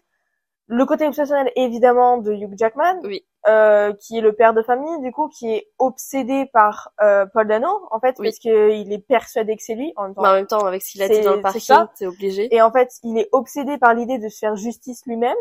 le 0.71 0.85
côté 0.85 1.07
obsessionnel 1.07 1.49
évidemment 1.55 2.17
de 2.17 2.31
Hugh 2.33 2.53
Jackman 2.57 2.99
Oui. 3.03 3.25
euh, 3.47 3.93
qui 3.93 4.17
est 4.17 4.21
le 4.21 4.33
père 4.33 4.53
de 4.53 4.61
famille 4.61 4.99
du 5.01 5.11
coup 5.13 5.29
qui 5.29 5.51
est 5.53 5.71
obsédé 5.79 6.45
par 6.51 6.91
euh, 7.01 7.25
Paul 7.25 7.47
Dano 7.47 7.87
en 7.91 7.99
fait 8.01 8.15
Oui. 8.19 8.27
parce 8.27 8.39
que 8.39 8.71
il 8.71 8.91
est 8.91 8.99
persuadé 8.99 9.55
que 9.55 9.63
c'est 9.63 9.75
lui 9.75 9.93
en 9.95 10.03
même 10.03 10.13
temps 10.15 10.21
mais 10.23 10.27
en 10.27 10.33
même 10.33 10.45
temps 10.47 10.65
avec 10.65 10.81
ce 10.83 10.91
qu'il 10.91 11.01
a 11.01 11.07
dit 11.07 11.15
C'est- 11.15 11.21
dans 11.23 11.31
le 11.31 11.37
c'est 11.37 11.41
parking 11.67 11.87
t'es 11.97 12.05
obligé 12.05 12.53
et 12.53 12.61
en 12.61 12.71
fait, 12.71 12.91
il 13.03 13.17
est 13.17 13.29
obsédé 13.31 13.77
par 13.77 13.93
l'idée 13.93 14.19
de 14.19 14.27
se 14.27 14.37
faire 14.39 14.55
justice 14.57 15.05
lui-même. 15.07 15.37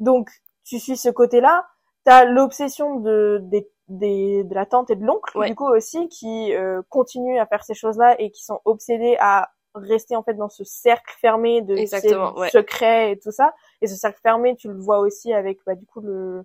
Donc, 0.00 0.28
tu 0.64 0.78
suis 0.78 0.96
ce 0.96 1.08
côté-là. 1.08 1.66
T'as 2.04 2.24
l'obsession 2.24 2.96
de, 3.00 3.38
des, 3.42 3.68
des, 3.88 4.44
de 4.44 4.54
la 4.54 4.66
tante 4.66 4.90
et 4.90 4.96
de 4.96 5.04
l'oncle, 5.04 5.36
Ouais. 5.38 5.48
du 5.48 5.54
coup 5.54 5.68
aussi, 5.68 6.08
qui 6.08 6.52
euh, 6.54 6.82
continuent 6.88 7.38
à 7.40 7.46
faire 7.46 7.64
ces 7.64 7.74
choses-là 7.74 8.20
et 8.20 8.30
qui 8.30 8.44
sont 8.44 8.60
obsédés 8.64 9.16
à 9.20 9.50
rester 9.74 10.16
en 10.16 10.22
fait 10.22 10.34
dans 10.34 10.48
ce 10.50 10.64
cercle 10.64 11.14
fermé 11.20 11.62
de 11.62 11.74
ouais. 11.74 12.50
secrets 12.50 13.12
et 13.12 13.18
tout 13.18 13.30
ça. 13.30 13.54
Et 13.80 13.86
ce 13.86 13.96
cercle 13.96 14.20
fermé, 14.22 14.54
tu 14.56 14.68
le 14.68 14.78
vois 14.78 14.98
aussi 14.98 15.32
avec 15.32 15.60
bah, 15.64 15.74
du 15.74 15.86
coup 15.86 16.00
le 16.00 16.44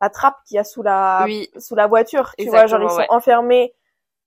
la 0.00 0.08
trappe 0.10 0.36
qu'il 0.46 0.56
y 0.56 0.58
a 0.58 0.64
sous 0.64 0.82
la 0.82 1.22
oui 1.26 1.48
sous 1.58 1.74
la 1.74 1.86
voiture. 1.86 2.32
Tu 2.38 2.48
vois, 2.48 2.66
genre 2.66 2.82
ils 2.82 2.90
sont 2.90 2.96
ouais. 2.96 3.06
enfermés 3.10 3.74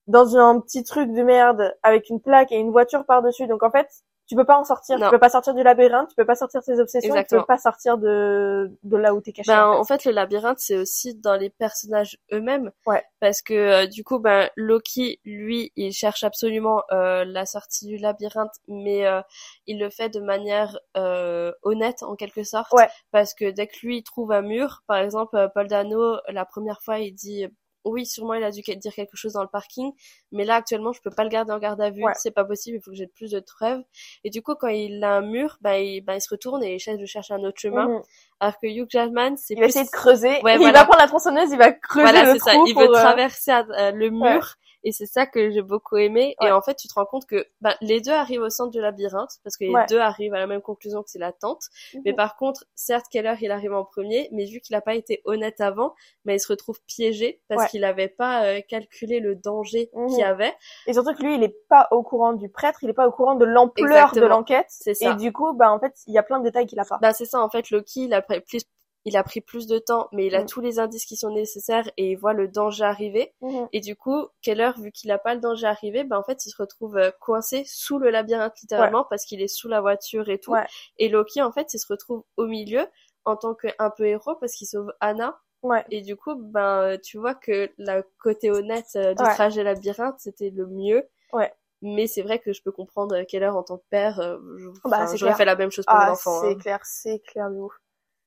dans 0.08 0.38
un 0.38 0.60
petit 0.60 0.84
truc 0.84 1.12
de 1.12 1.24
merde 1.24 1.76
avec 1.82 2.10
une 2.10 2.22
plaque 2.22 2.52
et 2.52 2.58
une 2.58 2.72
voiture 2.72 3.06
par-dessus. 3.06 3.48
Donc 3.48 3.64
en 3.64 3.72
fait, 3.72 3.90
tu 4.28 4.36
peux 4.36 4.46
pas 4.46 4.58
en 4.58 4.64
sortir. 4.64 4.98
Tu 4.98 5.10
peux 5.10 5.20
pas 5.20 5.30
sortir 5.30 5.54
du 5.54 5.64
labyrinthe, 5.64 6.10
tu 6.10 6.16
peux 6.16 6.26
pas 6.26 6.36
sortir 6.36 6.62
de 6.62 6.66
tes 6.66 6.80
obsessions, 6.80 7.14
tu 7.16 7.36
peux 7.36 7.46
pas 7.46 7.58
sortir 7.58 7.98
de, 7.98 8.72
de 8.84 8.98
là 8.98 9.14
où 9.14 9.22
t'es 9.22 9.34
caché. 9.34 9.52
Ben, 9.52 9.68
en, 9.68 9.84
fait. 9.84 10.06
le 10.06 10.12
labyrinthe, 10.12 10.60
c'est 10.60 10.78
aussi 10.78 11.16
dans 11.16 11.36
les 11.36 11.50
personnages 11.50 12.18
eux-mêmes. 12.32 12.72
Ouais. 12.86 13.04
Parce 13.20 13.42
que, 13.42 13.54
euh, 13.54 13.88
du 13.88 14.04
coup, 14.04 14.20
ben, 14.20 14.50
Loki, 14.56 15.20
lui, 15.26 15.72
il 15.76 15.92
cherche 15.92 16.24
absolument 16.24 16.84
euh, 16.92 17.26
la 17.26 17.46
sortie 17.46 17.86
du 17.86 17.98
labyrinthe, 17.98 18.56
mais 18.68 19.06
euh, 19.06 19.22
il 19.68 19.80
le 19.80 19.90
fait 19.90 20.10
de 20.10 20.22
manière 20.22 20.78
euh, 20.96 21.52
honnête, 21.64 22.04
en 22.04 22.16
quelque 22.16 22.44
sorte. 22.44 22.72
Ouais. 22.74 22.88
Parce 23.12 23.34
que 23.34 23.52
dès 23.52 23.68
que 23.68 23.78
lui, 23.84 23.98
il 23.98 24.04
trouve 24.04 24.32
un 24.32 24.42
mur, 24.42 24.84
par 24.88 24.98
exemple, 24.98 25.50
Paul 25.54 25.68
Dano, 25.68 26.18
la 26.30 26.46
première 26.46 26.82
fois, 26.82 27.00
il 27.00 27.14
dit 27.14 27.48
oui, 27.86 28.06
sûrement 28.06 28.34
il 28.34 28.44
a 28.44 28.52
dû 28.52 28.62
dire 28.62 28.94
quelque 28.94 29.16
chose 29.16 29.34
dans 29.34 29.42
le 29.42 29.48
parking, 29.48 29.92
mais 30.32 30.46
là 30.46 30.56
actuellement 30.56 30.94
je 30.94 31.02
peux 31.02 31.10
pas 31.10 31.24
le 31.24 31.30
garder 31.30 31.52
en 31.54 31.60
garde 31.60 31.82
à 31.82 31.90
vue, 31.90 32.04
c'est 32.16 32.32
pas 32.32 32.46
possible, 32.46 32.78
il 32.78 32.82
faut 32.82 32.92
que 32.92 32.98
j'ai 32.98 33.08
plus 33.08 33.32
de 33.32 33.40
preuves. 33.40 33.82
Et 34.24 34.30
du 34.30 34.42
coup 34.42 34.56
quand 34.56 34.68
il 34.68 35.04
a 35.04 35.16
un 35.16 35.22
mur, 35.22 35.58
bah 35.62 35.80
il, 35.80 36.02
bah, 36.02 36.16
il 36.16 36.22
se 36.22 36.30
retourne 36.30 36.64
et 36.64 36.72
il 36.72 36.76
essaie 36.76 36.98
de 36.98 37.06
chercher 37.06 37.34
un 37.34 37.44
autre 37.44 37.60
chemin. 37.60 37.88
Mhm. 37.88 38.02
Alors 38.40 38.60
que 38.60 38.68
Hugh 38.68 38.88
Jackman, 38.90 39.36
c'est 39.38 39.54
il 39.54 39.60
va 39.60 39.68
essayer 39.68 39.86
de 39.86 39.90
creuser, 39.90 40.40
il 40.40 40.72
va 40.72 40.86
prendre 40.86 41.00
la 41.00 41.08
tronçonneuse, 41.08 41.52
il 41.52 41.58
va 41.58 41.72
creuser 41.72 42.12
voilà, 42.12 42.34
le 42.34 42.40
trou 42.40 42.50
ça. 42.50 42.56
Il 42.68 42.76
veut 42.76 42.90
euh, 42.90 42.94
traverser 42.94 43.52
euh, 43.52 43.92
le 43.92 44.10
mur 44.10 44.56
et 44.84 44.92
c'est 44.92 45.06
ça 45.06 45.26
que 45.26 45.50
j'ai 45.50 45.62
beaucoup 45.62 45.98
aimé. 45.98 46.36
Et 46.42 46.52
en 46.52 46.62
fait, 46.62 46.76
tu 46.76 46.88
te 46.88 46.94
rends 46.94 47.06
compte 47.06 47.26
que 47.26 47.46
bah, 47.62 47.76
les 47.82 48.02
deux 48.02 48.12
arrivent 48.12 48.42
au 48.42 48.50
centre 48.50 48.72
du 48.72 48.82
labyrinthe, 48.82 49.40
parce 49.44 49.58
que 49.58 49.66
les 49.66 49.74
deux 49.90 50.00
arrivent 50.00 50.34
à 50.34 50.40
la 50.40 50.48
même 50.48 50.62
conclusion 50.62 51.04
que 51.04 51.10
c'est 51.10 51.20
la 51.20 51.32
tente. 51.32 51.66
Mhm. 51.94 52.02
Mais 52.06 52.14
par 52.14 52.36
contre, 52.36 52.66
certes, 52.76 53.08
Keller, 53.10 53.36
il 53.42 53.52
arrive 53.52 53.74
en 53.74 53.86
premier, 53.86 54.30
mais 54.32 54.46
vu 54.46 54.60
qu'il 54.60 54.76
n'a 54.76 54.82
pas 54.82 54.96
été 54.96 55.22
honnête 55.26 55.62
avant, 55.62 55.94
mais 56.26 56.36
il 56.36 56.40
se 56.40 56.48
retrouve 56.48 56.80
piégé 56.86 57.42
parce 57.48 57.70
qu'il 57.70 57.82
n'avait 57.82 58.10
pas 58.10 58.46
euh, 58.46 58.62
calculé 58.68 59.20
le 59.20 59.36
danger 59.36 59.90
mhm. 59.94 60.08
qu'il 60.08 60.20
y 60.20 60.24
avait. 60.24 60.54
Et 60.88 60.94
surtout 60.94 61.14
que 61.14 61.24
lui, 61.24 61.36
il 61.36 61.40
n'est 61.40 61.56
pas 61.70 61.88
au 61.92 62.04
courant 62.04 62.34
du 62.34 62.50
prêtre, 62.50 62.80
il 62.84 62.88
n'est 62.88 62.94
pas 62.94 63.08
au 63.08 63.12
courant 63.12 63.36
de 63.36 63.46
l'ampleur 63.46 64.12
de 64.14 64.22
l'enquête. 64.22 64.68
C'est 64.70 64.94
ça. 64.94 65.12
Et 65.12 65.16
du 65.16 65.32
coup, 65.32 65.54
bah 65.54 65.72
en 65.72 65.80
fait, 65.80 65.94
il 66.08 66.14
y 66.14 66.18
a 66.18 66.24
plein 66.24 66.40
de 66.40 66.44
détails 66.44 66.66
qu'il 66.66 66.80
a 66.80 66.86
pas. 66.86 67.00
Bah 67.02 67.14
c'est 67.14 67.26
ça. 67.26 67.42
En 67.42 67.50
fait, 67.50 67.70
Loki, 67.72 68.06
il 68.06 68.14
a 68.14 68.22
plus 68.22 68.64
il 69.06 69.18
a 69.18 69.24
pris 69.24 69.42
plus 69.42 69.68
de 69.68 69.80
temps, 69.80 70.08
mais 70.12 70.28
il 70.28 70.36
a 70.36 70.44
mm. 70.44 70.48
tous 70.48 70.62
les 70.62 70.80
indices 70.80 71.06
qui 71.06 71.18
sont 71.18 71.32
nécessaires 71.32 71.90
et 71.98 72.12
il 72.12 72.16
voit 72.16 72.34
le 72.34 72.48
danger 72.48 72.84
arriver. 72.84 73.34
Mm-hmm. 73.42 73.68
Et 73.74 73.80
du 73.82 73.96
coup, 73.96 74.28
Keller, 74.42 74.72
vu 74.78 74.92
qu'il 74.92 75.12
a 75.12 75.18
pas 75.18 75.36
le 75.36 75.42
danger 75.42 75.68
arrivé, 75.68 76.04
ben 76.04 76.18
en 76.18 76.24
fait, 76.24 76.46
il 76.46 76.50
se 76.50 76.58
retrouve 76.58 76.98
euh, 76.98 77.12
coincé 77.20 77.64
sous 77.66 78.00
le 78.00 78.10
labyrinthe 78.10 78.60
littéralement 78.62 79.06
parce 79.10 79.26
qu'il 79.26 79.42
est 79.42 79.48
sous 79.48 79.68
la 79.68 79.82
voiture 79.82 80.30
et 80.30 80.40
tout. 80.40 80.56
Et 80.98 81.10
Loki, 81.10 81.42
en 81.42 81.52
fait, 81.52 81.74
il 81.74 81.80
se 81.80 81.88
retrouve 81.90 82.24
au 82.38 82.48
milieu 82.48 82.86
en 83.26 83.36
tant 83.36 83.56
qu'un 83.56 83.90
peu 83.90 84.06
héros 84.06 84.36
parce 84.36 84.54
qu'il 84.54 84.68
sauve 84.68 84.94
Anna. 85.00 85.38
Ouais. 85.64 85.86
Et 85.92 86.02
du 86.02 86.18
coup, 86.18 86.36
ben 86.36 86.98
tu 87.02 87.18
vois 87.18 87.36
que 87.36 87.72
la 87.78 88.04
côté 88.20 88.52
honnête 88.52 88.90
euh, 88.98 89.14
du 89.14 89.24
trajet 89.24 89.64
labyrinthe, 89.64 90.20
c'était 90.20 90.50
le 90.50 90.68
mieux. 90.68 91.08
Ouais. 91.32 91.54
Mais 91.82 92.08
c'est 92.08 92.22
vrai 92.22 92.40
que 92.40 92.54
je 92.54 92.62
peux 92.62 92.72
comprendre 92.72 93.22
Keller 93.24 93.48
en 93.48 93.64
tant 93.64 93.78
que 93.78 93.84
père, 93.90 94.20
euh, 94.20 94.38
bah, 94.86 95.06
j'aurais 95.16 95.36
fait 95.36 95.46
la 95.46 95.56
même 95.56 95.72
chose 95.72 95.86
pour 95.86 95.98
ah, 95.98 96.08
mon 96.08 96.12
enfant. 96.14 96.42
C'est 96.42 96.52
hein. 96.52 96.58
clair, 96.58 96.80
c'est 96.84 97.20
clair, 97.20 97.50
nous. 97.50 97.70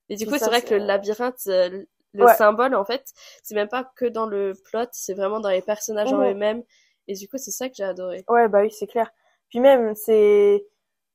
Et 0.09 0.17
du 0.17 0.27
coup, 0.27 0.39
c'est 0.39 0.47
vrai 0.47 0.63
que 0.63 0.75
le 0.75 0.85
labyrinthe, 0.85 1.39
euh, 1.49 1.85
le 2.13 2.27
symbole, 2.29 2.75
en 2.75 2.85
fait, 2.85 3.05
c'est 3.43 3.55
même 3.55 3.69
pas 3.69 3.91
que 3.97 4.07
dans 4.07 4.27
le 4.27 4.55
plot, 4.71 4.87
c'est 4.93 5.15
vraiment 5.15 5.41
dans 5.41 5.51
les 5.51 5.63
personnages 5.63 6.13
en 6.13 6.21
eux-mêmes. 6.23 6.63
Et 7.09 7.15
du 7.15 7.29
coup, 7.29 7.39
c'est 7.39 7.51
ça 7.51 7.69
que 7.69 7.75
j'ai 7.77 7.85
adoré. 7.85 8.25
Ouais, 8.29 8.49
bah 8.49 8.61
oui, 8.63 8.71
c'est 8.71 8.87
clair. 8.87 9.11
Puis 9.49 9.61
même, 9.61 9.95
c'est 9.95 10.67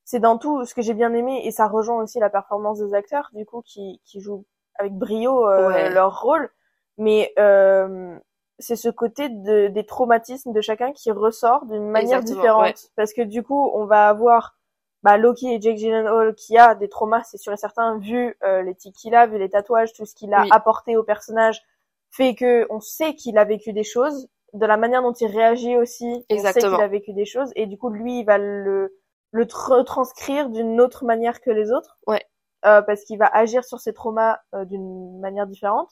c'est 0.04 0.20
dans 0.20 0.36
tout 0.36 0.64
ce 0.64 0.74
que 0.74 0.82
j'ai 0.82 0.94
bien 0.94 1.12
aimé, 1.14 1.42
et 1.44 1.50
ça 1.50 1.68
rejoint 1.68 2.02
aussi 2.02 2.18
la 2.18 2.28
performance 2.28 2.78
des 2.78 2.92
acteurs, 2.92 3.30
du 3.32 3.46
coup, 3.46 3.62
qui, 3.62 4.00
qui 4.04 4.20
jouent 4.20 4.44
avec 4.74 4.92
brio 4.94 5.48
euh, 5.48 5.88
leur 5.90 6.20
rôle. 6.22 6.50
Mais 6.98 7.32
euh, 7.38 8.18
c'est 8.58 8.76
ce 8.76 8.88
côté 8.88 9.28
de, 9.28 9.68
des 9.68 9.86
traumatismes 9.86 10.52
de 10.52 10.60
chacun 10.60 10.92
qui 10.92 11.10
ressort 11.10 11.66
d'une 11.66 11.88
manière 11.88 12.22
différente. 12.22 12.90
Parce 12.96 13.12
que 13.12 13.22
du 13.22 13.42
coup, 13.42 13.70
on 13.74 13.86
va 13.86 14.08
avoir 14.08 14.56
bah, 15.02 15.16
Loki 15.16 15.52
et 15.52 15.60
Jake 15.60 15.76
Gyllenhaal 15.76 16.34
qui 16.34 16.56
a 16.56 16.74
des 16.74 16.88
traumas, 16.88 17.24
c'est 17.24 17.38
sûr 17.38 17.52
et 17.52 17.56
certain, 17.56 17.98
vu 17.98 18.36
euh, 18.44 18.62
les 18.62 18.74
tics 18.74 18.94
qu'il 18.94 19.14
a, 19.14 19.26
vu 19.26 19.38
les 19.38 19.50
tatouages, 19.50 19.92
tout 19.92 20.06
ce 20.06 20.14
qu'il 20.14 20.32
a 20.32 20.44
apporté 20.50 20.96
au 20.96 21.02
personnage, 21.02 21.62
fait 22.10 22.34
que 22.34 22.66
on 22.70 22.80
sait 22.80 23.14
qu'il 23.14 23.38
a 23.38 23.44
vécu 23.44 23.72
des 23.72 23.84
choses, 23.84 24.28
de 24.52 24.66
la 24.66 24.76
manière 24.76 25.02
dont 25.02 25.12
il 25.12 25.26
réagit 25.26 25.76
aussi, 25.76 26.24
Exactement. 26.28 26.44
on 26.66 26.70
sait 26.70 26.76
qu'il 26.76 26.84
a 26.84 26.88
vécu 26.88 27.12
des 27.14 27.24
choses, 27.24 27.50
et 27.56 27.66
du 27.66 27.78
coup 27.78 27.90
lui 27.90 28.20
il 28.20 28.24
va 28.24 28.38
le 28.38 28.96
le 29.32 29.46
retranscrire 29.50 30.50
d'une 30.50 30.80
autre 30.80 31.04
manière 31.04 31.40
que 31.40 31.50
les 31.50 31.72
autres, 31.72 31.98
ouais. 32.06 32.22
euh, 32.66 32.82
parce 32.82 33.02
qu'il 33.04 33.18
va 33.18 33.26
agir 33.26 33.64
sur 33.64 33.80
ses 33.80 33.94
traumas 33.94 34.38
euh, 34.54 34.64
d'une 34.66 35.18
manière 35.20 35.46
différente. 35.46 35.90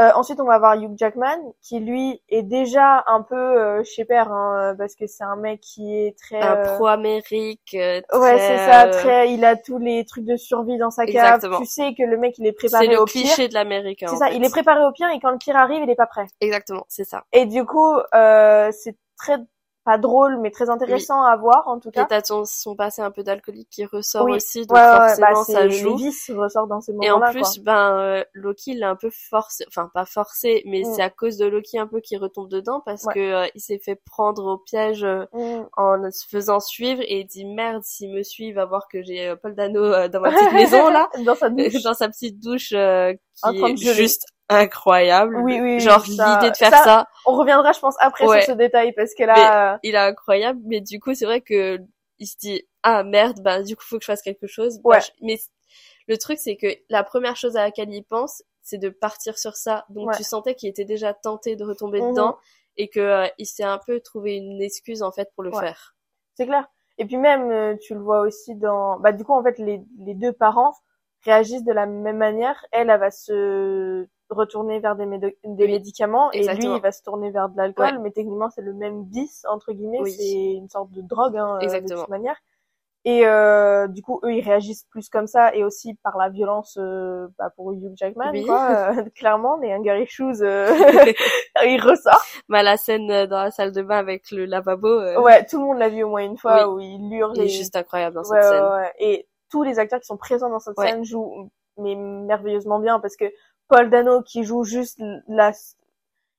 Euh, 0.00 0.10
ensuite, 0.14 0.40
on 0.40 0.44
va 0.44 0.54
avoir 0.54 0.76
Hugh 0.76 0.96
Jackman, 0.96 1.52
qui 1.60 1.80
lui 1.80 2.22
est 2.28 2.44
déjà 2.44 3.02
un 3.08 3.22
peu 3.22 3.34
euh, 3.34 3.82
chez 3.82 4.04
père, 4.04 4.30
hein, 4.30 4.76
parce 4.78 4.94
que 4.94 5.08
c'est 5.08 5.24
un 5.24 5.34
mec 5.34 5.60
qui 5.60 5.92
est 5.92 6.16
très 6.16 6.40
euh, 6.40 6.76
pro-Amérique. 6.76 7.72
Ouais, 7.72 8.02
c'est 8.12 8.58
ça. 8.58 8.86
Très, 8.86 9.32
il 9.32 9.44
a 9.44 9.56
tous 9.56 9.78
les 9.78 10.04
trucs 10.04 10.24
de 10.24 10.36
survie 10.36 10.78
dans 10.78 10.90
sa 10.90 11.04
cave. 11.04 11.40
Tu 11.58 11.66
sais 11.66 11.94
que 11.98 12.04
le 12.04 12.16
mec, 12.16 12.38
il 12.38 12.46
est 12.46 12.52
préparé 12.52 12.96
au 12.96 13.04
pire. 13.06 13.12
C'est 13.12 13.18
le 13.18 13.24
cliché 13.26 13.48
de 13.48 13.54
l'Amérique. 13.54 14.04
C'est 14.08 14.16
ça. 14.16 14.30
Il 14.30 14.44
est 14.44 14.50
préparé 14.50 14.84
au 14.84 14.92
pire 14.92 15.08
et 15.10 15.18
quand 15.18 15.32
le 15.32 15.38
pire 15.38 15.56
arrive, 15.56 15.82
il 15.82 15.90
est 15.90 15.96
pas 15.96 16.06
prêt. 16.06 16.26
Exactement, 16.40 16.84
c'est 16.88 17.04
ça. 17.04 17.24
Et 17.32 17.46
du 17.46 17.64
coup, 17.64 17.96
c'est 18.12 18.96
très 19.16 19.38
pas 19.88 19.96
drôle 19.96 20.38
mais 20.38 20.50
très 20.50 20.68
intéressant 20.68 21.22
à 21.22 21.34
voir 21.36 21.66
en 21.66 21.80
tout 21.80 21.90
cas. 21.90 22.04
Et 22.04 22.06
t'as 22.06 22.20
son, 22.22 22.76
passé 22.76 23.00
un 23.00 23.10
peu 23.10 23.22
d'alcoolique 23.22 23.70
qui 23.70 23.86
ressort 23.86 24.28
aussi, 24.28 24.66
donc 24.66 24.76
forcément 24.76 25.26
bah, 25.32 25.44
ça 25.44 25.68
joue. 25.70 25.96
Les 25.96 26.04
vices 26.04 26.30
ressortent 26.30 26.68
dans 26.68 26.82
ces 26.82 26.92
moments-là. 26.92 27.08
Et 27.08 27.30
en 27.30 27.32
plus, 27.32 27.58
ben 27.60 27.96
euh, 27.98 28.24
Loki 28.34 28.74
l'a 28.74 28.90
un 28.90 28.96
peu 28.96 29.08
forcé, 29.10 29.64
enfin 29.66 29.90
pas 29.94 30.04
forcé, 30.04 30.62
mais 30.66 30.82
mm. 30.82 30.92
c'est 30.92 31.02
à 31.02 31.08
cause 31.08 31.38
de 31.38 31.46
Loki 31.46 31.78
un 31.78 31.86
peu 31.86 32.00
qu'il 32.00 32.18
retombe 32.18 32.50
dedans 32.50 32.82
parce 32.84 33.06
que 33.06 33.18
euh, 33.18 33.46
il 33.54 33.62
s'est 33.62 33.78
fait 33.78 33.98
prendre 34.04 34.44
au 34.44 34.58
piège 34.58 35.04
euh, 35.04 35.24
mm. 35.32 35.68
en 35.78 36.10
se 36.10 36.28
faisant 36.28 36.60
suivre 36.60 37.00
et 37.06 37.20
il 37.20 37.26
dit 37.26 37.46
merde 37.46 37.82
s'il 37.82 38.12
me 38.12 38.22
suit 38.22 38.48
il 38.48 38.52
va 38.52 38.66
voir 38.66 38.88
que 38.92 39.02
j'ai 39.02 39.34
Paul 39.42 39.54
Dano 39.54 40.08
dans 40.08 40.20
ma 40.20 40.30
petite 40.30 40.52
maison 40.52 40.90
là, 40.90 41.08
dans 41.24 41.34
sa 41.34 41.48
douche, 41.48 41.72
dans 41.82 41.94
sa 41.94 42.08
petite 42.08 42.38
douche 42.38 42.68
qui 42.68 43.88
est 43.88 43.94
juste 43.94 44.26
incroyable. 44.48 45.36
Oui, 45.36 45.60
oui. 45.60 45.80
Genre 45.80 46.02
l'idée 46.06 46.50
de 46.50 46.56
faire 46.56 46.72
ça, 46.72 47.06
On 47.26 47.36
reviendra, 47.36 47.72
je 47.72 47.80
pense, 47.80 47.96
après 48.00 48.26
sur 48.26 48.42
ce 48.42 48.52
détail 48.52 48.92
parce 48.92 49.14
que 49.14 49.24
là. 49.24 49.74
Euh, 49.74 49.78
il 49.82 49.94
est 49.94 49.98
incroyable, 49.98 50.60
mais 50.64 50.80
du 50.80 51.00
coup, 51.00 51.14
c'est 51.14 51.26
vrai 51.26 51.40
que 51.40 51.78
il 52.18 52.26
se 52.26 52.36
dit 52.36 52.66
ah 52.82 53.04
merde, 53.04 53.40
bah 53.42 53.62
du 53.62 53.76
coup 53.76 53.84
faut 53.84 53.96
que 53.96 54.02
je 54.02 54.06
fasse 54.06 54.22
quelque 54.22 54.46
chose. 54.46 54.80
Bah, 54.82 54.98
mais 55.22 55.38
le 56.06 56.18
truc 56.18 56.38
c'est 56.38 56.56
que 56.56 56.66
la 56.88 57.04
première 57.04 57.36
chose 57.36 57.56
à 57.56 57.64
laquelle 57.64 57.92
il 57.92 58.02
pense, 58.02 58.42
c'est 58.62 58.78
de 58.78 58.88
partir 58.88 59.38
sur 59.38 59.54
ça. 59.54 59.84
Donc 59.88 60.16
tu 60.16 60.24
sentais 60.24 60.54
qu'il 60.54 60.68
était 60.68 60.84
déjà 60.84 61.14
tenté 61.14 61.56
de 61.56 61.64
retomber 61.64 62.00
mhm. 62.00 62.10
dedans 62.10 62.38
et 62.76 62.88
que 62.88 63.00
euh, 63.00 63.26
il 63.38 63.46
s'est 63.46 63.64
un 63.64 63.78
peu 63.78 64.00
trouvé 64.00 64.36
une 64.36 64.60
excuse 64.62 65.02
en 65.02 65.12
fait 65.12 65.30
pour 65.34 65.44
le 65.44 65.52
faire. 65.52 65.96
C'est 66.34 66.46
clair. 66.46 66.68
Et 66.98 67.04
puis 67.04 67.16
même, 67.16 67.50
euh, 67.50 67.76
tu 67.80 67.94
le 67.94 68.00
vois 68.00 68.20
aussi 68.20 68.56
dans, 68.56 68.98
bah 68.98 69.12
du 69.12 69.24
coup 69.24 69.32
en 69.32 69.42
fait 69.42 69.58
les, 69.58 69.80
les 69.98 70.14
deux 70.14 70.32
parents 70.32 70.74
réagissent 71.22 71.64
de 71.64 71.72
la 71.72 71.86
même 71.86 72.16
manière. 72.16 72.64
Elle, 72.72 72.90
elle 72.90 73.00
va 73.00 73.10
se 73.10 74.08
retourner 74.30 74.80
vers 74.80 74.96
des, 74.96 75.06
des 75.44 75.66
médicaments 75.66 76.30
et 76.32 76.46
lui 76.46 76.64
il 76.64 76.80
va 76.80 76.92
se 76.92 77.02
tourner 77.02 77.30
vers 77.30 77.48
de 77.48 77.56
l'alcool 77.56 77.98
mais 78.00 78.10
techniquement 78.10 78.50
c'est 78.50 78.62
le 78.62 78.74
même 78.74 79.04
bis 79.04 79.44
entre 79.48 79.72
guillemets 79.72 80.04
c'est 80.04 80.52
une 80.52 80.68
sorte 80.68 80.90
de 80.92 81.02
drogue 81.02 81.36
hein, 81.36 81.58
euh, 81.62 81.80
de 81.80 81.94
toute 81.94 82.08
manière. 82.08 82.36
Et 83.04 83.26
euh, 83.26 83.86
du 83.86 84.02
coup 84.02 84.20
eux 84.24 84.34
ils 84.34 84.42
réagissent 84.42 84.84
plus 84.90 85.08
comme 85.08 85.28
ça 85.28 85.54
et 85.54 85.64
aussi 85.64 85.94
par 86.02 86.18
la 86.18 86.28
violence 86.28 86.76
euh, 86.78 87.28
bah, 87.38 87.50
pour 87.54 87.72
Hugh 87.72 87.92
Jackman 87.94 88.32
quoi 88.44 88.70
euh, 88.70 89.04
clairement 89.14 89.56
mais 89.56 89.72
un 89.72 89.80
Gary 89.80 90.06
Shoes 90.06 90.42
euh, 90.42 90.66
il 91.64 91.80
ressort 91.80 92.20
bah 92.48 92.62
la 92.62 92.76
scène 92.76 93.06
dans 93.06 93.44
la 93.44 93.50
salle 93.50 93.72
de 93.72 93.82
bain 93.82 93.98
avec 93.98 94.30
le 94.32 94.46
lavabo 94.46 95.22
ouais 95.22 95.46
tout 95.46 95.58
le 95.58 95.64
monde 95.64 95.78
l'a 95.78 95.88
vu 95.88 96.02
au 96.02 96.10
moins 96.10 96.24
une 96.24 96.36
fois 96.36 96.68
où 96.68 96.80
il 96.80 97.14
hurle 97.14 97.32
il 97.36 97.44
est 97.44 97.48
juste 97.48 97.76
incroyable 97.76 98.16
dans 98.16 98.24
cette 98.24 98.42
scène. 98.42 98.90
et 98.98 99.28
tous 99.48 99.62
les 99.62 99.78
acteurs 99.78 100.00
qui 100.00 100.06
sont 100.06 100.18
présents 100.18 100.50
dans 100.50 100.58
cette 100.58 100.78
scène 100.78 101.04
jouent 101.04 101.50
mais 101.78 101.94
merveilleusement 101.94 102.80
bien 102.80 102.98
parce 102.98 103.16
que 103.16 103.26
Paul 103.68 103.90
Dano 103.90 104.22
qui 104.22 104.44
joue 104.44 104.64
juste 104.64 105.00
la 105.28 105.52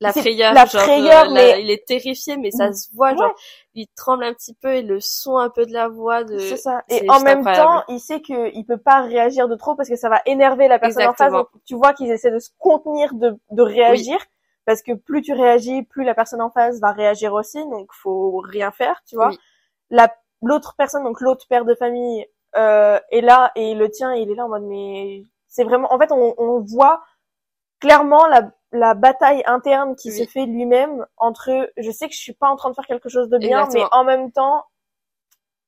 la 0.02 0.14
frayeur, 0.14 0.54
la 0.54 0.66
genre, 0.66 0.84
frayeur, 0.84 1.26
euh, 1.26 1.34
mais 1.34 1.62
il 1.62 1.70
est 1.70 1.86
terrifié, 1.86 2.38
mais 2.38 2.52
ça 2.52 2.72
se 2.72 2.88
voit, 2.96 3.16
genre, 3.16 3.36
il 3.74 3.86
tremble 3.98 4.24
un 4.24 4.34
petit 4.34 4.54
peu 4.54 4.76
et 4.76 4.82
le 4.82 5.02
son 5.02 5.38
un 5.38 5.50
peu 5.50 5.66
de 5.66 5.74
la 5.74 5.90
voix 5.90 6.24
de. 6.24 6.38
C'est 6.40 6.58
ça. 6.58 6.84
Et 6.88 7.10
en 7.10 7.20
même 7.20 7.44
temps, 7.44 7.84
il 7.90 8.00
sait 8.00 8.22
que 8.22 8.56
il 8.56 8.66
peut 8.66 8.78
pas 8.78 9.02
réagir 9.02 9.50
de 9.50 9.56
trop 9.56 9.76
parce 9.76 9.90
que 9.90 9.98
ça 9.98 10.08
va 10.08 10.22
énerver 10.26 10.68
la 10.68 10.80
personne 10.80 11.08
en 11.08 11.14
face. 11.14 11.34
Donc, 11.34 11.50
tu 11.66 11.76
vois 11.76 11.94
qu'ils 11.94 12.12
essaient 12.12 12.32
de 12.32 12.40
se 12.40 12.50
contenir 12.60 13.14
de, 13.14 13.38
de 13.52 13.62
réagir 13.62 14.18
parce 14.66 14.82
que 14.84 14.94
plus 14.94 15.22
tu 15.22 15.34
réagis, 15.34 15.84
plus 15.84 16.04
la 16.04 16.14
personne 16.14 16.42
en 16.42 16.50
face 16.50 16.80
va 16.80 16.92
réagir 16.92 17.34
aussi. 17.34 17.58
Donc, 17.70 17.90
faut 17.92 18.38
rien 18.38 18.72
faire, 18.72 19.02
tu 19.06 19.16
vois. 19.16 19.32
La 19.90 20.14
l'autre 20.42 20.76
personne, 20.78 21.04
donc 21.04 21.20
l'autre 21.20 21.46
père 21.50 21.66
de 21.66 21.76
famille, 21.76 22.26
euh, 22.56 22.98
est 23.12 23.22
là 23.22 23.52
et 23.56 23.76
le 23.76 23.92
tien, 23.92 24.14
il 24.14 24.32
est 24.32 24.36
là 24.36 24.46
en 24.46 24.50
mode 24.50 24.64
mais 24.64 25.24
c'est 25.50 25.66
vraiment. 25.66 25.92
En 25.94 26.00
fait, 26.00 26.12
on, 26.14 26.36
on 26.38 26.62
voit 26.62 27.02
clairement 27.80 28.28
la, 28.28 28.52
la 28.72 28.94
bataille 28.94 29.44
interne 29.46 29.96
qui 29.96 30.12
se 30.12 30.26
fait 30.26 30.46
lui-même 30.46 31.06
entre 31.18 31.72
je 31.78 31.92
sais 31.92 32.08
que 32.08 32.14
je 32.14 32.20
suis 32.20 32.34
pas 32.34 32.50
en 32.50 32.56
train 32.56 32.70
de 32.70 32.76
faire 32.76 32.86
quelque 32.86 33.10
chose 33.10 33.30
de 33.30 33.38
bien 33.38 33.68
mais 33.74 33.84
en 33.92 34.04
même 34.04 34.32
temps 34.32 34.66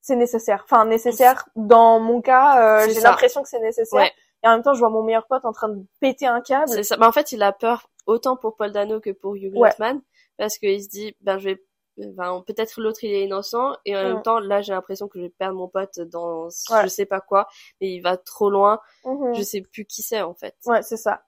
c'est 0.01 0.15
nécessaire. 0.15 0.61
Enfin 0.63 0.85
nécessaire 0.85 1.45
dans 1.55 1.99
mon 1.99 2.21
cas 2.21 2.83
euh, 2.83 2.89
j'ai 2.91 3.01
l'impression 3.01 3.43
que 3.43 3.49
c'est 3.49 3.59
nécessaire. 3.59 4.09
Et 4.43 4.47
en 4.47 4.51
même 4.51 4.63
temps 4.63 4.73
je 4.73 4.79
vois 4.79 4.89
mon 4.89 5.03
meilleur 5.03 5.27
pote 5.27 5.45
en 5.45 5.51
train 5.51 5.69
de 5.69 5.83
péter 5.99 6.25
un 6.27 6.41
câble. 6.41 6.83
Ça. 6.83 6.97
Mais 6.97 7.05
en 7.05 7.11
fait 7.11 7.31
il 7.31 7.41
a 7.43 7.51
peur 7.51 7.89
autant 8.07 8.35
pour 8.35 8.55
Paul 8.55 8.71
Dano 8.71 8.99
que 8.99 9.11
pour 9.11 9.35
Hugh 9.35 9.53
Jackman 9.55 10.01
parce 10.37 10.57
qu'il 10.57 10.81
se 10.83 10.89
dit 10.89 11.15
ben 11.21 11.37
je 11.37 11.49
vais 11.49 11.63
ben, 11.97 12.41
peut-être 12.47 12.81
l'autre 12.81 13.03
il 13.03 13.11
est 13.11 13.25
innocent 13.25 13.75
et 13.85 13.95
en 13.95 14.03
même 14.03 14.21
temps 14.23 14.39
là 14.39 14.61
j'ai 14.61 14.73
l'impression 14.73 15.07
que 15.07 15.19
je 15.19 15.25
vais 15.25 15.29
perdre 15.29 15.57
mon 15.57 15.67
pote 15.67 15.99
dans 15.99 16.49
je 16.49 16.87
sais 16.87 17.05
pas 17.05 17.21
quoi 17.21 17.47
mais 17.79 17.93
il 17.93 18.01
va 18.01 18.17
trop 18.17 18.49
loin. 18.49 18.79
Mm-hmm. 19.05 19.35
je 19.35 19.43
sais 19.43 19.61
plus 19.61 19.85
qui 19.85 20.01
c'est 20.01 20.21
en 20.21 20.33
fait. 20.33 20.55
Ouais 20.65 20.81
c'est 20.81 20.97
ça 20.97 21.21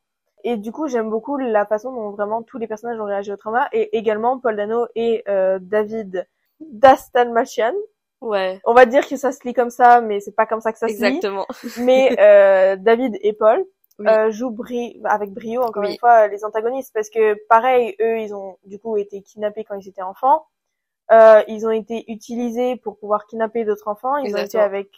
et 0.43 0.57
du 0.57 0.71
coup 0.71 0.87
j'aime 0.87 1.09
beaucoup 1.09 1.37
la 1.37 1.65
façon 1.65 1.91
dont 1.91 2.11
vraiment 2.11 2.43
tous 2.43 2.57
les 2.57 2.67
personnages 2.67 2.99
ont 2.99 3.05
réagi 3.05 3.31
au 3.31 3.37
trauma 3.37 3.67
et 3.71 3.97
également 3.97 4.39
Paul 4.39 4.55
Dano 4.55 4.87
et 4.95 5.23
euh, 5.27 5.59
David 5.61 6.27
Dastalmachian. 6.59 7.73
Ouais. 8.21 8.61
On 8.65 8.73
va 8.73 8.85
dire 8.85 9.07
que 9.07 9.17
ça 9.17 9.31
se 9.31 9.45
lit 9.45 9.53
comme 9.53 9.69
ça 9.69 10.01
mais 10.01 10.19
c'est 10.19 10.35
pas 10.35 10.45
comme 10.45 10.61
ça 10.61 10.71
que 10.71 10.79
ça 10.79 10.87
se 10.87 10.93
lit. 10.93 11.17
Exactement. 11.17 11.45
Mais 11.79 12.15
euh, 12.19 12.75
David 12.77 13.17
et 13.21 13.33
Paul 13.33 13.65
euh, 14.01 14.31
jouent 14.31 14.55
avec 15.05 15.31
brio 15.31 15.61
encore 15.61 15.83
une 15.83 15.97
fois 15.97 16.27
les 16.27 16.43
antagonistes 16.45 16.91
parce 16.93 17.09
que 17.09 17.35
pareil 17.47 17.95
eux 18.01 18.19
ils 18.19 18.33
ont 18.33 18.57
du 18.65 18.79
coup 18.79 18.97
été 18.97 19.21
kidnappés 19.21 19.63
quand 19.63 19.75
ils 19.75 19.87
étaient 19.87 20.01
enfants. 20.01 20.45
Euh, 21.11 21.43
ils 21.47 21.67
ont 21.67 21.71
été 21.71 22.09
utilisés 22.11 22.77
pour 22.77 22.97
pouvoir 22.97 23.25
kidnapper 23.27 23.65
d'autres 23.65 23.87
enfants. 23.87 24.17
Ils 24.17 24.35
ont 24.35 24.39
été 24.39 24.59
avec 24.59 24.89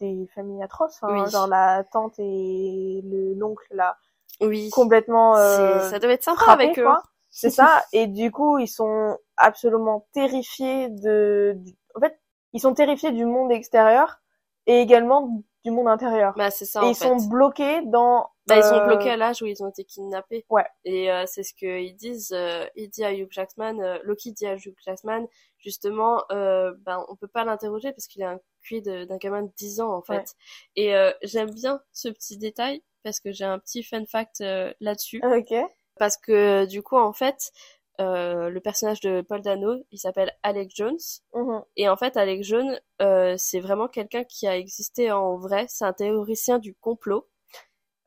des 0.00 0.28
familles 0.34 0.62
atroces, 0.62 0.98
hein, 1.02 1.26
genre 1.26 1.46
la 1.46 1.84
tante 1.84 2.18
et 2.18 3.00
le 3.04 3.34
l'oncle 3.34 3.66
là, 3.70 3.96
oui. 4.40 4.70
complètement. 4.70 5.36
Euh, 5.36 5.88
ça 5.90 5.98
devait 5.98 6.14
être 6.14 6.24
sympa 6.24 6.52
avec 6.52 6.78
eux. 6.78 6.86
C'est 7.30 7.50
ça. 7.50 7.82
Et 7.92 8.06
du 8.06 8.30
coup, 8.30 8.58
ils 8.58 8.68
sont 8.68 9.16
absolument 9.36 10.06
terrifiés 10.12 10.88
de. 10.90 11.56
En 11.94 12.00
fait, 12.00 12.18
ils 12.52 12.60
sont 12.60 12.74
terrifiés 12.74 13.12
du 13.12 13.24
monde 13.24 13.50
extérieur 13.50 14.20
et 14.66 14.80
également 14.80 15.42
du 15.64 15.70
monde 15.70 15.88
intérieur. 15.88 16.34
Bah, 16.36 16.50
c'est 16.50 16.64
ça. 16.64 16.84
Et 16.84 16.90
ils 16.90 16.94
sont 16.94 17.16
bloqués 17.16 17.82
dans. 17.86 18.28
Bah, 18.46 18.56
ils 18.56 18.64
sont 18.64 18.74
euh, 18.74 18.86
bloqués 18.86 19.10
à 19.10 19.16
l'âge 19.16 19.40
où 19.40 19.46
ils 19.46 19.62
ont 19.62 19.68
été 19.68 19.84
kidnappés. 19.84 20.44
Ouais. 20.50 20.66
Et 20.84 21.10
euh, 21.12 21.24
c'est 21.26 21.44
ce 21.44 21.54
qu'ils 21.54 21.94
disent. 21.94 22.32
Euh, 22.32 22.66
il 22.74 22.90
dit 22.90 23.04
à 23.04 23.12
Hugh 23.12 23.30
Jackman, 23.30 23.78
euh, 23.80 23.98
Loki 24.02 24.32
dit 24.32 24.46
à 24.46 24.56
Hugh 24.56 24.74
Jackman, 24.84 25.26
justement, 25.58 26.24
euh, 26.32 26.72
ben 26.80 27.04
on 27.08 27.14
peut 27.14 27.28
pas 27.28 27.44
l'interroger 27.44 27.92
parce 27.92 28.08
qu'il 28.08 28.22
a 28.24 28.30
un 28.30 28.40
QI 28.62 28.82
d'un 28.82 29.16
gamin 29.16 29.42
de 29.42 29.52
10 29.56 29.80
ans 29.80 29.94
en 29.94 30.02
fait. 30.02 30.34
Et 30.76 30.92
j'aime 31.22 31.50
bien 31.50 31.80
ce 31.92 32.08
petit 32.08 32.36
détail 32.36 32.82
parce 33.02 33.20
que 33.20 33.32
j'ai 33.32 33.44
un 33.44 33.58
petit 33.58 33.82
fun 33.82 34.04
fact 34.06 34.42
là-dessus. 34.80 35.20
Ok. 35.24 35.54
Parce 35.98 36.16
que 36.16 36.64
du 36.66 36.82
coup 36.82 36.96
en 36.96 37.12
fait, 37.12 37.52
euh, 38.00 38.48
le 38.48 38.60
personnage 38.60 39.00
de 39.00 39.20
Paul 39.20 39.42
Dano, 39.42 39.74
il 39.90 39.98
s'appelle 39.98 40.32
Alex 40.42 40.74
Jones. 40.74 40.98
Mhm. 41.34 41.62
Et 41.76 41.88
en 41.88 41.96
fait, 41.96 42.16
Alex 42.16 42.46
Jones, 42.46 42.80
euh, 43.02 43.34
c'est 43.36 43.60
vraiment 43.60 43.88
quelqu'un 43.88 44.24
qui 44.24 44.46
a 44.46 44.56
existé 44.56 45.12
en 45.12 45.36
vrai. 45.36 45.66
C'est 45.68 45.84
un 45.84 45.92
théoricien 45.92 46.58
du 46.58 46.74
complot. 46.74 47.28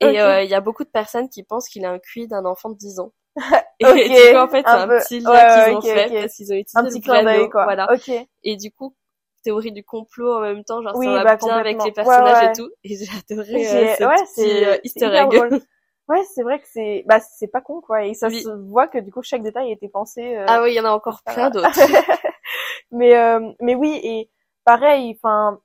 Et 0.02 0.20
euh, 0.20 0.43
il 0.43 0.50
y 0.50 0.54
a 0.54 0.62
beaucoup 0.62 0.84
de 0.84 0.89
personnes 0.89 1.30
qui 1.30 1.43
pensent 1.43 1.70
qu'il 1.70 1.86
a 1.86 1.91
un 1.91 2.00
QI 2.00 2.28
d'un 2.28 2.46
enfant 2.46 2.70
de 2.70 2.78
10 2.78 3.00
ans. 3.00 3.14
et 3.80 3.86
du 3.86 4.34
coup, 4.34 4.38
en 4.38 4.48
fait, 4.48 4.64
c'est 4.66 4.72
un, 4.72 4.88
petit 4.88 5.20
lien 5.20 5.66
qu'ils 5.66 5.78
ont 5.78 5.82
fait 5.82 6.22
parce 6.22 6.36
qu'ils 6.36 6.54
ont 6.54 6.56
utilisé 6.56 6.78
un 6.78 6.84
petit 6.84 7.00
le 7.00 7.50
quoi. 7.50 7.64
Voilà. 7.64 7.88
Et 8.43 8.58
du 8.58 8.72
coup, 8.72 8.96
théorie 9.46 9.72
du 9.72 9.84
complot 9.84 10.38
en 10.38 10.41
même 10.41 10.64
temps, 10.64 10.82
genre 10.82 10.96
ça 10.96 11.10
va 11.10 11.24
bah, 11.24 11.38
bien 11.38 11.56
avec 11.56 11.84
les 11.84 11.91
personnages 11.91 12.50
et 12.50 12.54
tout. 12.54 12.70
Et 12.84 12.98
j'ai 12.98 13.06
adoré 13.32 13.68
euh, 13.68 13.96
ce 13.96 14.34
petit 14.34 14.80
easter 14.84 15.06
egg. 15.16 15.62
Ouais, 16.08 16.24
c'est 16.36 16.43
vrai 16.43 16.60
que 16.60 16.68
c'est 16.68 17.04
bah 17.08 17.20
c'est 17.20 17.48
pas 17.48 17.62
con 17.62 17.82
quoi 17.82 18.06
et 18.06 18.14
ça 18.14 18.30
se 18.30 18.50
voit 18.68 18.88
que 18.88 19.00
du 19.00 19.12
coup 19.12 19.24
chaque 19.24 19.41
détail 19.41 19.70
a 19.70 19.72
été 19.72 19.88
pensé. 19.88 20.38
Euh, 20.38 20.46
ah 20.48 20.62
oui, 20.62 20.72
il 20.72 20.76
y 20.76 20.80
en 20.80 20.86
a 20.86 20.91
encore 20.91 21.22
plein 21.24 21.50
d'autres. 21.50 21.68
mais 22.91 23.18
euh, 23.18 23.52
mais 23.60 23.74
oui 23.74 24.00
et 24.04 24.30
pareil, 24.66 25.18
enfin 25.18 25.60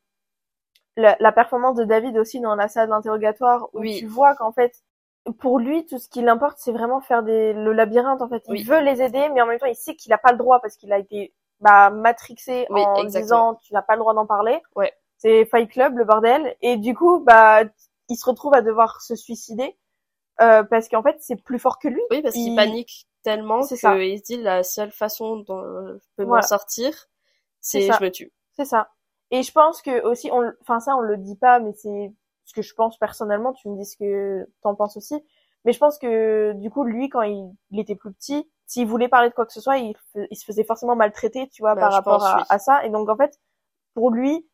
la, 0.96 1.16
la, 1.20 1.32
performance 1.32 1.76
de 1.76 1.84
David 1.84 2.16
aussi 2.16 2.40
dans 2.40 2.54
la 2.54 2.68
salle 2.68 2.88
d'interrogatoire 2.88 3.68
où 3.74 3.84
tu 3.84 4.06
vois 4.06 4.34
qu'en 4.34 4.52
fait 4.52 4.72
pour 5.38 5.58
lui 5.58 5.84
tout 5.84 5.98
ce 5.98 6.08
qui 6.08 6.22
l'importe 6.22 6.56
c'est 6.58 6.72
vraiment 6.72 7.00
faire 7.00 7.22
des 7.22 7.52
le 7.52 7.74
labyrinthe 7.74 8.22
en 8.22 8.28
fait. 8.28 8.42
Il 8.48 8.66
veut 8.66 8.80
les 8.80 9.02
aider 9.02 9.28
mais 9.34 9.42
en 9.42 9.46
même 9.46 9.58
temps 9.58 9.66
il 9.66 9.76
sait 9.76 9.94
qu'il 9.94 10.12
a 10.14 10.18
pas 10.18 10.32
le 10.32 10.38
droit 10.38 10.60
parce 10.60 10.76
qu'il 10.76 10.92
a 10.92 10.98
été 10.98 11.34
bah 11.60 11.90
matrixé 11.90 12.66
en 12.70 13.04
disant 13.04 13.56
tu 13.56 13.72
n'as 13.72 13.82
pas 13.82 13.94
le 13.94 14.00
droit 14.00 14.14
d'en 14.14 14.26
parler. 14.26 14.60
Ouais. 14.76 14.92
C'est 15.18 15.44
Fight 15.44 15.70
Club 15.70 15.98
le 15.98 16.04
bordel 16.04 16.56
et 16.62 16.76
du 16.76 16.94
coup 16.94 17.20
bah 17.20 17.62
il 18.08 18.16
se 18.16 18.24
retrouve 18.24 18.54
à 18.54 18.62
devoir 18.62 19.02
se 19.02 19.14
suicider 19.14 19.76
euh, 20.40 20.62
parce 20.64 20.88
qu'en 20.88 21.02
fait 21.02 21.16
c'est 21.20 21.36
plus 21.36 21.58
fort 21.58 21.78
que 21.78 21.88
lui. 21.88 22.02
Oui, 22.10 22.22
parce 22.22 22.34
qu'il 22.34 22.56
panique 22.56 23.06
tellement 23.22 23.66
qu'il 23.66 23.76
se 23.76 24.22
dit 24.22 24.38
la 24.38 24.62
seule 24.62 24.90
façon 24.90 25.36
dont 25.38 25.62
je 25.98 26.06
peux 26.16 26.24
m'en 26.24 26.42
sortir, 26.42 26.92
c'est 27.60 27.82
je 27.82 28.02
me 28.02 28.10
tue. 28.10 28.32
C'est 28.56 28.64
ça. 28.64 28.90
Et 29.30 29.42
je 29.42 29.52
pense 29.52 29.80
que 29.82 30.02
aussi, 30.02 30.30
on, 30.32 30.50
enfin 30.62 30.80
ça 30.80 30.96
on 30.96 31.00
le 31.00 31.16
dit 31.16 31.36
pas, 31.36 31.60
mais 31.60 31.72
c'est 31.72 32.12
ce 32.44 32.54
que 32.54 32.62
je 32.62 32.74
pense 32.74 32.98
personnellement. 32.98 33.52
Tu 33.52 33.68
me 33.68 33.76
dis 33.76 33.84
ce 33.84 33.96
que 33.96 34.48
t'en 34.62 34.74
penses 34.74 34.96
aussi. 34.96 35.22
Mais 35.64 35.72
je 35.72 35.78
pense 35.78 35.98
que 35.98 36.52
du 36.54 36.70
coup 36.70 36.84
lui 36.84 37.08
quand 37.08 37.22
il, 37.22 37.54
était 37.78 37.94
plus 37.94 38.12
petit, 38.12 38.50
s'il 38.70 38.86
voulait 38.86 39.08
parler 39.08 39.30
de 39.30 39.34
quoi 39.34 39.46
que 39.46 39.52
ce 39.52 39.60
soit, 39.60 39.78
il, 39.78 39.96
il 40.30 40.36
se 40.36 40.44
faisait 40.44 40.62
forcément 40.62 40.94
maltraiter, 40.94 41.48
tu 41.48 41.60
vois, 41.60 41.74
bah, 41.74 41.80
par 41.80 41.92
rapport 41.92 42.24
à, 42.24 42.44
à, 42.48 42.58
ça. 42.60 42.84
Et 42.84 42.88
donc 42.88 43.08
en 43.08 43.16
fait, 43.16 43.36
pour 43.94 44.12
lui, 44.12 44.48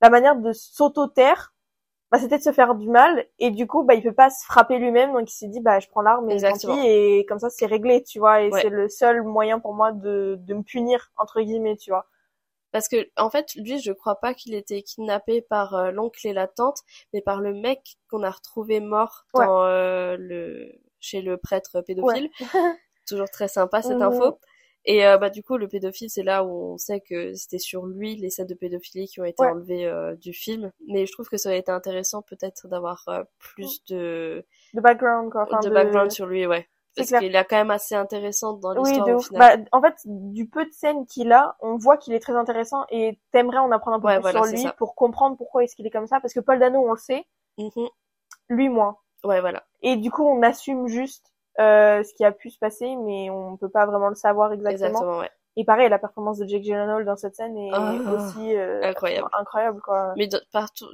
la 0.00 0.08
manière 0.08 0.36
de 0.36 0.52
s'auto-taire, 0.54 1.52
bah, 2.10 2.18
c'était 2.18 2.38
de 2.38 2.42
se 2.42 2.52
faire 2.52 2.74
du 2.74 2.88
mal. 2.88 3.26
Et 3.38 3.50
du 3.50 3.66
coup 3.66 3.84
bah 3.84 3.94
il 3.94 4.02
peut 4.02 4.14
pas 4.14 4.30
se 4.30 4.42
frapper 4.46 4.78
lui-même. 4.78 5.12
Donc 5.12 5.30
il 5.30 5.34
s'est 5.34 5.48
dit 5.48 5.60
bah 5.60 5.80
je 5.80 5.88
prends 5.88 6.00
l'arme 6.00 6.30
et 6.30 6.40
tant 6.40 6.56
pis 6.56 6.86
et 6.86 7.26
comme 7.26 7.38
ça 7.38 7.50
c'est 7.50 7.66
réglé 7.66 8.02
tu 8.02 8.18
vois. 8.18 8.40
Et 8.40 8.50
c'est 8.52 8.70
le 8.70 8.88
seul 8.88 9.22
moyen 9.22 9.60
pour 9.60 9.74
moi 9.74 9.92
de 9.92 10.38
de 10.40 10.54
me 10.54 10.62
punir 10.62 11.12
entre 11.18 11.42
guillemets 11.42 11.76
tu 11.76 11.90
vois. 11.90 12.06
Parce 12.72 12.88
que 12.88 13.10
en 13.18 13.28
fait 13.28 13.54
lui 13.54 13.80
je 13.80 13.92
crois 13.92 14.16
pas 14.16 14.32
qu'il 14.32 14.54
était 14.54 14.80
kidnappé 14.80 15.42
par 15.42 15.74
euh, 15.74 15.90
l'oncle 15.90 16.26
et 16.26 16.32
la 16.32 16.48
tante 16.48 16.80
mais 17.12 17.20
par 17.20 17.42
le 17.42 17.52
mec 17.52 17.98
qu'on 18.10 18.22
a 18.22 18.30
retrouvé 18.30 18.80
mort 18.80 19.26
dans 19.34 19.64
euh, 19.64 20.16
le 20.18 20.72
chez 21.00 21.20
le 21.20 21.36
prêtre 21.36 21.82
pédophile 21.82 22.30
toujours 23.08 23.30
très 23.30 23.48
sympa 23.48 23.82
cette 23.82 24.02
info 24.02 24.38
et 24.84 25.06
euh, 25.06 25.18
bah 25.18 25.28
du 25.28 25.42
coup 25.42 25.56
le 25.56 25.68
pédophile 25.68 26.08
c'est 26.08 26.22
là 26.22 26.44
où 26.44 26.72
on 26.72 26.78
sait 26.78 27.00
que 27.00 27.34
c'était 27.34 27.58
sur 27.58 27.84
lui 27.84 28.16
les 28.16 28.30
scènes 28.30 28.46
de 28.46 28.54
pédophilie 28.54 29.06
qui 29.06 29.20
ont 29.20 29.24
été 29.24 29.44
enlevées 29.44 29.86
euh, 29.86 30.14
du 30.16 30.32
film. 30.32 30.70
Mais 30.86 31.04
je 31.04 31.12
trouve 31.12 31.28
que 31.28 31.36
ça 31.36 31.50
aurait 31.50 31.58
été 31.58 31.70
intéressant 31.70 32.22
peut-être 32.22 32.68
d'avoir 32.68 33.04
euh, 33.08 33.22
plus 33.38 33.84
de 33.84 34.46
de 34.72 34.80
background 34.80 35.30
quoi. 35.30 35.46
de, 35.62 35.68
background 35.68 36.10
sur 36.10 36.26
lui 36.26 36.46
ouais. 36.46 36.66
Parce 36.96 37.10
qu'il 37.10 37.36
est 37.36 37.44
quand 37.44 37.56
même 37.56 37.70
assez 37.70 37.94
intéressant 37.94 38.54
dans 38.54 38.72
l'histoire 38.72 39.06
oui, 39.06 39.12
au 39.12 39.20
final. 39.20 39.58
Bah, 39.58 39.64
en 39.70 39.80
fait, 39.80 39.94
du 40.04 40.48
peu 40.48 40.64
de 40.64 40.72
scènes 40.72 41.06
qu'il 41.06 41.30
a, 41.30 41.56
on 41.60 41.76
voit 41.76 41.96
qu'il 41.96 42.12
est 42.12 42.18
très 42.18 42.32
intéressant 42.32 42.86
et 42.90 43.20
t'aimerais 43.30 43.58
en 43.58 43.70
apprendre 43.70 44.04
un 44.04 44.20
peu 44.20 44.20
plus 44.20 44.32
sur 44.32 44.44
lui 44.46 44.66
pour 44.78 44.96
comprendre 44.96 45.36
pourquoi 45.36 45.62
est-ce 45.62 45.76
qu'il 45.76 45.86
est 45.86 45.90
comme 45.90 46.08
ça. 46.08 46.18
Parce 46.18 46.34
que 46.34 46.40
Paul 46.40 46.58
Dano, 46.58 46.80
on 46.80 46.90
le 46.90 46.98
sait. 46.98 47.24
Mm-hmm. 47.58 47.88
Lui, 48.48 48.68
moins. 48.68 48.96
Ouais, 49.22 49.40
voilà. 49.40 49.64
Et 49.82 49.94
du 49.94 50.10
coup, 50.10 50.26
on 50.26 50.42
assume 50.42 50.88
juste 50.88 51.32
euh, 51.60 52.02
ce 52.02 52.14
qui 52.14 52.24
a 52.24 52.32
pu 52.32 52.50
se 52.50 52.58
passer, 52.58 52.96
mais 52.96 53.30
on 53.30 53.56
peut 53.56 53.68
pas 53.68 53.86
vraiment 53.86 54.08
le 54.08 54.14
savoir 54.14 54.52
exactement. 54.52 54.88
Exactement, 54.88 55.18
ouais. 55.18 55.30
Et 55.58 55.64
pareil, 55.64 55.88
la 55.88 55.98
performance 55.98 56.38
de 56.38 56.46
Jake 56.46 56.62
Gyllenhaal 56.62 57.04
dans 57.04 57.16
cette 57.16 57.34
scène 57.34 57.56
est 57.56 57.70
ah. 57.72 57.92
aussi 58.14 58.56
euh, 58.56 58.80
incroyable. 58.84 59.28
incroyable 59.32 59.80
quoi. 59.80 60.14
Mais 60.16 60.28
partout. 60.52 60.86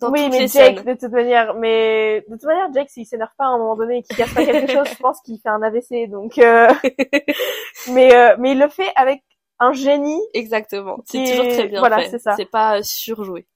Dans 0.00 0.10
oui, 0.10 0.30
mais 0.30 0.48
Jake, 0.48 0.86
de 0.86 0.94
toute 0.94 1.12
manière, 1.12 1.52
mais 1.52 2.24
de 2.26 2.32
toute 2.32 2.44
manière, 2.44 2.72
Jake, 2.72 2.88
s'il 2.88 3.04
s'énerve 3.04 3.32
pas 3.36 3.44
à 3.44 3.48
un 3.48 3.58
moment 3.58 3.76
donné 3.76 3.98
et 3.98 4.02
qu'il 4.02 4.16
casse 4.16 4.32
pas 4.32 4.42
quelque 4.42 4.72
chose, 4.72 4.88
je 4.88 4.96
pense 4.96 5.20
qu'il 5.20 5.38
fait 5.38 5.50
un 5.50 5.60
AVC. 5.60 6.08
Donc, 6.08 6.38
euh... 6.38 6.68
mais 7.92 8.16
euh, 8.16 8.36
mais 8.38 8.52
il 8.52 8.58
le 8.58 8.68
fait 8.68 8.90
avec 8.96 9.22
un 9.58 9.74
génie. 9.74 10.22
Exactement. 10.32 10.96
C'est 11.04 11.22
toujours 11.22 11.52
très 11.52 11.68
bien 11.68 11.80
voilà, 11.80 12.08
c'est 12.08 12.18
ça. 12.18 12.36
C'est 12.36 12.50
pas 12.50 12.82
surjoué. 12.82 13.46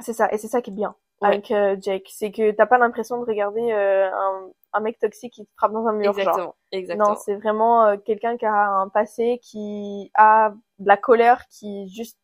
C'est 0.00 0.14
ça, 0.14 0.28
et 0.32 0.36
c'est 0.38 0.48
ça 0.48 0.60
qui 0.62 0.70
est 0.70 0.74
bien 0.74 0.96
avec 1.20 1.52
euh, 1.52 1.76
Jake, 1.80 2.08
c'est 2.10 2.32
que 2.32 2.50
t'as 2.50 2.66
pas 2.66 2.78
l'impression 2.78 3.20
de 3.20 3.24
regarder 3.24 3.70
un, 3.70 4.50
un 4.72 4.80
mec 4.80 4.98
toxique 4.98 5.34
qui 5.34 5.44
te 5.44 5.50
frappe 5.56 5.72
dans 5.72 5.86
un 5.86 5.92
mur. 5.92 6.10
Exactement. 6.10 6.56
Exactement. 6.70 7.10
Non, 7.10 7.16
c'est 7.16 7.36
vraiment 7.36 7.86
euh, 7.86 7.96
quelqu'un 7.96 8.36
qui 8.36 8.46
a 8.46 8.68
un 8.68 8.88
passé, 8.88 9.40
qui 9.42 10.10
a 10.14 10.54
de 10.78 10.88
la 10.88 10.96
colère, 10.96 11.46
qui 11.48 11.88
juste 11.88 12.18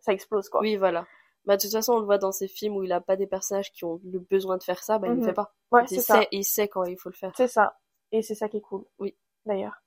ça 0.00 0.12
explose 0.12 0.48
quoi. 0.48 0.60
Oui, 0.60 0.76
voilà. 0.76 1.06
Bah 1.44 1.56
de 1.56 1.62
toute 1.62 1.72
façon, 1.72 1.94
on 1.94 1.98
le 1.98 2.04
voit 2.04 2.18
dans 2.18 2.32
ces 2.32 2.48
films 2.48 2.76
où 2.76 2.82
il 2.82 2.92
a 2.92 3.00
pas 3.00 3.16
des 3.16 3.26
personnages 3.26 3.72
qui 3.72 3.84
ont 3.84 4.00
le 4.04 4.18
besoin 4.18 4.58
de 4.58 4.62
faire 4.62 4.82
ça, 4.82 4.98
bah 4.98 5.08
il 5.08 5.14
ne 5.14 5.20
mhm. 5.20 5.24
fait 5.24 5.32
pas. 5.32 5.54
Ouais, 5.72 5.84
il 5.90 6.00
sait, 6.00 6.28
il 6.30 6.44
sait 6.44 6.68
quand 6.68 6.84
il 6.84 6.98
faut 6.98 7.08
le 7.08 7.14
faire. 7.14 7.32
C'est 7.36 7.48
ça. 7.48 7.78
Et 8.12 8.22
c'est 8.22 8.34
ça 8.34 8.48
qui 8.48 8.58
est 8.58 8.62
cool. 8.62 8.84
Oui. 8.98 9.16
D'ailleurs. 9.46 9.82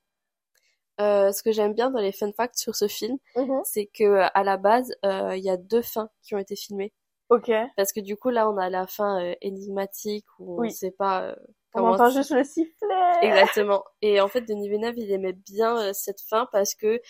Euh, 1.00 1.32
ce 1.32 1.42
que 1.42 1.52
j'aime 1.52 1.74
bien 1.74 1.90
dans 1.90 2.00
les 2.00 2.12
fun 2.12 2.32
facts 2.32 2.58
sur 2.58 2.76
ce 2.76 2.88
film, 2.88 3.18
mhm. 3.36 3.62
c'est 3.64 3.88
que 3.88 4.28
à 4.34 4.44
la 4.44 4.58
base, 4.58 4.94
euh, 5.06 5.36
il 5.36 5.44
y 5.44 5.50
a 5.50 5.58
deux 5.58 5.82
fins 5.82 6.10
qui 6.22 6.36
ont 6.36 6.38
été 6.38 6.56
filmées. 6.56 6.94
Ok. 7.32 7.50
Parce 7.78 7.94
que 7.94 8.02
du 8.02 8.18
coup 8.18 8.30
là, 8.30 8.50
on 8.50 8.58
a 8.58 8.70
la 8.70 8.86
fin 8.88 9.24
euh, 9.24 9.36
énigmatique 9.40 10.26
où 10.38 10.62
on 10.62 10.66
ne 10.66 10.70
sait 10.70 10.92
pas 10.92 11.24
euh, 11.24 11.36
on 11.74 11.86
entend 11.86 12.10
juste 12.10 12.32
le 12.32 12.44
sifflet. 12.44 12.96
Exactement. 13.22 13.84
Et 14.02 14.20
en 14.20 14.28
fait, 14.28 14.42
Denis 14.42 14.70
Villeneuve, 14.70 14.98
il 14.98 15.12
aimait 15.12 15.34
bien 15.34 15.78
euh, 15.78 15.94
cette 15.94 16.22
fin 16.22 16.48
parce 16.52 16.76
que 16.76 17.02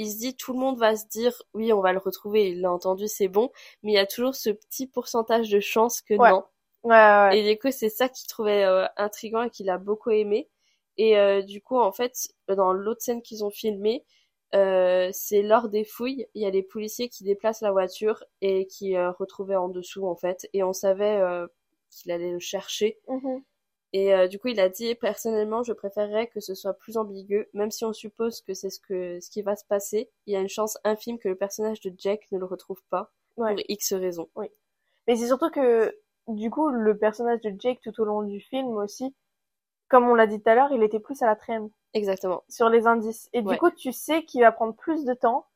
il 0.00 0.10
se 0.10 0.16
dit 0.16 0.34
tout 0.34 0.54
le 0.54 0.58
monde 0.58 0.78
va 0.78 0.96
se 0.96 1.06
dire 1.06 1.42
oui, 1.52 1.74
on 1.74 1.82
va 1.82 1.92
le 1.92 1.98
retrouver, 1.98 2.50
il 2.50 2.62
l'a 2.62 2.72
entendu, 2.72 3.06
c'est 3.06 3.28
bon, 3.28 3.50
mais 3.82 3.92
il 3.92 3.94
y 3.96 3.98
a 3.98 4.06
toujours 4.06 4.34
ce 4.34 4.48
petit 4.48 4.86
pourcentage 4.86 5.50
de 5.50 5.60
chance 5.60 6.00
que 6.00 6.14
non. 6.14 6.44
Ouais, 6.82 6.94
ouais. 6.94 7.38
Et 7.38 7.52
du 7.52 7.58
coup, 7.60 7.70
c'est 7.70 7.90
ça 7.90 8.08
qu'il 8.08 8.26
trouvait 8.26 8.64
euh, 8.64 8.86
intriguant 8.96 9.42
et 9.42 9.50
qu'il 9.50 9.68
a 9.68 9.76
beaucoup 9.76 10.10
aimé. 10.10 10.48
Et 10.96 11.18
euh, 11.18 11.42
du 11.42 11.60
coup, 11.60 11.78
en 11.78 11.92
fait, 11.92 12.28
dans 12.48 12.72
l'autre 12.72 13.02
scène 13.02 13.20
qu'ils 13.20 13.44
ont 13.44 13.50
filmée, 13.50 14.06
euh, 14.54 15.10
c'est 15.12 15.42
lors 15.42 15.68
des 15.68 15.84
fouilles, 15.84 16.26
il 16.34 16.42
y 16.42 16.46
a 16.46 16.50
les 16.50 16.62
policiers 16.62 17.10
qui 17.10 17.22
déplacent 17.22 17.60
la 17.60 17.70
voiture 17.70 18.24
et 18.40 18.66
qui 18.66 18.98
retrouvaient 18.98 19.56
en 19.56 19.68
dessous 19.68 20.06
en 20.06 20.16
fait, 20.16 20.48
et 20.54 20.62
on 20.62 20.72
savait 20.72 21.20
qu'il 21.90 22.10
allait 22.10 22.32
le 22.32 22.40
chercher. 22.40 22.98
Mm-hmm. 23.06 23.42
Et 23.92 24.14
euh, 24.14 24.28
du 24.28 24.38
coup, 24.38 24.48
il 24.48 24.60
a 24.60 24.68
dit 24.68 24.94
personnellement, 24.94 25.62
je 25.62 25.72
préférerais 25.72 26.28
que 26.28 26.40
ce 26.40 26.54
soit 26.54 26.74
plus 26.74 26.96
ambigu, 26.96 27.48
même 27.54 27.70
si 27.70 27.84
on 27.84 27.92
suppose 27.92 28.40
que 28.42 28.54
c'est 28.54 28.70
ce 28.70 28.78
que 28.78 29.18
ce 29.20 29.30
qui 29.30 29.42
va 29.42 29.56
se 29.56 29.64
passer. 29.64 30.10
Il 30.26 30.32
y 30.32 30.36
a 30.36 30.40
une 30.40 30.48
chance 30.48 30.78
infime 30.84 31.18
que 31.18 31.28
le 31.28 31.34
personnage 31.34 31.80
de 31.80 31.92
Jack 31.98 32.30
ne 32.30 32.38
le 32.38 32.44
retrouve 32.44 32.82
pas 32.88 33.10
pour 33.34 33.46
X 33.68 33.92
raisons. 33.94 34.28
Oui. 34.36 34.46
Mais 35.06 35.16
c'est 35.16 35.26
surtout 35.26 35.50
que 35.50 35.96
du 36.28 36.50
coup, 36.50 36.68
le 36.68 36.96
personnage 36.96 37.40
de 37.40 37.52
Jake 37.58 37.80
tout 37.82 38.00
au 38.00 38.04
long 38.04 38.22
du 38.22 38.40
film 38.40 38.76
aussi, 38.76 39.14
comme 39.88 40.08
on 40.08 40.14
l'a 40.14 40.26
dit 40.26 40.40
tout 40.40 40.48
à 40.48 40.54
l'heure, 40.54 40.72
il 40.72 40.82
était 40.82 41.00
plus 41.00 41.20
à 41.22 41.26
la 41.26 41.34
traîne. 41.34 41.68
Exactement. 41.92 42.44
Sur 42.48 42.68
les 42.68 42.86
indices. 42.86 43.28
Et 43.32 43.42
du 43.42 43.56
coup, 43.56 43.70
tu 43.70 43.92
sais 43.92 44.24
qu'il 44.24 44.42
va 44.42 44.52
prendre 44.52 44.74
plus 44.74 45.04
de 45.04 45.14
temps 45.14 45.46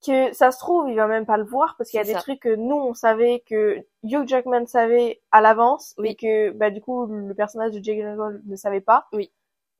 que 0.00 0.32
ça 0.32 0.50
se 0.50 0.58
trouve, 0.58 0.88
il 0.88 0.96
va 0.96 1.06
même 1.06 1.26
pas 1.26 1.36
le 1.36 1.44
voir 1.44 1.74
parce 1.76 1.90
qu'il 1.90 1.98
y 1.98 2.00
a 2.00 2.04
des 2.04 2.14
trucs 2.14 2.40
que 2.40 2.54
nous 2.54 2.76
on 2.76 2.94
savait 2.94 3.42
que 3.46 3.78
Hugh 4.02 4.26
Jackman 4.26 4.66
savait 4.66 5.20
à 5.30 5.40
l'avance 5.40 5.94
oui. 5.98 6.10
et 6.10 6.14
que 6.14 6.50
bah 6.50 6.70
du 6.70 6.80
coup 6.80 7.06
le 7.06 7.34
personnage 7.34 7.72
de 7.72 7.82
Jake 7.82 7.96
Gyllenhaal 7.96 8.40
ne 8.44 8.56
savait 8.56 8.80
pas. 8.80 9.06
Oui. 9.12 9.30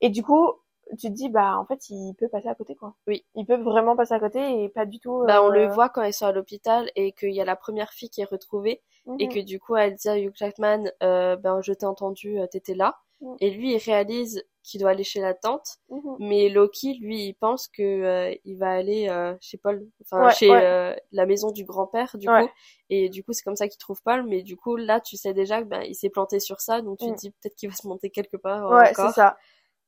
Et 0.01 0.09
du 0.09 0.23
coup, 0.23 0.51
tu 0.97 1.07
te 1.07 1.13
dis 1.13 1.29
bah 1.29 1.57
en 1.57 1.65
fait 1.65 1.89
il 1.89 2.13
peut 2.15 2.27
passer 2.27 2.49
à 2.49 2.55
côté 2.55 2.75
quoi. 2.75 2.95
Oui. 3.07 3.25
Il 3.35 3.45
peut 3.45 3.57
vraiment 3.57 3.95
passer 3.95 4.13
à 4.13 4.19
côté 4.19 4.63
et 4.63 4.69
pas 4.69 4.85
du 4.85 4.99
tout. 4.99 5.23
Bah 5.25 5.43
on 5.43 5.49
le 5.49 5.61
euh, 5.61 5.69
voit 5.69 5.89
quand 5.89 6.03
ils 6.03 6.13
sont 6.13 6.25
à 6.25 6.31
l'hôpital 6.31 6.91
et 6.95 7.13
qu'il 7.13 7.31
y 7.31 7.41
a 7.41 7.45
la 7.45 7.55
première 7.55 7.91
fille 7.91 8.09
qui 8.09 8.21
est 8.21 8.29
retrouvée 8.29 8.81
et 9.19 9.27
mhm. 9.27 9.33
que 9.33 9.39
du 9.39 9.59
coup 9.59 9.75
elle 9.75 9.95
dit 9.95 10.09
à 10.09 10.19
Hugh 10.19 10.33
Jackman 10.35 10.83
euh, 11.01 11.35
ben 11.35 11.61
je 11.61 11.73
t'ai 11.73 11.85
entendu, 11.85 12.39
euh, 12.39 12.47
t'étais 12.47 12.75
là. 12.75 12.97
Mhm. 13.21 13.37
Et 13.39 13.51
lui 13.51 13.73
il 13.73 13.77
réalise 13.77 14.43
qu'il 14.63 14.79
doit 14.79 14.91
aller 14.91 15.03
chez 15.03 15.21
la 15.21 15.33
tante, 15.33 15.77
mhm. 15.89 16.17
mais 16.19 16.49
Loki, 16.49 16.97
lui, 17.01 17.27
il 17.27 17.33
pense 17.33 17.67
que 17.67 17.81
euh, 17.81 18.35
il 18.45 18.57
va 18.57 18.71
aller 18.71 19.09
euh, 19.09 19.35
chez 19.41 19.57
Paul, 19.57 19.87
enfin 20.01 20.29
chez 20.31 20.51
euh, 20.51 20.93
la 21.11 21.25
maison 21.25 21.51
du 21.51 21.63
grand-père, 21.63 22.15
du 22.17 22.27
coup, 22.27 22.49
et 22.89 23.09
du 23.09 23.23
coup 23.23 23.33
c'est 23.33 23.43
comme 23.43 23.55
ça 23.55 23.67
qu'il 23.67 23.79
trouve 23.79 24.01
Paul, 24.03 24.25
mais 24.27 24.43
du 24.43 24.57
coup 24.57 24.75
là 24.75 24.99
tu 24.99 25.17
sais 25.17 25.33
déjà 25.33 25.61
que 25.61 25.67
ben 25.67 25.81
il 25.81 25.95
s'est 25.95 26.09
planté 26.09 26.39
sur 26.39 26.61
ça, 26.61 26.81
donc 26.81 26.99
tu 26.99 27.05
te 27.05 27.11
mm. 27.11 27.15
dis 27.15 27.31
peut-être 27.31 27.55
qu'il 27.55 27.69
va 27.69 27.75
se 27.75 27.87
monter 27.87 28.09
quelque 28.09 28.37
part 28.37 28.69
ouais, 28.69 28.93
c'est 28.93 29.11
ça. 29.11 29.37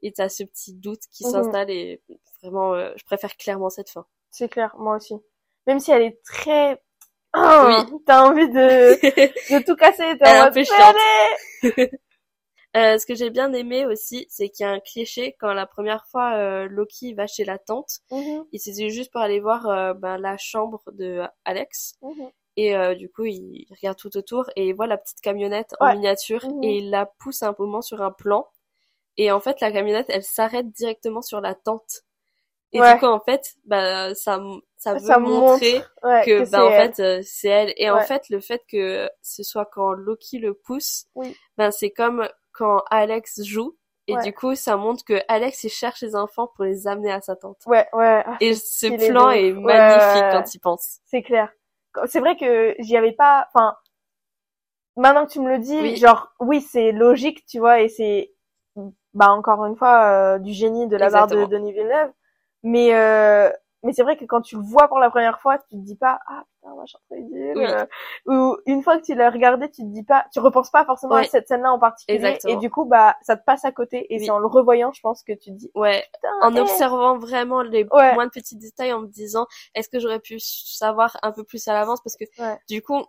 Et 0.05 0.11
t'as 0.11 0.27
ce 0.27 0.43
petit 0.43 0.73
doute 0.73 1.01
qui 1.11 1.25
mhm. 1.25 1.31
s'installe 1.31 1.69
et 1.69 2.01
vraiment, 2.41 2.75
je 2.75 3.03
préfère 3.05 3.37
clairement 3.37 3.69
cette 3.69 3.89
fin. 3.89 4.05
C'est 4.31 4.49
clair, 4.49 4.75
moi 4.77 4.97
aussi. 4.97 5.15
Même 5.65 5.79
si 5.79 5.91
elle 5.91 6.01
est 6.01 6.21
très 6.25 6.81
oui. 7.35 7.75
T'as 8.05 8.23
envie 8.23 8.47
de, 8.49 9.53
de 9.59 9.65
tout 9.65 9.75
casser, 9.75 10.17
t'as 10.19 10.49
envie 10.49 10.61
de 10.61 11.89
Euh, 12.75 12.97
ce 12.97 13.05
que 13.05 13.13
j'ai 13.13 13.29
bien 13.29 13.53
aimé 13.53 13.85
aussi, 13.85 14.25
c'est 14.29 14.49
qu'il 14.49 14.65
y 14.65 14.67
a 14.67 14.71
un 14.71 14.79
cliché 14.79 15.35
quand 15.39 15.53
la 15.53 15.67
première 15.67 16.07
fois 16.07 16.35
euh, 16.37 16.67
Loki 16.67 17.13
va 17.13 17.27
chez 17.27 17.45
la 17.45 17.59
tante, 17.59 17.99
mm-hmm. 18.09 18.47
il 18.51 18.59
s'est 18.59 18.89
juste 18.89 19.11
pour 19.11 19.21
aller 19.21 19.39
voir 19.39 19.67
euh, 19.67 19.93
ben, 19.93 20.17
la 20.17 20.37
chambre 20.37 20.81
de 20.91 21.21
Alex. 21.45 21.95
Mm-hmm. 22.01 22.31
Et 22.55 22.75
euh, 22.75 22.95
du 22.95 23.09
coup, 23.09 23.25
il 23.25 23.67
regarde 23.69 23.97
tout 23.97 24.15
autour 24.17 24.49
et 24.55 24.67
il 24.67 24.73
voit 24.73 24.87
la 24.87 24.97
petite 24.97 25.21
camionnette 25.21 25.75
en 25.79 25.93
miniature 25.93 26.43
mm-hmm. 26.43 26.65
et 26.65 26.77
il 26.77 26.89
la 26.89 27.05
pousse 27.05 27.43
un 27.43 27.55
moment 27.57 27.81
sur 27.81 28.01
un 28.01 28.11
plan. 28.11 28.47
Et 29.17 29.31
en 29.31 29.39
fait, 29.39 29.61
la 29.61 29.71
camionnette, 29.71 30.07
elle 30.09 30.23
s'arrête 30.23 30.71
directement 30.71 31.21
sur 31.21 31.41
la 31.41 31.53
tente. 31.53 32.01
Et 32.71 32.79
du 32.79 32.99
coup, 32.99 33.05
en 33.05 33.19
fait, 33.19 33.53
bah, 33.65 34.15
ça, 34.15 34.41
ça 34.77 34.95
veut 34.95 35.19
montrer 35.19 35.79
que, 36.01 36.49
bah, 36.49 36.65
en 36.65 36.71
fait, 36.71 37.23
c'est 37.23 37.49
elle. 37.49 37.73
Et 37.77 37.91
en 37.91 37.99
fait, 37.99 38.29
le 38.29 38.39
fait 38.39 38.63
que 38.67 39.07
ce 39.21 39.43
soit 39.43 39.65
quand 39.71 39.91
Loki 39.91 40.39
le 40.39 40.55
pousse, 40.55 41.05
ben, 41.55 41.69
c'est 41.69 41.91
comme 41.91 42.27
quand 42.53 42.83
Alex 42.89 43.43
joue. 43.43 43.75
Et 44.07 44.17
du 44.17 44.33
coup, 44.33 44.53
ça 44.55 44.75
montre 44.75 45.05
que 45.05 45.21
Alex, 45.29 45.63
il 45.63 45.69
cherche 45.69 46.01
les 46.01 46.15
enfants 46.15 46.47
pour 46.55 46.65
les 46.65 46.87
amener 46.87 47.11
à 47.11 47.21
sa 47.21 47.37
tante. 47.37 47.57
Ouais, 47.65 47.87
ouais. 47.93 48.23
Ah, 48.25 48.35
et 48.41 48.53
ce 48.53 48.87
plan 49.09 49.29
est, 49.29 49.53
magnifique 49.53 50.31
quand 50.31 50.53
il 50.53 50.59
pense. 50.59 50.99
C'est 51.05 51.21
clair. 51.21 51.49
C'est 52.07 52.19
vrai 52.19 52.35
que 52.35 52.75
j'y 52.79 52.97
avais 52.97 53.13
pas, 53.13 53.47
enfin, 53.53 53.77
maintenant 54.97 55.25
que 55.25 55.31
tu 55.31 55.39
me 55.39 55.49
le 55.49 55.59
dis, 55.59 55.95
genre, 55.95 56.33
oui, 56.39 56.59
c'est 56.59 56.91
logique, 56.91 57.45
tu 57.45 57.59
vois, 57.59 57.79
et 57.79 57.87
c'est, 57.87 58.33
bah, 59.13 59.29
encore 59.29 59.65
une 59.65 59.75
fois, 59.75 60.03
euh, 60.03 60.39
du 60.39 60.51
génie 60.51 60.87
de 60.87 60.97
la 60.97 61.09
part 61.09 61.27
de 61.27 61.45
Denis 61.45 61.71
Villeneuve. 61.71 62.11
Mais, 62.63 62.93
euh, 62.95 63.49
mais 63.83 63.93
c'est 63.93 64.03
vrai 64.03 64.17
que 64.17 64.25
quand 64.25 64.41
tu 64.41 64.55
le 64.55 64.61
vois 64.61 64.87
pour 64.87 64.99
la 64.99 65.09
première 65.09 65.39
fois, 65.39 65.57
tu 65.57 65.77
te 65.77 65.81
dis 65.81 65.95
pas 65.95 66.19
ah 66.27 66.43
putain 66.55 66.75
machin 66.75 66.97
très 67.09 67.21
dur. 67.21 67.53
Euh, 67.57 67.85
ou 68.25 68.57
une 68.65 68.81
fois 68.81 68.97
que 68.97 69.03
tu 69.03 69.15
l'as 69.15 69.29
regardé, 69.29 69.69
tu 69.69 69.81
te 69.81 69.87
dis 69.87 70.03
pas, 70.03 70.25
tu 70.31 70.39
repenses 70.39 70.71
pas 70.71 70.85
forcément 70.85 71.15
à 71.15 71.23
cette 71.23 71.47
scène-là 71.47 71.71
en 71.71 71.79
particulier. 71.79 72.37
Et 72.47 72.55
du 72.57 72.69
coup 72.69 72.85
bah 72.85 73.15
ça 73.21 73.35
te 73.37 73.43
passe 73.43 73.65
à 73.65 73.71
côté. 73.71 74.13
Et 74.13 74.19
c'est 74.19 74.31
en 74.31 74.39
le 74.39 74.47
revoyant, 74.47 74.91
je 74.93 75.01
pense 75.01 75.23
que 75.23 75.33
tu 75.33 75.51
te 75.51 75.57
dis 75.57 75.71
ouais. 75.75 76.03
en 76.41 76.55
observant 76.55 77.17
vraiment 77.17 77.61
les 77.61 77.83
moins 77.83 78.25
de 78.25 78.31
petits 78.31 78.57
détails, 78.57 78.93
en 78.93 79.01
me 79.01 79.07
disant 79.07 79.47
est-ce 79.75 79.89
que 79.89 79.99
j'aurais 79.99 80.19
pu 80.19 80.39
savoir 80.39 81.17
un 81.21 81.31
peu 81.31 81.43
plus 81.43 81.67
à 81.67 81.73
l'avance? 81.73 82.01
Parce 82.01 82.15
que 82.17 82.25
du 82.69 82.81
coup 82.81 83.03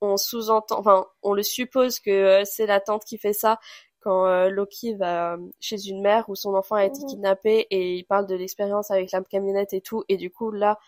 on 0.00 0.16
sous-entend, 0.16 0.78
enfin, 0.78 1.06
on 1.22 1.32
le 1.32 1.42
suppose 1.42 2.00
que 2.00 2.10
euh, 2.10 2.42
c'est 2.44 2.66
la 2.66 2.80
tante 2.80 3.04
qui 3.04 3.18
fait 3.18 3.32
ça, 3.32 3.58
quand 4.00 4.26
euh, 4.26 4.48
Loki 4.48 4.94
va 4.94 5.36
chez 5.60 5.88
une 5.88 6.00
mère 6.00 6.28
où 6.28 6.34
son 6.34 6.54
enfant 6.54 6.76
a 6.76 6.84
été 6.84 7.00
mhm. 7.00 7.06
kidnappé 7.06 7.66
et 7.70 7.94
il 7.94 8.04
parle 8.04 8.26
de 8.26 8.34
l'expérience 8.34 8.90
avec 8.90 9.12
la 9.12 9.22
camionnette 9.22 9.72
et 9.72 9.80
tout. 9.80 10.04
Et 10.08 10.16
du 10.16 10.30
coup 10.30 10.50
là 10.50 10.78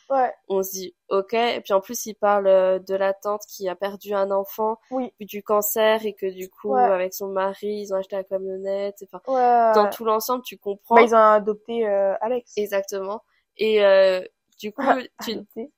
on 0.48 0.62
se 0.62 0.70
dit 0.70 0.94
ok. 1.08 1.34
Et 1.34 1.61
puis 1.61 1.72
en 1.72 1.80
plus 1.80 2.06
il 2.06 2.14
parle 2.14 2.46
euh, 2.46 2.78
de 2.78 2.94
la 2.94 3.12
tante 3.12 3.42
qui 3.48 3.68
a 3.68 3.74
perdu 3.74 4.14
un 4.14 4.30
enfant 4.30 4.78
oui. 4.90 5.12
du 5.20 5.42
cancer 5.42 6.04
et 6.04 6.14
que 6.14 6.26
du 6.26 6.48
coup 6.48 6.74
avec 6.74 7.14
son 7.14 7.28
mari 7.28 7.80
ils 7.80 7.92
ont 7.92 7.96
acheté 7.96 8.16
la 8.16 8.24
camionnette. 8.24 9.04
Enfin 9.04 9.72
dans 9.74 9.90
tout 9.90 10.04
l'ensemble 10.04 10.42
tu 10.42 10.56
comprends. 10.56 10.94
bah, 10.94 11.02
ils 11.02 11.14
ont 11.14 11.18
adopté 11.18 11.86
euh, 11.86 12.14
Alex. 12.20 12.52
Exactement. 12.56 13.22
Et 13.56 13.80
du 14.61 14.72
coup, 14.72 14.82
tu... 15.24 15.36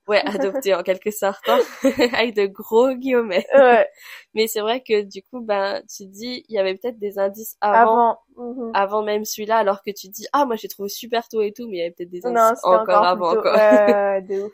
ouais, 0.09 0.21
adopté 0.27 0.75
en 0.75 0.83
quelque 0.83 1.11
sorte, 1.11 1.49
hein, 1.49 1.61
avec 2.13 2.35
de 2.35 2.47
gros 2.47 2.93
guillemets. 2.93 3.47
Ouais. 3.55 3.89
Mais 4.35 4.47
c'est 4.47 4.61
vrai 4.61 4.83
que 4.83 5.03
du 5.03 5.23
coup, 5.23 5.41
ben, 5.41 5.83
tu 5.89 6.07
dis, 6.07 6.45
il 6.49 6.55
y 6.55 6.59
avait 6.59 6.75
peut-être 6.75 6.99
des 6.99 7.19
indices 7.19 7.57
avant, 7.61 8.19
avant, 8.75 9.01
mhm. 9.01 9.07
même 9.07 9.25
celui-là, 9.25 9.57
alors 9.57 9.83
que 9.83 9.91
tu 9.91 10.09
dis, 10.09 10.27
ah, 10.33 10.45
moi 10.45 10.57
j'ai 10.57 10.69
trouvé 10.69 10.89
super 10.89 11.29
tôt 11.29 11.43
et 11.43 11.53
tout, 11.53 11.69
mais 11.69 11.77
il 11.77 11.79
y 11.79 11.83
avait 11.83 11.91
peut-être 11.93 12.11
des 12.11 12.27
indices 12.27 12.65
encore, 12.65 13.05
avant, 13.05 13.31
encore. 13.31 13.55
de 13.55 14.43
ouf. 14.45 14.53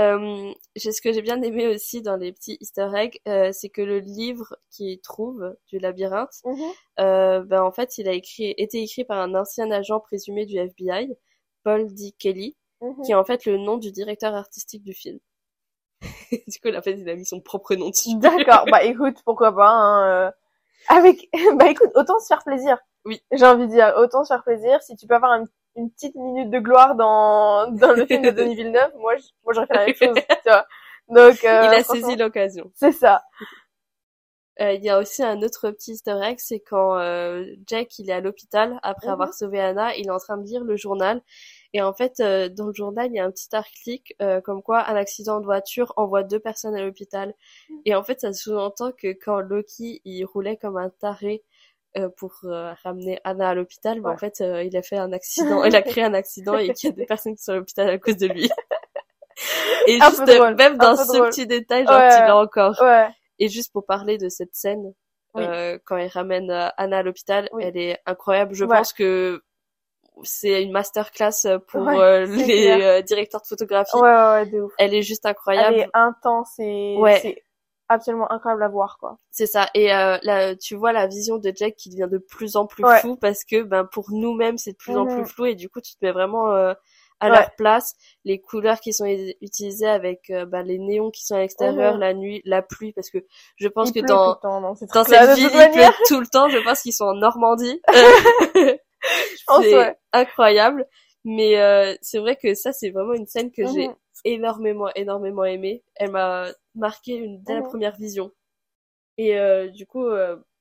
Euh, 0.00 0.52
ce 0.76 1.00
que 1.02 1.12
j'ai 1.12 1.20
bien 1.20 1.42
aimé 1.42 1.66
aussi 1.66 2.00
dans 2.00 2.16
les 2.16 2.32
petits 2.32 2.56
Easter 2.60 2.88
eggs, 2.94 3.20
euh, 3.28 3.50
c'est 3.52 3.68
que 3.68 3.82
le 3.82 3.98
livre 3.98 4.56
qu'il 4.70 4.98
trouve 5.00 5.54
du 5.66 5.78
labyrinthe, 5.78 6.40
mhm. 6.44 6.56
euh, 7.00 7.40
ben 7.40 7.62
en 7.62 7.72
fait, 7.72 7.98
il 7.98 8.08
a 8.08 8.12
écrit, 8.12 8.54
été 8.56 8.82
écrit 8.82 9.04
par 9.04 9.18
un 9.18 9.34
ancien 9.34 9.70
agent 9.70 10.00
présumé 10.00 10.46
du 10.46 10.56
FBI, 10.56 11.10
Paul 11.64 11.92
D. 11.92 12.14
Kelly, 12.18 12.56
Mhm. 12.80 13.02
qui 13.04 13.12
est 13.12 13.14
en 13.14 13.24
fait 13.24 13.44
le 13.46 13.58
nom 13.58 13.76
du 13.76 13.92
directeur 13.92 14.34
artistique 14.34 14.82
du 14.82 14.94
film. 14.94 15.18
du 16.32 16.60
coup, 16.60 16.74
en 16.74 16.82
fait, 16.82 16.92
il 16.92 17.08
a 17.08 17.14
mis 17.14 17.26
son 17.26 17.40
propre 17.40 17.74
nom 17.74 17.90
dessus. 17.90 18.16
D'accord, 18.16 18.64
bah 18.70 18.82
écoute, 18.84 19.16
pourquoi 19.24 19.54
pas. 19.54 19.68
Hein, 19.68 20.08
euh... 20.08 20.30
Avec, 20.88 21.28
bah 21.56 21.68
écoute, 21.68 21.90
autant 21.94 22.18
se 22.18 22.26
faire 22.26 22.42
plaisir. 22.42 22.78
Oui. 23.04 23.22
J'ai 23.32 23.46
envie 23.46 23.66
de 23.66 23.72
dire, 23.72 23.94
autant 23.96 24.24
se 24.24 24.32
faire 24.32 24.42
plaisir. 24.42 24.82
Si 24.82 24.96
tu 24.96 25.06
peux 25.06 25.14
avoir 25.14 25.34
une, 25.34 25.46
petite 25.90 26.14
minute 26.16 26.50
de 26.50 26.58
gloire 26.58 26.94
dans 26.94 27.70
dans 27.70 27.92
le 27.92 28.04
film 28.04 28.22
de 28.22 28.30
Denis 28.30 28.56
Villeneuve, 28.56 28.92
moi, 28.98 29.14
moi 29.44 29.54
j'aurais 29.54 29.66
fait 29.66 29.74
la 29.74 29.86
même 29.86 29.94
chose. 29.94 30.24
tu 30.28 30.48
vois. 30.48 30.66
Donc, 31.08 31.44
euh, 31.44 31.62
il 31.64 31.74
a 31.74 31.82
saisi 31.82 32.16
l'occasion. 32.16 32.70
C'est 32.74 32.92
ça. 32.92 33.22
Euh, 34.60 34.72
il 34.72 34.84
y 34.84 34.90
a 34.90 34.98
aussi 34.98 35.22
un 35.22 35.40
autre 35.42 35.70
petit 35.70 35.92
easter 35.92 36.18
egg, 36.22 36.36
c'est 36.38 36.60
quand 36.60 36.98
euh, 36.98 37.46
Jack 37.66 37.98
il 37.98 38.10
est 38.10 38.12
à 38.12 38.20
l'hôpital 38.20 38.78
après 38.82 39.06
mhm. 39.06 39.14
avoir 39.14 39.32
sauvé 39.32 39.58
Anna, 39.58 39.96
il 39.96 40.08
est 40.08 40.10
en 40.10 40.18
train 40.18 40.36
de 40.36 40.44
lire 40.44 40.64
le 40.64 40.76
journal 40.76 41.22
et 41.72 41.82
en 41.82 41.92
fait 41.92 42.20
euh, 42.20 42.48
dans 42.48 42.66
le 42.66 42.72
journal 42.72 43.08
il 43.10 43.16
y 43.16 43.18
a 43.18 43.24
un 43.24 43.30
petit 43.30 43.54
article 43.54 44.14
comme 44.44 44.62
quoi 44.62 44.88
un 44.88 44.96
accident 44.96 45.40
de 45.40 45.44
voiture 45.44 45.92
envoie 45.96 46.22
deux 46.22 46.40
personnes 46.40 46.74
à 46.74 46.82
l'hôpital 46.82 47.34
mhm. 47.68 47.80
et 47.84 47.94
en 47.94 48.02
fait 48.02 48.20
ça 48.20 48.32
sous-entend 48.32 48.92
que 48.92 49.12
quand 49.12 49.40
Loki 49.40 50.00
il 50.04 50.24
roulait 50.24 50.56
comme 50.56 50.76
un 50.76 50.90
taré 50.90 51.42
pour 52.16 52.32
ramener 52.84 53.18
Anna 53.24 53.48
à 53.48 53.54
l'hôpital, 53.54 54.00
bah, 54.00 54.10
en 54.10 54.16
fait 54.16 54.38
il 54.38 54.76
a 54.76 54.82
fait 54.82 54.96
un 54.96 55.12
accident, 55.12 55.64
il 55.64 55.74
a 55.74 55.82
créé 55.82 56.04
un 56.04 56.14
accident 56.14 56.56
et 56.56 56.72
qu'il 56.72 56.90
y 56.90 56.92
a 56.92 56.94
des 56.94 57.06
personnes 57.06 57.34
qui 57.34 57.42
sont 57.42 57.52
à 57.52 57.56
l'hôpital 57.56 57.90
à 57.90 57.98
cause 57.98 58.16
de 58.16 58.28
lui. 58.28 58.48
et 59.88 59.98
juste 59.98 60.24
même 60.56 60.76
dans 60.76 60.96
ce 60.96 61.18
petit 61.28 61.48
détail 61.48 61.84
genre 61.86 61.96
tu 61.96 62.20
l'as 62.20 62.36
encore. 62.36 62.80
Ouais. 62.80 63.08
Et 63.40 63.48
juste 63.48 63.72
pour 63.72 63.86
parler 63.86 64.18
de 64.18 64.28
cette 64.28 64.54
scène, 64.54 64.92
euh, 65.36 65.78
quand 65.84 65.96
il 65.96 66.08
ramène 66.08 66.50
euh, 66.50 66.68
Anna 66.76 66.98
à 66.98 67.02
l'hôpital, 67.02 67.48
elle 67.58 67.76
est 67.76 67.98
incroyable. 68.06 68.54
Je 68.54 68.64
pense 68.64 68.92
que 68.92 69.42
c'est 70.22 70.62
une 70.62 70.72
masterclass 70.72 71.58
pour 71.68 71.88
euh, 71.88 72.26
les 72.26 73.02
directeurs 73.02 73.40
de 73.40 73.46
photographie. 73.46 73.96
Ouais, 73.96 74.02
ouais, 74.02 74.46
de 74.46 74.60
ouf. 74.60 74.72
Elle 74.78 74.94
est 74.94 75.02
juste 75.02 75.26
incroyable. 75.26 75.74
Elle 75.74 75.80
est 75.82 75.90
intense 75.94 76.58
et 76.58 76.96
c'est 77.22 77.42
absolument 77.88 78.30
incroyable 78.30 78.62
à 78.62 78.68
voir, 78.68 78.98
quoi. 79.00 79.18
C'est 79.30 79.46
ça. 79.46 79.68
Et 79.74 79.88
là, 79.88 80.54
tu 80.56 80.76
vois 80.76 80.92
la 80.92 81.06
vision 81.06 81.38
de 81.38 81.52
Jack 81.54 81.74
qui 81.76 81.90
devient 81.90 82.08
de 82.10 82.18
plus 82.18 82.56
en 82.56 82.66
plus 82.66 82.84
flou 83.00 83.16
parce 83.16 83.44
que 83.44 83.62
ben 83.62 83.84
pour 83.84 84.10
nous-mêmes 84.10 84.58
c'est 84.58 84.72
de 84.72 84.76
plus 84.76 84.96
en 84.96 85.06
plus 85.06 85.16
mhm. 85.16 85.26
flou 85.26 85.46
et 85.46 85.54
du 85.54 85.68
coup 85.68 85.80
tu 85.80 85.94
te 85.94 86.04
mets 86.04 86.12
vraiment 86.12 86.74
à 87.20 87.28
leur 87.28 87.54
place, 87.54 87.94
les 88.24 88.40
couleurs 88.40 88.80
qui 88.80 88.92
sont 88.92 89.04
utilisées 89.04 89.86
avec 89.86 90.30
euh, 90.30 90.46
bah, 90.46 90.62
les 90.62 90.78
néons 90.78 91.10
qui 91.10 91.24
sont 91.24 91.36
à 91.36 91.40
l'extérieur, 91.40 91.98
la 91.98 92.14
nuit, 92.14 92.40
la 92.44 92.62
pluie, 92.62 92.92
parce 92.92 93.10
que 93.10 93.18
je 93.56 93.68
pense 93.68 93.92
que 93.92 94.00
dans, 94.00 94.38
dans, 94.42 94.74
cette 94.74 94.90
ville, 95.36 95.50
il 95.52 95.70
pleut 95.70 95.92
tout 96.08 96.20
le 96.20 96.26
temps, 96.26 96.48
je 96.48 96.58
pense 96.58 96.80
qu'ils 96.82 96.94
sont 96.94 97.04
en 97.04 97.14
Normandie. 97.14 97.80
c'est 99.62 99.96
incroyable. 100.12 100.86
Mais 101.24 101.58
euh, 101.58 101.94
c'est 102.00 102.18
vrai 102.18 102.36
que 102.36 102.54
ça, 102.54 102.72
c'est 102.72 102.90
vraiment 102.90 103.12
une 103.12 103.26
scène 103.26 103.50
que 103.50 103.66
j'ai 103.66 103.88
mhm. 103.88 103.94
énormément, 104.24 104.88
énormément 104.94 105.44
aimée. 105.44 105.82
Elle 105.96 106.12
m'a 106.12 106.48
marqué 106.74 107.14
une, 107.14 107.42
dès 107.42 107.54
la 107.54 107.60
mhm. 107.60 107.68
première 107.68 107.96
vision. 107.96 108.32
Et 109.18 109.38
euh, 109.38 109.68
du 109.68 109.86
coup, 109.86 110.08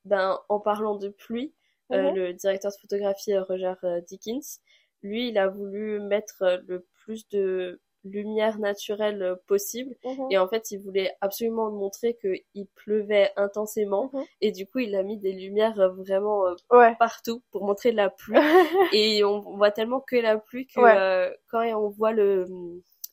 ben, 0.03 0.37
en 0.49 0.59
parlant 0.59 0.95
de 0.95 1.09
pluie, 1.09 1.53
mhm. 1.89 2.13
le 2.13 2.33
directeur 2.33 2.71
de 2.71 2.77
photographie 2.81 3.37
Roger 3.37 3.73
Dickens, 4.07 4.59
lui, 5.01 5.29
il 5.29 5.37
a 5.37 5.47
voulu 5.47 6.01
mettre 6.01 6.61
le 6.67 6.85
plus 7.03 7.27
de 7.29 7.81
lumière 8.03 8.59
naturelle 8.59 9.21
euh, 9.21 9.35
possible. 9.47 9.95
Mhm. 10.03 10.27
Et 10.31 10.37
en 10.37 10.47
fait, 10.47 10.71
il 10.71 10.79
voulait 10.79 11.15
absolument 11.21 11.71
montrer 11.71 12.17
qu'il 12.21 12.67
pleuvait 12.75 13.31
intensément. 13.35 14.09
Mhm. 14.13 14.23
Et 14.41 14.51
du 14.51 14.65
coup, 14.65 14.79
il 14.79 14.95
a 14.95 15.03
mis 15.03 15.17
des 15.17 15.33
lumières 15.33 15.79
euh, 15.79 15.89
vraiment 15.89 16.47
euh, 16.47 16.91
partout 16.97 17.41
pour 17.51 17.65
montrer 17.65 17.91
la 17.91 18.09
pluie. 18.09 18.35
et 18.93 19.23
on 19.23 19.39
voit 19.39 19.71
tellement 19.71 19.99
que 19.99 20.15
la 20.15 20.37
pluie 20.37 20.67
que 20.67 21.29
quand 21.49 21.63
on 21.77 21.89
voit 21.89 22.11
le 22.11 22.45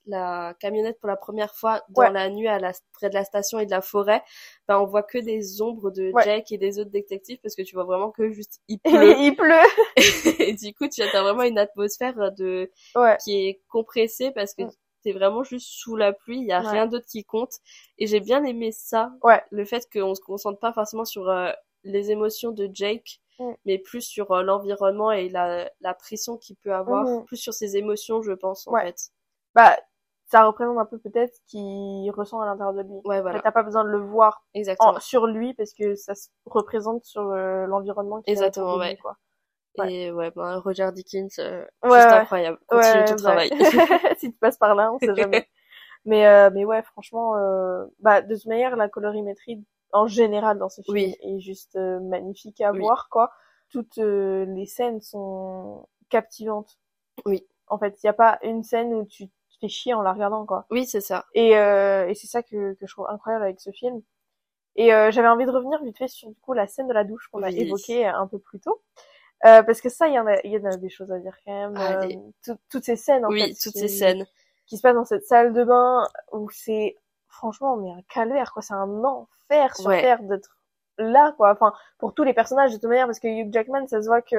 la 0.06 0.54
camionnette 0.60 0.98
pour 1.00 1.08
la 1.08 1.16
première 1.16 1.54
fois 1.54 1.82
dans 1.90 2.10
la 2.10 2.30
nuit 2.30 2.48
à 2.48 2.58
la, 2.58 2.72
près 2.92 3.08
de 3.08 3.14
la 3.14 3.24
station 3.24 3.58
et 3.58 3.66
de 3.66 3.70
la 3.70 3.82
forêt, 3.82 4.22
ben 4.68 4.78
on 4.78 4.86
voit 4.86 5.02
que 5.02 5.18
des 5.18 5.62
ombres 5.62 5.90
de 5.90 6.12
Jack 6.24 6.52
et 6.52 6.58
des 6.58 6.78
autres 6.78 6.90
détectives 6.90 7.38
parce 7.42 7.54
que 7.54 7.62
tu 7.62 7.74
vois 7.74 7.84
vraiment 7.84 8.10
que 8.10 8.30
juste 8.30 8.60
il 8.68 8.78
pleut. 8.84 9.16
il 9.18 9.34
pleut. 9.34 9.54
et 10.40 10.52
du 10.54 10.74
coup, 10.74 10.88
tu 10.88 11.02
as 11.02 11.22
vraiment 11.22 11.42
une 11.42 11.58
atmosphère 11.58 12.32
de 12.32 12.70
qui 13.22 13.48
est 13.48 13.60
compressée 13.68 14.30
parce 14.30 14.54
que 14.54 14.62
mm. 14.62 14.72
t'es 15.02 15.12
vraiment 15.12 15.42
juste 15.42 15.68
sous 15.68 15.96
la 15.96 16.12
pluie, 16.12 16.38
il 16.38 16.46
y 16.46 16.52
a 16.52 16.60
rien 16.60 16.86
d'autre 16.86 17.06
qui 17.06 17.24
compte. 17.24 17.54
Et 17.98 18.06
j'ai 18.06 18.20
bien 18.20 18.44
aimé 18.44 18.72
ça, 18.72 19.12
le 19.50 19.64
fait 19.64 19.88
qu'on 19.92 20.14
se 20.14 20.20
concentre 20.20 20.58
pas 20.58 20.72
forcément 20.72 21.04
sur 21.04 21.28
euh, 21.28 21.50
les 21.84 22.10
émotions 22.10 22.52
de 22.52 22.68
Jake, 22.72 23.20
mm. 23.38 23.52
mais 23.64 23.78
plus 23.78 24.02
sur 24.02 24.32
euh, 24.32 24.42
l'environnement 24.42 25.12
et 25.12 25.28
la, 25.28 25.70
la 25.80 25.94
pression 25.94 26.36
qu'il 26.36 26.56
peut 26.56 26.74
avoir, 26.74 27.04
mm-hmm. 27.04 27.24
plus 27.24 27.36
sur 27.36 27.54
ses 27.54 27.76
émotions, 27.76 28.22
je 28.22 28.32
pense, 28.32 28.66
en 28.66 28.76
fait. 28.76 29.10
Bah, 29.54 29.78
ça 30.26 30.44
représente 30.44 30.78
un 30.78 30.84
peu 30.84 30.98
peut-être 30.98 31.34
ce 31.34 31.40
qu'il 31.46 32.10
ressent 32.10 32.40
à 32.40 32.46
l'intérieur 32.46 32.74
de 32.74 32.82
lui. 32.82 33.00
Ouais, 33.04 33.20
voilà. 33.20 33.40
T'as 33.40 33.52
pas 33.52 33.62
besoin 33.62 33.84
de 33.84 33.90
le 33.90 33.98
voir 33.98 34.44
Exactement. 34.54 34.98
sur 34.98 35.26
lui 35.26 35.54
parce 35.54 35.72
que 35.72 35.94
ça 35.94 36.14
se 36.14 36.28
représente 36.46 37.04
sur 37.04 37.22
euh, 37.22 37.66
l'environnement 37.66 38.20
qui 38.22 38.30
Exactement, 38.30 38.76
ouais. 38.76 38.96
quoi. 38.96 39.16
Et 39.84 40.10
ouais, 40.10 40.30
ben, 40.30 40.58
Roger 40.58 40.88
Dickens, 40.92 41.38
euh, 41.38 41.64
ouais, 41.84 42.00
juste 42.00 42.12
incroyable. 42.12 42.58
Continue 42.66 43.04
ton 43.04 43.16
travail. 43.16 43.50
si 44.18 44.32
tu 44.32 44.38
passes 44.38 44.56
par 44.56 44.74
là, 44.74 44.92
on 44.92 44.98
sait 44.98 45.14
jamais. 45.14 45.46
mais 46.04 46.26
euh, 46.26 46.50
mais 46.52 46.64
ouais, 46.64 46.82
franchement, 46.82 47.36
euh, 47.36 47.84
bah 48.00 48.22
de 48.22 48.34
toute 48.34 48.46
manière, 48.46 48.76
la 48.76 48.88
colorimétrie 48.88 49.62
en 49.92 50.06
général 50.06 50.58
dans 50.58 50.68
ce 50.68 50.82
film 50.82 50.96
est 50.96 51.40
juste 51.40 51.76
euh, 51.76 52.00
magnifique 52.00 52.60
à 52.60 52.72
voir, 52.72 53.08
quoi. 53.10 53.30
Toutes 53.70 53.96
les 53.98 54.66
scènes 54.66 55.00
sont 55.00 55.88
captivantes. 56.08 56.78
Oui. 57.24 57.46
En 57.66 57.78
fait, 57.78 57.98
il 58.02 58.06
y 58.06 58.08
a 58.08 58.14
pas 58.14 58.38
une 58.42 58.62
scène 58.62 58.94
où 58.94 59.04
tu 59.04 59.28
fais 59.60 59.68
chier 59.68 59.94
en 59.94 60.02
la 60.02 60.12
regardant 60.12 60.46
quoi. 60.46 60.66
Oui, 60.70 60.86
c'est 60.86 61.00
ça. 61.00 61.26
Et, 61.34 61.56
euh, 61.56 62.08
et 62.08 62.14
c'est 62.14 62.26
ça 62.26 62.42
que, 62.42 62.74
que 62.74 62.86
je 62.86 62.92
trouve 62.92 63.08
incroyable 63.08 63.44
avec 63.44 63.60
ce 63.60 63.70
film. 63.70 64.02
Et 64.76 64.92
euh, 64.92 65.10
j'avais 65.10 65.28
envie 65.28 65.46
de 65.46 65.50
revenir 65.50 65.82
vite 65.82 65.96
fait 65.96 66.08
sur 66.08 66.28
du 66.28 66.38
coup 66.40 66.52
la 66.52 66.66
scène 66.66 66.86
de 66.86 66.92
la 66.92 67.04
douche 67.04 67.28
qu'on 67.32 67.42
a 67.42 67.50
évoquée 67.50 68.06
un 68.06 68.26
peu 68.26 68.38
plus 68.38 68.60
tôt. 68.60 68.82
Euh, 69.44 69.62
parce 69.62 69.80
que 69.80 69.88
ça, 69.88 70.08
il 70.08 70.14
y 70.14 70.18
en 70.18 70.26
a, 70.26 70.38
il 70.44 70.52
y 70.52 70.58
en 70.58 70.64
a 70.64 70.76
des 70.76 70.88
choses 70.88 71.10
à 71.12 71.18
dire 71.18 71.36
quand 71.44 71.52
même. 71.52 71.76
Euh, 71.76 72.54
toutes 72.70 72.84
ces 72.84 72.96
scènes 72.96 73.24
en 73.24 73.28
oui, 73.28 73.40
fait. 73.40 73.54
toutes 73.62 73.76
ces 73.76 73.88
scènes 73.88 74.26
qui 74.66 74.76
se 74.76 74.82
passent 74.82 74.94
dans 74.94 75.04
cette 75.04 75.26
salle 75.26 75.52
de 75.52 75.64
bain 75.64 76.06
où 76.32 76.48
c'est 76.50 76.96
franchement 77.28 77.76
mais 77.76 77.90
un 77.90 78.02
calvaire 78.12 78.52
quoi. 78.52 78.62
C'est 78.62 78.74
un 78.74 79.04
enfer 79.04 79.76
sur 79.76 79.90
terre 79.90 80.22
d'être 80.22 80.58
là 80.98 81.32
quoi. 81.36 81.52
Enfin 81.52 81.72
pour 81.98 82.14
tous 82.14 82.24
les 82.24 82.34
personnages 82.34 82.72
de 82.72 82.76
toute 82.76 82.88
manière 82.88 83.06
parce 83.06 83.20
que 83.20 83.28
Hugh 83.28 83.52
Jackman, 83.52 83.86
ça 83.86 84.02
se 84.02 84.08
voit 84.08 84.22
que 84.22 84.36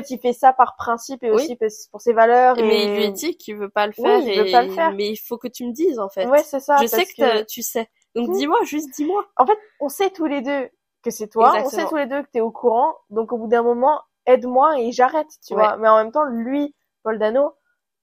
fait, 0.00 0.10
il 0.10 0.18
fait 0.18 0.32
ça 0.32 0.52
par 0.52 0.76
principe 0.76 1.22
et 1.22 1.30
aussi 1.30 1.56
pour 1.90 2.00
ses 2.00 2.12
valeurs. 2.12 2.58
Et... 2.58 2.62
Mais 2.62 2.84
il 2.84 2.96
lui 2.96 3.12
dit 3.12 3.36
qu'il 3.36 3.56
veut 3.56 3.68
pas 3.68 3.86
le 3.86 3.92
faire. 3.92 4.18
il 4.18 4.44
veut 4.44 4.50
pas 4.50 4.62
le 4.62 4.70
faire. 4.70 4.92
Mais 4.92 5.08
il 5.10 5.16
faut 5.16 5.38
que 5.38 5.48
tu 5.48 5.66
me 5.66 5.72
dises 5.72 5.98
en 5.98 6.08
fait. 6.08 6.26
Ouais, 6.26 6.42
c'est 6.42 6.60
ça. 6.60 6.76
Je 6.80 6.86
sais 6.86 7.04
que, 7.04 7.44
tu 7.44 7.62
sais. 7.62 7.88
Donc 8.14 8.30
dis-moi, 8.32 8.58
juste 8.64 8.88
dis-moi. 8.96 9.24
En 9.36 9.46
fait, 9.46 9.58
on 9.80 9.88
sait 9.88 10.10
tous 10.10 10.26
les 10.26 10.42
deux 10.42 10.68
que 11.02 11.10
c'est 11.10 11.28
toi. 11.28 11.54
On 11.64 11.68
sait 11.68 11.86
tous 11.86 11.96
les 11.96 12.06
deux 12.06 12.22
que 12.22 12.28
t'es 12.32 12.40
au 12.40 12.50
courant. 12.50 12.94
Donc 13.10 13.32
au 13.32 13.38
bout 13.38 13.48
d'un 13.48 13.62
moment, 13.62 14.00
aide-moi 14.26 14.80
et 14.80 14.92
j'arrête, 14.92 15.28
tu 15.46 15.54
vois. 15.54 15.76
Mais 15.76 15.88
en 15.88 15.96
même 15.96 16.12
temps, 16.12 16.24
lui, 16.24 16.74
Paul 17.02 17.18
Dano, 17.18 17.54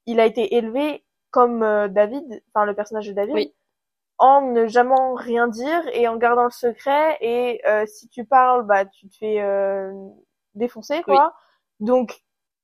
il 0.06 0.20
a 0.20 0.26
été 0.26 0.56
élevé 0.56 1.04
comme 1.32 1.64
euh, 1.64 1.90
David, 1.90 2.44
enfin 2.54 2.66
le 2.66 2.74
personnage 2.74 3.08
de 3.08 3.14
David. 3.14 3.52
en 4.20 4.42
ne 4.42 4.68
jamais 4.68 4.96
rien 5.16 5.50
dire 5.50 5.82
et 5.92 6.08
en 6.08 6.16
gardant 6.16 6.46
le 6.46 6.50
secret 6.50 7.18
et 7.20 7.62
euh, 7.68 7.86
si 7.86 8.08
tu 8.08 8.24
parles 8.24 8.66
bah 8.66 8.86
tu 8.86 9.10
te 9.10 9.18
fais 9.18 9.42
euh, 9.42 9.92
défoncer 10.54 11.02
quoi 11.04 11.34
donc, 11.80 12.22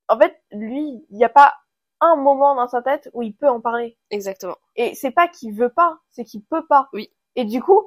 en 0.08 0.18
fait, 0.18 0.42
lui, 0.52 1.06
il 1.10 1.18
n'y 1.18 1.26
a 1.26 1.30
pas 1.30 1.54
un 2.00 2.16
moment 2.16 2.56
dans 2.56 2.68
sa 2.68 2.82
tête 2.82 3.10
où 3.14 3.22
il 3.22 3.36
peut 3.36 3.50
en 3.50 3.62
parler. 3.62 3.98
Exactement. 4.10 4.58
Et 4.76 4.96
c'est 4.96 5.12
pas 5.12 5.28
qu'il 5.28 5.54
veut 5.54 5.70
pas, 5.70 6.00
c'est 6.12 6.24
qu'il 6.24 6.44
peut 6.44 6.66
pas. 6.66 6.90
Oui. 6.94 7.12
Et 7.36 7.46
du 7.46 7.62
coup, 7.62 7.84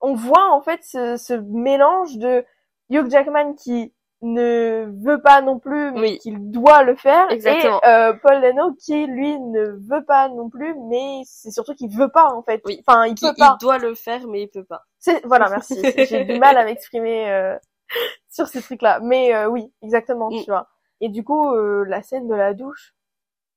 on 0.00 0.14
voit 0.14 0.50
en 0.52 0.60
fait 0.60 0.82
ce, 0.82 1.16
ce 1.16 1.34
mélange 1.34 2.18
de 2.18 2.44
Hugh 2.90 3.10
Jackman 3.10 3.54
qui 3.54 3.94
ne 4.20 4.86
veut 5.04 5.22
pas 5.22 5.42
non 5.42 5.60
plus, 5.60 5.92
mais 5.92 6.18
qu'il 6.18 6.50
doit 6.50 6.82
le 6.82 6.96
faire, 6.96 7.30
Exactement. 7.30 7.80
et 7.82 7.86
euh, 7.86 8.12
Paul 8.14 8.40
Dano 8.40 8.74
qui 8.74 9.06
lui 9.06 9.38
ne 9.38 9.78
veut 9.88 10.04
pas 10.04 10.28
non 10.28 10.50
plus, 10.50 10.74
mais 10.88 11.20
c'est 11.24 11.52
surtout 11.52 11.74
qu'il 11.74 11.90
veut 11.90 12.08
pas 12.08 12.32
en 12.32 12.42
fait. 12.42 12.60
Oui. 12.64 12.82
Enfin, 12.86 13.06
il 13.06 13.14
peut 13.14 13.34
pas. 13.38 13.56
Il 13.60 13.64
doit 13.64 13.78
le 13.78 13.94
faire, 13.94 14.26
mais 14.26 14.42
il 14.42 14.48
peut 14.48 14.64
pas. 14.64 14.82
C'est 14.98 15.24
voilà, 15.24 15.48
merci. 15.50 15.80
J'ai 15.96 16.24
du 16.24 16.38
mal 16.40 16.56
à 16.56 16.64
m'exprimer. 16.64 17.30
Euh, 17.30 17.56
sur 18.30 18.46
ces 18.46 18.62
trucs-là. 18.62 19.00
Mais 19.00 19.34
euh, 19.34 19.48
oui, 19.48 19.72
exactement, 19.82 20.30
mm. 20.30 20.44
tu 20.44 20.50
vois. 20.50 20.68
Et 21.00 21.08
du 21.08 21.24
coup, 21.24 21.54
euh, 21.54 21.84
la 21.86 22.02
scène 22.02 22.28
de 22.28 22.34
la 22.34 22.54
douche, 22.54 22.94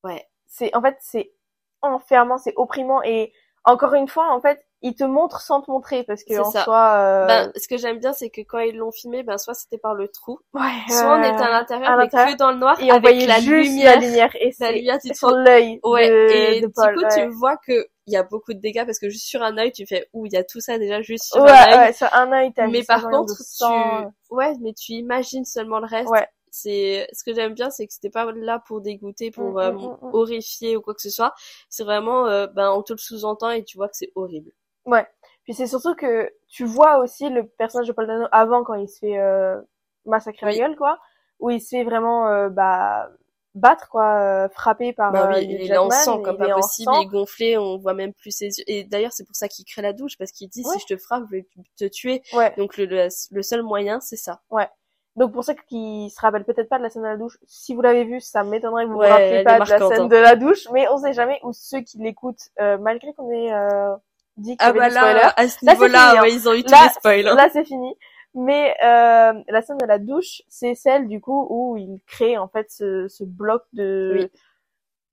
ouais, 0.03 0.27
c'est 0.47 0.75
en 0.75 0.81
fait 0.81 0.97
c'est 0.99 1.33
enfermant, 1.81 2.37
c'est 2.37 2.53
opprimant 2.55 3.01
et 3.03 3.33
encore 3.63 3.93
une 3.93 4.07
fois, 4.07 4.33
en 4.33 4.41
fait, 4.41 4.65
il 4.81 4.95
te 4.95 5.03
montre 5.03 5.41
sans 5.41 5.61
te 5.61 5.69
montrer 5.69 6.03
parce 6.03 6.23
que 6.23 6.39
en 6.39 6.49
soi. 6.49 6.93
Euh... 6.95 7.27
Ben, 7.27 7.51
ce 7.55 7.67
que 7.67 7.77
j'aime 7.77 7.99
bien, 7.99 8.13
c'est 8.13 8.29
que 8.31 8.41
quand 8.41 8.59
ils 8.59 8.75
l'ont 8.75 8.91
filmé, 8.91 9.21
ben 9.21 9.37
soit 9.37 9.53
c'était 9.53 9.77
par 9.77 9.93
le 9.93 10.07
trou, 10.07 10.39
ouais, 10.53 10.61
soit 10.87 11.17
on 11.17 11.19
était 11.19 11.43
à 11.43 11.49
l'intérieur, 11.49 11.97
mais 11.97 12.09
que 12.09 12.37
dans 12.37 12.51
le 12.51 12.57
noir 12.57 12.81
et 12.81 12.89
avec 12.89 13.27
la 13.27 13.39
lumière, 13.39 13.95
la 13.95 14.01
lumière 14.01 14.35
et 14.39 14.51
la 14.59 14.71
lumière 14.71 14.99
sur 15.13 15.31
l'œil. 15.31 15.79
Ouais. 15.83 16.09
De, 16.09 16.55
et 16.55 16.61
de 16.61 16.67
du 16.67 16.73
coup, 16.73 17.03
tu 17.13 17.27
vois 17.27 17.57
que 17.57 17.87
il 18.07 18.13
y 18.13 18.17
a 18.17 18.23
beaucoup 18.23 18.53
de 18.53 18.59
dégâts 18.59 18.85
parce 18.85 18.99
que 18.99 19.09
juste 19.09 19.27
sur 19.27 19.41
un 19.41 19.57
œil, 19.57 19.71
tu 19.71 19.85
fais 19.85 20.07
ouh, 20.13 20.25
il 20.25 20.33
y 20.33 20.37
a 20.37 20.43
tout 20.43 20.59
ça 20.59 20.77
déjà 20.77 21.01
juste 21.01 21.25
sur 21.25 21.43
un 21.43 21.47
œil. 21.47 21.77
Ouais, 21.77 21.93
sur 21.93 22.13
un 22.13 22.31
œil, 22.31 22.51
t'as 22.53 22.67
Mais 22.67 22.83
par 22.83 23.09
contre, 23.09 23.35
tu, 23.35 24.33
ouais, 24.33 24.53
mais 24.61 24.73
tu 24.73 24.93
imagines 24.93 25.45
seulement 25.45 25.79
le 25.79 25.87
reste. 25.87 26.09
Ouais. 26.09 26.27
C'est 26.53 27.07
ce 27.13 27.23
que 27.23 27.33
j'aime 27.33 27.53
bien, 27.53 27.69
c'est 27.69 27.87
que 27.87 27.93
c'était 27.93 28.09
pas 28.09 28.29
là 28.33 28.61
pour 28.67 28.81
dégoûter, 28.81 29.31
pour 29.31 29.53
mm, 29.53 29.57
euh, 29.57 29.71
mm, 29.71 29.77
mm, 29.77 30.09
horrifier 30.13 30.75
ou 30.75 30.81
quoi 30.81 30.93
que 30.93 31.01
ce 31.01 31.09
soit. 31.09 31.33
C'est 31.69 31.83
vraiment, 31.83 32.27
euh, 32.27 32.47
ben, 32.47 32.71
on 32.71 32.81
te 32.81 32.91
le 32.91 32.97
sous-entend 32.97 33.51
et 33.51 33.63
tu 33.63 33.77
vois 33.77 33.87
que 33.87 33.95
c'est 33.95 34.11
horrible. 34.15 34.51
Ouais. 34.85 35.07
Puis 35.43 35.53
c'est 35.53 35.67
surtout 35.67 35.95
que 35.95 36.29
tu 36.47 36.65
vois 36.65 36.97
aussi 36.97 37.29
le 37.29 37.47
personnage 37.47 37.87
de 37.87 37.93
Paul 37.93 38.07
Dano 38.07 38.27
avant 38.31 38.63
quand 38.63 38.75
il 38.75 38.89
se 38.89 38.99
fait 38.99 39.17
euh, 39.17 39.59
massacrer 40.05 40.45
la 40.45 40.55
gueule, 40.55 40.75
quoi, 40.75 40.99
où 41.39 41.49
il 41.49 41.61
se 41.61 41.69
fait 41.69 41.83
vraiment, 41.83 42.27
euh, 42.27 42.49
bah, 42.49 43.09
battre 43.53 43.89
quoi 43.89 44.15
euh, 44.15 44.49
frappé 44.49 44.93
par 44.93 45.11
bah 45.11 45.31
oui, 45.33 45.45
il 45.45 45.71
est 45.71 45.77
en 45.77 45.89
sang 45.89 46.21
comme 46.21 46.37
pas 46.37 46.53
possible 46.53 46.91
il 46.95 47.03
est 47.03 47.05
gonflé 47.07 47.57
on 47.57 47.77
voit 47.77 47.93
même 47.93 48.13
plus 48.13 48.31
ses 48.31 48.45
yeux 48.45 48.63
et 48.67 48.83
d'ailleurs 48.85 49.11
c'est 49.11 49.25
pour 49.25 49.35
ça 49.35 49.47
qu'il 49.49 49.65
crée 49.65 49.81
la 49.81 49.91
douche 49.91 50.17
parce 50.17 50.31
qu'il 50.31 50.47
dit 50.47 50.63
si 50.63 50.79
je 50.79 50.95
te 50.95 50.97
frappe 50.97 51.23
je 51.29 51.37
vais 51.37 51.45
te 51.77 51.85
tuer 51.85 52.21
ouais. 52.33 52.53
donc 52.57 52.77
le, 52.77 52.85
le, 52.85 53.41
seul 53.41 53.61
moyen 53.61 53.99
c'est 53.99 54.15
ça 54.15 54.41
ouais 54.51 54.69
donc 55.17 55.33
pour 55.33 55.43
ça 55.43 55.53
qu'il 55.53 56.09
se 56.09 56.21
rappelle 56.21 56.45
peut-être 56.45 56.69
pas 56.69 56.77
de 56.77 56.83
la 56.83 56.89
scène 56.89 57.01
de 57.01 57.07
la 57.07 57.17
douche 57.17 57.37
si 57.45 57.75
vous 57.75 57.81
l'avez 57.81 58.05
vu 58.05 58.21
ça 58.21 58.43
m'étonnerait 58.45 58.85
que 58.85 58.89
vous 58.89 58.95
vous 58.95 58.99
rappeliez 58.99 59.43
pas 59.43 59.59
de 59.59 59.69
la 59.69 59.77
scène 59.79 60.01
hein. 60.03 60.07
de 60.07 60.15
la 60.15 60.35
douche 60.37 60.67
mais 60.71 60.87
on 60.87 60.97
sait 60.97 61.13
jamais 61.13 61.39
ou 61.43 61.51
ceux 61.51 61.81
qui 61.81 61.97
l'écoutent 61.97 62.49
euh, 62.61 62.77
malgré 62.77 63.13
qu'on 63.13 63.29
ait 63.31 63.53
euh, 63.53 63.93
dit 64.37 64.55
qu'il 64.55 64.65
y 64.65 64.69
ah 64.69 64.69
avait 64.69 64.79
bah 64.79 64.89
là, 64.89 65.33
à 65.35 65.47
ce 65.49 65.65
niveau-là 65.65 66.21
hein. 66.21 66.25
ils 66.25 66.47
ont 66.47 66.53
eu 66.53 66.63
tous 66.63 66.71
les 66.71 66.89
spoilers 66.93 67.27
hein. 67.27 67.35
là 67.35 67.49
c'est 67.51 67.65
fini 67.65 67.97
mais 68.33 68.75
euh, 68.83 69.33
la 69.47 69.61
scène 69.61 69.77
de 69.77 69.85
la 69.85 69.99
douche, 69.99 70.41
c'est 70.47 70.75
celle 70.75 71.07
du 71.07 71.19
coup 71.19 71.47
où 71.49 71.77
il 71.77 71.99
crée 72.07 72.37
en 72.37 72.47
fait 72.47 72.71
ce, 72.71 73.07
ce 73.07 73.23
bloc 73.23 73.63
de 73.73 74.29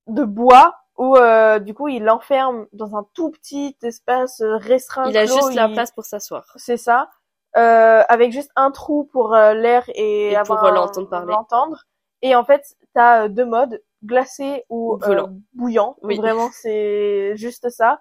de 0.07 0.25
bois 0.25 0.77
où 0.97 1.17
euh, 1.17 1.59
du 1.59 1.75
coup 1.75 1.89
il 1.89 2.05
l'enferme 2.05 2.67
dans 2.73 2.97
un 2.97 3.07
tout 3.15 3.31
petit 3.31 3.77
espace 3.83 4.43
restreint. 4.43 5.09
Il 5.09 5.17
a 5.17 5.27
juste 5.27 5.55
la 5.55 5.69
place 5.69 5.93
pour 5.93 6.05
s'asseoir. 6.05 6.45
C'est 6.57 6.77
ça, 6.77 7.11
euh, 7.57 8.03
avec 8.09 8.31
juste 8.31 8.51
un 8.57 8.71
trou 8.71 9.05
pour 9.05 9.35
euh, 9.35 9.55
l'air 9.55 9.85
et, 9.95 10.33
et 10.33 10.39
pour 10.47 10.57
l'entendre 10.57 11.09
parler. 11.09 11.33
L'entendre. 11.33 11.85
Et 12.23 12.35
en 12.37 12.45
fait, 12.45 12.77
t'as 12.95 13.25
euh, 13.25 13.29
deux 13.29 13.47
modes 13.47 13.83
glacé 14.05 14.65
ou, 14.69 14.99
bouillant. 15.55 15.97
Oui. 16.03 16.19
Vraiment, 16.19 16.51
c'est 16.53 17.37
juste 17.37 17.69
ça. 17.71 18.01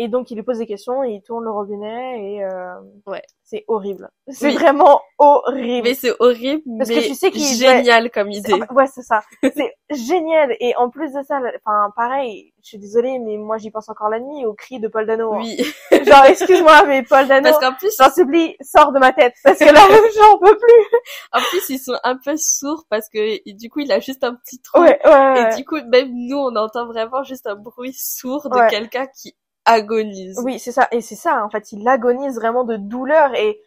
Et 0.00 0.06
donc 0.06 0.30
il 0.30 0.36
lui 0.36 0.44
pose 0.44 0.58
des 0.58 0.66
questions 0.66 1.02
et 1.02 1.10
il 1.10 1.22
tourne 1.22 1.42
le 1.42 1.50
robinet 1.50 2.22
et 2.22 2.44
euh, 2.44 2.74
ouais, 3.08 3.22
c'est 3.42 3.64
horrible. 3.66 4.08
C'est 4.28 4.52
vraiment 4.52 5.00
horrible. 5.18 5.88
Mais 5.88 5.94
c'est 5.94 6.14
horrible, 6.20 6.62
parce 6.78 6.88
que 6.88 7.04
tu 7.04 7.16
sais 7.16 7.32
qu'il 7.32 7.42
génial 7.42 8.08
comme 8.12 8.30
idée. 8.30 8.52
Ouais, 8.70 8.86
c'est 8.86 9.02
ça. 9.02 9.22
c'est 9.42 9.74
génial 9.90 10.54
et 10.60 10.76
en 10.76 10.88
plus 10.88 11.12
de 11.12 11.20
ça, 11.26 11.40
enfin 11.56 11.92
pareil, 11.96 12.52
je 12.62 12.68
suis 12.68 12.78
désolée 12.78 13.18
mais 13.18 13.38
moi 13.38 13.58
j'y 13.58 13.72
pense 13.72 13.88
encore 13.88 14.08
la 14.08 14.20
nuit 14.20 14.46
au 14.46 14.54
cri 14.54 14.78
de 14.78 14.86
Paul 14.86 15.04
Dano. 15.04 15.34
Hein. 15.34 15.40
Oui. 15.40 15.56
Genre 15.90 16.24
excuse-moi 16.26 16.84
mais 16.86 17.02
Paul 17.02 17.26
Dano. 17.26 17.50
Parce 17.50 17.58
qu'en 17.58 17.74
plus, 17.74 17.90
j'en 17.98 18.12
supplie, 18.12 18.56
sors 18.60 18.92
de 18.92 19.00
ma 19.00 19.12
tête 19.12 19.34
parce 19.42 19.58
que 19.58 19.64
là 19.64 19.80
j'en 20.14 20.38
peux 20.38 20.56
plus. 20.56 21.00
En 21.32 21.40
plus 21.40 21.70
ils 21.70 21.80
sont 21.80 21.98
un 22.04 22.16
peu 22.16 22.36
sourds 22.36 22.84
parce 22.88 23.08
que 23.08 23.52
du 23.52 23.68
coup 23.68 23.80
il 23.80 23.90
a 23.90 23.98
juste 23.98 24.22
un 24.22 24.36
petit 24.36 24.60
trou. 24.62 24.80
Ouais, 24.80 25.00
ouais, 25.04 25.50
et 25.52 25.56
du 25.56 25.64
coup 25.64 25.78
même 25.88 26.12
nous 26.14 26.38
on 26.38 26.54
entend 26.54 26.86
vraiment 26.86 27.24
juste 27.24 27.48
un 27.48 27.56
bruit 27.56 27.94
sourd 27.94 28.48
de 28.48 28.70
quelqu'un 28.70 29.08
qui 29.08 29.34
agonise. 29.68 30.40
Oui, 30.44 30.58
c'est 30.58 30.72
ça. 30.72 30.88
Et 30.90 31.00
c'est 31.00 31.14
ça, 31.14 31.44
en 31.44 31.50
fait, 31.50 31.72
il 31.72 31.86
agonise 31.86 32.36
vraiment 32.36 32.64
de 32.64 32.76
douleur 32.76 33.34
et 33.34 33.60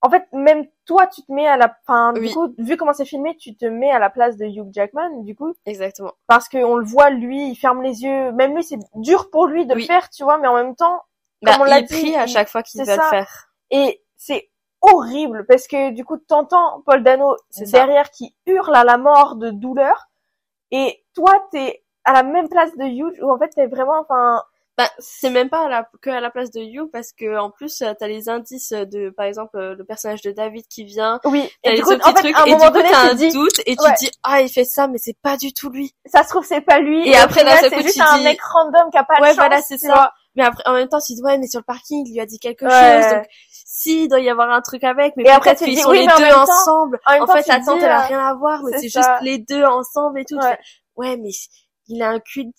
en 0.00 0.10
fait, 0.10 0.26
même 0.32 0.66
toi, 0.84 1.06
tu 1.06 1.22
te 1.22 1.32
mets 1.32 1.46
à 1.46 1.56
la, 1.56 1.74
enfin, 1.86 2.12
du 2.12 2.30
coup, 2.30 2.54
vu 2.58 2.76
comment 2.76 2.92
c'est 2.92 3.06
filmé, 3.06 3.36
tu 3.38 3.56
te 3.56 3.64
mets 3.64 3.90
à 3.90 3.98
la 3.98 4.10
place 4.10 4.36
de 4.36 4.44
Hugh 4.44 4.68
Jackman, 4.70 5.22
du 5.22 5.34
coup. 5.34 5.54
Exactement. 5.64 6.12
Parce 6.26 6.50
qu'on 6.50 6.76
le 6.76 6.84
voit, 6.84 7.08
lui, 7.08 7.48
il 7.48 7.56
ferme 7.56 7.82
les 7.82 8.02
yeux. 8.02 8.30
Même 8.32 8.54
lui, 8.54 8.62
c'est 8.62 8.78
dur 8.96 9.30
pour 9.30 9.46
lui 9.46 9.64
de 9.64 9.72
le 9.72 9.80
faire, 9.80 10.10
tu 10.10 10.22
vois, 10.22 10.36
mais 10.36 10.46
en 10.46 10.56
même 10.56 10.76
temps, 10.76 11.00
bah, 11.40 11.52
comme 11.52 11.62
on 11.62 11.64
l'a 11.64 11.80
dit, 11.80 12.14
à 12.16 12.26
chaque 12.26 12.48
fois 12.48 12.62
qu'il 12.62 12.82
veut 12.82 12.86
le 12.86 13.02
faire. 13.08 13.48
Et 13.70 14.02
c'est 14.16 14.50
horrible 14.82 15.46
parce 15.46 15.66
que 15.66 15.92
du 15.92 16.04
coup, 16.04 16.18
t'entends 16.18 16.82
Paul 16.84 17.02
Dano 17.02 17.36
derrière 17.72 18.10
qui 18.10 18.36
hurle 18.46 18.74
à 18.74 18.84
la 18.84 18.98
mort 18.98 19.36
de 19.36 19.50
douleur, 19.50 20.10
et 20.70 21.02
toi, 21.14 21.32
t'es 21.50 21.82
à 22.04 22.12
la 22.12 22.22
même 22.22 22.50
place 22.50 22.76
de 22.76 22.84
Hugh, 22.84 23.18
où 23.22 23.30
en 23.30 23.38
fait, 23.38 23.48
t'es 23.48 23.68
vraiment, 23.68 24.00
enfin, 24.00 24.42
bah, 24.76 24.90
c'est 24.98 25.30
même 25.30 25.50
pas 25.50 25.66
à 25.66 25.68
la, 25.68 25.88
que 26.02 26.10
à 26.10 26.20
la 26.20 26.30
place 26.30 26.50
de 26.50 26.60
You 26.60 26.88
parce 26.92 27.12
que 27.12 27.38
en 27.38 27.50
plus 27.50 27.80
euh, 27.82 27.92
t'as 27.96 28.08
les 28.08 28.28
indices 28.28 28.72
de 28.72 29.10
par 29.10 29.26
exemple 29.26 29.56
euh, 29.56 29.76
le 29.76 29.84
personnage 29.84 30.20
de 30.22 30.32
David 30.32 30.66
qui 30.66 30.84
vient. 30.84 31.20
Oui 31.24 31.48
et 31.62 31.72
les 31.72 31.82
autres 31.82 31.98
petits 31.98 32.32
trucs 32.32 32.46
et 32.48 32.50
du 32.50 32.56
coup 32.56 32.82
t'as 32.82 33.10
un 33.10 33.14
doute 33.14 33.60
et 33.66 33.76
tu 33.76 33.84
te 33.84 33.98
dis 33.98 34.10
ah 34.24 34.40
il 34.40 34.48
fait 34.48 34.64
ça 34.64 34.88
mais 34.88 34.98
c'est 34.98 35.16
pas 35.22 35.36
du 35.36 35.52
tout 35.52 35.70
lui. 35.70 35.94
Ça 36.06 36.24
se 36.24 36.30
trouve 36.30 36.44
c'est 36.44 36.60
pas 36.60 36.80
lui 36.80 37.08
et, 37.08 37.16
après 37.16 37.44
là 37.44 37.56
c'est 37.60 37.82
juste 37.82 38.00
un 38.00 38.20
mec 38.22 38.40
random 38.42 38.90
qui 38.90 38.98
a 38.98 39.04
pas 39.04 39.18
de 39.18 39.22
ouais 39.22 39.34
voilà 39.34 39.62
c'est 39.62 39.78
ça. 39.78 40.12
mais 40.34 40.42
après 40.42 40.64
en 40.66 40.72
même 40.72 40.88
temps 40.88 40.98
tu 41.00 41.14
dis 41.14 41.22
ouais 41.22 41.38
mais 41.38 41.46
sur 41.46 41.60
le 41.60 41.64
parking 41.64 42.04
il 42.04 42.12
lui 42.12 42.20
a 42.20 42.26
dit 42.26 42.40
quelque 42.40 42.68
chose 42.68 43.10
donc 43.10 43.26
si 43.50 44.04
il 44.04 44.08
doit 44.08 44.20
y 44.20 44.28
avoir 44.28 44.50
un 44.50 44.60
truc 44.60 44.82
avec 44.82 45.14
mais 45.16 45.22
peut-être 45.22 45.62
qu'ils 45.62 45.78
sont 45.78 45.92
les 45.92 46.06
deux 46.06 46.32
ensemble. 46.32 46.98
en, 47.06 47.26
fait 47.28 47.46
la 47.46 47.60
tante 47.60 47.78
elle 47.80 47.84
a 47.84 48.02
euh, 48.02 48.06
rien 48.08 48.26
à 48.26 48.34
voir 48.34 48.60
mais 48.64 48.76
c'est 48.78 48.88
juste 48.88 49.08
les 49.22 49.38
deux 49.38 49.62
ensemble 49.62 50.18
et 50.18 50.24
tout. 50.24 50.38
Ouais 50.96 51.16
mais 51.16 51.30
il 51.86 52.02
a 52.02 52.08
un 52.08 52.18
cul 52.18 52.50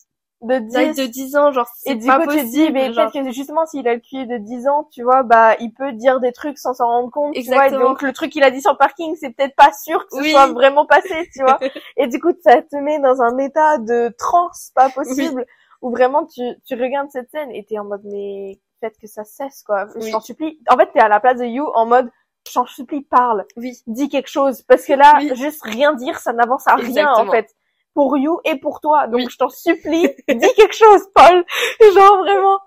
de 0.46 0.60
10, 0.60 0.96
de 0.96 1.06
10 1.06 1.36
ans, 1.36 1.52
genre 1.52 1.68
c'est 1.78 1.98
pas 2.06 2.20
coup, 2.20 2.26
possible. 2.26 2.44
Tu 2.44 2.50
dis, 2.50 2.72
mais 2.72 2.92
peut-être 2.92 3.14
que 3.14 3.32
justement 3.32 3.66
s'il 3.66 3.88
a 3.88 3.94
le 3.94 4.00
QI 4.00 4.26
de 4.26 4.38
10 4.38 4.68
ans, 4.68 4.88
tu 4.92 5.04
vois, 5.04 5.24
bah 5.24 5.56
il 5.60 5.74
peut 5.74 5.92
dire 5.94 6.20
des 6.20 6.32
trucs 6.32 6.58
sans 6.58 6.74
s'en 6.74 6.88
rendre 6.88 7.12
compte, 7.12 7.36
Exactement. 7.36 7.68
tu 7.68 7.76
vois. 7.76 7.86
Et 7.86 7.88
donc 7.90 8.02
le 8.02 8.14
truc 8.14 8.32
qu'il 8.32 8.44
a 8.44 8.52
dit 8.52 8.62
sur 8.62 8.72
le 8.72 8.78
parking, 8.78 9.16
c'est 9.20 9.32
peut-être 9.32 9.56
pas 9.56 9.72
sûr 9.74 10.06
que 10.08 10.18
ce 10.24 10.30
soit 10.30 10.48
vraiment 10.48 10.86
passé, 10.86 11.30
tu 11.34 11.44
vois. 11.44 11.60
et 11.98 12.08
du 12.08 12.20
coup, 12.20 12.32
ça 12.44 12.62
te 12.62 12.76
met 12.78 13.00
dans 13.00 13.22
un 13.22 13.38
état 13.38 13.78
de 13.78 14.14
transe 14.18 14.72
pas 14.76 14.90
possible 14.90 15.46
où 15.82 15.92
vraiment 15.92 16.26
tu 16.26 16.42
tu 16.66 16.76
regardes 16.76 17.10
cette 17.10 17.30
scène 17.32 17.52
et 17.52 17.66
t'es 17.66 17.78
en 17.78 17.86
mode 17.86 18.02
mais 18.06 18.60
faites 18.80 18.98
que 19.00 19.08
ça 19.08 19.24
cesse 19.24 19.64
quoi. 19.64 19.88
Je 20.00 20.12
t'en 20.12 20.20
supplie. 20.20 20.60
En 20.70 20.78
fait, 20.78 20.90
t'es 20.94 21.00
à 21.00 21.08
la 21.08 21.20
place 21.20 21.40
de 21.40 21.46
You 21.46 21.70
en 21.74 21.86
mode 21.86 22.10
je 22.48 22.54
t'en 22.54 22.66
supplie 22.68 23.02
parle, 23.02 23.44
oui. 23.58 23.76
dis 23.88 24.08
quelque 24.08 24.30
chose 24.30 24.62
parce 24.64 24.86
que 24.86 24.94
là 24.94 25.20
juste 25.34 25.64
rien 25.64 25.94
dire 25.94 26.20
ça 26.20 26.32
n'avance 26.32 26.68
à 26.68 26.76
rien 26.76 27.12
en 27.12 27.30
fait 27.30 27.50
pour 27.96 28.18
You 28.18 28.40
et 28.44 28.60
pour 28.60 28.82
toi. 28.82 29.08
Donc 29.08 29.28
je 29.32 29.38
t'en 29.38 29.50
supplie, 29.50 30.08
dis 30.30 30.54
quelque 30.56 30.76
chose, 30.76 31.02
Paul. 31.16 31.44
Genre 31.82 32.18
vraiment. 32.20 32.60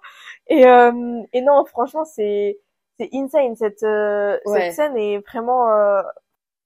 Et 0.49 0.67
euh, 0.67 1.23
et 1.33 1.43
non, 1.43 1.65
franchement, 1.67 2.05
c'est 2.05 2.59
c'est 2.99 3.11
insane 3.13 3.55
cette 3.55 3.85
euh, 3.85 4.39
cette 4.47 4.73
scène 4.73 4.97
est 4.97 5.19
vraiment 5.19 5.71
euh, 5.71 6.03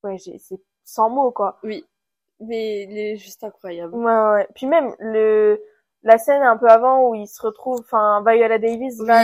ouais, 0.04 0.16
j'ai 0.16 0.38
c'est 0.38 0.60
sans 0.84 1.10
mots 1.10 1.32
quoi. 1.32 1.58
Oui. 1.62 1.84
Mais 2.40 2.84
il 2.84 2.98
est 2.98 3.16
juste 3.16 3.44
incroyable. 3.44 3.94
Ouais 3.94 4.30
ouais. 4.30 4.48
Puis 4.54 4.66
même 4.66 4.94
le 4.98 5.60
la 6.04 6.18
scène 6.18 6.42
un 6.42 6.56
peu 6.56 6.68
avant 6.68 7.08
où 7.08 7.14
il 7.14 7.28
se 7.28 7.40
retrouve, 7.42 7.80
enfin 7.80 8.24
Viola 8.26 8.58
Davis, 8.58 8.96
oui. 8.98 9.06
ah 9.08 9.22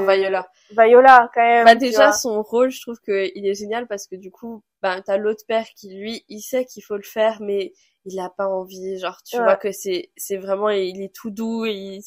Viola, 0.00 0.46
Viola 0.70 1.30
quand 1.34 1.40
même. 1.40 1.64
Bah 1.64 1.74
déjà 1.74 2.12
son 2.12 2.42
rôle, 2.42 2.70
je 2.70 2.82
trouve 2.82 3.00
que 3.00 3.30
il 3.34 3.46
est 3.46 3.54
génial 3.54 3.86
parce 3.86 4.06
que 4.06 4.16
du 4.16 4.30
coup, 4.30 4.62
bah 4.82 5.00
t'as 5.00 5.16
l'autre 5.16 5.44
père 5.46 5.66
qui 5.74 5.94
lui, 5.94 6.24
il 6.28 6.40
sait 6.40 6.66
qu'il 6.66 6.82
faut 6.82 6.96
le 6.96 7.02
faire, 7.02 7.38
mais 7.40 7.72
il 8.10 8.18
a 8.20 8.30
pas 8.30 8.46
envie 8.48 8.98
genre 8.98 9.22
tu 9.22 9.36
vois 9.36 9.56
que 9.56 9.72
c'est 9.72 10.10
c'est 10.16 10.36
vraiment 10.36 10.70
il 10.70 11.02
est 11.02 11.14
tout 11.14 11.30
doux 11.30 11.64
et 11.64 12.00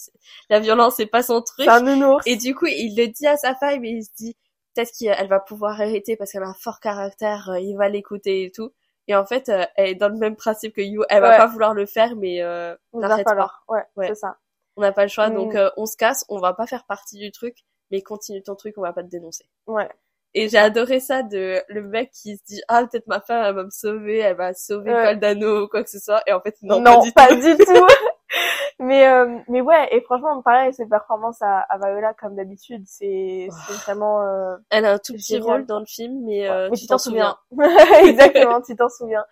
la 0.49 0.59
violence 0.59 0.95
c'est 0.95 1.05
pas 1.05 1.23
son 1.23 1.41
truc. 1.41 1.67
Un 1.67 2.19
et 2.25 2.35
du 2.35 2.55
coup 2.55 2.65
il 2.65 2.95
le 2.97 3.07
dit 3.07 3.27
à 3.27 3.37
sa 3.37 3.55
femme 3.55 3.83
et 3.85 3.89
il 3.89 4.03
se 4.03 4.11
dit 4.15 4.37
peut-être 4.73 4.91
qu'elle 4.97 5.27
va 5.27 5.39
pouvoir 5.39 5.79
arrêter 5.79 6.15
parce 6.15 6.31
qu'elle 6.31 6.43
a 6.43 6.47
un 6.47 6.53
fort 6.53 6.79
caractère 6.79 7.49
euh, 7.49 7.59
il 7.59 7.75
va 7.75 7.89
l'écouter 7.89 8.43
et 8.43 8.51
tout. 8.51 8.71
Et 9.07 9.15
en 9.15 9.25
fait 9.25 9.49
euh, 9.49 9.65
elle 9.75 9.89
est 9.89 9.95
dans 9.95 10.09
le 10.09 10.17
même 10.17 10.35
principe 10.35 10.75
que 10.75 10.81
You. 10.81 11.03
Elle 11.09 11.21
va 11.21 11.37
pas 11.37 11.47
vouloir 11.47 11.73
le 11.73 11.85
faire 11.85 12.15
mais 12.15 12.41
euh, 12.41 12.75
on 12.93 12.99
n'arrête 12.99 13.25
pas, 13.25 13.51
ouais, 13.67 14.07
c'est 14.07 14.15
ça. 14.15 14.37
On 14.75 14.81
n'a 14.81 14.91
pas 14.91 15.03
le 15.03 15.09
choix 15.09 15.29
donc 15.29 15.53
mm. 15.53 15.57
euh, 15.57 15.69
on 15.77 15.85
se 15.85 15.97
casse 15.97 16.25
on 16.29 16.39
va 16.39 16.53
pas 16.53 16.67
faire 16.67 16.85
partie 16.85 17.17
du 17.17 17.31
truc 17.31 17.57
mais 17.91 18.01
continue 18.01 18.41
ton 18.41 18.55
truc 18.55 18.77
on 18.77 18.81
va 18.81 18.93
pas 18.93 19.03
te 19.03 19.09
dénoncer. 19.09 19.45
Ouais 19.67 19.89
et 20.33 20.47
j'ai 20.47 20.57
adoré 20.57 20.99
ça 20.99 21.23
de 21.23 21.61
le 21.67 21.81
mec 21.81 22.11
qui 22.11 22.37
se 22.37 22.43
dit 22.45 22.61
ah 22.67 22.85
peut-être 22.85 23.07
ma 23.07 23.19
femme 23.19 23.43
elle 23.45 23.55
va 23.55 23.63
me 23.63 23.69
sauver, 23.69 24.19
elle 24.19 24.37
va 24.37 24.53
sauver 24.53 24.93
ouais. 24.93 25.19
Paul 25.19 25.43
ou 25.43 25.67
quoi 25.67 25.83
que 25.83 25.89
ce 25.89 25.99
soit. 25.99 26.21
Et 26.27 26.33
en 26.33 26.39
fait 26.39 26.55
non, 26.61 26.79
non 26.79 27.01
pas 27.13 27.35
du 27.35 27.55
tout. 27.57 27.87
mais 28.79 29.07
euh, 29.07 29.39
mais 29.49 29.61
ouais 29.61 29.87
et 29.91 30.01
franchement 30.01 30.41
pareil 30.41 30.73
ses 30.73 30.85
performances 30.85 31.41
à, 31.41 31.59
à 31.59 31.77
Viola 31.77 32.13
comme 32.13 32.35
d'habitude 32.35 32.83
c'est 32.85 33.49
c'est 33.67 33.73
vraiment 33.83 34.21
euh, 34.21 34.55
elle 34.69 34.85
a 34.85 34.93
un 34.93 34.97
tout 34.97 35.13
petit 35.13 35.39
rôle 35.39 35.65
dans 35.65 35.79
le 35.79 35.85
film 35.85 36.23
mais, 36.23 36.47
euh, 36.47 36.69
mais 36.71 36.77
tu 36.77 36.87
t'en 36.87 36.97
souviens, 36.97 37.37
exactement 38.03 38.61
tu 38.61 38.75
t'en 38.75 38.89
souviens. 38.89 39.25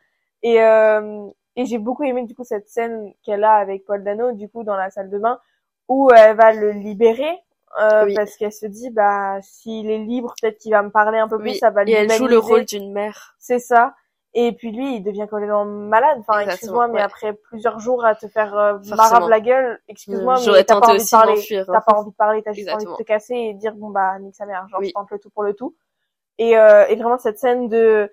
Et 0.43 0.61
euh, 0.61 1.27
et 1.55 1.65
j'ai 1.65 1.77
beaucoup 1.77 2.03
aimé 2.03 2.25
du 2.25 2.35
coup 2.35 2.43
cette 2.43 2.69
scène 2.69 3.13
qu'elle 3.23 3.43
a 3.43 3.53
avec 3.53 3.85
Paul 3.85 4.03
Dano 4.03 4.31
du 4.33 4.49
coup 4.49 4.63
dans 4.63 4.75
la 4.75 4.89
salle 4.89 5.09
de 5.09 5.17
bain 5.17 5.39
où 5.87 6.09
elle 6.15 6.35
va 6.35 6.53
le 6.53 6.71
libérer 6.71 7.39
euh, 7.81 8.05
parce 8.15 8.35
qu'elle 8.35 8.51
se 8.51 8.65
dit 8.65 8.89
bah 8.89 9.37
s'il 9.41 9.89
est 9.91 9.99
libre 9.99 10.33
peut-être 10.41 10.57
qu'il 10.57 10.71
va 10.71 10.81
me 10.81 10.89
parler 10.89 11.19
un 11.19 11.27
peu 11.27 11.37
plus 11.37 11.53
ça 11.59 11.69
va 11.69 11.83
lui 11.83 11.91
et 11.91 11.95
elle 11.95 12.11
joue 12.11 12.27
le 12.27 12.37
rôle 12.39 12.65
d'une 12.65 12.91
mère. 12.91 13.35
C'est 13.39 13.59
ça. 13.59 13.93
Et 14.33 14.51
puis 14.53 14.71
lui 14.71 14.95
il 14.95 15.03
devient 15.03 15.27
complètement 15.29 15.65
malade. 15.65 16.17
Enfin 16.19 16.39
excuse-moi 16.39 16.87
mais 16.87 17.01
après 17.01 17.33
plusieurs 17.33 17.79
jours 17.79 18.05
à 18.05 18.15
te 18.15 18.27
faire 18.27 18.55
euh, 18.57 18.77
marave 18.95 19.29
la 19.29 19.39
gueule 19.39 19.79
excuse-moi 19.87 20.35
mais 20.53 20.63
t'as 20.63 20.79
pas 20.79 20.87
envie 20.89 20.97
de 21.03 21.09
parler. 21.09 21.41
hein. 21.57 21.65
t'as 21.73 21.81
pas 21.81 21.93
envie 21.99 22.11
de 22.11 22.15
parler 22.15 22.41
t'as 22.43 22.51
juste 22.53 22.67
envie 22.75 22.85
de 22.85 22.89
te 22.97 23.03
casser 23.03 23.35
et 23.35 23.53
dire 23.53 23.73
bon 23.75 23.89
bah 23.89 24.17
nique 24.19 24.35
sa 24.35 24.45
mère 24.45 24.67
genre 24.69 24.81
je 24.83 24.91
tente 24.91 25.11
le 25.11 25.19
tout 25.19 25.29
pour 25.29 25.43
le 25.43 25.53
tout. 25.53 25.75
Et 26.37 26.57
euh, 26.57 26.85
et 26.87 26.95
vraiment 26.95 27.17
cette 27.17 27.37
scène 27.39 27.67
de 27.69 28.11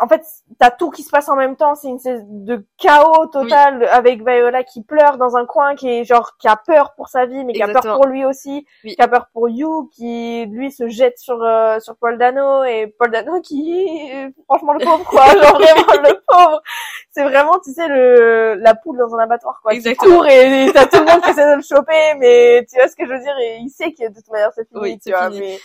en 0.00 0.08
fait, 0.08 0.22
t'as 0.58 0.70
tout 0.70 0.90
qui 0.90 1.02
se 1.02 1.10
passe 1.10 1.28
en 1.28 1.36
même 1.36 1.56
temps. 1.56 1.74
C'est 1.74 1.88
une 1.88 1.98
scène 1.98 2.44
de 2.44 2.64
chaos 2.78 3.26
total 3.26 3.84
avec 3.84 4.26
Viola 4.26 4.64
qui 4.64 4.82
pleure 4.82 5.18
dans 5.18 5.36
un 5.36 5.44
coin, 5.44 5.74
qui 5.74 5.88
est 5.88 6.04
genre 6.04 6.36
qui 6.38 6.48
a 6.48 6.56
peur 6.56 6.94
pour 6.96 7.08
sa 7.08 7.26
vie, 7.26 7.44
mais 7.44 7.52
qui 7.52 7.62
a 7.62 7.68
peur 7.68 7.96
pour 7.96 8.06
lui 8.06 8.24
aussi, 8.24 8.66
qui 8.82 9.00
a 9.00 9.08
peur 9.08 9.26
pour 9.32 9.48
You, 9.48 9.90
qui 9.94 10.46
lui 10.46 10.72
se 10.72 10.88
jette 10.88 11.18
sur 11.18 11.42
euh, 11.42 11.78
sur 11.80 11.96
Paul 11.96 12.16
Dano 12.16 12.64
et 12.64 12.94
Paul 12.98 13.10
Dano 13.10 13.40
qui, 13.40 14.10
franchement 14.46 14.72
le 14.72 14.84
pauvre 14.84 15.04
quoi, 15.04 15.26
genre 15.42 15.58
vraiment 15.58 16.08
le 16.08 16.22
pauvre. 16.26 16.62
C'est 17.10 17.24
vraiment, 17.24 17.58
tu 17.58 17.72
sais, 17.72 17.88
le 17.88 18.54
la 18.54 18.74
poule 18.74 18.96
dans 18.98 19.14
un 19.14 19.18
abattoir 19.18 19.60
quoi. 19.62 19.74
Exactement. 19.74 20.16
Court 20.16 20.26
et 20.26 20.70
t'as 20.72 20.86
tout 20.86 20.98
le 20.98 21.04
monde 21.04 21.20
qui 21.22 21.30
essaie 21.30 21.50
de 21.50 21.56
le 21.56 21.62
choper, 21.62 22.14
mais 22.18 22.64
tu 22.68 22.76
vois 22.78 22.88
ce 22.88 22.96
que 22.96 23.06
je 23.06 23.12
veux 23.12 23.20
dire 23.20 23.36
et 23.38 23.58
il 23.58 23.68
sait 23.68 23.92
que 23.92 24.08
de 24.08 24.14
toute 24.14 24.30
manière 24.30 24.50
c'est 24.54 24.66
fini, 24.68 24.98
tu 24.98 25.10
vois. 25.10 25.28
Mais 25.28 25.58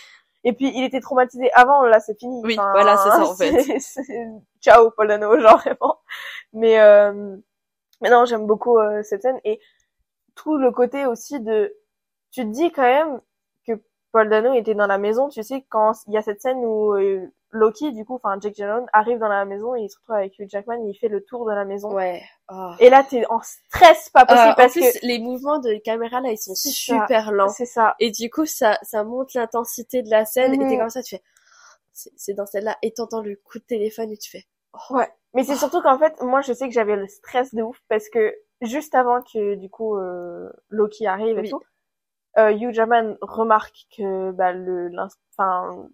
et 0.44 0.52
puis 0.52 0.72
il 0.74 0.84
était 0.84 1.00
traumatisé 1.00 1.50
avant, 1.52 1.82
là 1.82 2.00
c'est 2.00 2.18
fini. 2.18 2.40
Oui, 2.44 2.56
voilà, 2.56 2.96
c'est 2.96 3.10
ça 3.10 3.24
en 3.24 3.34
fait. 3.36 3.78
Ciao 4.60 4.90
Paul 4.90 5.08
Dano, 5.08 5.38
genre 5.40 5.58
vraiment. 5.58 5.98
Mais 6.52 6.80
euh... 6.80 7.36
mais 8.00 8.10
non, 8.10 8.24
j'aime 8.24 8.46
beaucoup 8.46 8.78
euh, 8.78 9.02
cette 9.02 9.22
scène 9.22 9.40
et 9.44 9.60
tout 10.34 10.56
le 10.56 10.70
côté 10.70 11.06
aussi 11.06 11.40
de, 11.40 11.74
tu 12.30 12.42
te 12.42 12.48
dis 12.48 12.70
quand 12.70 12.82
même 12.82 13.20
que 13.66 13.72
Paul 14.12 14.28
Dano 14.28 14.54
était 14.54 14.74
dans 14.74 14.86
la 14.86 14.98
maison, 14.98 15.28
tu 15.28 15.42
sais 15.42 15.64
quand 15.68 15.92
il 16.06 16.14
y 16.14 16.16
a 16.16 16.22
cette 16.22 16.40
scène 16.40 16.64
où 16.64 16.94
euh, 16.94 17.26
Loki, 17.50 17.92
du 17.92 18.04
coup, 18.04 18.16
enfin 18.16 18.38
Jake 18.40 18.54
Gyllenhaal 18.54 18.86
arrive 18.92 19.18
dans 19.18 19.28
la 19.28 19.44
maison 19.44 19.74
et 19.74 19.82
il 19.82 19.90
se 19.90 19.96
retrouve 19.96 20.16
avec 20.16 20.38
Hugh 20.38 20.48
Jackman 20.48 20.84
et 20.84 20.90
il 20.90 20.94
fait 20.94 21.08
le 21.08 21.24
tour 21.24 21.46
de 21.46 21.52
la 21.52 21.64
maison. 21.64 21.92
Ouais. 21.92 22.22
Oh. 22.52 22.72
Et 22.78 22.90
là, 22.90 23.02
t'es 23.02 23.24
en 23.30 23.40
stress 23.40 24.10
pas 24.10 24.26
possible 24.26 24.50
euh, 24.50 24.54
parce 24.54 24.76
en 24.76 24.80
plus, 24.80 24.92
que 24.92 25.06
les 25.06 25.18
mouvements 25.18 25.58
de 25.58 25.74
caméra 25.82 26.20
là, 26.20 26.30
ils 26.30 26.38
sont 26.38 26.54
super 26.54 27.32
lents. 27.32 27.48
C'est 27.48 27.66
ça. 27.66 27.94
Et 28.00 28.10
du 28.10 28.28
coup, 28.28 28.44
ça, 28.44 28.78
ça 28.82 29.02
monte 29.02 29.32
l'intensité 29.34 30.02
de 30.02 30.10
la 30.10 30.26
scène 30.26 30.54
et 30.54 30.58
t'es 30.58 30.64
mhm. 30.64 30.78
comme 30.78 30.90
ça, 30.90 31.02
tu 31.02 31.16
fais, 31.16 31.22
c'est 31.92 32.34
dans 32.34 32.46
celle-là 32.46 32.76
et 32.82 32.92
t'entends 32.92 33.22
le 33.22 33.36
coup 33.36 33.58
de 33.58 33.64
téléphone 33.64 34.10
et 34.10 34.18
tu 34.18 34.30
fais. 34.30 34.44
Oh. 34.74 34.96
Ouais. 34.96 35.08
Mais 35.34 35.44
c'est 35.44 35.56
surtout 35.56 35.80
qu'en 35.80 35.98
fait, 35.98 36.20
moi, 36.22 36.42
je 36.42 36.52
sais 36.52 36.68
que 36.68 36.74
j'avais 36.74 36.96
le 36.96 37.06
stress 37.06 37.54
de 37.54 37.62
ouf 37.62 37.78
parce 37.88 38.08
que 38.08 38.34
juste 38.60 38.94
avant 38.94 39.22
que 39.22 39.54
du 39.54 39.70
coup 39.70 39.96
euh, 39.96 40.50
Loki 40.68 41.06
arrive 41.06 41.38
et 41.38 41.48
tout, 41.48 41.60
euh, 42.38 42.50
Hugh 42.50 42.72
Jackman 42.72 43.16
remarque 43.20 43.86
que 43.96 44.30
bah, 44.32 44.52
le, 44.52 44.90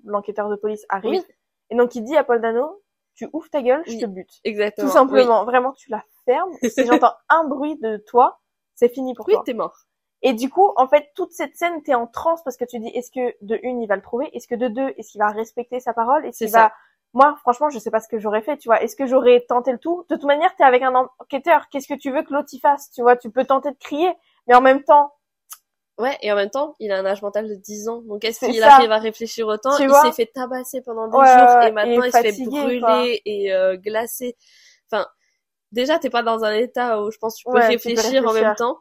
l'enquêteur 0.04 0.48
de 0.48 0.56
police 0.56 0.84
arrive. 0.88 1.24
Et 1.70 1.76
donc 1.76 1.94
il 1.94 2.02
dit 2.02 2.16
à 2.16 2.24
Paul 2.24 2.40
Dano, 2.40 2.82
tu 3.14 3.28
ouvres 3.32 3.48
ta 3.48 3.62
gueule, 3.62 3.82
je 3.86 3.98
te 3.98 4.06
bute. 4.06 4.40
Exactement. 4.44 4.88
Tout 4.88 4.92
simplement, 4.92 5.44
vraiment, 5.44 5.72
tu 5.72 5.90
la 5.90 6.04
fermes. 6.24 6.52
si 6.62 6.86
j'entends 6.86 7.12
un 7.28 7.44
bruit 7.44 7.76
de 7.76 7.96
toi, 8.08 8.40
c'est 8.74 8.88
fini 8.88 9.14
pour 9.14 9.26
toi. 9.26 9.38
Oui, 9.38 9.44
t'es 9.44 9.54
mort. 9.54 9.76
Et 10.22 10.32
du 10.32 10.48
coup, 10.48 10.72
en 10.76 10.88
fait, 10.88 11.10
toute 11.14 11.32
cette 11.32 11.54
scène, 11.54 11.82
t'es 11.82 11.94
en 11.94 12.06
transe 12.06 12.42
parce 12.42 12.56
que 12.56 12.64
tu 12.64 12.78
dis, 12.78 12.88
est-ce 12.88 13.10
que 13.10 13.34
de 13.42 13.60
une, 13.62 13.82
il 13.82 13.86
va 13.86 13.94
le 13.94 14.02
trouver? 14.02 14.34
Est-ce 14.34 14.48
que 14.48 14.54
de 14.54 14.68
deux, 14.68 14.94
est-ce 14.96 15.12
qu'il 15.12 15.18
va 15.18 15.28
respecter 15.28 15.80
sa 15.80 15.92
parole? 15.92 16.24
Est-ce 16.24 16.44
qu'il 16.44 16.52
va... 16.52 16.72
Moi, 17.12 17.36
franchement, 17.40 17.68
je 17.68 17.78
sais 17.78 17.90
pas 17.90 18.00
ce 18.00 18.08
que 18.08 18.18
j'aurais 18.18 18.40
fait, 18.40 18.56
tu 18.56 18.68
vois. 18.68 18.82
Est-ce 18.82 18.96
que 18.96 19.06
j'aurais 19.06 19.44
tenté 19.46 19.70
le 19.70 19.78
tout? 19.78 20.04
De 20.08 20.16
toute 20.16 20.24
manière, 20.24 20.56
t'es 20.56 20.64
avec 20.64 20.82
un 20.82 20.94
enquêteur. 20.94 21.68
Qu'est-ce 21.68 21.86
que 21.86 21.94
tu 21.94 22.10
veux 22.10 22.22
que 22.22 22.32
l'autre 22.32 22.48
y 22.52 22.58
fasse? 22.58 22.90
Tu 22.90 23.02
vois, 23.02 23.16
tu 23.16 23.30
peux 23.30 23.44
tenter 23.44 23.70
de 23.70 23.76
crier, 23.76 24.10
mais 24.46 24.54
en 24.54 24.62
même 24.62 24.82
temps, 24.82 25.12
Ouais, 25.98 26.18
et 26.22 26.32
en 26.32 26.34
même 26.36 26.50
temps, 26.50 26.74
il 26.80 26.90
a 26.90 26.98
un 26.98 27.06
âge 27.06 27.22
mental 27.22 27.48
de 27.48 27.54
10 27.54 27.88
ans. 27.88 28.02
Donc 28.02 28.24
est-ce 28.24 28.40
qu'il 28.40 28.62
arrive 28.62 28.90
à 28.90 28.98
réfléchir 28.98 29.46
autant? 29.46 29.76
Il 29.78 29.92
s'est 29.94 30.12
fait 30.12 30.26
tabasser 30.26 30.80
pendant 30.82 31.06
des 31.08 31.16
jours 31.18 31.62
et 31.62 31.72
maintenant 31.72 32.02
il 32.02 32.12
se 32.12 32.18
fait 32.18 32.32
brûler 32.44 33.22
et 33.24 33.52
euh, 33.54 33.76
glacer. 33.76 34.36
Enfin, 34.90 35.06
déjà 35.72 35.98
t'es 36.00 36.10
pas 36.10 36.22
dans 36.22 36.42
un 36.44 36.52
état 36.52 37.00
où 37.00 37.10
je 37.10 37.18
pense 37.18 37.36
tu 37.36 37.44
peux, 37.44 37.52
réfléchir, 37.58 38.26
en 38.26 38.32
même 38.32 38.54
temps. 38.56 38.78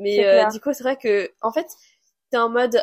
Mais 0.00 0.24
euh, 0.26 0.46
du 0.50 0.60
coup, 0.60 0.72
c'est 0.72 0.82
vrai 0.82 0.96
que 0.96 1.30
en 1.42 1.52
fait, 1.52 1.66
t'es 2.30 2.38
en 2.38 2.48
mode 2.48 2.82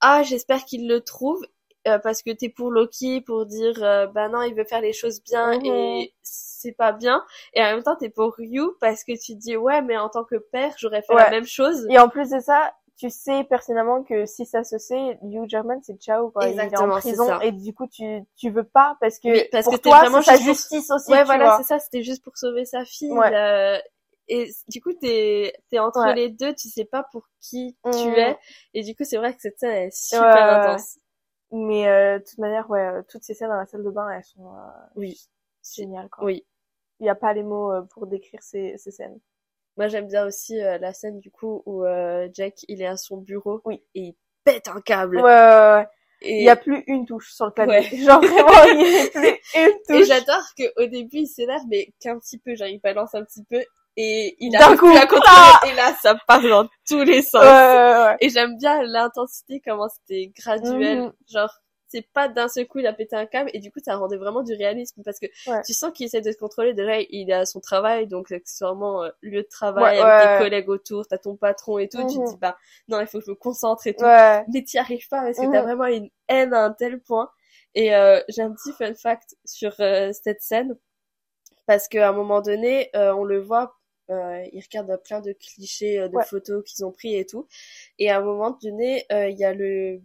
ah, 0.00 0.22
j'espère 0.22 0.64
qu'il 0.64 0.88
le 0.88 1.00
trouve. 1.00 1.44
euh, 1.88 1.98
parce 2.00 2.22
que 2.22 2.30
t'es 2.30 2.48
pour 2.48 2.70
Loki 2.70 3.20
pour 3.22 3.46
dire 3.46 3.82
euh, 3.82 4.06
bah 4.08 4.28
non 4.28 4.42
il 4.42 4.54
veut 4.56 4.64
faire 4.64 4.80
les 4.80 4.92
choses 4.92 5.22
bien 5.22 5.52
Mhm. 5.58 5.66
et 5.66 6.14
c'est 6.22 6.72
pas 6.72 6.90
bien 6.92 7.24
et 7.54 7.60
en 7.62 7.66
même 7.66 7.82
temps 7.84 7.94
t'es 7.94 8.08
pour 8.10 8.34
Ryu 8.34 8.62
parce 8.80 9.04
que 9.04 9.12
tu 9.12 9.34
te 9.34 9.38
dis 9.38 9.56
ouais 9.56 9.82
mais 9.82 9.96
en 9.96 10.08
tant 10.08 10.24
que 10.24 10.34
père 10.36 10.74
j'aurais 10.78 11.02
fait 11.02 11.14
la 11.14 11.24
Ouais. 11.26 11.30
même 11.30 11.46
chose 11.46 11.86
Et 11.88 11.98
en 12.00 12.08
plus 12.08 12.28
de 12.30 12.40
ça, 12.40 12.74
tu 12.96 13.10
sais 13.10 13.44
personnellement 13.44 14.02
que 14.02 14.24
si 14.26 14.46
ça 14.46 14.64
se 14.64 14.78
sait, 14.78 15.18
Hugh 15.22 15.48
Jackman 15.48 15.80
c'est 15.82 16.00
ciao 16.00 16.30
quoi. 16.30 16.44
il 16.44 16.48
est 16.48 16.62
Exactement, 16.62 16.94
en 16.94 16.98
prison 17.00 17.26
ça. 17.26 17.38
et 17.42 17.52
du 17.52 17.74
coup 17.74 17.86
tu 17.86 18.22
tu 18.36 18.50
veux 18.50 18.64
pas 18.64 18.96
parce 19.00 19.18
que 19.18 19.28
Oui, 19.28 19.42
parce 19.52 19.64
pour 19.64 19.74
que 19.74 19.80
toi 19.80 19.98
vraiment 20.00 20.22
c'est 20.22 20.30
sa 20.32 20.36
juste 20.36 20.68
pour- 20.68 20.76
justice 20.78 20.90
aussi. 20.90 21.10
ouais 21.12 21.20
tu 21.20 21.26
voilà 21.26 21.56
c'est 21.58 21.64
ça 21.64 21.78
c'était 21.78 22.02
juste 22.02 22.24
pour 22.24 22.36
sauver 22.36 22.64
sa 22.64 22.84
fille 22.84 23.12
Ouais. 23.12 23.34
euh, 23.34 23.78
et 24.28 24.50
du 24.68 24.80
coup 24.80 24.92
t'es 24.94 25.52
t'es 25.70 25.78
entre 25.78 26.00
Ouais. 26.00 26.14
les 26.14 26.30
deux 26.30 26.54
tu 26.54 26.68
sais 26.68 26.84
pas 26.86 27.04
pour 27.12 27.28
qui 27.40 27.76
tu 27.84 28.08
es 28.18 28.36
et 28.74 28.82
du 28.82 28.96
coup 28.96 29.04
c'est 29.04 29.18
vrai 29.18 29.34
que 29.34 29.40
cette 29.42 29.58
scène 29.58 29.88
est 29.88 29.90
super 29.94 30.22
Ouais, 30.34 30.40
intense 30.70 30.98
Mais 31.52 31.86
euh, 31.86 32.18
de 32.18 32.24
toute 32.24 32.38
manière, 32.38 32.68
ouais, 32.70 32.80
euh, 32.80 33.02
toutes 33.08 33.22
ces 33.22 33.34
scènes 33.34 33.50
dans 33.50 33.56
la 33.56 33.66
salle 33.66 33.84
de 33.84 33.90
bain, 33.90 34.08
elles 34.10 34.24
sont 34.24 34.52
euh, 34.56 34.58
oui 34.96 35.16
géniales 35.62 36.08
quoi. 36.08 36.24
oui 36.24 36.44
Il 36.98 37.06
y 37.06 37.08
a 37.08 37.14
pas 37.14 37.32
les 37.34 37.42
mots 37.44 37.72
euh, 37.72 37.82
pour 37.82 38.06
décrire 38.08 38.42
ces 38.42 38.76
ces 38.78 38.90
scènes. 38.90 39.20
Moi, 39.76 39.88
j'aime 39.88 40.06
bien 40.06 40.26
aussi 40.26 40.60
euh, 40.60 40.78
la 40.78 40.92
scène 40.92 41.18
du 41.20 41.30
coup 41.30 41.62
où 41.66 41.84
euh, 41.84 42.28
Jack 42.32 42.54
il 42.68 42.80
est 42.80 42.86
à 42.86 42.96
son 42.96 43.18
bureau 43.18 43.60
Oui. 43.64 43.82
et 43.94 44.00
il 44.00 44.14
pète 44.44 44.68
un 44.68 44.80
câble. 44.80 45.16
Ouais, 45.16 45.22
ouais, 45.22 45.30
ouais. 45.30 45.86
Et, 46.22 46.38
Il 46.38 46.44
y 46.44 46.48
a 46.48 46.56
plus 46.56 46.82
une 46.86 47.04
touche 47.04 47.32
sur 47.32 47.46
le 47.46 47.50
clavier. 47.52 47.74
Ouais. 47.76 47.96
Genre 48.04 48.20
vraiment, 48.22 48.64
il 48.64 48.90
y 48.90 48.98
a 48.98 49.10
plus 49.10 49.28
une 49.54 49.68
et 49.68 49.82
touche. 49.86 50.06
j'adore 50.06 50.42
qu'au 50.56 50.86
début 50.86 51.18
il 51.18 51.26
s'énerve 51.26 51.64
mais 51.68 51.92
qu'un 52.00 52.18
petit 52.18 52.38
peu, 52.38 52.54
genre 52.54 52.68
il 52.68 52.80
balance 52.80 53.14
un 53.14 53.22
petit 53.24 53.44
peu 53.44 53.62
et 53.98 54.36
il 54.40 54.54
arrive 54.56 54.78
coup, 54.78 54.86
à 54.88 55.06
contrôler. 55.06 55.72
Et 55.72 55.74
là, 55.74 55.94
ça 56.02 56.14
part 56.26 56.42
dans 56.42 56.68
tous 56.86 57.02
les 57.02 57.22
sens. 57.22 57.42
Ouais, 57.42 57.48
ouais, 57.48 58.04
ouais. 58.04 58.16
Et 58.20 58.28
j'aime 58.28 58.56
bien 58.58 58.82
l'intensité, 58.82 59.62
comment 59.64 59.88
c'était 59.88 60.32
graduel. 60.38 61.00
Mhm. 61.00 61.12
Genre, 61.32 61.50
c'est 61.88 62.06
pas 62.12 62.28
d'un 62.28 62.48
seul 62.48 62.66
coup 62.66 62.78
il 62.80 62.86
a 62.86 62.92
pété 62.92 63.16
un 63.16 63.26
câble 63.26 63.50
et 63.54 63.60
du 63.60 63.70
coup 63.72 63.80
ça 63.84 63.96
rendait 63.96 64.16
vraiment 64.16 64.42
du 64.42 64.54
réalisme 64.54 65.02
parce 65.04 65.18
que 65.20 65.26
Ouais. 65.46 65.62
tu 65.64 65.72
sens 65.72 65.92
qu'il 65.92 66.06
essaie 66.06 66.20
de 66.20 66.32
se 66.32 66.36
contrôler. 66.38 66.74
Déjà, 66.74 67.00
il 67.00 67.30
est 67.30 67.32
à 67.32 67.46
son 67.46 67.60
travail, 67.60 68.06
donc 68.06 68.32
accessoirement 68.32 69.04
euh, 69.04 69.10
lieu 69.22 69.42
de 69.42 69.48
travail 69.48 69.84
Ouais, 69.84 70.00
avec 70.00 70.04
ouais. 70.04 70.18
tes 70.18 70.30
collègues 70.38 70.68
autour, 70.68 71.06
t'as 71.06 71.18
ton 71.18 71.36
patron 71.36 71.78
et 71.78 71.88
tout. 71.88 71.98
Tu 72.04 72.06
te 72.06 72.12
Mhm. 72.20 72.26
dis 72.26 72.36
bah 72.36 72.56
non, 72.88 73.00
il 73.00 73.06
faut 73.06 73.18
que 73.20 73.24
je 73.26 73.30
me 73.30 73.36
concentre 73.36 73.86
et 73.86 73.94
tout. 73.96 74.12
Mais 74.52 74.62
t'y 74.62 74.78
arrives 74.78 75.08
pas 75.08 75.22
parce 75.22 75.38
que 75.38 75.46
Mhm. 75.46 75.50
t'as 75.52 75.62
vraiment 75.62 75.86
une 75.86 76.10
haine 76.28 76.54
à 76.54 76.64
un 76.64 76.72
tel 76.72 77.00
point. 77.00 77.30
Et 77.74 77.94
euh, 77.94 78.20
j'ai 78.28 78.42
un 78.42 78.52
petit 78.52 78.72
fun 78.72 78.94
fact 78.94 79.36
sur 79.44 79.74
euh, 79.80 80.10
cette 80.12 80.42
scène 80.42 80.76
parce 81.66 81.88
qu'à 81.88 82.08
un 82.08 82.12
moment 82.12 82.40
donné, 82.42 82.90
euh, 82.96 83.12
on 83.14 83.24
le 83.24 83.40
voit, 83.40 83.76
euh, 84.10 84.44
il 84.52 84.62
regarde 84.62 85.00
plein 85.04 85.20
de 85.20 85.32
clichés 85.32 85.98
euh, 85.98 86.08
de 86.08 86.18
Ouais. 86.18 86.24
photos 86.24 86.62
qu'ils 86.64 86.84
ont 86.84 86.92
pris 86.92 87.16
et 87.16 87.26
tout. 87.26 87.46
Et 87.98 88.10
à 88.10 88.18
un 88.18 88.22
moment 88.22 88.56
donné, 88.62 89.04
euh, 89.12 89.28
il 89.28 89.38
y 89.38 89.44
a 89.44 89.52
le 89.54 90.00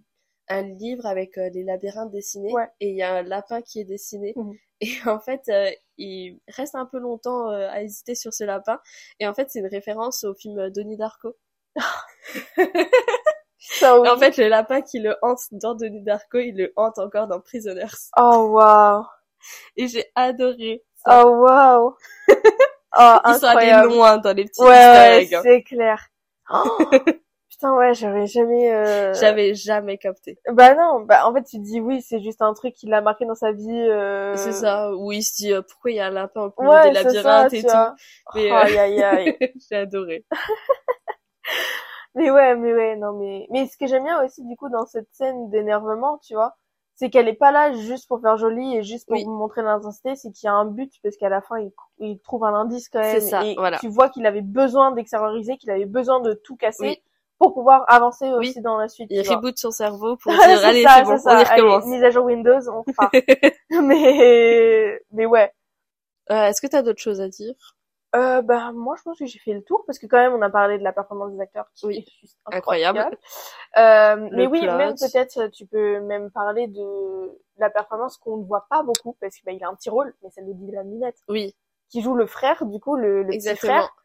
un 0.52 0.62
livre 0.64 1.06
avec 1.06 1.38
euh, 1.38 1.50
les 1.54 1.64
labyrinthes 1.64 2.12
dessinés 2.12 2.52
Ouais. 2.54 2.68
et 2.80 2.90
il 2.90 2.96
y 2.96 3.02
a 3.04 3.14
un 3.16 3.22
lapin 3.24 3.62
qui 3.62 3.82
est 3.82 3.86
dessiné. 3.86 4.34
Mhm. 4.36 4.54
Et 4.82 4.90
en 5.06 5.20
fait, 5.20 5.42
euh, 5.50 5.70
il 5.98 6.40
reste 6.48 6.74
un 6.76 6.86
peu 6.88 6.98
longtemps 7.00 7.52
euh, 7.52 7.70
à 7.70 7.84
hésiter 7.84 8.16
sur 8.16 8.34
ce 8.34 8.44
lapin. 8.44 8.80
Et 9.20 9.28
en 9.28 9.34
fait, 9.34 9.48
c'est 9.50 9.60
une 9.60 9.68
référence 9.68 10.24
au 10.24 10.34
film 10.34 10.70
Donnie 10.72 10.98
Darko. 10.98 11.36
Ça, 13.60 14.00
oui. 14.00 14.08
Et 14.08 14.12
en 14.12 14.18
fait, 14.18 14.38
le 14.38 14.48
lapin 14.48 14.82
qui 14.82 15.00
le 15.00 15.16
hante 15.22 15.42
dans 15.52 15.76
Donnie 15.76 16.02
Darko, 16.04 16.40
il 16.40 16.58
le 16.58 16.74
hante 16.76 16.98
encore 16.98 17.28
dans 17.28 17.40
Prisoners. 17.40 17.86
Oh 18.18 18.48
waouh. 18.52 19.04
Et 19.78 19.88
j'ai 19.88 20.06
adoré. 20.16 20.84
ça. 21.06 21.24
Oh 21.26 21.30
waouh. 21.30 21.96
Oh 23.00 23.18
Ils 23.26 23.36
sont 23.36 23.46
allés 23.46 23.70
incroyable. 23.70 23.94
loin 23.94 24.18
dans 24.18 24.34
les 24.36 24.44
petits 24.44 24.62
Ouais, 24.62 24.68
ouais, 24.68 25.34
hein. 25.34 25.40
c'est 25.44 25.64
clair. 25.64 26.08
Oh, 26.54 26.78
putain 27.62 27.76
ouais, 27.78 27.94
j'aurais 27.94 28.26
jamais. 28.28 28.74
Euh... 28.74 29.14
J'avais 29.14 29.54
jamais 29.54 29.98
capté. 29.98 30.40
Bah 30.52 30.74
non, 30.76 31.02
bah 31.02 31.28
en 31.28 31.34
fait 31.34 31.44
tu 31.44 31.58
te 31.58 31.64
dis 31.64 31.80
oui, 31.80 32.02
c'est 32.02 32.20
juste 32.20 32.42
un 32.42 32.54
truc 32.54 32.74
qui 32.74 32.88
l'a 32.88 33.02
marqué 33.02 33.26
dans 33.26 33.36
sa 33.36 33.52
vie. 33.52 33.70
Euh... 33.70 34.36
C'est 34.36 34.52
ça, 34.52 34.94
où 34.96 35.12
il 35.12 35.22
se 35.24 35.36
dit 35.36 35.54
euh, 35.54 35.62
pourquoi 35.62 35.92
il 35.92 35.98
y 35.98 36.00
a 36.00 36.08
un 36.08 36.12
lapin 36.12 36.52
au 36.58 36.62
milieu 36.62 36.74
Ouais, 36.74 36.90
des 36.90 36.96
ça, 36.96 37.04
labyrinthes 37.04 37.54
et 37.54 37.62
tout. 37.62 37.68
vois. 37.70 37.96
Mais, 38.36 38.50
Oh, 38.52 38.54
euh, 38.56 38.58
aïe 38.58 38.78
aïe 38.80 39.04
aïe. 39.04 39.38
j'ai 39.70 39.76
adoré. 39.78 40.26
Mais 42.14 42.30
ouais, 42.30 42.56
mais 42.58 42.74
ouais, 42.74 42.98
non, 42.98 43.14
mais, 43.14 43.48
mais 43.52 43.68
ce 43.68 43.78
que 43.78 43.88
j'aime 43.88 44.04
bien 44.04 44.22
aussi, 44.22 44.44
du 44.46 44.58
coup, 44.58 44.68
dans 44.70 44.86
cette 44.86 45.08
scène 45.14 45.50
d'énervement, 45.50 46.18
tu 46.18 46.34
vois, 46.34 46.56
c'est 46.96 47.10
qu'elle 47.10 47.30
est 47.30 47.34
pas 47.34 47.54
là 47.54 47.72
juste 47.72 48.10
pour 48.10 48.20
faire 48.20 48.36
joli 48.36 48.76
et 48.76 48.84
juste 48.84 49.08
pour 49.08 49.16
Oui. 49.16 49.24
vous 49.24 49.32
montrer 49.32 49.62
l'intensité, 49.62 50.18
c'est 50.18 50.30
qu'il 50.32 50.48
y 50.48 50.50
a 50.50 50.54
un 50.54 50.66
but, 50.66 50.92
parce 51.04 51.16
qu'à 51.16 51.30
la 51.30 51.42
fin, 51.42 51.58
il, 51.60 51.72
il 52.00 52.20
trouve 52.20 52.44
un 52.44 52.54
indice 52.54 52.90
quand 52.90 53.00
même. 53.00 53.12
C'est 53.22 53.22
ça, 53.30 53.46
et 53.46 53.56
voilà. 53.56 53.78
tu 53.80 53.88
vois 53.88 54.10
qu'il 54.10 54.26
avait 54.26 54.42
besoin 54.42 54.92
d'extérioriser, 54.92 55.56
qu'il 55.56 55.72
avait 55.72 55.86
besoin 55.86 56.20
de 56.20 56.34
tout 56.34 56.58
casser 56.58 56.84
Oui. 56.84 57.04
Pour 57.42 57.54
pouvoir 57.56 57.84
avancer 57.88 58.26
Oui. 58.36 58.50
aussi 58.50 58.62
dans 58.62 58.78
la 58.78 58.88
suite. 58.88 59.08
Il 59.10 59.28
reboot 59.28 59.58
son 59.58 59.72
cerveau 59.72 60.16
pour 60.22 60.32
dire 60.32 60.42
allez, 60.66 60.86
c'est 60.88 61.04
bon, 61.04 61.18
ça. 61.18 61.36
on 61.36 61.40
y 61.40 61.44
Allez, 61.44 61.62
recommence. 61.62 61.86
mise 61.86 62.04
à 62.04 62.10
jour 62.12 62.26
Windows, 62.26 62.60
on 62.70 62.82
repart. 62.84 63.14
mais, 63.70 65.02
mais 65.12 65.26
ouais. 65.26 65.52
Euh, 66.30 66.46
Est-ce 66.46 66.62
que 66.62 66.68
t'as 66.68 66.82
d'autres 66.82 67.02
choses 67.02 67.20
à 67.22 67.28
dire? 67.28 67.54
Euh, 68.16 68.42
bah, 68.42 68.72
moi, 68.74 68.96
je 68.98 69.04
pense 69.04 69.18
que 69.20 69.26
j'ai 69.26 69.40
fait 69.40 69.54
le 69.54 69.64
tour 69.64 69.84
parce 69.88 69.98
que 69.98 70.06
quand 70.06 70.18
même, 70.18 70.34
on 70.34 70.42
a 70.42 70.50
parlé 70.50 70.78
de 70.78 70.84
la 70.84 70.92
performance 70.92 71.32
des 71.32 71.40
acteurs 71.40 71.66
qui 71.74 71.86
Oui. 71.88 71.98
est 72.06 72.12
juste 72.22 72.38
Incroyable. 72.52 73.00
incroyable. 73.00 73.18
Euh, 73.78 74.30
mais 74.34 74.48
oui, 74.48 74.62
plot. 74.62 74.78
même 74.78 74.96
peut-être, 74.96 75.48
tu 75.48 75.66
peux 75.66 76.00
même 76.02 76.30
parler 76.30 76.68
de 76.68 77.40
la 77.58 77.70
performance 77.70 78.18
qu'on 78.18 78.38
ne 78.38 78.44
voit 78.44 78.66
pas 78.70 78.84
beaucoup 78.84 79.16
parce 79.22 79.36
que 79.38 79.42
bah, 79.46 79.52
il 79.54 79.64
a 79.64 79.70
un 79.70 79.76
petit 79.76 79.90
rôle, 79.90 80.14
mais 80.22 80.30
celle 80.30 80.46
de 80.48 80.54
Dylan 80.54 80.88
Minette, 80.90 81.18
Oui, 81.30 81.56
qui 81.90 82.02
joue 82.02 82.16
le 82.16 82.26
frère, 82.26 82.66
du 82.66 82.80
coup, 82.82 82.98
le, 82.98 83.22
le 83.24 83.28
petit 83.28 83.36
exactement. 83.38 83.74
frère. 83.80 83.96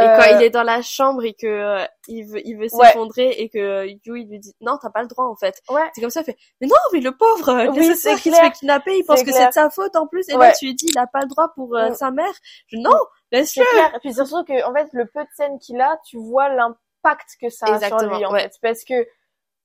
Et 0.00 0.04
Euh, 0.04 0.16
quand 0.16 0.36
il 0.38 0.42
est 0.44 0.50
dans 0.50 0.62
la 0.62 0.80
chambre 0.80 1.24
et 1.24 1.34
que 1.34 1.46
euh, 1.46 1.84
il 2.06 2.24
veut, 2.24 2.40
il 2.46 2.54
veut 2.56 2.68
Ouais. 2.72 2.86
s'effondrer 2.86 3.30
et 3.30 3.48
que 3.48 3.58
euh, 3.58 3.86
Yu 3.86 3.98
il 4.20 4.28
lui 4.28 4.38
dit 4.38 4.54
non 4.60 4.78
t'as 4.80 4.90
pas 4.90 5.02
le 5.02 5.08
droit 5.08 5.24
en 5.26 5.34
fait. 5.34 5.60
Ouais. 5.68 5.90
C'est 5.94 6.00
comme 6.00 6.10
ça 6.10 6.20
il 6.20 6.24
fait 6.24 6.36
mais 6.60 6.68
non 6.68 6.76
mais 6.92 7.00
le 7.00 7.16
pauvre 7.16 7.48
euh, 7.48 7.66
Oui, 7.72 7.96
c'est 7.96 8.14
qui 8.16 8.30
se 8.30 8.36
fait 8.36 8.52
kidnapper 8.52 8.96
il 8.96 9.04
pense 9.04 9.22
que 9.24 9.32
c'est 9.32 9.48
de 9.48 9.52
sa 9.52 9.70
faute 9.70 9.96
en 9.96 10.06
plus 10.06 10.28
et 10.28 10.36
là 10.36 10.52
tu 10.52 10.66
lui 10.66 10.74
dis 10.74 10.86
il 10.88 10.98
a 10.98 11.06
pas 11.08 11.20
le 11.22 11.26
droit 11.28 11.48
pour 11.54 11.74
euh, 11.76 11.90
Mm. 11.90 11.94
sa 11.94 12.10
mère. 12.12 12.32
Je, 12.68 12.76
non 12.78 12.90
laisse-le. 13.32 13.62
Et 13.96 13.98
puis 14.00 14.14
surtout 14.14 14.44
que, 14.44 14.64
en 14.64 14.72
fait, 14.72 14.88
le 14.92 15.04
peu 15.06 15.20
de 15.22 15.28
scènes 15.36 15.58
qu'il 15.58 15.80
a, 15.80 15.98
tu 16.06 16.16
vois 16.16 16.48
l'impact 16.48 17.28
que 17.40 17.48
ça 17.50 17.66
a 17.66 17.78
sur 17.80 17.98
lui, 17.98 18.24
en 18.24 18.32
fait. 18.32 18.52
Parce 18.62 18.84
que 18.84 19.06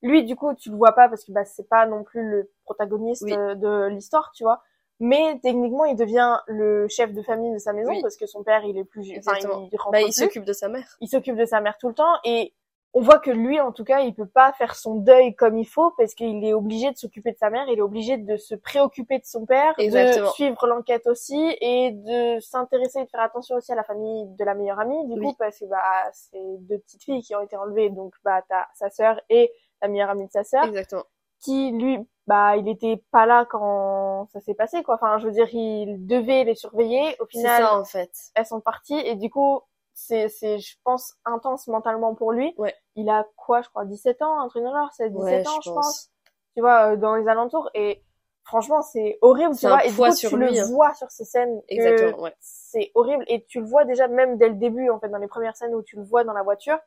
lui, 0.01 0.23
du 0.25 0.35
coup, 0.35 0.53
tu 0.55 0.69
le 0.69 0.75
vois 0.75 0.91
pas 0.93 1.07
parce 1.07 1.23
que 1.23 1.31
bah, 1.31 1.45
c'est 1.45 1.69
pas 1.69 1.85
non 1.85 2.03
plus 2.03 2.27
le 2.29 2.51
protagoniste 2.65 3.21
Oui. 3.23 3.33
euh, 3.33 3.55
de 3.55 3.87
l'histoire, 3.87 4.31
tu 4.35 4.43
vois. 4.43 4.61
Mais 5.05 5.37
techniquement, 5.43 5.83
il 5.83 5.97
devient 5.97 6.37
le 6.47 6.87
chef 6.87 7.11
de 7.11 7.21
famille 7.21 7.51
de 7.51 7.57
sa 7.57 7.73
maison 7.73 7.91
Oui. 7.91 8.01
parce 8.01 8.15
que 8.15 8.25
son 8.25 8.41
père, 8.41 8.63
il 8.63 8.77
est 8.77 8.85
plus, 8.85 9.11
enfin, 9.19 9.37
il 9.37 9.69
Bah 9.91 10.01
il 10.01 10.13
s'occupe 10.13 10.45
de 10.45 10.53
sa 10.53 10.69
mère. 10.69 10.95
il 11.01 11.09
s'occupe 11.09 11.35
de 11.35 11.43
sa 11.45 11.59
mère 11.59 11.77
tout 11.77 11.89
le 11.89 11.93
temps 11.93 12.13
et 12.23 12.53
on 12.93 13.01
voit 13.01 13.19
que 13.19 13.29
lui, 13.31 13.59
en 13.59 13.73
tout 13.73 13.83
cas, 13.83 13.99
il 14.01 14.13
peut 14.15 14.27
pas 14.27 14.53
faire 14.53 14.75
son 14.75 14.95
deuil 14.95 15.35
comme 15.35 15.57
il 15.57 15.65
faut 15.67 15.91
parce 15.97 16.13
qu'il 16.13 16.45
est 16.45 16.53
obligé 16.53 16.89
de 16.89 16.95
s'occuper 16.97 17.33
de 17.33 17.37
sa 17.37 17.49
mère, 17.49 17.65
il 17.67 17.79
est 17.79 17.81
obligé 17.81 18.15
de 18.15 18.37
se 18.37 18.55
préoccuper 18.55 19.19
de 19.19 19.25
son 19.25 19.45
père, 19.45 19.73
Exactement. 19.77 20.27
de 20.27 20.31
suivre 20.31 20.67
l'enquête 20.67 21.05
aussi 21.07 21.57
et 21.59 21.91
de 21.91 22.39
s'intéresser 22.39 22.99
et 22.99 23.03
de 23.03 23.09
faire 23.09 23.21
attention 23.21 23.57
aussi 23.57 23.73
à 23.73 23.75
la 23.75 23.83
famille 23.83 24.27
de 24.37 24.43
la 24.45 24.53
meilleure 24.53 24.79
amie, 24.79 25.05
du 25.07 25.19
Oui. 25.19 25.25
coup, 25.25 25.35
parce 25.37 25.59
que 25.59 25.65
bah 25.65 25.83
c'est 26.13 26.37
deux 26.59 26.77
petites 26.77 27.03
filles 27.03 27.23
qui 27.23 27.35
ont 27.35 27.41
été 27.41 27.57
enlevées, 27.57 27.89
donc 27.89 28.13
bah 28.23 28.41
t'as 28.47 28.67
sa 28.75 28.89
sœur 28.89 29.19
et 29.29 29.51
la 29.81 29.89
meilleure 29.89 30.11
amie 30.11 30.27
de 30.27 30.31
sa 30.31 30.43
sœur 30.45 30.63
Exactement. 30.65 31.03
Qui 31.43 31.71
lui 31.71 31.99
bah 32.25 32.55
il 32.55 32.67
était 32.69 33.03
pas 33.11 33.25
là 33.25 33.45
quand 33.49 34.27
ça 34.31 34.39
s'est 34.39 34.53
passé 34.53 34.81
quoi 34.83 34.95
enfin 34.95 35.17
je 35.19 35.25
veux 35.27 35.33
dire 35.33 35.47
il 35.53 36.07
devait 36.07 36.45
les 36.45 36.55
surveiller 36.55 37.15
au 37.19 37.25
final 37.25 37.63
ça 37.63 37.77
en 37.77 37.83
fait. 37.85 38.11
elles 38.35 38.45
sont 38.45 38.61
parties 38.61 38.97
et 38.99 39.15
du 39.15 39.29
coup 39.29 39.59
c'est 39.93 40.29
c'est 40.29 40.57
je 40.59 40.77
pense 40.85 41.15
intense 41.25 41.67
mentalement 41.67 42.15
pour 42.15 42.31
lui 42.31 42.53
Ouais. 42.57 42.73
il 42.95 43.09
a 43.09 43.25
quoi 43.35 43.61
je 43.61 43.69
crois 43.69 43.85
17 43.85 44.21
ans 44.21 44.39
un 44.39 44.47
truc 44.47 44.63
dans 44.63 44.71
genre 44.73 44.89
c'est 44.93 45.09
17 45.09 45.21
Ouais, 45.23 45.47
ans 45.47 45.59
je 45.63 45.69
pense. 45.71 45.85
pense 45.85 46.09
tu 46.55 46.61
vois 46.61 46.93
euh, 46.93 46.95
dans 46.95 47.15
les 47.15 47.27
alentours 47.27 47.69
et 47.73 48.01
franchement 48.45 48.81
c'est 48.81 49.17
horrible 49.21 49.55
tu 49.57 49.67
vois 49.67 49.83
et 49.85 49.89
du 49.89 49.95
coup 49.95 50.11
sur 50.13 50.29
tu 50.29 50.37
lui, 50.37 50.49
le 50.55 50.59
hein. 50.61 50.67
vois 50.71 50.93
sur 50.93 51.11
ces 51.11 51.25
scènes 51.25 51.61
Exactement 51.67 52.21
ouais. 52.23 52.33
c'est 52.39 52.91
horrible 52.95 53.25
et 53.27 53.45
tu 53.45 53.59
le 53.59 53.65
vois 53.67 53.83
déjà 53.85 54.07
même 54.07 54.37
dès 54.37 54.47
le 54.49 54.55
début 54.55 54.89
en 54.89 54.99
fait 54.99 55.09
dans 55.09 55.17
les 55.17 55.27
premières 55.27 55.57
scènes 55.57 55.75
où 55.75 55.83
tu 55.83 55.97
le 55.97 56.03
vois 56.03 56.23
dans 56.23 56.33
la 56.33 56.43
voiture 56.43 56.79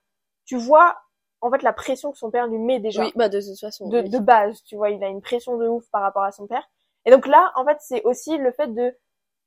tu 0.47 0.57
vois 0.57 0.97
en 1.41 1.51
fait 1.51 1.63
la 1.63 1.73
pression 1.73 2.13
que 2.13 2.19
son 2.19 2.31
père 2.31 2.47
lui 2.47 2.59
met 2.59 2.81
déjà 2.81 3.05
Oui 3.05 3.13
bah 3.17 3.29
de 3.29 3.41
toute 3.41 3.59
façon. 3.59 3.89
de, 3.89 4.01
oui. 4.03 4.09
de 4.11 4.19
base, 4.19 4.63
tu 4.65 4.77
vois, 4.77 4.91
il 4.91 5.03
a 5.05 5.09
une 5.09 5.21
pression 5.23 5.57
de 5.57 5.67
ouf 5.69 5.85
par 5.91 6.03
rapport 6.03 6.25
à 6.25 6.33
son 6.33 6.47
père. 6.47 6.69
Et 7.05 7.11
donc 7.11 7.27
là, 7.27 7.53
en 7.55 7.65
fait, 7.65 7.77
c'est 7.81 8.03
aussi 8.05 8.37
le 8.39 8.51
fait 8.53 8.69
de 8.69 8.95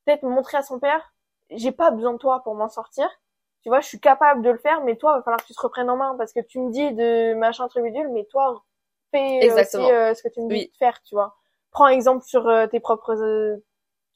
peut-être 0.06 0.24
montrer 0.24 0.58
à 0.58 0.62
son 0.64 0.80
père, 0.80 1.14
j'ai 1.52 1.72
pas 1.72 1.92
besoin 1.92 2.14
de 2.14 2.18
toi 2.18 2.42
pour 2.44 2.56
m'en 2.56 2.70
sortir. 2.70 3.10
Tu 3.64 3.70
vois, 3.70 3.82
je 3.82 3.88
suis 3.88 4.00
capable 4.00 4.42
de 4.42 4.50
le 4.50 4.58
faire, 4.58 4.84
mais 4.84 4.96
toi, 4.96 5.14
il 5.14 5.18
va 5.18 5.24
falloir 5.24 5.42
que 5.42 5.48
tu 5.48 5.54
te 5.54 5.62
reprennes 5.62 5.90
en 5.90 5.98
main 5.98 6.16
parce 6.18 6.32
que 6.32 6.40
tu 6.40 6.60
me 6.60 6.72
dis 6.72 6.94
de 6.94 7.34
machin 7.34 7.68
truc 7.68 7.84
bidule, 7.84 8.10
mais 8.10 8.24
toi, 8.26 8.64
fais 9.12 9.44
Exactement. 9.44 9.86
aussi 9.86 9.94
euh, 9.94 10.14
ce 10.14 10.24
que 10.24 10.30
tu 10.30 10.42
me 10.42 10.48
dis 10.48 10.54
Oui. 10.54 10.72
de 10.72 10.78
faire, 10.78 11.02
tu 11.04 11.16
vois. 11.16 11.36
Prends 11.72 11.88
exemple 11.88 12.24
sur 12.24 12.48
euh, 12.48 12.68
tes 12.68 12.80
propres 12.80 13.16
euh, 13.22 13.58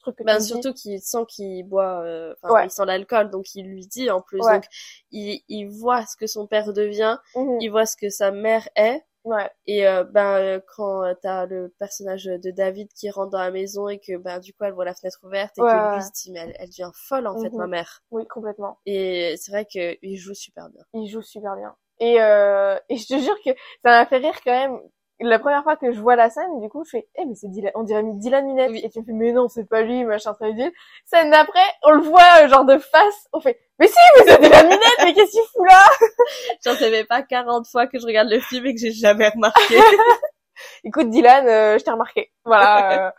trucs 0.04 0.16
que 0.18 0.24
Ben 0.24 0.38
tu 0.38 0.44
surtout 0.44 0.72
qu'il 0.74 1.00
sent 1.00 1.24
qu'il 1.28 1.64
boit, 1.64 2.02
euh, 2.04 2.34
Ouais. 2.44 2.66
il 2.66 2.70
sent 2.70 2.84
l'alcool, 2.86 3.30
donc 3.30 3.54
il 3.54 3.66
lui 3.66 3.86
dit 3.86 4.10
en 4.10 4.20
plus, 4.20 4.40
Ouais. 4.40 4.54
donc 4.54 4.64
il, 5.10 5.42
il 5.48 5.66
voit 5.68 6.06
ce 6.06 6.16
que 6.16 6.26
son 6.26 6.46
père 6.46 6.72
devient, 6.72 7.18
Mhm. 7.34 7.58
il 7.60 7.70
voit 7.70 7.86
ce 7.86 7.96
que 7.96 8.08
sa 8.10 8.30
mère 8.30 8.68
est, 8.76 9.02
Ouais, 9.24 9.50
et 9.66 9.86
euh, 9.88 10.04
ben 10.04 10.36
euh, 10.36 10.60
quand 10.76 11.02
euh, 11.02 11.14
t'as 11.22 11.46
le 11.46 11.74
personnage 11.78 12.24
de 12.26 12.50
David 12.50 12.92
qui 12.92 13.08
rentre 13.10 13.30
dans 13.30 13.38
la 13.38 13.50
maison 13.50 13.88
et 13.88 13.98
que 13.98 14.18
ben 14.18 14.38
du 14.38 14.52
coup 14.52 14.64
elle 14.64 14.74
voit 14.74 14.84
la 14.84 14.94
fenêtre 14.94 15.18
ouverte 15.22 15.56
et 15.56 15.62
Ouais, 15.62 15.70
que 15.70 15.94
lui 15.96 16.02
se 16.02 16.12
dit 16.12 16.30
mais 16.30 16.40
elle, 16.40 16.54
elle 16.58 16.68
devient 16.68 16.90
folle 16.94 17.26
en 17.26 17.34
fait 17.38 17.48
Mhm. 17.48 17.56
ma 17.56 17.66
mère, 17.66 18.02
oui, 18.10 18.26
complètement. 18.26 18.78
et 18.84 19.34
c'est 19.38 19.50
vrai 19.50 19.64
qu'il 19.64 20.16
joue 20.18 20.34
super 20.34 20.68
bien. 20.68 20.82
il 20.92 21.08
joue 21.08 21.22
super 21.22 21.56
bien. 21.56 21.74
Et, 22.00 22.20
euh, 22.20 22.76
et 22.90 22.96
je 22.98 23.06
te 23.06 23.18
jure 23.18 23.36
que 23.42 23.50
ça 23.82 23.90
m'a 23.92 24.04
fait 24.06 24.18
rire 24.18 24.38
quand 24.44 24.50
même. 24.52 24.78
La 25.20 25.38
première 25.38 25.62
fois 25.62 25.76
que 25.76 25.92
je 25.92 26.00
vois 26.00 26.16
la 26.16 26.28
scène, 26.28 26.60
du 26.60 26.68
coup, 26.68 26.84
je 26.84 26.90
fais, 26.90 27.08
eh, 27.16 27.24
mais 27.24 27.34
c'est 27.34 27.48
Dylan, 27.48 27.72
on 27.74 27.84
dirait 27.84 28.02
Dylan 28.04 28.46
Minette. 28.46 28.72
Et 28.74 28.90
tu 28.90 29.00
me 29.00 29.04
fais, 29.04 29.12
mais 29.12 29.32
non, 29.32 29.48
c'est 29.48 29.68
pas 29.68 29.82
lui, 29.82 30.04
machin, 30.04 30.34
ça 30.34 30.50
dire. 30.50 30.70
Scène 31.04 31.30
d'après, 31.30 31.60
on 31.84 31.92
le 31.92 32.02
voit, 32.02 32.46
genre 32.48 32.64
de 32.64 32.78
face, 32.78 33.28
on 33.32 33.40
fait, 33.40 33.58
mais 33.78 33.86
si, 33.86 33.94
mais 34.16 34.24
c'est 34.26 34.40
Dylan 34.40 34.66
Minette, 34.66 34.98
mais 35.04 35.14
qu'est-ce 35.14 35.30
qu'il 35.30 35.42
fout 35.52 35.66
là? 35.66 35.84
J'en 36.64 36.74
savais 36.74 37.04
pas 37.04 37.22
40 37.22 37.66
fois 37.68 37.86
que 37.86 37.98
je 37.98 38.06
regarde 38.06 38.28
le 38.28 38.40
film 38.40 38.66
et 38.66 38.74
que 38.74 38.80
j'ai 38.80 38.92
jamais 38.92 39.28
remarqué. 39.28 39.76
Écoute, 40.84 41.10
Dylan, 41.10 41.46
euh, 41.46 41.78
je 41.78 41.84
t'ai 41.84 41.90
remarqué. 41.90 42.32
Voilà. 42.44 43.06
Euh, 43.06 43.10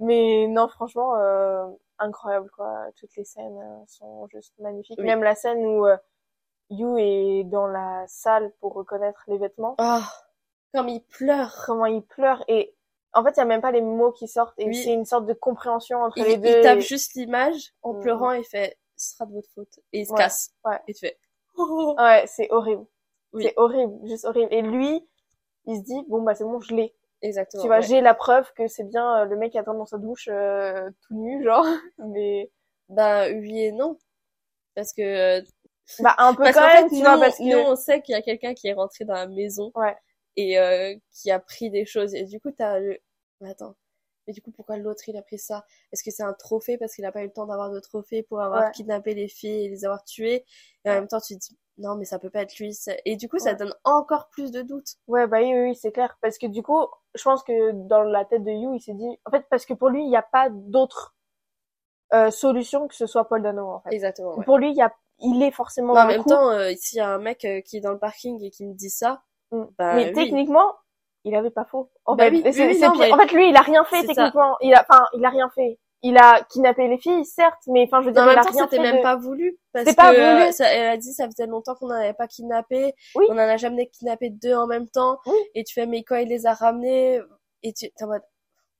mais 0.00 0.46
non, 0.48 0.68
franchement, 0.68 1.16
euh, 1.16 1.66
incroyable, 1.98 2.50
quoi. 2.54 2.86
Toutes 2.98 3.14
les 3.16 3.24
scènes 3.24 3.84
sont 3.86 4.26
juste 4.28 4.52
magnifiques. 4.58 4.98
Même 4.98 5.22
la 5.22 5.34
scène 5.34 5.64
où 5.64 5.86
You 6.70 6.98
est 6.98 7.44
dans 7.44 7.66
la 7.66 8.04
salle 8.06 8.52
pour 8.60 8.74
reconnaître 8.74 9.24
les 9.28 9.38
vêtements. 9.38 9.74
Ah. 9.78 10.02
Comme 10.74 10.88
il 10.88 11.02
pleure. 11.02 11.62
Comment 11.66 11.86
il 11.86 12.02
pleure. 12.02 12.44
Et 12.48 12.74
en 13.12 13.24
fait, 13.24 13.30
il 13.30 13.38
y 13.38 13.40
a 13.40 13.46
même 13.46 13.60
pas 13.60 13.72
les 13.72 13.80
mots 13.80 14.12
qui 14.12 14.28
sortent. 14.28 14.58
Et 14.58 14.72
c'est 14.72 14.92
une 14.92 15.04
sorte 15.04 15.26
de 15.26 15.32
compréhension 15.32 16.02
entre 16.02 16.20
les 16.22 16.36
deux. 16.36 16.58
Il 16.58 16.60
tape 16.62 16.80
juste 16.80 17.14
l'image 17.14 17.72
en 17.82 17.94
mm. 17.94 18.00
pleurant 18.00 18.32
et 18.32 18.42
fait 18.42 18.78
«ce 18.96 19.12
sera 19.12 19.26
de 19.26 19.32
votre 19.32 19.48
faute». 19.54 19.80
Et 19.92 20.00
il 20.00 20.06
se 20.06 20.12
casse. 20.12 20.52
Ouais. 20.64 20.78
Et 20.86 20.94
tu 20.94 21.00
fais 21.00 21.18
oh. 21.56 21.94
Ouais, 21.98 22.24
c'est 22.26 22.50
horrible. 22.50 22.84
C'est 23.40 23.54
horrible, 23.56 23.94
juste 24.06 24.24
horrible. 24.24 24.52
Et 24.52 24.62
lui, 24.62 25.06
il 25.66 25.76
se 25.76 25.82
dit 25.82 26.02
«bon, 26.08 26.22
bah 26.22 26.34
c'est 26.34 26.44
bon, 26.44 26.60
je 26.60 26.74
l'ai». 26.74 26.94
Exactement. 27.22 27.62
Tu 27.62 27.66
vois, 27.66 27.80
j'ai 27.80 28.00
la 28.00 28.14
preuve 28.14 28.52
que 28.52 28.68
c'est 28.68 28.84
bien 28.84 29.22
euh, 29.22 29.24
le 29.24 29.36
mec 29.36 29.50
qui 29.50 29.58
attend 29.58 29.74
dans 29.74 29.86
sa 29.86 29.98
douche 29.98 30.28
euh, 30.30 30.88
tout 31.02 31.14
nu, 31.14 31.42
genre. 31.42 31.66
Mais... 31.98 32.50
Bah 32.88 33.28
oui 33.28 33.64
et 33.64 33.72
non. 33.72 33.98
Parce 34.74 34.92
que... 34.92 35.40
Bah 36.00 36.14
un 36.18 36.32
peu 36.34 36.44
quand 36.52 36.66
même, 36.66 36.88
tu 36.88 37.00
vois, 37.00 37.18
parce 37.18 37.38
que... 37.38 37.42
nous 37.42 37.58
on 37.58 37.76
sait 37.76 38.00
qu'il 38.02 38.12
y 38.12 38.18
a 38.18 38.22
quelqu'un 38.22 38.54
qui 38.54 38.68
est 38.68 38.74
rentré 38.74 39.04
dans 39.04 39.14
la 39.14 39.26
maison. 39.26 39.72
Ouais 39.74 39.96
et 40.36 40.58
euh, 40.58 40.94
qui 41.12 41.30
a 41.30 41.38
pris 41.38 41.70
des 41.70 41.84
choses. 41.84 42.14
Et 42.14 42.24
du 42.24 42.40
coup, 42.40 42.50
t'as 42.50 42.78
le... 42.78 42.98
Attends, 43.44 43.74
mais 44.26 44.32
du 44.32 44.42
coup, 44.42 44.50
pourquoi 44.50 44.76
l'autre, 44.76 45.08
il 45.08 45.16
a 45.16 45.22
pris 45.22 45.38
ça? 45.38 45.64
Est-ce 45.92 46.04
que 46.04 46.10
c'est 46.10 46.22
un 46.22 46.34
trophée 46.34 46.76
parce 46.76 46.94
qu'il 46.94 47.02
n'a 47.02 47.12
pas 47.12 47.22
eu 47.22 47.26
le 47.26 47.32
temps 47.32 47.46
d'avoir 47.46 47.70
de 47.70 47.80
trophée 47.80 48.22
pour 48.22 48.40
avoir 48.40 48.70
kidnappé 48.72 49.14
les 49.14 49.28
filles 49.28 49.64
et 49.64 49.68
les 49.68 49.84
avoir 49.84 50.04
tuées? 50.04 50.44
Et 50.84 50.90
en 50.90 50.94
même 50.94 51.08
temps, 51.08 51.20
tu 51.20 51.34
te 51.34 51.40
dis, 51.40 51.58
non, 51.78 51.94
mais 51.96 52.04
ça 52.04 52.18
peut 52.18 52.28
pas 52.28 52.42
être 52.42 52.58
lui. 52.58 52.76
Et 53.04 53.16
du 53.16 53.28
coup, 53.28 53.38
ça 53.38 53.54
donne 53.54 53.74
encore 53.84 54.28
plus 54.28 54.50
de 54.50 54.62
doutes. 54.62 54.96
Ouais, 55.06 55.26
bah 55.26 55.38
oui, 55.40 55.52
oui, 55.54 55.74
c'est 55.74 55.92
clair. 55.92 56.18
Parce 56.20 56.36
que 56.36 56.46
du 56.46 56.62
coup, 56.62 56.78
je 57.14 57.22
pense 57.22 57.42
que 57.42 57.72
dans 57.86 58.02
la 58.02 58.24
tête 58.24 58.44
de 58.44 58.50
You, 58.50 58.74
il 58.74 58.80
s'est 58.80 58.94
dit... 58.94 59.18
En 59.24 59.30
fait, 59.30 59.46
parce 59.48 59.64
que 59.64 59.74
pour 59.74 59.88
lui, 59.88 60.02
il 60.02 60.08
n'y 60.08 60.16
a 60.16 60.22
pas 60.22 60.50
d'autre 60.50 61.16
euh, 62.12 62.30
solution 62.30 62.88
que 62.88 62.94
ce 62.94 63.06
soit 63.06 63.28
Paul 63.28 63.42
Dano, 63.42 63.66
en 63.66 63.80
fait. 63.80 63.94
Exactement. 63.94 64.42
Pour 64.42 64.58
lui, 64.58 64.70
il 64.70 64.76
y 64.76 64.82
a... 64.82 64.92
il 65.20 65.42
est 65.42 65.52
forcément 65.52 65.94
En 65.94 66.06
même 66.06 66.24
temps, 66.24 66.50
euh, 66.50 66.72
s'il 66.76 66.98
y 66.98 67.00
a 67.00 67.08
un 67.08 67.18
mec 67.18 67.44
euh, 67.44 67.60
qui 67.60 67.78
est 67.78 67.80
dans 67.80 67.92
le 67.92 67.98
parking 67.98 68.42
et 68.42 68.50
qui 68.50 68.66
me 68.66 68.74
dit 68.74 68.90
ça. 68.90 69.22
Bah, 69.50 69.94
mais 69.94 70.12
techniquement, 70.12 70.74
il 71.24 71.34
avait 71.34 71.50
pas 71.50 71.64
faux. 71.64 71.90
En 72.04 72.16
bah 72.16 72.30
fait, 72.30 72.38
en 72.38 72.52
fait, 72.52 73.32
lui, 73.32 73.50
il 73.50 73.56
a 73.56 73.60
rien 73.60 73.84
fait 73.84 74.04
techniquement. 74.04 74.56
Il 74.60 74.74
a, 74.74 74.84
enfin, 74.88 75.04
il 75.14 75.24
a 75.24 75.30
rien 75.30 75.50
fait. 75.54 75.78
Il 76.02 76.16
a 76.16 76.42
kidnappé 76.48 76.86
les 76.86 76.98
filles, 76.98 77.24
certes, 77.24 77.62
mais 77.66 77.84
enfin, 77.84 78.00
je 78.02 78.06
veux 78.06 78.12
dire, 78.12 78.22
en 78.22 78.26
même 78.26 78.36
temps, 78.36 78.52
c'était 78.52 78.78
même 78.78 79.02
pas 79.02 79.16
voulu. 79.16 79.58
Parce 79.72 79.84
que, 79.84 79.94
pas 79.96 80.12
voulu. 80.12 80.52
Ça, 80.52 80.72
elle 80.72 80.90
a 80.90 80.96
dit, 80.96 81.12
ça 81.12 81.26
faisait 81.26 81.46
longtemps 81.46 81.74
qu'on 81.74 81.88
n'avait 81.88 82.12
pas 82.12 82.28
kidnappé. 82.28 82.94
Oui. 83.16 83.26
On 83.28 83.32
en 83.32 83.38
a 83.38 83.56
jamais 83.56 83.88
kidnappé 83.88 84.30
deux 84.30 84.54
en 84.54 84.68
même 84.68 84.88
temps. 84.88 85.18
Oui. 85.26 85.36
Et 85.54 85.64
tu 85.64 85.74
fais, 85.74 85.86
mais 85.86 86.04
quand 86.04 86.14
il 86.16 86.28
les 86.28 86.46
a 86.46 86.54
ramenés, 86.54 87.20
et 87.64 87.72
tu, 87.72 87.90
t'es 87.90 88.04
en 88.04 88.08
mode, 88.08 88.22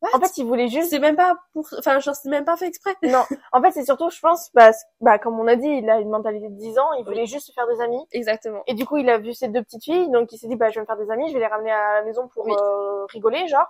en 0.00 0.20
fait, 0.20 0.38
il 0.38 0.44
voulait 0.44 0.68
juste. 0.68 0.90
C'est 0.90 0.98
même 0.98 1.16
pas 1.16 1.36
pour, 1.52 1.66
enfin, 1.76 1.98
genre, 1.98 2.14
c'est 2.14 2.28
même 2.28 2.44
pas 2.44 2.56
fait 2.56 2.66
exprès. 2.66 2.94
non. 3.02 3.24
En 3.52 3.60
fait, 3.60 3.72
c'est 3.72 3.84
surtout, 3.84 4.10
je 4.10 4.20
pense, 4.20 4.50
bah, 4.54 4.70
bah, 5.00 5.18
comme 5.18 5.38
on 5.38 5.46
a 5.46 5.56
dit, 5.56 5.68
il 5.68 5.90
a 5.90 5.98
une 5.98 6.10
mentalité 6.10 6.48
de 6.48 6.54
10 6.54 6.78
ans, 6.78 6.92
il 6.98 7.04
voulait 7.04 7.26
juste 7.26 7.46
se 7.46 7.52
faire 7.52 7.66
des 7.66 7.80
amis. 7.80 8.04
Exactement. 8.12 8.62
Et 8.66 8.74
du 8.74 8.86
coup, 8.86 8.96
il 8.96 9.08
a 9.10 9.18
vu 9.18 9.34
ces 9.34 9.48
deux 9.48 9.62
petites 9.62 9.84
filles, 9.84 10.10
donc 10.10 10.32
il 10.32 10.38
s'est 10.38 10.48
dit, 10.48 10.56
bah, 10.56 10.70
je 10.70 10.76
vais 10.76 10.82
me 10.82 10.86
faire 10.86 10.96
des 10.96 11.10
amis, 11.10 11.28
je 11.28 11.34
vais 11.34 11.40
les 11.40 11.46
ramener 11.46 11.72
à 11.72 11.94
la 11.94 12.04
maison 12.04 12.28
pour 12.28 12.48
euh, 12.48 13.06
rigoler, 13.06 13.46
genre. 13.48 13.66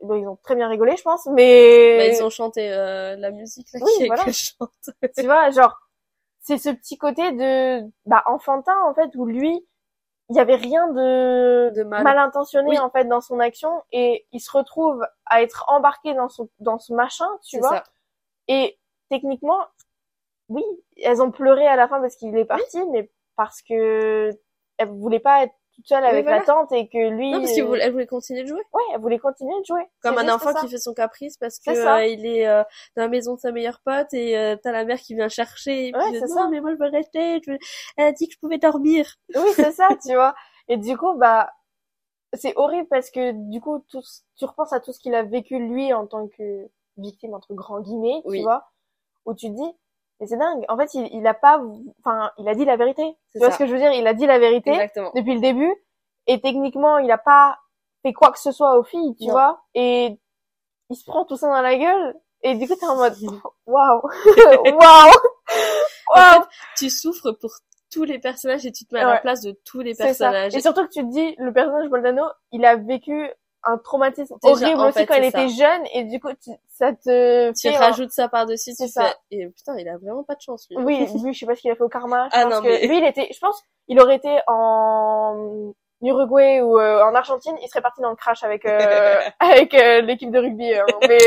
Bon, 0.00 0.16
ils 0.16 0.26
ont 0.26 0.36
très 0.42 0.56
bien 0.56 0.68
rigolé, 0.68 0.96
je 0.96 1.02
pense, 1.02 1.26
mais. 1.26 1.98
Bah, 1.98 2.16
ils 2.16 2.22
ont 2.22 2.30
chanté 2.30 2.72
euh, 2.72 3.16
la 3.16 3.30
musique 3.30 3.68
là 3.72 3.80
oui, 3.82 3.92
qui 3.98 4.06
voilà. 4.06 4.24
que 4.24 4.32
chante. 4.32 4.70
tu 5.16 5.24
vois, 5.24 5.50
genre, 5.50 5.76
c'est 6.40 6.58
ce 6.58 6.70
petit 6.70 6.98
côté 6.98 7.32
de, 7.32 7.82
bah, 8.06 8.22
enfantin 8.26 8.76
en 8.84 8.94
fait, 8.94 9.10
où 9.14 9.26
lui, 9.26 9.64
il 10.32 10.36
y 10.36 10.40
avait 10.40 10.56
rien 10.56 10.88
de, 10.88 11.82
mal. 11.84 12.06
intentionné 12.16 12.78
en 12.78 12.88
fait 12.88 13.04
dans 13.04 13.20
son 13.20 13.38
action 13.38 13.82
et 13.92 14.26
il 14.32 14.40
se 14.40 14.50
retrouve 14.50 15.06
à 15.26 15.42
être 15.42 15.66
embarqué 15.68 16.14
dans 16.14 16.30
son 16.30 16.48
dans 16.58 16.78
ce 16.78 16.94
machin, 16.94 17.28
tu 17.44 17.58
vois. 17.58 17.76
Ça. 17.76 17.84
Et 18.48 18.78
techniquement, 19.10 19.60
oui, 20.48 20.64
elles 21.02 21.20
ont 21.20 21.30
pleuré 21.30 21.66
à 21.66 21.76
la 21.76 21.86
fin 21.86 22.00
parce 22.00 22.16
qu'il 22.16 22.34
est 22.38 22.46
parti, 22.46 22.82
mais 22.90 23.10
parce 23.36 23.60
que 23.60 24.30
elles 24.78 24.88
voulaient 24.88 25.20
pas 25.20 25.44
être 25.44 25.54
toute 25.74 25.86
seule 25.86 26.04
avec 26.04 26.26
la 26.26 26.42
tante 26.42 26.72
et 26.72 26.88
que 26.88 27.08
lui 27.08 27.30
non 27.30 27.40
parce 27.40 27.54
qu'elle 27.54 27.64
voulait, 27.64 27.82
elle 27.82 27.92
voulait 27.92 28.06
continuer 28.06 28.42
de 28.42 28.48
jouer. 28.48 28.62
Ouais 28.72 28.82
elle 28.94 29.00
voulait 29.00 29.18
continuer 29.18 29.58
de 29.60 29.64
jouer. 29.64 29.82
Comme 30.02 30.18
un 30.18 30.28
enfant 30.32 30.52
qui 30.54 30.68
fait 30.68 30.78
son 30.78 30.94
caprice 30.94 31.36
parce 31.36 31.58
que 31.58 31.70
euh, 31.70 32.06
il 32.06 32.26
est 32.26 32.46
euh, 32.46 32.62
dans 32.96 33.02
la 33.02 33.08
maison 33.08 33.34
de 33.34 33.40
sa 33.40 33.52
meilleure 33.52 33.80
pote 33.80 34.12
et 34.12 34.36
euh, 34.36 34.56
t'as 34.62 34.72
la 34.72 34.84
mère 34.84 34.98
qui 34.98 35.14
vient 35.14 35.28
chercher 35.28 35.88
et 35.88 35.94
ouais, 35.94 36.18
c'est 36.20 36.28
ça. 36.28 36.48
mais 36.48 36.60
moi 36.60 36.72
je 36.72 36.78
veux 36.78 36.90
rester 36.90 37.40
elle 37.96 38.06
a 38.06 38.12
dit 38.12 38.28
que 38.28 38.34
je 38.34 38.38
pouvais 38.38 38.58
dormir. 38.58 39.14
Oui 39.34 39.50
c'est 39.54 39.72
ça 39.72 39.88
tu 40.04 40.14
vois. 40.14 40.34
Et 40.68 40.76
du 40.76 40.96
coup 40.96 41.14
bah 41.14 41.50
c'est 42.34 42.54
horrible 42.56 42.88
parce 42.88 43.10
que 43.10 43.32
du 43.50 43.60
coup 43.60 43.84
tout, 43.90 44.02
tu 44.36 44.44
repenses 44.44 44.72
à 44.72 44.80
tout 44.80 44.92
ce 44.92 45.00
qu'il 45.00 45.14
a 45.14 45.22
vécu 45.22 45.58
lui 45.58 45.92
en 45.92 46.06
tant 46.06 46.28
que 46.28 46.68
victime 46.96 47.34
entre 47.34 47.54
grands 47.54 47.80
guillemets 47.80 48.22
tu 48.30 48.42
vois 48.42 48.68
où 49.24 49.34
tu 49.34 49.48
te 49.48 49.54
dis 49.54 49.72
mais 50.22 50.28
c'est 50.28 50.36
dingue. 50.36 50.64
En 50.68 50.76
fait, 50.76 50.94
il, 50.94 51.08
il 51.12 51.26
a 51.26 51.34
pas, 51.34 51.60
enfin, 51.98 52.30
il 52.38 52.48
a 52.48 52.54
dit 52.54 52.64
la 52.64 52.76
vérité. 52.76 53.02
Tu 53.32 53.40
vois 53.40 53.50
ce 53.50 53.58
que 53.58 53.66
je 53.66 53.72
veux 53.72 53.78
dire? 53.78 53.92
Il 53.92 54.06
a 54.06 54.14
dit 54.14 54.24
la 54.24 54.38
vérité 54.38 54.70
depuis 55.16 55.34
le 55.34 55.40
début. 55.40 55.74
Et 56.28 56.40
techniquement, 56.40 56.98
il 56.98 57.10
a 57.10 57.18
pas 57.18 57.58
fait 58.02 58.12
quoi 58.12 58.30
que 58.30 58.38
ce 58.38 58.52
soit 58.52 58.78
aux 58.78 58.84
filles, 58.84 59.16
tu 59.20 59.28
vois? 59.28 59.64
Et 59.74 60.16
il 60.90 60.96
se 60.96 61.04
prend 61.04 61.24
tout 61.24 61.36
ça 61.36 61.48
dans 61.48 61.60
la 61.60 61.76
gueule. 61.76 62.14
Et 62.44 62.54
du 62.54 62.68
coup, 62.68 62.76
t'es 62.76 62.86
en 62.86 62.94
mode, 62.96 63.16
waouh, 63.66 64.02
waouh, 64.64 65.12
waouh. 66.14 66.44
Tu 66.76 66.88
souffres 66.88 67.32
pour 67.32 67.50
tous 67.90 68.04
les 68.04 68.20
personnages 68.20 68.64
et 68.64 68.70
tu 68.70 68.86
te 68.86 68.94
mets 68.94 69.00
à 69.00 69.14
la 69.14 69.20
place 69.20 69.40
de 69.40 69.58
tous 69.64 69.80
les 69.80 69.96
personnages. 69.96 70.54
Et 70.54 70.60
surtout 70.60 70.86
que 70.86 70.92
tu 70.92 71.00
te 71.00 71.10
dis, 71.10 71.34
le 71.38 71.52
personnage 71.52 71.88
Boldano, 71.88 72.26
il 72.52 72.64
a 72.64 72.76
vécu 72.76 73.28
un 73.64 73.78
traumatisme 73.78 74.36
horrible 74.42 74.80
aussi 74.80 75.06
quand 75.06 75.14
il 75.14 75.24
était 75.24 75.48
jeune 75.48 75.82
et 75.94 76.04
du 76.04 76.18
coup 76.18 76.30
ça 76.68 76.92
te 76.92 77.52
tu 77.52 77.68
rajoutes 77.76 78.10
ça 78.10 78.28
par 78.28 78.46
dessus 78.46 78.72
tu 78.78 78.88
ça. 78.88 79.14
et 79.30 79.46
putain 79.48 79.76
il 79.78 79.88
a 79.88 79.96
vraiment 79.98 80.24
pas 80.24 80.34
de 80.34 80.40
chance 80.40 80.66
lui. 80.70 80.78
oui 80.78 81.06
lui 81.24 81.32
je 81.32 81.38
sais 81.38 81.46
pas 81.46 81.54
ce 81.54 81.60
qu'il 81.60 81.70
a 81.70 81.76
fait 81.76 81.82
au 81.82 81.88
karma. 81.88 82.28
Je 82.32 82.38
ah 82.38 82.42
pense 82.44 82.54
non, 82.54 82.62
que 82.62 82.68
mais... 82.68 82.86
lui 82.86 82.98
il 82.98 83.04
était 83.04 83.28
je 83.32 83.38
pense 83.38 83.62
il 83.88 84.00
aurait 84.00 84.16
été 84.16 84.38
en 84.48 85.72
Uruguay 86.02 86.60
ou 86.60 86.78
euh, 86.78 87.04
en 87.04 87.14
Argentine 87.14 87.54
il 87.62 87.68
serait 87.68 87.82
parti 87.82 88.00
dans 88.00 88.10
le 88.10 88.16
crash 88.16 88.42
avec 88.42 88.66
euh, 88.66 89.20
avec 89.40 89.74
euh, 89.74 90.00
l'équipe 90.00 90.30
de 90.30 90.38
rugby 90.38 90.74
hein, 90.74 90.84
mais 91.08 91.18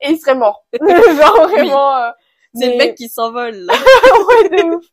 et 0.00 0.10
il 0.10 0.18
serait 0.18 0.36
mort. 0.36 0.64
Genre 0.80 1.48
vraiment 1.48 2.12
c'est 2.54 2.70
le 2.70 2.76
mec 2.76 2.94
qui 2.94 3.08
s'envole. 3.08 3.66
Ouais 3.66 4.48
de 4.48 4.76
ouf. 4.76 4.84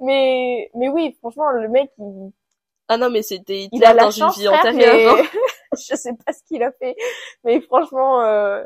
Mais 0.00 0.70
mais 0.74 0.88
oui 0.88 1.16
franchement 1.20 1.50
le 1.50 1.68
mec 1.68 1.90
il 1.98 2.32
ah 2.88 2.98
non 2.98 3.08
mais 3.10 3.22
c'était 3.22 3.68
il, 3.72 3.84
a 3.84 3.94
la 3.94 4.04
dans 4.04 4.10
chance, 4.10 4.36
une 4.36 4.42
vie 4.42 4.48
antérieure 4.48 5.16
mais... 5.16 5.22
je 5.88 5.94
sais 5.94 6.12
pas 6.24 6.32
ce 6.32 6.42
qu'il 6.44 6.62
a 6.62 6.72
fait, 6.72 6.96
mais 7.44 7.60
franchement, 7.60 8.22
euh, 8.22 8.64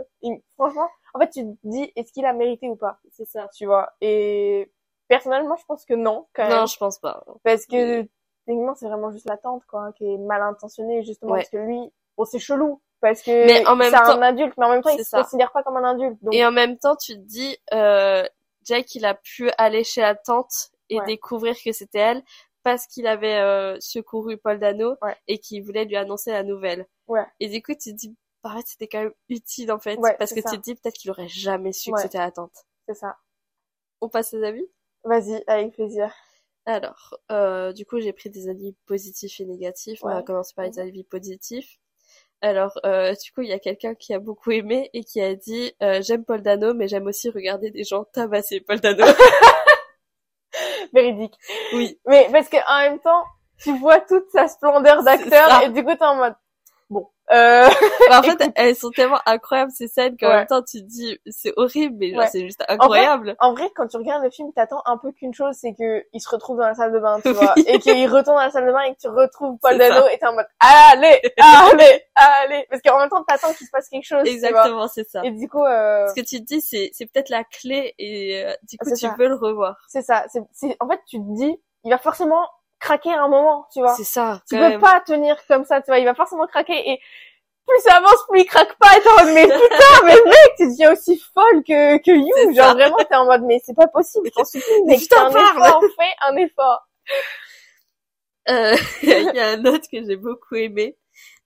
franchement, 0.56 0.88
en 1.14 1.20
fait, 1.20 1.30
tu 1.30 1.42
te 1.42 1.56
dis, 1.64 1.92
est-ce 1.96 2.12
qu'il 2.12 2.24
a 2.26 2.32
mérité 2.32 2.68
ou 2.68 2.76
pas? 2.76 2.98
C'est 3.10 3.28
ça, 3.28 3.48
tu 3.54 3.66
vois? 3.66 3.92
Et 4.00 4.70
personnellement, 5.08 5.56
je 5.56 5.64
pense 5.66 5.84
que 5.84 5.94
non, 5.94 6.26
quand 6.34 6.48
même. 6.48 6.58
Non, 6.58 6.66
je 6.66 6.76
pense 6.76 6.98
pas. 6.98 7.24
Parce 7.42 7.66
que 7.66 8.06
techniquement, 8.46 8.74
c'est 8.74 8.86
vraiment 8.86 9.10
juste 9.10 9.28
la 9.28 9.36
tante, 9.36 9.64
quoi, 9.66 9.92
qui 9.96 10.04
est 10.04 10.18
mal 10.18 10.42
intentionnée, 10.42 11.02
justement, 11.02 11.34
parce 11.34 11.50
que 11.50 11.58
lui, 11.58 11.92
bon, 12.16 12.24
c'est 12.24 12.38
chelou. 12.38 12.80
Parce 13.00 13.22
que 13.22 13.46
c'est 13.48 13.64
un 13.64 14.22
adulte, 14.22 14.54
mais 14.58 14.66
en 14.66 14.70
même 14.70 14.82
temps, 14.82 14.90
il 14.90 15.04
se 15.04 15.16
considère 15.16 15.52
pas 15.52 15.62
comme 15.62 15.76
un 15.76 15.84
adulte. 15.84 16.18
Et 16.32 16.44
en 16.44 16.50
même 16.50 16.78
temps, 16.78 16.96
tu 16.96 17.14
te 17.14 17.20
dis, 17.20 17.56
euh, 17.72 18.24
Jake, 18.64 18.94
il 18.96 19.04
a 19.04 19.14
pu 19.14 19.50
aller 19.56 19.84
chez 19.84 20.00
la 20.00 20.16
tante 20.16 20.70
et 20.90 21.00
découvrir 21.06 21.54
que 21.64 21.72
c'était 21.72 21.98
elle 21.98 22.22
parce 22.68 22.86
qu'il 22.86 23.06
avait 23.06 23.38
euh, 23.38 23.78
secouru 23.80 24.36
Paul 24.36 24.58
Dano 24.58 24.94
et 25.26 25.38
qu'il 25.38 25.62
voulait 25.62 25.86
lui 25.86 25.96
annoncer 25.96 26.32
la 26.32 26.42
nouvelle. 26.42 26.86
Ouais. 27.06 27.24
Et 27.40 27.48
du 27.48 27.62
coup, 27.62 27.72
tu 27.72 27.92
te 27.92 27.96
dis, 27.96 28.14
bah, 28.44 28.50
en 28.50 28.56
fait, 28.58 28.66
c'était 28.66 28.88
quand 28.88 29.04
même 29.04 29.14
utile, 29.30 29.72
en 29.72 29.78
fait, 29.78 29.98
parce 30.18 30.34
que 30.34 30.40
tu 30.40 30.58
te 30.58 30.60
dis 30.60 30.74
peut-être 30.74 30.96
qu'il 30.96 31.10
aurait 31.10 31.28
jamais 31.28 31.72
su 31.72 31.90
que 31.90 31.98
c'était 31.98 32.18
la 32.18 32.30
tante. 32.30 32.66
C'est 32.86 32.94
ça. 32.94 33.16
On 34.02 34.10
passe 34.10 34.34
aux 34.34 34.42
avis 34.42 34.66
Vas-y, 35.02 35.42
avec 35.46 35.72
plaisir. 35.72 36.12
Alors, 36.66 37.16
euh, 37.32 37.72
du 37.72 37.86
coup, 37.86 38.00
j'ai 38.00 38.12
pris 38.12 38.28
des 38.28 38.50
avis 38.50 38.74
positifs 38.84 39.40
et 39.40 39.46
négatifs. 39.46 40.00
On 40.02 40.08
va 40.08 40.22
commencer 40.22 40.52
par 40.54 40.66
les 40.66 40.72
mhm. 40.72 40.88
avis 40.88 41.04
positifs. 41.04 41.78
Alors, 42.42 42.78
euh, 42.84 43.14
du 43.14 43.32
coup, 43.32 43.40
il 43.40 43.48
y 43.48 43.54
a 43.54 43.58
quelqu'un 43.58 43.94
qui 43.94 44.12
a 44.12 44.18
beaucoup 44.18 44.50
aimé 44.50 44.90
et 44.92 45.04
qui 45.04 45.22
a 45.22 45.34
dit 45.34 45.72
euh, 45.82 46.02
J'aime 46.02 46.26
Paul 46.26 46.42
Dano, 46.42 46.74
mais 46.74 46.86
j'aime 46.86 47.06
aussi 47.06 47.30
regarder 47.30 47.70
des 47.70 47.84
gens 47.84 48.04
tabasser 48.04 48.60
Paul 48.60 48.78
Dano. 48.78 49.06
Véridique. 50.94 51.34
Oui. 51.72 51.98
Mais 52.06 52.28
parce 52.32 52.48
que 52.48 52.56
en 52.68 52.90
même 52.90 52.98
temps, 53.00 53.24
tu 53.62 53.76
vois 53.78 54.00
toute 54.00 54.30
sa 54.30 54.48
splendeur 54.48 55.02
d'acteur 55.02 55.62
et 55.62 55.70
du 55.70 55.84
coup 55.84 55.94
t'es 55.94 56.04
en 56.04 56.16
mode 56.16 56.34
Euh... 57.32 57.68
Bah, 58.08 58.20
en 58.20 58.22
fait, 58.22 58.50
elles 58.54 58.74
sont 58.74 58.90
tellement 58.90 59.20
incroyables 59.26 59.70
ces 59.70 59.86
scènes 59.86 60.16
qu'en 60.16 60.28
même 60.28 60.46
temps 60.46 60.62
tu 60.62 60.80
te 60.80 60.86
dis 60.86 61.18
c'est 61.26 61.52
horrible, 61.56 61.96
mais 61.98 62.14
c'est 62.28 62.40
juste 62.40 62.64
incroyable. 62.68 63.36
En 63.38 63.52
vrai, 63.52 63.70
quand 63.74 63.86
tu 63.86 63.96
regardes 63.96 64.24
le 64.24 64.30
film, 64.30 64.52
t'attends 64.54 64.82
un 64.86 64.96
peu 64.96 65.12
qu'une 65.12 65.34
chose, 65.34 65.54
c'est 65.60 65.74
que 65.74 66.04
il 66.12 66.20
se 66.20 66.28
retrouve 66.28 66.58
dans 66.58 66.66
la 66.66 66.74
salle 66.74 66.92
de 66.92 66.98
bain, 66.98 67.20
tu 67.20 67.32
vois, 67.32 67.54
et 67.66 67.78
qu'il 67.78 68.08
retourne 68.08 68.36
dans 68.36 68.42
la 68.42 68.50
salle 68.50 68.66
de 68.66 68.72
bain 68.72 68.82
et 68.82 68.94
que 68.94 69.00
tu 69.00 69.08
retrouves 69.08 69.58
Paul 69.60 69.76
Dano 69.76 70.06
et 70.08 70.18
t'es 70.18 70.26
en 70.26 70.34
mode 70.34 70.46
allez, 70.60 71.20
allez, 71.38 72.02
allez, 72.14 72.66
parce 72.70 72.82
qu'en 72.82 72.98
même 72.98 73.10
temps 73.10 73.22
t'attends 73.24 73.52
qu'il 73.52 73.66
se 73.66 73.70
passe 73.70 73.88
quelque 73.88 74.06
chose. 74.06 74.22
Exactement, 74.24 74.88
c'est 74.88 75.08
ça. 75.08 75.22
Et 75.24 75.30
du 75.30 75.48
coup, 75.48 75.64
euh... 75.64 76.06
ce 76.08 76.14
que 76.14 76.26
tu 76.26 76.40
te 76.40 76.44
dis, 76.44 76.60
c'est 76.60 76.90
c'est 76.92 77.06
peut-être 77.06 77.28
la 77.28 77.44
clé 77.44 77.94
et 77.98 78.42
euh, 78.44 78.54
du 78.62 78.78
coup 78.78 78.90
tu 78.94 79.08
peux 79.16 79.28
le 79.28 79.34
revoir. 79.34 79.76
C'est 79.88 80.02
ça. 80.02 80.24
C'est 80.52 80.76
en 80.80 80.88
fait 80.88 81.00
tu 81.06 81.18
te 81.18 81.34
dis 81.36 81.58
il 81.84 81.90
va 81.90 81.98
forcément 81.98 82.46
craquer 82.78 83.12
à 83.12 83.22
un 83.22 83.28
moment, 83.28 83.66
tu 83.72 83.80
vois. 83.80 83.94
C'est 83.94 84.04
ça. 84.04 84.40
Tu 84.48 84.56
peux 84.56 84.78
pas 84.78 85.00
tenir 85.00 85.36
comme 85.46 85.64
ça, 85.64 85.80
tu 85.80 85.86
vois. 85.86 85.98
Il 85.98 86.04
va 86.04 86.14
forcément 86.14 86.46
craquer 86.46 86.90
et 86.90 87.00
plus 87.66 87.80
ça 87.82 87.96
avance, 87.96 88.24
plus 88.28 88.40
il 88.40 88.46
craque 88.46 88.76
pas. 88.78 88.96
Et 88.96 89.00
t'es 89.00 89.08
en 89.08 89.24
mode, 89.24 89.34
mais 89.34 89.44
putain, 89.44 90.02
mais 90.04 90.14
mec, 90.24 90.52
tu 90.56 90.68
deviens 90.68 90.92
aussi 90.92 91.18
folle 91.34 91.62
que, 91.66 91.98
que 91.98 92.10
You. 92.10 92.54
Genre 92.54 92.74
vraiment, 92.74 92.96
t'es 92.96 93.14
en 93.14 93.26
mode, 93.26 93.42
mais 93.42 93.60
c'est 93.64 93.76
pas 93.76 93.88
possible, 93.88 94.30
t'en 94.30 94.44
supplie, 94.44 94.98
putain, 94.98 95.26
un 95.26 95.30
effort, 95.30 95.82
fais 95.98 96.14
un 96.26 96.36
effort. 96.36 96.88
Euh, 98.50 98.74
il 99.02 99.30
y 99.34 99.40
a 99.40 99.50
un 99.50 99.64
autre 99.66 99.84
que 99.92 100.02
j'ai 100.02 100.16
beaucoup 100.16 100.54
aimé. 100.54 100.96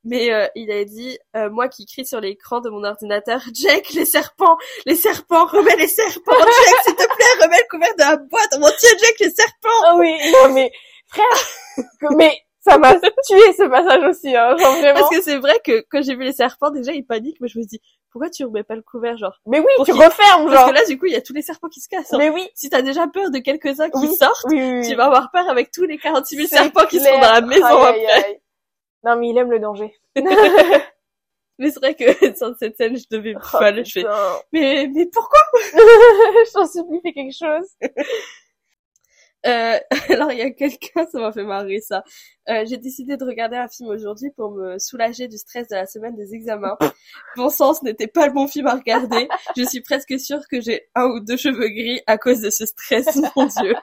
Mais 0.05 0.33
euh, 0.33 0.47
il 0.57 0.71
a 0.71 0.85
dit, 0.85 1.19
euh, 1.37 1.49
moi 1.49 1.69
qui 1.69 1.87
crie 1.87 2.05
sur 2.05 2.21
l'écran 2.21 2.61
de 2.61 2.71
mon 2.71 2.85
ordinateur, 2.85 3.41
Jack, 3.55 3.91
les 3.91 4.05
serpents, 4.05 4.57
les 4.87 4.95
serpents, 4.95 5.47
remets 5.47 5.77
les 5.77 5.89
serpents, 5.89 6.33
Jack, 6.39 6.83
s'il 6.85 6.95
te 6.95 7.05
plaît, 7.05 7.43
remets 7.45 7.59
le 7.59 7.69
couvert 7.71 7.95
de 7.95 8.01
la 8.01 8.17
boîte, 8.17 8.51
oh 8.55 8.59
mon 8.61 8.69
dieu, 8.69 8.89
Jack, 9.01 9.15
les 9.19 9.31
serpents. 9.31 9.83
Ah 9.85 9.97
oui, 9.97 10.17
non 10.33 10.53
mais 10.53 10.73
frère, 11.13 11.87
mais 12.17 12.43
ça 12.61 12.79
m'a 12.79 12.95
tué 12.95 13.53
ce 13.57 13.69
passage 13.69 14.05
aussi, 14.05 14.35
hein, 14.37 14.57
genre 14.57 14.77
vraiment. 14.77 15.01
Parce 15.01 15.11
que 15.11 15.23
c'est 15.23 15.39
vrai 15.39 15.59
que 15.65 15.85
quand 15.91 16.03
j'ai 16.03 16.15
vu 16.15 16.25
les 16.25 16.33
serpents, 16.33 16.71
déjà 16.71 16.93
ils 16.93 17.05
paniquent, 17.05 17.41
mais 17.41 17.49
je 17.49 17.59
me 17.59 17.65
dis, 17.65 17.81
pourquoi 18.13 18.31
tu 18.31 18.45
remets 18.45 18.63
pas 18.63 18.77
le 18.77 18.83
couvert, 18.83 19.17
genre 19.17 19.41
Mais 19.47 19.59
oui, 19.59 19.73
tu 19.85 19.93
refermes, 19.93 20.49
genre. 20.49 20.67
Parce 20.67 20.71
que 20.71 20.75
là, 20.75 20.85
du 20.85 20.99
coup, 20.99 21.07
il 21.07 21.13
y 21.13 21.17
a 21.17 21.23
tous 21.23 21.33
les 21.33 21.43
serpents 21.43 21.69
qui 21.69 21.81
se 21.81 21.89
cassent. 21.89 22.13
Hein. 22.13 22.19
Mais 22.19 22.31
oui. 22.31 22.49
Si 22.55 22.69
t'as 22.71 22.83
déjà 22.83 23.07
peur 23.09 23.31
de 23.31 23.39
quelques-uns 23.39 23.91
qui 23.91 24.15
sortent, 24.15 24.47
tu 24.49 24.95
vas 24.95 25.07
avoir 25.07 25.31
peur 25.33 25.49
avec 25.49 25.73
tous 25.73 25.85
les 25.85 25.99
46 25.99 26.37
000 26.37 26.49
serpents 26.49 26.87
qui 26.87 27.01
sont 27.01 27.11
dans 27.11 27.33
la 27.33 27.41
maison 27.41 27.65
après. 27.65 28.43
Non, 29.05 29.17
mais 29.17 29.31
il 29.31 29.39
aime 29.39 29.51
le 29.51 29.59
danger. 29.59 29.93
mais 30.15 31.71
c'est 31.71 31.81
vrai 31.81 31.95
que 31.95 32.39
dans 32.39 32.55
cette 32.57 32.77
scène, 32.77 32.97
je 32.97 33.07
devais 33.11 33.35
oh, 33.37 33.59
pas 33.59 33.73
le 33.73 33.83
faire. 33.85 34.15
Mais, 34.53 34.89
mais 34.95 35.07
pourquoi? 35.07 35.41
Je 35.75 36.53
t'en 36.53 36.67
supplie, 36.67 37.01
fais 37.03 37.13
quelque 37.13 37.35
chose. 37.35 37.67
Euh, 39.47 39.79
alors 40.09 40.31
il 40.33 40.39
y 40.39 40.43
a 40.43 40.51
quelqu'un, 40.51 41.07
ça 41.11 41.19
m'a 41.19 41.33
fait 41.33 41.45
marrer 41.45 41.81
ça. 41.81 42.05
Euh, 42.49 42.65
j'ai 42.69 42.77
décidé 42.77 43.17
de 43.17 43.25
regarder 43.25 43.57
un 43.57 43.69
film 43.69 43.89
aujourd'hui 43.89 44.31
pour 44.37 44.53
me 44.53 44.79
soulager 44.79 45.29
du 45.29 45.39
stress 45.39 45.69
de 45.69 45.75
la 45.75 45.87
semaine 45.87 46.17
des 46.17 46.35
examens. 46.35 46.77
Bon 47.37 47.51
sens 47.51 47.83
n'était 47.83 48.07
pas 48.07 48.27
le 48.27 48.33
bon 48.33 48.47
film 48.47 48.67
à 48.67 48.75
regarder. 48.75 49.29
Je 49.57 49.63
suis 49.65 49.81
presque 49.81 50.19
sûre 50.19 50.41
que 50.51 50.61
j'ai 50.61 50.89
un 50.95 51.07
ou 51.07 51.21
deux 51.21 51.37
cheveux 51.37 51.69
gris 51.69 52.01
à 52.07 52.19
cause 52.19 52.41
de 52.41 52.51
ce 52.51 52.67
stress, 52.67 53.17
mon 53.37 53.47
dieu. 53.47 53.75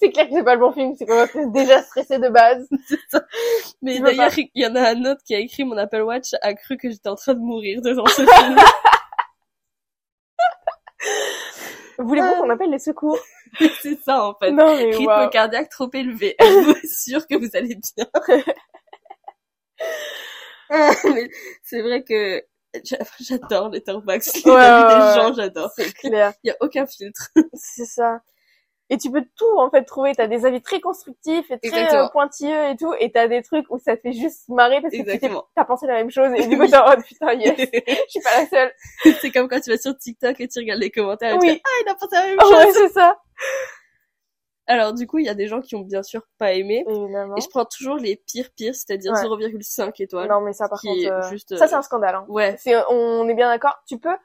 c'est 0.00 0.10
clair 0.10 0.28
que 0.28 0.34
c'est 0.34 0.44
pas 0.44 0.54
le 0.54 0.60
bon 0.60 0.72
film, 0.72 0.94
c'est 0.96 1.04
qu'on 1.04 1.16
va 1.16 1.26
déjà 1.52 1.82
stressé 1.82 2.18
de 2.18 2.28
base. 2.28 2.66
Mais 3.82 3.98
d'ailleurs, 3.98 4.32
il 4.36 4.48
y 4.54 4.66
en 4.66 4.74
a 4.76 4.90
un 4.90 5.04
autre 5.04 5.22
qui 5.24 5.34
a 5.34 5.38
écrit 5.38 5.64
mon 5.64 5.76
Apple 5.76 6.02
Watch 6.02 6.30
a 6.40 6.54
cru 6.54 6.76
que 6.76 6.90
j'étais 6.90 7.08
en 7.08 7.16
train 7.16 7.34
de 7.34 7.40
mourir 7.40 7.82
devant 7.82 8.06
ce 8.06 8.24
film. 8.24 8.56
Voulez-vous 11.98 12.34
qu'on 12.42 12.50
appelle 12.50 12.70
les 12.70 12.78
secours? 12.78 13.18
C'est 13.82 14.00
ça 14.02 14.24
en 14.24 14.34
fait. 14.34 14.50
Non, 14.50 14.76
mais 14.76 14.96
Rythme 14.96 15.30
cardiaque 15.30 15.68
trop 15.68 15.90
élevé. 15.92 16.34
Êtes-vous 16.40 16.74
sûr 16.84 17.26
que 17.26 17.36
vous 17.36 17.50
allez 17.54 17.76
bien? 17.76 18.06
C'est 21.62 21.82
vrai 21.82 22.02
que 22.02 22.42
j'adore 23.20 23.68
les 23.68 23.82
Turbox. 23.82 24.44
Les 24.44 24.50
ouais, 24.50 24.56
des 24.56 25.20
gens, 25.20 25.32
j'adore. 25.34 25.70
C'est 25.76 25.92
clair. 25.92 26.32
Il 26.42 26.48
y 26.48 26.50
a 26.50 26.56
aucun 26.60 26.86
filtre. 26.86 27.30
C'est 27.54 27.84
ça 27.84 28.20
et 28.94 28.98
tu 28.98 29.10
peux 29.10 29.24
tout 29.36 29.58
en 29.58 29.70
fait 29.70 29.82
trouver. 29.82 30.14
T'as 30.14 30.28
des 30.28 30.46
avis 30.46 30.62
très 30.62 30.80
constructifs 30.80 31.50
et 31.50 31.58
très 31.58 31.94
euh, 31.94 32.08
pointilleux 32.10 32.70
et 32.70 32.76
tout. 32.76 32.94
Et 33.00 33.10
t'as 33.10 33.26
des 33.26 33.42
trucs 33.42 33.68
où 33.68 33.78
ça 33.78 33.96
fait 33.96 34.12
juste 34.12 34.48
marrer 34.48 34.80
parce 34.80 34.94
que 34.94 35.18
tu 35.18 35.34
t'as 35.56 35.64
pensé 35.64 35.86
la 35.86 35.94
même 35.94 36.10
chose. 36.10 36.30
Et 36.36 36.46
du 36.46 36.56
coup 36.56 36.66
t'es 36.66 36.78
mode 36.78 37.02
putain 37.02 37.32
yes 37.32 37.56
je 37.58 38.04
suis 38.08 38.20
pas 38.20 38.40
la 38.40 38.46
seule. 38.46 38.72
C'est 39.20 39.32
comme 39.32 39.48
quand 39.48 39.60
tu 39.60 39.70
vas 39.70 39.78
sur 39.78 39.96
TikTok 39.96 40.40
et 40.40 40.46
tu 40.46 40.60
regardes 40.60 40.80
les 40.80 40.90
commentaires 40.90 41.34
et 41.34 41.38
oui. 41.38 41.48
tu 41.48 41.54
dis 41.54 41.62
ah 41.64 41.82
il 41.84 41.90
a 41.90 41.94
pensé 41.94 42.14
la 42.14 42.26
même 42.26 42.40
chose. 42.40 42.52
ouais 42.52 42.72
c'est 42.72 42.88
ça. 42.90 43.18
Alors 44.66 44.94
du 44.94 45.08
coup 45.08 45.18
il 45.18 45.26
y 45.26 45.28
a 45.28 45.34
des 45.34 45.48
gens 45.48 45.60
qui 45.60 45.74
ont 45.74 45.80
bien 45.82 46.04
sûr 46.04 46.22
pas 46.38 46.52
aimé. 46.52 46.84
Évidemment. 46.88 47.36
et 47.36 47.40
je 47.40 47.48
prends 47.48 47.64
toujours 47.64 47.96
les 47.96 48.14
pires 48.14 48.50
pires 48.56 48.76
c'est-à-dire 48.76 49.12
0,5 49.12 49.90
étoiles. 50.00 50.28
Non 50.28 50.40
mais 50.40 50.52
ça 50.52 50.68
par 50.68 50.80
contre 50.80 51.04
euh, 51.04 51.28
juste, 51.30 51.56
ça 51.56 51.66
c'est 51.66 51.74
un 51.74 51.82
scandale 51.82 52.14
hein. 52.14 52.26
ouais. 52.28 52.54
C'est 52.60 52.76
on 52.90 53.28
est 53.28 53.34
bien 53.34 53.48
d'accord. 53.48 53.74
Tu 53.88 53.98
peux 53.98 54.16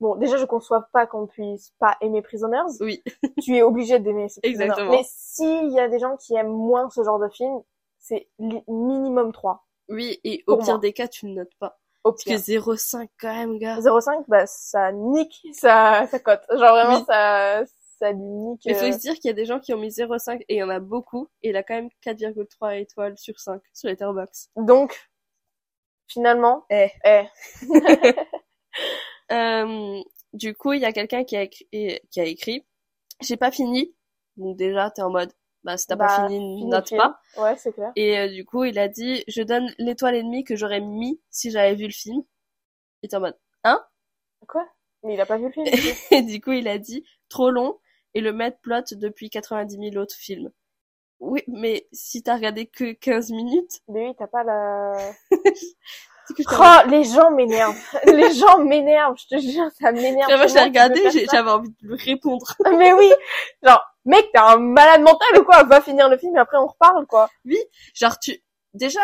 Bon, 0.00 0.14
déjà, 0.16 0.36
je 0.36 0.44
conçois 0.44 0.88
pas 0.92 1.06
qu'on 1.06 1.26
puisse 1.26 1.72
pas 1.78 1.96
aimer 2.00 2.20
Prisoners. 2.22 2.76
Oui. 2.80 3.02
tu 3.42 3.56
es 3.56 3.62
obligé 3.62 3.98
d'aimer 3.98 4.26
Exactement. 4.42 4.90
Mais 4.90 5.02
s'il 5.04 5.70
y 5.70 5.80
a 5.80 5.88
des 5.88 5.98
gens 5.98 6.16
qui 6.16 6.34
aiment 6.34 6.52
moins 6.52 6.90
ce 6.90 7.02
genre 7.02 7.18
de 7.18 7.28
film, 7.28 7.60
c'est 7.98 8.28
minimum 8.38 9.32
3. 9.32 9.66
Oui, 9.88 10.20
et 10.24 10.44
au 10.46 10.58
pire 10.58 10.78
des 10.78 10.92
cas, 10.92 11.08
tu 11.08 11.26
ne 11.26 11.34
notes 11.34 11.54
pas. 11.58 11.78
Au 12.04 12.12
Parce 12.12 12.24
que 12.24 12.30
0,5 12.30 13.08
quand 13.20 13.34
même, 13.34 13.58
gars. 13.58 13.78
0,5, 13.80 14.24
bah, 14.28 14.46
ça 14.46 14.92
nique 14.92 15.42
ça, 15.52 16.06
ça 16.08 16.18
cote. 16.18 16.42
Genre 16.50 16.70
vraiment, 16.70 17.04
ça, 17.04 17.64
ça 17.98 18.12
nique. 18.12 18.62
Il 18.64 18.74
faut 18.74 18.84
euh, 18.84 18.92
se 18.92 18.98
dire 18.98 19.14
qu'il 19.14 19.26
y 19.26 19.30
a 19.30 19.32
des 19.32 19.44
gens 19.44 19.58
qui 19.58 19.74
ont 19.74 19.78
mis 19.78 19.88
0,5 19.88 20.42
et 20.48 20.54
il 20.54 20.58
y 20.58 20.62
en 20.62 20.68
a 20.68 20.78
beaucoup, 20.78 21.28
et 21.42 21.50
il 21.50 21.56
a 21.56 21.62
quand 21.62 21.74
même 21.74 21.88
4,3 22.04 22.80
étoiles 22.80 23.18
sur 23.18 23.38
5 23.40 23.60
sur 23.72 23.88
Letterboxd. 23.88 24.50
Donc, 24.56 25.08
finalement, 26.06 26.64
eh. 26.70 26.90
eh. 27.04 27.24
Euh, 29.32 30.00
du 30.32 30.54
coup, 30.54 30.72
il 30.72 30.80
y 30.80 30.84
a 30.84 30.92
quelqu'un 30.92 31.24
qui 31.24 31.36
a 31.36 31.42
écrit, 31.42 31.66
qui 32.10 32.20
a 32.20 32.24
écrit, 32.24 32.66
j'ai 33.20 33.36
pas 33.36 33.50
fini. 33.50 33.94
Donc 34.36 34.56
déjà, 34.56 34.90
t'es 34.90 35.02
en 35.02 35.10
mode, 35.10 35.32
bah 35.64 35.76
si 35.76 35.86
t'as 35.86 35.96
pas 35.96 36.06
bah, 36.06 36.28
fini, 36.28 36.64
note 36.66 36.90
pas. 36.90 37.20
Ouais, 37.38 37.56
c'est 37.56 37.72
clair. 37.72 37.90
Et 37.96 38.18
euh, 38.18 38.28
du 38.28 38.44
coup, 38.44 38.64
il 38.64 38.78
a 38.78 38.88
dit, 38.88 39.24
je 39.28 39.42
donne 39.42 39.72
l'étoile 39.78 40.14
et 40.14 40.22
demie 40.22 40.44
que 40.44 40.56
j'aurais 40.56 40.80
mis 40.80 41.20
si 41.30 41.50
j'avais 41.50 41.74
vu 41.74 41.86
le 41.86 41.92
film. 41.92 42.22
Et 43.02 43.08
t'es 43.08 43.16
en 43.16 43.20
mode, 43.20 43.38
hein? 43.64 43.82
Quoi? 44.46 44.66
Mais 45.02 45.14
il 45.14 45.20
a 45.20 45.26
pas 45.26 45.38
vu 45.38 45.46
le 45.46 45.52
film. 45.52 45.66
et 46.10 46.22
du 46.22 46.40
coup, 46.40 46.52
il 46.52 46.68
a 46.68 46.78
dit, 46.78 47.04
trop 47.28 47.50
long 47.50 47.78
et 48.14 48.20
le 48.20 48.32
maître 48.32 48.58
plot 48.60 48.82
depuis 48.92 49.30
90 49.30 49.90
000 49.92 50.02
autres 50.02 50.14
films. 50.14 50.50
Oui, 51.18 51.42
mais 51.48 51.86
si 51.92 52.22
t'as 52.22 52.36
regardé 52.36 52.66
que 52.66 52.92
15 52.92 53.30
minutes. 53.30 53.80
Mais 53.88 54.08
oui, 54.08 54.14
t'as 54.18 54.26
pas 54.26 54.44
la. 54.44 55.12
Oh, 56.30 56.88
les 56.88 57.04
gens 57.04 57.30
m'énervent. 57.30 57.76
les 58.04 58.32
gens 58.34 58.58
m'énervent, 58.58 59.16
je 59.18 59.36
te 59.36 59.40
jure, 59.40 59.70
ça 59.78 59.92
m'énerve. 59.92 60.28
Moi, 60.28 60.46
je 60.46 60.54
l'ai 60.54 60.62
regardé, 60.62 61.02
j'avais 61.30 61.50
envie 61.50 61.70
de 61.70 61.88
lui 61.88 61.96
répondre. 61.96 62.46
Mais 62.78 62.92
oui, 62.92 63.12
genre, 63.62 63.82
mec, 64.04 64.30
t'es 64.32 64.38
un 64.38 64.58
malade 64.58 65.02
mental 65.02 65.38
ou 65.38 65.44
quoi? 65.44 65.62
Va 65.64 65.80
finir 65.80 66.08
le 66.08 66.18
film 66.18 66.36
et 66.36 66.40
après 66.40 66.58
on 66.58 66.66
reparle, 66.66 67.06
quoi. 67.06 67.28
Oui, 67.44 67.58
genre 67.94 68.18
tu, 68.18 68.42
déjà, 68.74 69.00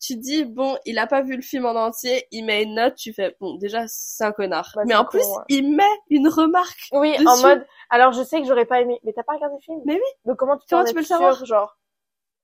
tu 0.00 0.16
dis 0.16 0.44
bon, 0.44 0.76
il 0.84 0.98
a 0.98 1.06
pas 1.06 1.22
vu 1.22 1.36
le 1.36 1.42
film 1.42 1.66
en 1.66 1.74
entier, 1.74 2.26
il 2.30 2.44
met 2.44 2.62
une 2.62 2.74
note, 2.74 2.94
tu 2.96 3.12
fais 3.12 3.36
bon, 3.40 3.54
déjà 3.56 3.84
c'est 3.86 4.24
un 4.24 4.32
connard. 4.32 4.72
Bah, 4.74 4.82
mais 4.86 4.94
en 4.94 5.04
plus, 5.04 5.24
il 5.48 5.74
met 5.74 5.84
une 6.10 6.28
remarque. 6.28 6.88
Oui, 6.92 7.16
en 7.26 7.36
mode, 7.38 7.66
alors 7.90 8.12
je 8.12 8.22
sais 8.22 8.40
que 8.40 8.46
j'aurais 8.46 8.66
pas 8.66 8.80
aimé, 8.80 9.00
mais 9.04 9.12
t'as 9.12 9.22
pas 9.22 9.34
regardé 9.34 9.56
le 9.56 9.62
film? 9.62 9.80
Mais 9.84 9.94
oui. 9.94 10.00
Donc 10.24 10.36
comment 10.38 10.56
tu, 10.56 10.64
comment 10.68 10.84
tu 10.84 10.94
peux 10.94 11.00
le 11.00 11.06
savoir? 11.06 11.44
Genre, 11.44 11.76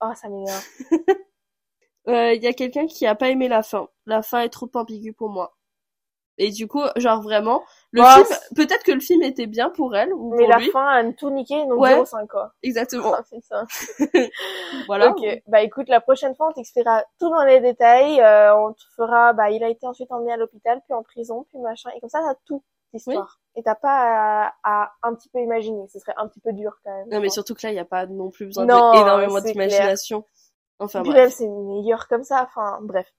oh 0.01 0.13
ça 0.15 0.29
m'énerve. 0.29 0.65
il 2.09 2.15
euh, 2.15 2.35
y 2.35 2.47
a 2.47 2.53
quelqu'un 2.55 2.87
qui 2.87 3.07
a 3.07 3.15
pas 3.15 3.29
aimé 3.29 3.49
la 3.49 3.63
fin. 3.63 3.89
La 4.07 4.23
fin 4.23 4.41
est 4.41 4.49
trop 4.49 4.71
ambiguë 4.75 5.13
pour 5.13 5.29
moi. 5.29 5.55
Et 6.39 6.51
du 6.51 6.69
coup, 6.69 6.83
genre 6.97 7.21
vraiment, 7.21 7.63
le 7.91 8.03
film, 8.03 8.27
peut-être 8.55 8.85
que 8.85 8.93
le 8.93 9.01
film 9.01 9.23
était 9.23 9.47
bien 9.47 9.71
pour 9.71 9.97
elle 9.97 10.13
ou 10.15 10.35
Mais 10.37 10.47
la 10.47 10.61
fin 10.73 10.87
a 10.87 11.13
tout 11.13 11.31
niqué, 11.31 11.67
donc 11.67 11.81
ouais, 11.81 12.01
0,5 12.01 12.29
quoi. 12.29 12.53
Exactement. 12.63 13.17
C'est 13.29 13.43
ça. 13.43 13.65
voilà. 14.87 15.11
Ok. 15.11 15.43
Bah 15.49 15.63
écoute, 15.63 15.89
la 15.89 16.01
prochaine 16.01 16.37
fois, 16.37 16.49
on 16.49 16.53
t'expliquera 16.53 17.05
tout 17.19 17.29
dans 17.29 17.45
les 17.45 17.61
détails. 17.61 18.21
Euh, 18.21 18.57
on 18.57 18.73
te 18.73 18.83
fera, 18.97 19.33
bah 19.33 19.51
il 19.51 19.65
a 19.65 19.69
été 19.69 19.87
ensuite 19.87 20.13
emmené 20.13 20.33
à 20.33 20.37
l'hôpital, 20.37 20.81
puis 20.85 20.95
en 20.95 21.03
prison, 21.03 21.45
puis 21.51 21.59
machin. 21.59 21.91
Et 21.97 22.01
comme 22.01 22.09
ça, 22.09 22.21
t'as 22.21 22.39
tout 22.47 22.63
l'histoire. 22.93 23.41
Et 23.57 23.63
t'as 23.63 23.75
pas 23.75 24.53
à, 24.63 24.93
un 25.03 25.15
petit 25.15 25.29
peu 25.29 25.41
imaginer. 25.41 25.89
Ce 25.89 25.99
serait 25.99 26.15
un 26.17 26.29
petit 26.29 26.41
peu 26.41 26.53
dur 26.53 26.79
quand 26.85 26.95
même. 26.95 27.09
Non, 27.11 27.21
mais 27.21 27.29
surtout 27.29 27.55
que 27.55 27.67
là, 27.67 27.73
il 27.73 27.77
y 27.77 27.81
a 27.81 27.85
pas 27.85 28.07
non 28.07 28.31
plus 28.31 28.47
besoin 28.47 28.65
d'énormément 28.65 29.41
d'imagination. 29.41 30.25
Enfin 30.79 31.03
bref. 31.03 31.33
c'est 31.37 31.49
meilleur 31.49 32.09
comme 32.09 32.25
ça. 32.25 32.45
Enfin 32.45 32.79
bref. 32.83 33.13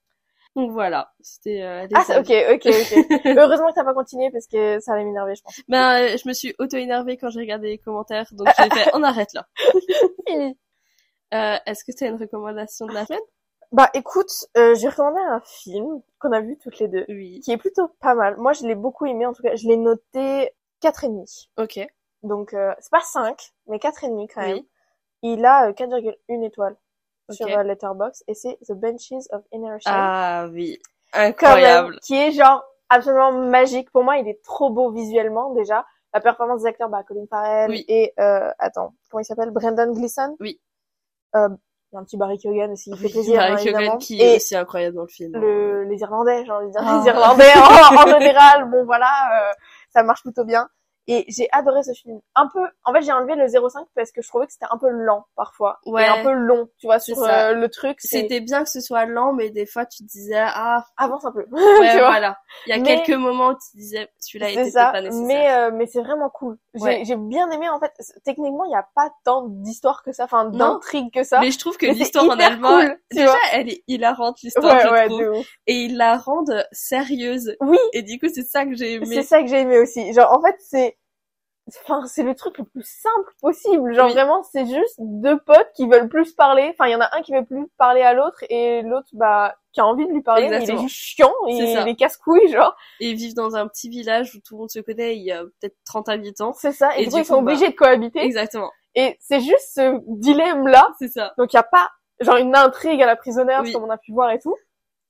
Donc 0.55 0.71
voilà, 0.71 1.13
c'était 1.21 1.61
euh, 1.61 1.87
Ah 1.93 2.03
ok 2.19 2.31
ok 2.53 2.65
ok. 2.65 3.25
Heureusement 3.37 3.69
que 3.69 3.75
t'as 3.75 3.83
pas 3.83 3.93
continué 3.93 4.31
parce 4.31 4.47
que 4.47 4.79
ça 4.79 4.93
allait 4.93 5.05
m'énerver 5.05 5.35
je 5.35 5.43
pense. 5.43 5.61
Ben 5.67 6.01
euh, 6.01 6.17
je 6.17 6.27
me 6.27 6.33
suis 6.33 6.55
auto 6.57 6.75
énervée 6.75 7.17
quand 7.17 7.29
j'ai 7.29 7.39
regardé 7.39 7.67
les 7.67 7.77
commentaires 7.77 8.27
donc 8.31 8.47
j'ai 8.57 8.69
fait 8.69 8.89
on 8.93 9.03
arrête 9.03 9.33
là. 9.33 9.47
Fini. 10.27 10.57
Euh, 11.33 11.57
Est-ce 11.65 11.83
que 11.83 11.95
tu 11.95 12.03
as 12.03 12.07
une 12.07 12.19
recommandation 12.19 12.87
de 12.87 12.93
la 12.93 13.05
semaine? 13.05 13.21
Bah 13.71 13.91
écoute, 13.93 14.31
euh, 14.57 14.73
j'ai 14.73 14.89
recommandé 14.89 15.19
un 15.19 15.41
film 15.45 16.01
qu'on 16.19 16.31
a 16.31 16.41
vu 16.41 16.57
toutes 16.57 16.79
les 16.79 16.87
deux, 16.87 17.05
oui. 17.07 17.39
qui 17.41 17.51
est 17.51 17.57
plutôt 17.57 17.87
pas 18.01 18.15
mal. 18.15 18.35
Moi 18.37 18.53
je 18.53 18.65
l'ai 18.65 18.73
beaucoup 18.73 19.05
aimé 19.05 19.27
en 19.27 19.33
tout 19.33 19.43
cas, 19.43 19.55
je 19.55 19.67
l'ai 19.67 19.77
noté 19.77 20.49
quatre 20.79 21.03
et 21.03 21.09
demi. 21.09 21.51
Ok. 21.57 21.79
Donc 22.23 22.53
euh, 22.53 22.73
c'est 22.79 22.91
pas 22.91 23.01
5, 23.01 23.39
mais 23.67 23.79
quatre 23.79 24.03
et 24.03 24.09
demi 24.09 24.27
quand 24.27 24.41
même. 24.41 24.63
Il 25.21 25.45
a 25.45 25.71
4,1 25.71 26.45
étoiles 26.45 26.75
sur 27.29 27.47
euh, 27.47 27.63
Letterboxd 27.63 28.23
et 28.27 28.33
c'est 28.33 28.57
The 28.67 28.73
Benches 28.73 29.27
of 29.31 29.41
Inner 29.51 29.77
Shame. 29.79 29.93
Ah 29.95 30.47
oui, 30.51 30.79
incroyable. 31.13 31.99
qui 32.01 32.15
est 32.15 32.31
genre 32.31 32.63
absolument 32.89 33.31
magique. 33.31 33.91
Pour 33.91 34.03
moi, 34.03 34.17
il 34.17 34.27
est 34.27 34.41
trop 34.43 34.69
beau 34.69 34.91
visuellement 34.91 35.53
déjà. 35.53 35.85
La 36.13 36.21
performance 36.21 36.61
des 36.61 36.67
acteurs, 36.67 36.89
bah, 36.89 37.03
Colin 37.07 37.25
Farrell 37.29 37.71
et 37.87 38.13
euh, 38.19 38.51
attends, 38.57 38.93
comment 39.09 39.21
il 39.21 39.25
s'appelle, 39.25 39.51
Brendan 39.51 39.93
Gleeson? 39.93 40.35
Oui. 40.39 40.59
Euh, 41.35 41.49
il 41.91 41.95
y 41.95 41.97
a 41.97 42.01
un 42.01 42.03
petit 42.03 42.17
Barry 42.17 42.37
Keoghan 42.37 42.71
aussi, 42.71 42.91
il 42.91 42.97
fait 42.97 43.09
plaisir. 43.09 43.37
Barry 43.37 43.53
hein, 43.53 43.57
Keoghan 43.63 43.97
qui 43.97 44.21
est 44.21 44.35
aussi 44.35 44.55
incroyable 44.55 44.95
dans 44.95 45.03
le 45.03 45.07
film. 45.07 45.33
Le, 45.33 45.83
les 45.85 45.97
Irlandais, 45.97 46.45
j'ai 46.45 46.51
envie 46.51 46.67
de 46.67 46.71
dire. 46.71 46.81
Ah. 46.83 47.01
Les 47.03 47.09
Irlandais 47.09 47.51
en, 47.55 48.03
en, 48.03 48.19
général, 48.19 48.69
bon 48.69 48.85
voilà, 48.85 49.07
euh, 49.07 49.53
ça 49.89 50.03
marche 50.03 50.21
plutôt 50.21 50.45
bien. 50.45 50.67
Et 51.11 51.25
j'ai 51.27 51.49
adoré 51.51 51.81
ce 51.81 51.91
film. 51.91 52.19
Un 52.35 52.47
peu, 52.53 52.59
en 52.83 52.93
fait, 52.93 53.01
j'ai 53.01 53.11
enlevé 53.11 53.33
le 53.33 53.45
0,5 53.45 53.83
parce 53.95 54.11
que 54.11 54.21
je 54.21 54.27
trouvais 54.27 54.45
que 54.45 54.53
c'était 54.53 54.67
un 54.69 54.77
peu 54.77 54.89
lent 54.89 55.25
parfois. 55.35 55.79
Ouais. 55.87 56.03
Et 56.03 56.07
un 56.07 56.21
peu 56.21 56.31
long, 56.31 56.69
tu 56.77 56.85
vois, 56.85 56.99
sur 56.99 57.23
euh, 57.23 57.53
le 57.53 57.67
truc. 57.67 57.97
C'était 57.99 58.41
bien 58.41 58.63
que 58.63 58.69
ce 58.69 58.79
soit 58.79 59.07
lent, 59.07 59.33
mais 59.33 59.49
des 59.49 59.65
fois 59.65 59.87
tu 59.87 60.03
disais, 60.03 60.37
ah. 60.37 60.85
Avance 60.97 61.25
un 61.25 61.31
peu. 61.31 61.47
Ouais, 61.79 61.97
voilà. 61.97 62.37
Il 62.67 62.75
y 62.75 62.79
a 62.79 62.83
quelques 62.83 63.17
moments 63.17 63.49
où 63.49 63.53
tu 63.53 63.77
disais, 63.77 64.07
celui-là 64.19 64.51
était 64.51 64.71
pas 64.71 65.01
nécessaire. 65.01 65.25
Mais, 65.25 65.51
euh, 65.51 65.71
mais 65.73 65.87
c'est 65.87 66.01
vraiment 66.01 66.29
cool. 66.29 66.59
J'ai 66.75 67.15
bien 67.15 67.49
aimé, 67.49 67.67
en 67.69 67.79
fait. 67.79 67.91
Techniquement, 68.23 68.65
il 68.65 68.69
n'y 68.69 68.75
a 68.75 68.87
pas 68.93 69.09
tant 69.23 69.47
d'histoire 69.47 70.03
que 70.03 70.11
ça, 70.11 70.25
enfin, 70.25 70.45
d'intrigue 70.45 71.11
que 71.11 71.23
ça. 71.23 71.39
Mais 71.39 71.49
je 71.49 71.57
trouve 71.57 71.77
que 71.77 71.87
l'histoire 71.87 72.25
en 72.25 72.39
allemand, 72.39 72.81
déjà, 73.11 73.35
elle 73.53 73.69
est 73.69 73.83
hilarante, 73.87 74.41
l'histoire, 74.43 74.91
ouais, 74.91 75.09
je 75.09 75.23
trouve. 75.23 75.45
Et 75.65 75.85
ils 75.85 75.97
la 75.97 76.17
rendent 76.17 76.67
sérieuse. 76.71 77.55
Oui. 77.61 77.79
Et 77.93 78.03
du 78.03 78.19
coup, 78.19 78.27
c'est 78.31 78.43
ça 78.43 78.65
que 78.65 78.75
j'ai 78.75 78.93
aimé. 78.93 79.07
C'est 79.07 79.23
ça 79.23 79.41
que 79.41 79.47
j'ai 79.47 79.61
aimé 79.61 79.79
aussi. 79.79 80.13
Genre, 80.13 80.31
en 80.31 80.39
fait, 80.41 80.55
c'est, 80.59 80.98
enfin 81.83 82.05
c'est 82.07 82.23
le 82.23 82.35
truc 82.35 82.57
le 82.57 82.63
plus 82.63 82.83
simple 82.83 83.31
possible. 83.41 83.93
Genre 83.93 84.09
vraiment 84.09 84.43
c'est 84.43 84.65
juste 84.65 84.95
deux 84.99 85.37
potes 85.39 85.71
qui 85.75 85.87
veulent 85.87 86.09
plus 86.09 86.33
parler. 86.33 86.69
Enfin 86.71 86.87
il 86.87 86.91
y 86.91 86.95
en 86.95 87.01
a 87.01 87.09
un 87.15 87.21
qui 87.21 87.33
veut 87.33 87.45
plus 87.45 87.67
parler 87.77 88.01
à 88.01 88.13
l'autre 88.13 88.43
et 88.49 88.81
l'autre 88.81 89.09
bah 89.13 89.55
qui 89.71 89.81
a 89.81 89.85
envie 89.85 90.07
de 90.07 90.11
lui 90.11 90.21
parler 90.21 90.49
mais 90.49 90.63
il 90.63 90.71
est 90.71 90.77
juste 90.77 90.95
chiant 90.95 91.33
et 91.47 91.53
il 91.53 91.87
est 91.87 91.95
casse-couilles 91.95 92.51
genre. 92.51 92.75
Et 92.99 93.11
ils 93.11 93.15
vivent 93.15 93.35
dans 93.35 93.55
un 93.55 93.67
petit 93.67 93.89
village 93.89 94.35
où 94.35 94.39
tout 94.39 94.55
le 94.55 94.59
monde 94.59 94.71
se 94.71 94.79
connaît 94.79 95.15
il 95.15 95.23
y 95.23 95.31
a 95.31 95.43
peut-être 95.43 95.75
30 95.85 96.09
habitants. 96.09 96.53
C'est 96.53 96.71
ça. 96.71 96.97
Et, 96.97 97.05
du 97.05 97.11
coup, 97.11 97.17
ils 97.17 97.25
sont 97.25 97.35
obligés 97.35 97.65
bah, 97.65 97.71
de 97.71 97.75
cohabiter. 97.75 98.19
Exactement. 98.19 98.71
Et 98.95 99.17
c'est 99.19 99.39
juste 99.39 99.73
ce 99.75 99.99
dilemme 100.07 100.67
là 100.67 100.87
c'est 100.99 101.09
ça. 101.09 101.33
Donc 101.37 101.53
il 101.53 101.55
y 101.55 101.59
a 101.59 101.63
pas 101.63 101.89
genre 102.19 102.37
une 102.37 102.55
intrigue 102.55 103.01
à 103.01 103.05
la 103.05 103.15
prisonnière 103.15 103.63
comme 103.71 103.83
on 103.83 103.89
a 103.89 103.97
pu 103.97 104.11
voir 104.11 104.31
et 104.31 104.39
tout 104.39 104.55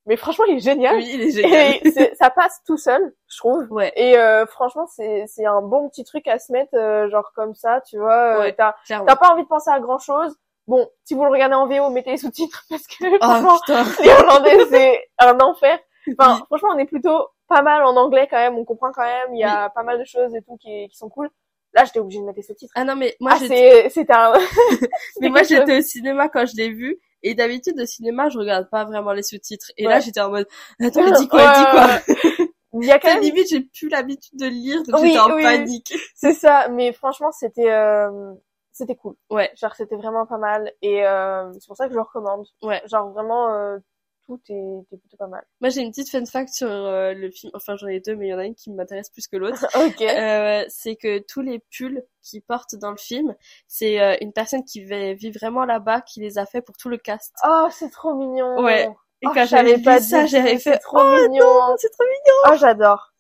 mais 0.10 0.18
franchement 0.18 0.46
il 0.46 0.58
est 0.58 0.60
génial. 0.60 0.96
Oui 0.96 1.10
il 1.14 1.22
est 1.22 1.32
génial. 1.32 1.76
Et 1.86 2.16
ça 2.16 2.30
passe 2.32 2.62
tout 2.66 2.78
seul 2.78 3.14
je 3.28 3.38
trouve. 3.38 3.68
Ouais. 3.70 3.94
Et 3.96 4.18
euh, 4.18 4.46
franchement 4.48 4.88
c'est 4.88 5.26
c'est 5.28 5.46
un 5.46 5.62
bon 5.62 5.88
petit 5.88 6.04
truc 6.04 6.28
à 6.28 6.40
se 6.40 6.52
mettre 6.52 6.76
euh, 6.76 7.10
genre 7.10 7.32
comme 7.36 7.54
ça 7.54 7.80
tu 7.88 7.98
vois 7.98 8.38
euh, 8.38 8.40
ouais, 8.42 8.54
t'as 8.54 8.76
t'as 8.88 9.16
pas 9.16 9.32
envie 9.32 9.44
de 9.44 9.48
penser 9.48 9.70
à 9.70 9.80
grand 9.80 10.00
chose 10.00 10.36
bon 10.68 10.90
si 11.06 11.14
vous 11.14 11.24
le 11.24 11.30
regardez 11.30 11.56
en 11.56 11.68
VO 11.68 11.92
mettez 11.92 12.12
les 12.12 12.18
sous-titres 12.18 12.66
parce 12.70 12.88
que 12.88 13.06
oh, 13.06 13.18
franchement 13.20 13.86
les 14.04 14.12
Hollandais 14.12 14.66
c'est 14.70 15.10
un 15.20 15.40
enfer. 15.40 15.80
Enfin 16.20 16.44
franchement 16.48 16.70
on 16.74 16.80
est 16.80 16.86
plutôt 16.86 17.30
pas 17.48 17.62
mal 17.62 17.84
en 17.86 17.96
anglais 17.96 18.28
quand 18.30 18.38
même. 18.38 18.58
On 18.58 18.66
comprend 18.66 18.92
quand 18.92 19.04
même. 19.04 19.34
Il 19.34 19.40
y 19.40 19.44
a 19.44 19.70
pas 19.70 19.84
mal 19.84 20.00
de 20.00 20.06
choses 20.06 20.36
et 20.36 20.42
tout 20.42 20.58
qui 20.58 20.90
qui 20.90 20.98
sont 20.98 21.10
cool. 21.10 21.30
Là, 21.74 21.86
j'étais 21.86 22.00
obligée 22.00 22.20
de 22.20 22.26
mettre 22.26 22.38
les 22.38 22.44
sous-titres. 22.44 22.74
Ah 22.76 22.84
non, 22.84 22.96
mais 22.96 23.16
moi, 23.20 23.34
ah, 23.36 23.38
c'était 23.38 24.12
un... 24.12 24.34
mais 25.22 25.30
moi, 25.30 25.44
j'étais 25.44 25.78
au 25.78 25.82
cinéma 25.82 26.28
quand 26.28 26.48
je 26.48 26.56
l'ai 26.56 26.72
vu. 26.72 27.00
Et 27.24 27.36
d'habitude, 27.36 27.80
au 27.80 27.86
cinéma, 27.86 28.30
je 28.30 28.38
regarde 28.38 28.70
pas 28.70 28.86
vraiment 28.86 29.12
les 29.14 29.24
sous-titres. 29.24 29.72
Et 29.78 29.86
là, 29.86 30.00
j'étais 30.00 30.22
en 30.22 30.30
mode, 30.30 30.48
attends, 30.82 31.04
mais 31.04 31.12
dis 31.20 31.28
quoi, 31.28 31.54
dis 31.54 31.66
quoi. 31.72 32.48
Il 32.74 32.86
y 32.86 32.92
a 32.92 33.00
quand 33.00 33.14
même... 33.14 33.24
limite, 33.24 33.50
j'ai 33.50 33.62
plus 33.62 33.90
l'habitude 33.90 34.40
de 34.40 34.46
lire, 34.46 34.84
donc 34.84 35.04
j'étais 35.04 35.20
en 35.20 35.30
panique. 35.30 35.94
C'est 36.16 36.34
ça, 36.34 36.68
mais 36.70 36.94
franchement, 36.94 37.32
c'était, 37.32 37.72
euh, 37.72 38.34
c'était 38.72 38.96
cool. 38.96 39.16
Ouais. 39.30 39.52
Genre, 39.56 39.74
c'était 39.76 39.96
vraiment 39.96 40.28
pas 40.28 40.38
mal. 40.38 40.72
Et, 40.82 41.06
euh, 41.06 41.52
c'est 41.54 41.68
pour 41.68 41.76
ça 41.76 41.86
que 41.86 41.92
je 41.92 41.96
le 41.96 42.04
recommande. 42.04 42.46
Ouais. 42.62 42.82
Genre, 42.86 43.12
vraiment, 43.12 43.54
euh, 43.54 43.80
tout 44.30 44.42
est, 44.50 44.98
plutôt 44.98 45.18
pas 45.18 45.28
mal. 45.28 45.44
Moi, 45.60 45.70
j'ai 45.70 45.82
une 45.82 45.90
petite 45.90 46.10
fun 46.10 46.26
fact 46.26 46.54
sur 46.54 46.70
euh, 46.70 47.14
le 47.14 47.32
film. 47.32 47.52
Enfin, 47.56 47.76
j'en 47.76 47.88
ai 47.88 48.00
deux, 48.00 48.16
mais 48.16 48.28
il 48.28 48.30
y 48.30 48.34
en 48.34 48.38
a 48.38 48.46
une 48.46 48.56
qui 48.56 48.70
m'intéresse 48.72 49.10
plus 49.10 49.28
que 49.28 49.38
l'autre. 49.38 49.66
ok. 49.76 50.02
Euh, 50.02 50.64
c'est 50.70 50.96
que 50.96 51.20
tous 51.20 51.42
les 51.42 51.60
pulls 51.72 52.04
qu'ils 52.22 52.42
portent 52.42 52.76
dans 52.76 52.92
le 52.92 52.98
film, 52.98 53.36
c'est 53.68 54.00
euh, 54.00 54.16
une 54.22 54.32
personne 54.32 54.64
qui 54.64 54.84
vit 54.84 55.32
vraiment 55.32 55.66
là-bas 55.66 56.02
qui 56.02 56.20
les 56.20 56.38
a 56.38 56.46
fait 56.46 56.62
pour 56.62 56.78
tout 56.78 56.90
le 56.90 56.98
cast. 56.98 57.34
Oh, 57.46 57.68
c'est 57.72 57.90
trop 57.90 58.14
mignon. 58.14 58.62
Ouais. 58.64 58.90
Et 59.22 59.28
oh, 59.28 59.32
quand 59.34 59.46
j'avais 59.46 59.78
vu 59.78 60.00
ça, 60.00 60.26
j'avais 60.28 60.60
fait 60.60 60.78
trop 60.78 61.00
oh, 61.02 61.28
mignon. 61.28 61.76
C'est 61.78 61.90
trop 61.90 62.04
mignon. 62.04 62.52
Oh, 62.52 62.56
j'adore. 62.58 63.14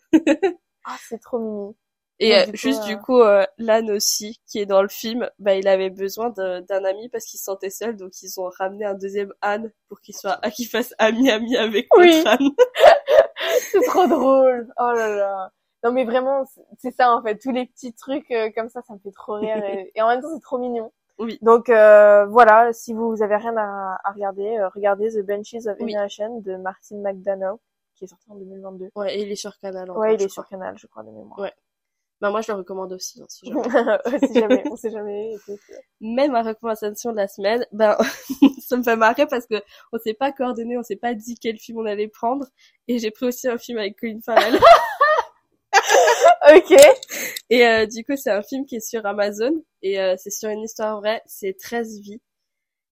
Ah, 0.85 0.95
c'est 1.09 1.19
trop 1.19 1.39
mignon. 1.39 1.75
Et 2.19 2.35
euh, 2.35 2.45
juste 2.53 2.83
du 2.83 2.97
coup, 2.97 3.21
euh, 3.21 3.45
Lan 3.57 3.87
aussi, 3.87 4.41
qui 4.45 4.59
est 4.59 4.65
dans 4.65 4.81
le 4.81 4.89
film, 4.89 5.29
bah 5.39 5.55
il 5.55 5.67
avait 5.69 5.89
besoin 5.89 6.29
d'un 6.29 6.83
ami 6.83 7.07
parce 7.09 7.25
qu'il 7.25 7.39
se 7.39 7.45
sentait 7.45 7.69
seul, 7.69 7.95
donc 7.95 8.11
ils 8.21 8.39
ont 8.39 8.49
ramené 8.57 8.83
un 8.83 8.93
deuxième 8.93 9.33
Anne 9.41 9.71
pour 9.87 10.01
qu'il 10.01 10.15
soit, 10.15 10.37
qu'il 10.53 10.67
fasse 10.67 10.93
ami 10.97 11.31
ami 11.31 11.55
avec 11.55 11.87
oui. 11.95 12.21
Anne. 12.25 12.49
c'est 13.71 13.81
trop 13.83 14.07
drôle. 14.07 14.67
Oh 14.77 14.91
là 14.93 15.15
là. 15.15 15.51
Non 15.83 15.93
mais 15.93 16.03
vraiment, 16.03 16.43
c'est 16.77 16.91
ça 16.91 17.15
en 17.15 17.21
fait, 17.23 17.37
tous 17.37 17.51
les 17.51 17.65
petits 17.65 17.93
trucs 17.93 18.29
euh, 18.31 18.49
comme 18.53 18.67
ça, 18.67 18.81
ça 18.81 18.93
me 18.93 18.99
fait 18.99 19.11
trop 19.11 19.35
rire 19.35 19.63
et, 19.95 20.01
en 20.01 20.09
même 20.09 20.21
temps 20.21 20.33
c'est 20.33 20.41
trop 20.41 20.57
mignon. 20.57 20.91
Oui. 21.19 21.37
Donc 21.41 21.69
euh, 21.69 22.25
voilà, 22.25 22.73
si 22.73 22.93
vous 22.93 23.21
avez 23.21 23.37
rien 23.37 23.55
à, 23.55 23.97
à 24.03 24.11
regarder, 24.11 24.57
euh, 24.57 24.67
regardez 24.75 25.09
The 25.09 25.25
Benches 25.25 25.67
of 25.67 25.79
Innovation 25.79 26.41
de 26.41 26.57
Martin 26.57 26.97
McDonough 26.97 27.59
qui 27.95 28.05
est 28.05 28.07
sorti 28.07 28.29
en 28.29 28.35
2022. 28.35 28.89
Ouais, 28.95 29.17
et 29.17 29.21
il 29.23 29.31
est 29.31 29.35
sur 29.35 29.57
Canal. 29.59 29.91
ouais, 29.91 30.15
il 30.15 30.21
est 30.21 30.29
sur 30.29 30.47
Canal, 30.47 30.77
je 30.77 30.87
crois 30.87 31.03
de 31.03 31.11
mémoire. 31.11 31.39
Ouais. 31.39 31.53
Bah 32.21 32.31
moi 32.31 32.41
je 32.41 32.51
le 32.51 32.57
recommande 32.57 32.91
aussi, 32.91 33.21
hein, 33.21 33.25
si 33.29 33.45
jamais. 33.45 33.61
si 34.27 34.33
jamais, 34.33 34.63
on 34.69 34.75
sait 34.75 34.91
jamais. 34.91 35.35
Même 36.01 36.33
ma 36.33 36.43
recommandation 36.43 37.11
de 37.11 37.15
la 37.17 37.27
semaine, 37.27 37.65
ben 37.71 37.97
ça 38.67 38.75
me 38.75 38.83
fait 38.83 38.97
marrer 38.97 39.25
parce 39.25 39.47
que 39.47 39.55
on 39.93 39.99
s'est 39.99 40.13
pas 40.13 40.31
coordonné, 40.31 40.77
on 40.77 40.83
s'est 40.83 40.97
pas 40.97 41.13
dit 41.13 41.35
quel 41.41 41.57
film 41.57 41.79
on 41.79 41.85
allait 41.85 42.09
prendre, 42.09 42.45
et 42.87 42.99
j'ai 42.99 43.11
pris 43.11 43.25
aussi 43.27 43.47
un 43.47 43.57
film 43.57 43.77
avec 43.77 43.97
Colin 43.97 44.19
Farrell. 44.25 44.59
ok. 46.55 46.77
Et 47.49 47.65
euh, 47.65 47.85
du 47.85 48.03
coup 48.03 48.17
c'est 48.17 48.31
un 48.31 48.41
film 48.41 48.65
qui 48.65 48.75
est 48.75 48.85
sur 48.85 49.05
Amazon 49.05 49.53
et 49.81 49.99
euh, 49.99 50.15
c'est 50.17 50.31
sur 50.31 50.49
une 50.49 50.63
histoire 50.63 50.99
vraie, 50.99 51.21
c'est 51.25 51.55
13 51.57 52.01
vies. 52.01 52.21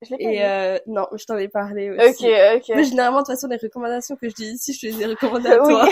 Je 0.02 0.14
l'ai 0.14 0.24
pas 0.24 0.30
et 0.30 0.44
euh, 0.44 0.78
non, 0.86 1.06
je 1.16 1.24
t'en 1.24 1.38
ai 1.38 1.48
parlé 1.48 1.90
aussi. 1.90 2.26
Ok, 2.26 2.32
ok. 2.56 2.76
Mais 2.76 2.84
généralement, 2.84 3.18
de 3.18 3.24
toute 3.24 3.34
façon, 3.34 3.48
les 3.48 3.56
recommandations 3.56 4.16
que 4.16 4.28
je 4.28 4.34
dis 4.34 4.50
ici, 4.50 4.74
je 4.74 4.80
te 4.80 4.86
les 4.86 5.02
ai 5.02 5.06
recommandées 5.06 5.48
à 5.48 5.56
toi. 5.56 5.88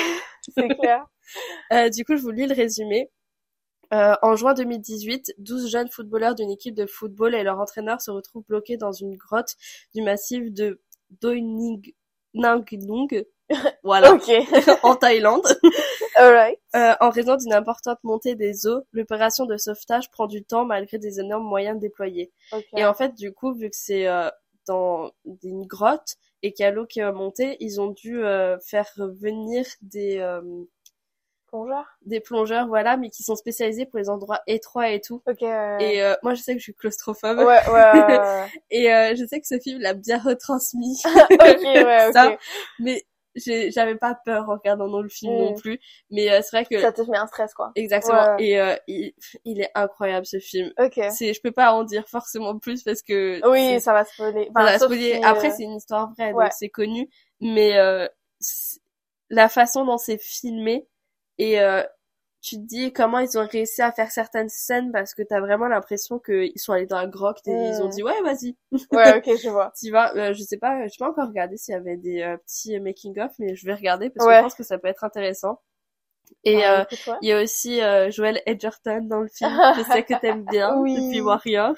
c'est 0.55 0.69
clair. 0.79 1.07
euh, 1.73 1.89
du 1.89 2.05
coup, 2.05 2.17
je 2.17 2.23
vous 2.23 2.31
lis 2.31 2.47
le 2.47 2.55
résumé. 2.55 3.11
Euh, 3.93 4.15
en 4.23 4.37
juin 4.37 4.55
2018, 4.55 5.35
12 5.39 5.71
jeunes 5.71 5.91
footballeurs 5.91 6.35
d'une 6.35 6.51
équipe 6.51 6.75
de 6.75 6.87
football 6.87 7.35
et 7.35 7.43
leur 7.43 7.59
entraîneur 7.61 8.01
se 8.01 8.11
retrouvent 8.11 8.45
bloqués 8.47 8.77
dans 8.77 8.93
une 8.93 9.17
grotte 9.17 9.57
du 9.95 10.03
massif 10.03 10.53
de 10.53 10.81
Doi 11.21 11.41
Nanglung, 12.35 13.25
voilà, 13.85 14.17
en 14.83 14.97
Thaïlande. 14.97 15.47
Alright. 16.17 16.59
Euh, 16.77 16.95
en 17.01 17.11
raison 17.11 17.37
d'une 17.37 17.53
importante 17.53 17.99
montée 18.03 18.35
des 18.35 18.67
eaux, 18.67 18.83
l'opération 18.93 19.47
de 19.47 19.57
sauvetage 19.57 20.11
prend 20.11 20.27
du 20.27 20.45
temps 20.45 20.65
malgré 20.65 20.99
des 20.99 21.21
énormes 21.21 21.45
moyens 21.45 21.79
déployés. 21.79 22.33
Et 22.77 22.85
en 22.85 22.95
fait, 22.95 23.15
du 23.15 23.33
coup, 23.33 23.53
vu 23.53 23.69
que 23.69 23.77
c'est 23.77 24.07
euh, 24.07 24.31
dans 24.67 25.13
une 25.43 25.67
grotte 25.67 26.15
et 26.43 26.53
qu'il 26.53 26.65
y 26.65 26.67
a 26.67 26.71
l'eau 26.71 26.87
qui 26.87 27.01
va 27.01 27.13
monter, 27.13 27.57
ils 27.61 27.81
ont 27.81 27.91
dû 27.91 28.23
faire 28.61 28.91
venir 28.97 29.67
des 29.83 30.21
plongeurs 31.55 31.87
Des 32.05 32.21
plongeurs, 32.21 32.67
voilà, 32.67 32.97
mais 32.97 33.11
qui 33.11 33.23
sont 33.23 33.37
spécialisés 33.37 33.87
pour 33.87 33.99
les 33.99 34.09
endroits 34.09 34.41
étroits 34.47 34.91
et 34.91 35.01
tout. 35.01 35.23
Ok. 35.27 35.43
Et 35.43 36.03
euh, 36.03 36.15
moi, 36.23 36.35
je 36.35 36.43
sais 36.43 36.53
que 36.53 36.59
je 36.59 36.65
suis 36.65 36.75
claustrophobe. 36.75 37.39
Ouais, 37.39 37.61
ouais. 37.71 38.47
et 38.71 38.93
euh, 38.93 39.15
je 39.15 39.25
sais 39.25 39.41
que 39.41 39.47
ce 39.47 39.59
film 39.59 39.81
l'a 39.81 39.95
bien 39.95 40.19
retransmis. 40.19 41.01
ok, 41.31 41.41
ouais, 41.41 42.09
ok. 42.15 42.39
Mais 42.81 43.05
j'avais 43.37 43.97
pas 43.97 44.15
peur 44.25 44.49
en 44.49 44.55
regardant 44.55 44.89
dans 44.89 45.03
le 45.03 45.09
film 45.09 45.33
non 45.33 45.53
mm. 45.53 45.57
plus 45.57 45.81
mais 46.09 46.31
euh, 46.31 46.41
c'est 46.41 46.57
vrai 46.57 46.65
que 46.65 46.81
ça 46.81 46.93
te 46.93 47.03
met 47.03 47.19
un 47.19 47.27
stress 47.27 47.53
quoi 47.53 47.73
exactement 47.75 48.37
et 48.39 48.61
euh, 48.61 48.77
il, 48.87 49.13
il, 49.45 49.61
est 49.61 49.73
incroyable 49.75 50.25
ce 50.25 50.39
film 50.39 50.73
ok 50.79 51.01
c'est 51.11 51.35
je 51.35 51.41
peux 51.41 51.51
pas 51.51 51.73
en 51.73 51.83
dire 51.83 52.07
forcément 52.09 52.57
plus 52.61 52.85
parce 52.85 53.03
que 53.03 53.41
oui 53.51 53.81
ça 53.81 53.93
va 53.93 54.05
spoiler 54.05 54.49
enfin, 54.51 54.67
ça 54.67 54.73
va 54.73 54.79
spoiler 54.79 55.21
après 55.25 55.51
c'est 55.51 55.65
une 55.65 55.75
histoire 55.75 56.13
vraie 56.13 56.33
donc 56.33 56.53
c'est 56.53 56.69
connu 56.69 57.09
mais 57.41 57.77
euh, 57.77 58.07
la 59.31 59.49
façon 59.49 59.85
dont 59.85 59.99
c'est 59.99 60.19
filmé 60.19 60.87
et 61.39 61.61
euh, 61.61 61.83
tu 62.41 62.57
te 62.57 62.63
dis 62.63 62.93
comment 62.93 63.19
ils 63.19 63.39
ont 63.39 63.47
réussi 63.47 63.81
à 63.83 63.91
faire 63.91 64.11
certaines 64.11 64.49
scènes 64.49 64.93
parce 64.93 65.15
que 65.15 65.23
t'as 65.23 65.41
vraiment 65.41 65.67
l'impression 65.67 66.19
qu'ils 66.19 66.59
sont 66.59 66.73
allés 66.73 66.87
dans 66.87 66.99
la 66.99 67.07
grotte 67.07 67.41
et 67.47 67.51
ils 67.51 67.83
ont 67.83 67.87
mm. 67.87 67.91
dit 67.91 68.03
ouais 68.03 68.23
vas-y. 68.23 68.57
Ouais 68.93 69.17
ok 69.17 69.37
je 69.43 69.49
vois. 69.49 69.73
Tu 69.79 69.91
vois 69.91 70.15
euh, 70.17 70.35
je 70.35 70.43
sais 70.43 70.59
pas 70.59 70.87
je 70.87 70.97
pas 70.99 71.09
encore 71.09 71.29
regardé 71.29 71.57
s'il 71.57 71.73
y 71.73 71.77
avait 71.77 71.97
des 71.97 72.23
euh, 72.23 72.37
petits 72.37 72.79
making 72.81 73.19
of 73.19 73.33
mais 73.39 73.55
je 73.55 73.67
vais 73.67 73.75
regarder 73.75 74.11
parce 74.11 74.27
que 74.27 74.35
je 74.35 74.41
pense 74.41 74.55
que 74.55 74.63
ça 74.63 74.79
peut 74.79 74.89
être 74.89 75.05
intéressant. 75.05 75.61
Et 76.43 76.65
ah, 76.65 76.87
il 77.21 77.29
y 77.29 77.33
a 77.33 77.43
aussi 77.43 77.81
Joel 78.11 78.41
Edgerton 78.47 79.03
dans 79.05 79.21
le 79.21 79.29
film. 79.29 79.51
Je 79.77 79.83
sais 79.83 80.03
que 80.03 80.19
t'aimes 80.21 80.45
bien 80.51 80.77
oui. 80.79 80.95
depuis 80.95 81.21
Warrior. 81.21 81.75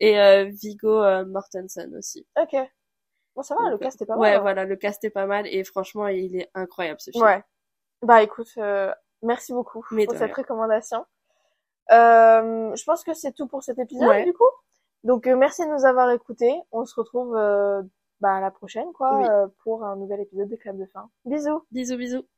Et 0.00 0.44
Vigo 0.46 1.02
Mortensen 1.26 1.94
aussi. 1.96 2.26
Ok. 2.40 2.56
Bon 3.34 3.42
ça 3.42 3.54
va 3.54 3.70
le 3.70 3.78
cast 3.78 4.02
est 4.02 4.06
pas 4.06 4.16
mal 4.16 4.20
ouais 4.20 4.34
hein. 4.34 4.40
voilà 4.40 4.64
le 4.64 4.74
cast 4.74 5.04
est 5.04 5.10
pas 5.10 5.26
mal 5.26 5.46
et 5.46 5.62
franchement 5.62 6.08
il 6.08 6.34
est 6.34 6.50
incroyable 6.54 7.00
ce 7.00 7.12
film. 7.12 7.22
Ouais 7.22 7.40
bah 8.02 8.22
écoute, 8.22 8.50
euh, 8.58 8.92
merci 9.22 9.52
beaucoup 9.52 9.80
pour 9.80 10.14
cette 10.16 10.34
recommandation. 10.34 11.04
Euh, 11.90 12.74
je 12.74 12.84
pense 12.84 13.02
que 13.02 13.14
c'est 13.14 13.32
tout 13.32 13.46
pour 13.46 13.62
cet 13.62 13.78
épisode 13.78 14.24
du 14.24 14.32
coup. 14.32 14.44
Donc 15.04 15.26
merci 15.26 15.64
de 15.64 15.70
nous 15.70 15.86
avoir 15.86 16.10
écoutés. 16.10 16.54
On 16.72 16.84
se 16.84 16.94
retrouve 16.94 17.32
bah, 18.20 18.34
à 18.34 18.40
la 18.40 18.50
prochaine 18.50 18.92
quoi 18.92 19.48
pour 19.62 19.84
un 19.84 19.96
nouvel 19.96 20.20
épisode 20.20 20.48
de 20.48 20.56
Club 20.56 20.78
de 20.78 20.86
fin. 20.86 21.08
Bisous. 21.24 21.64
Bisous 21.70 21.96
bisous. 21.96 22.37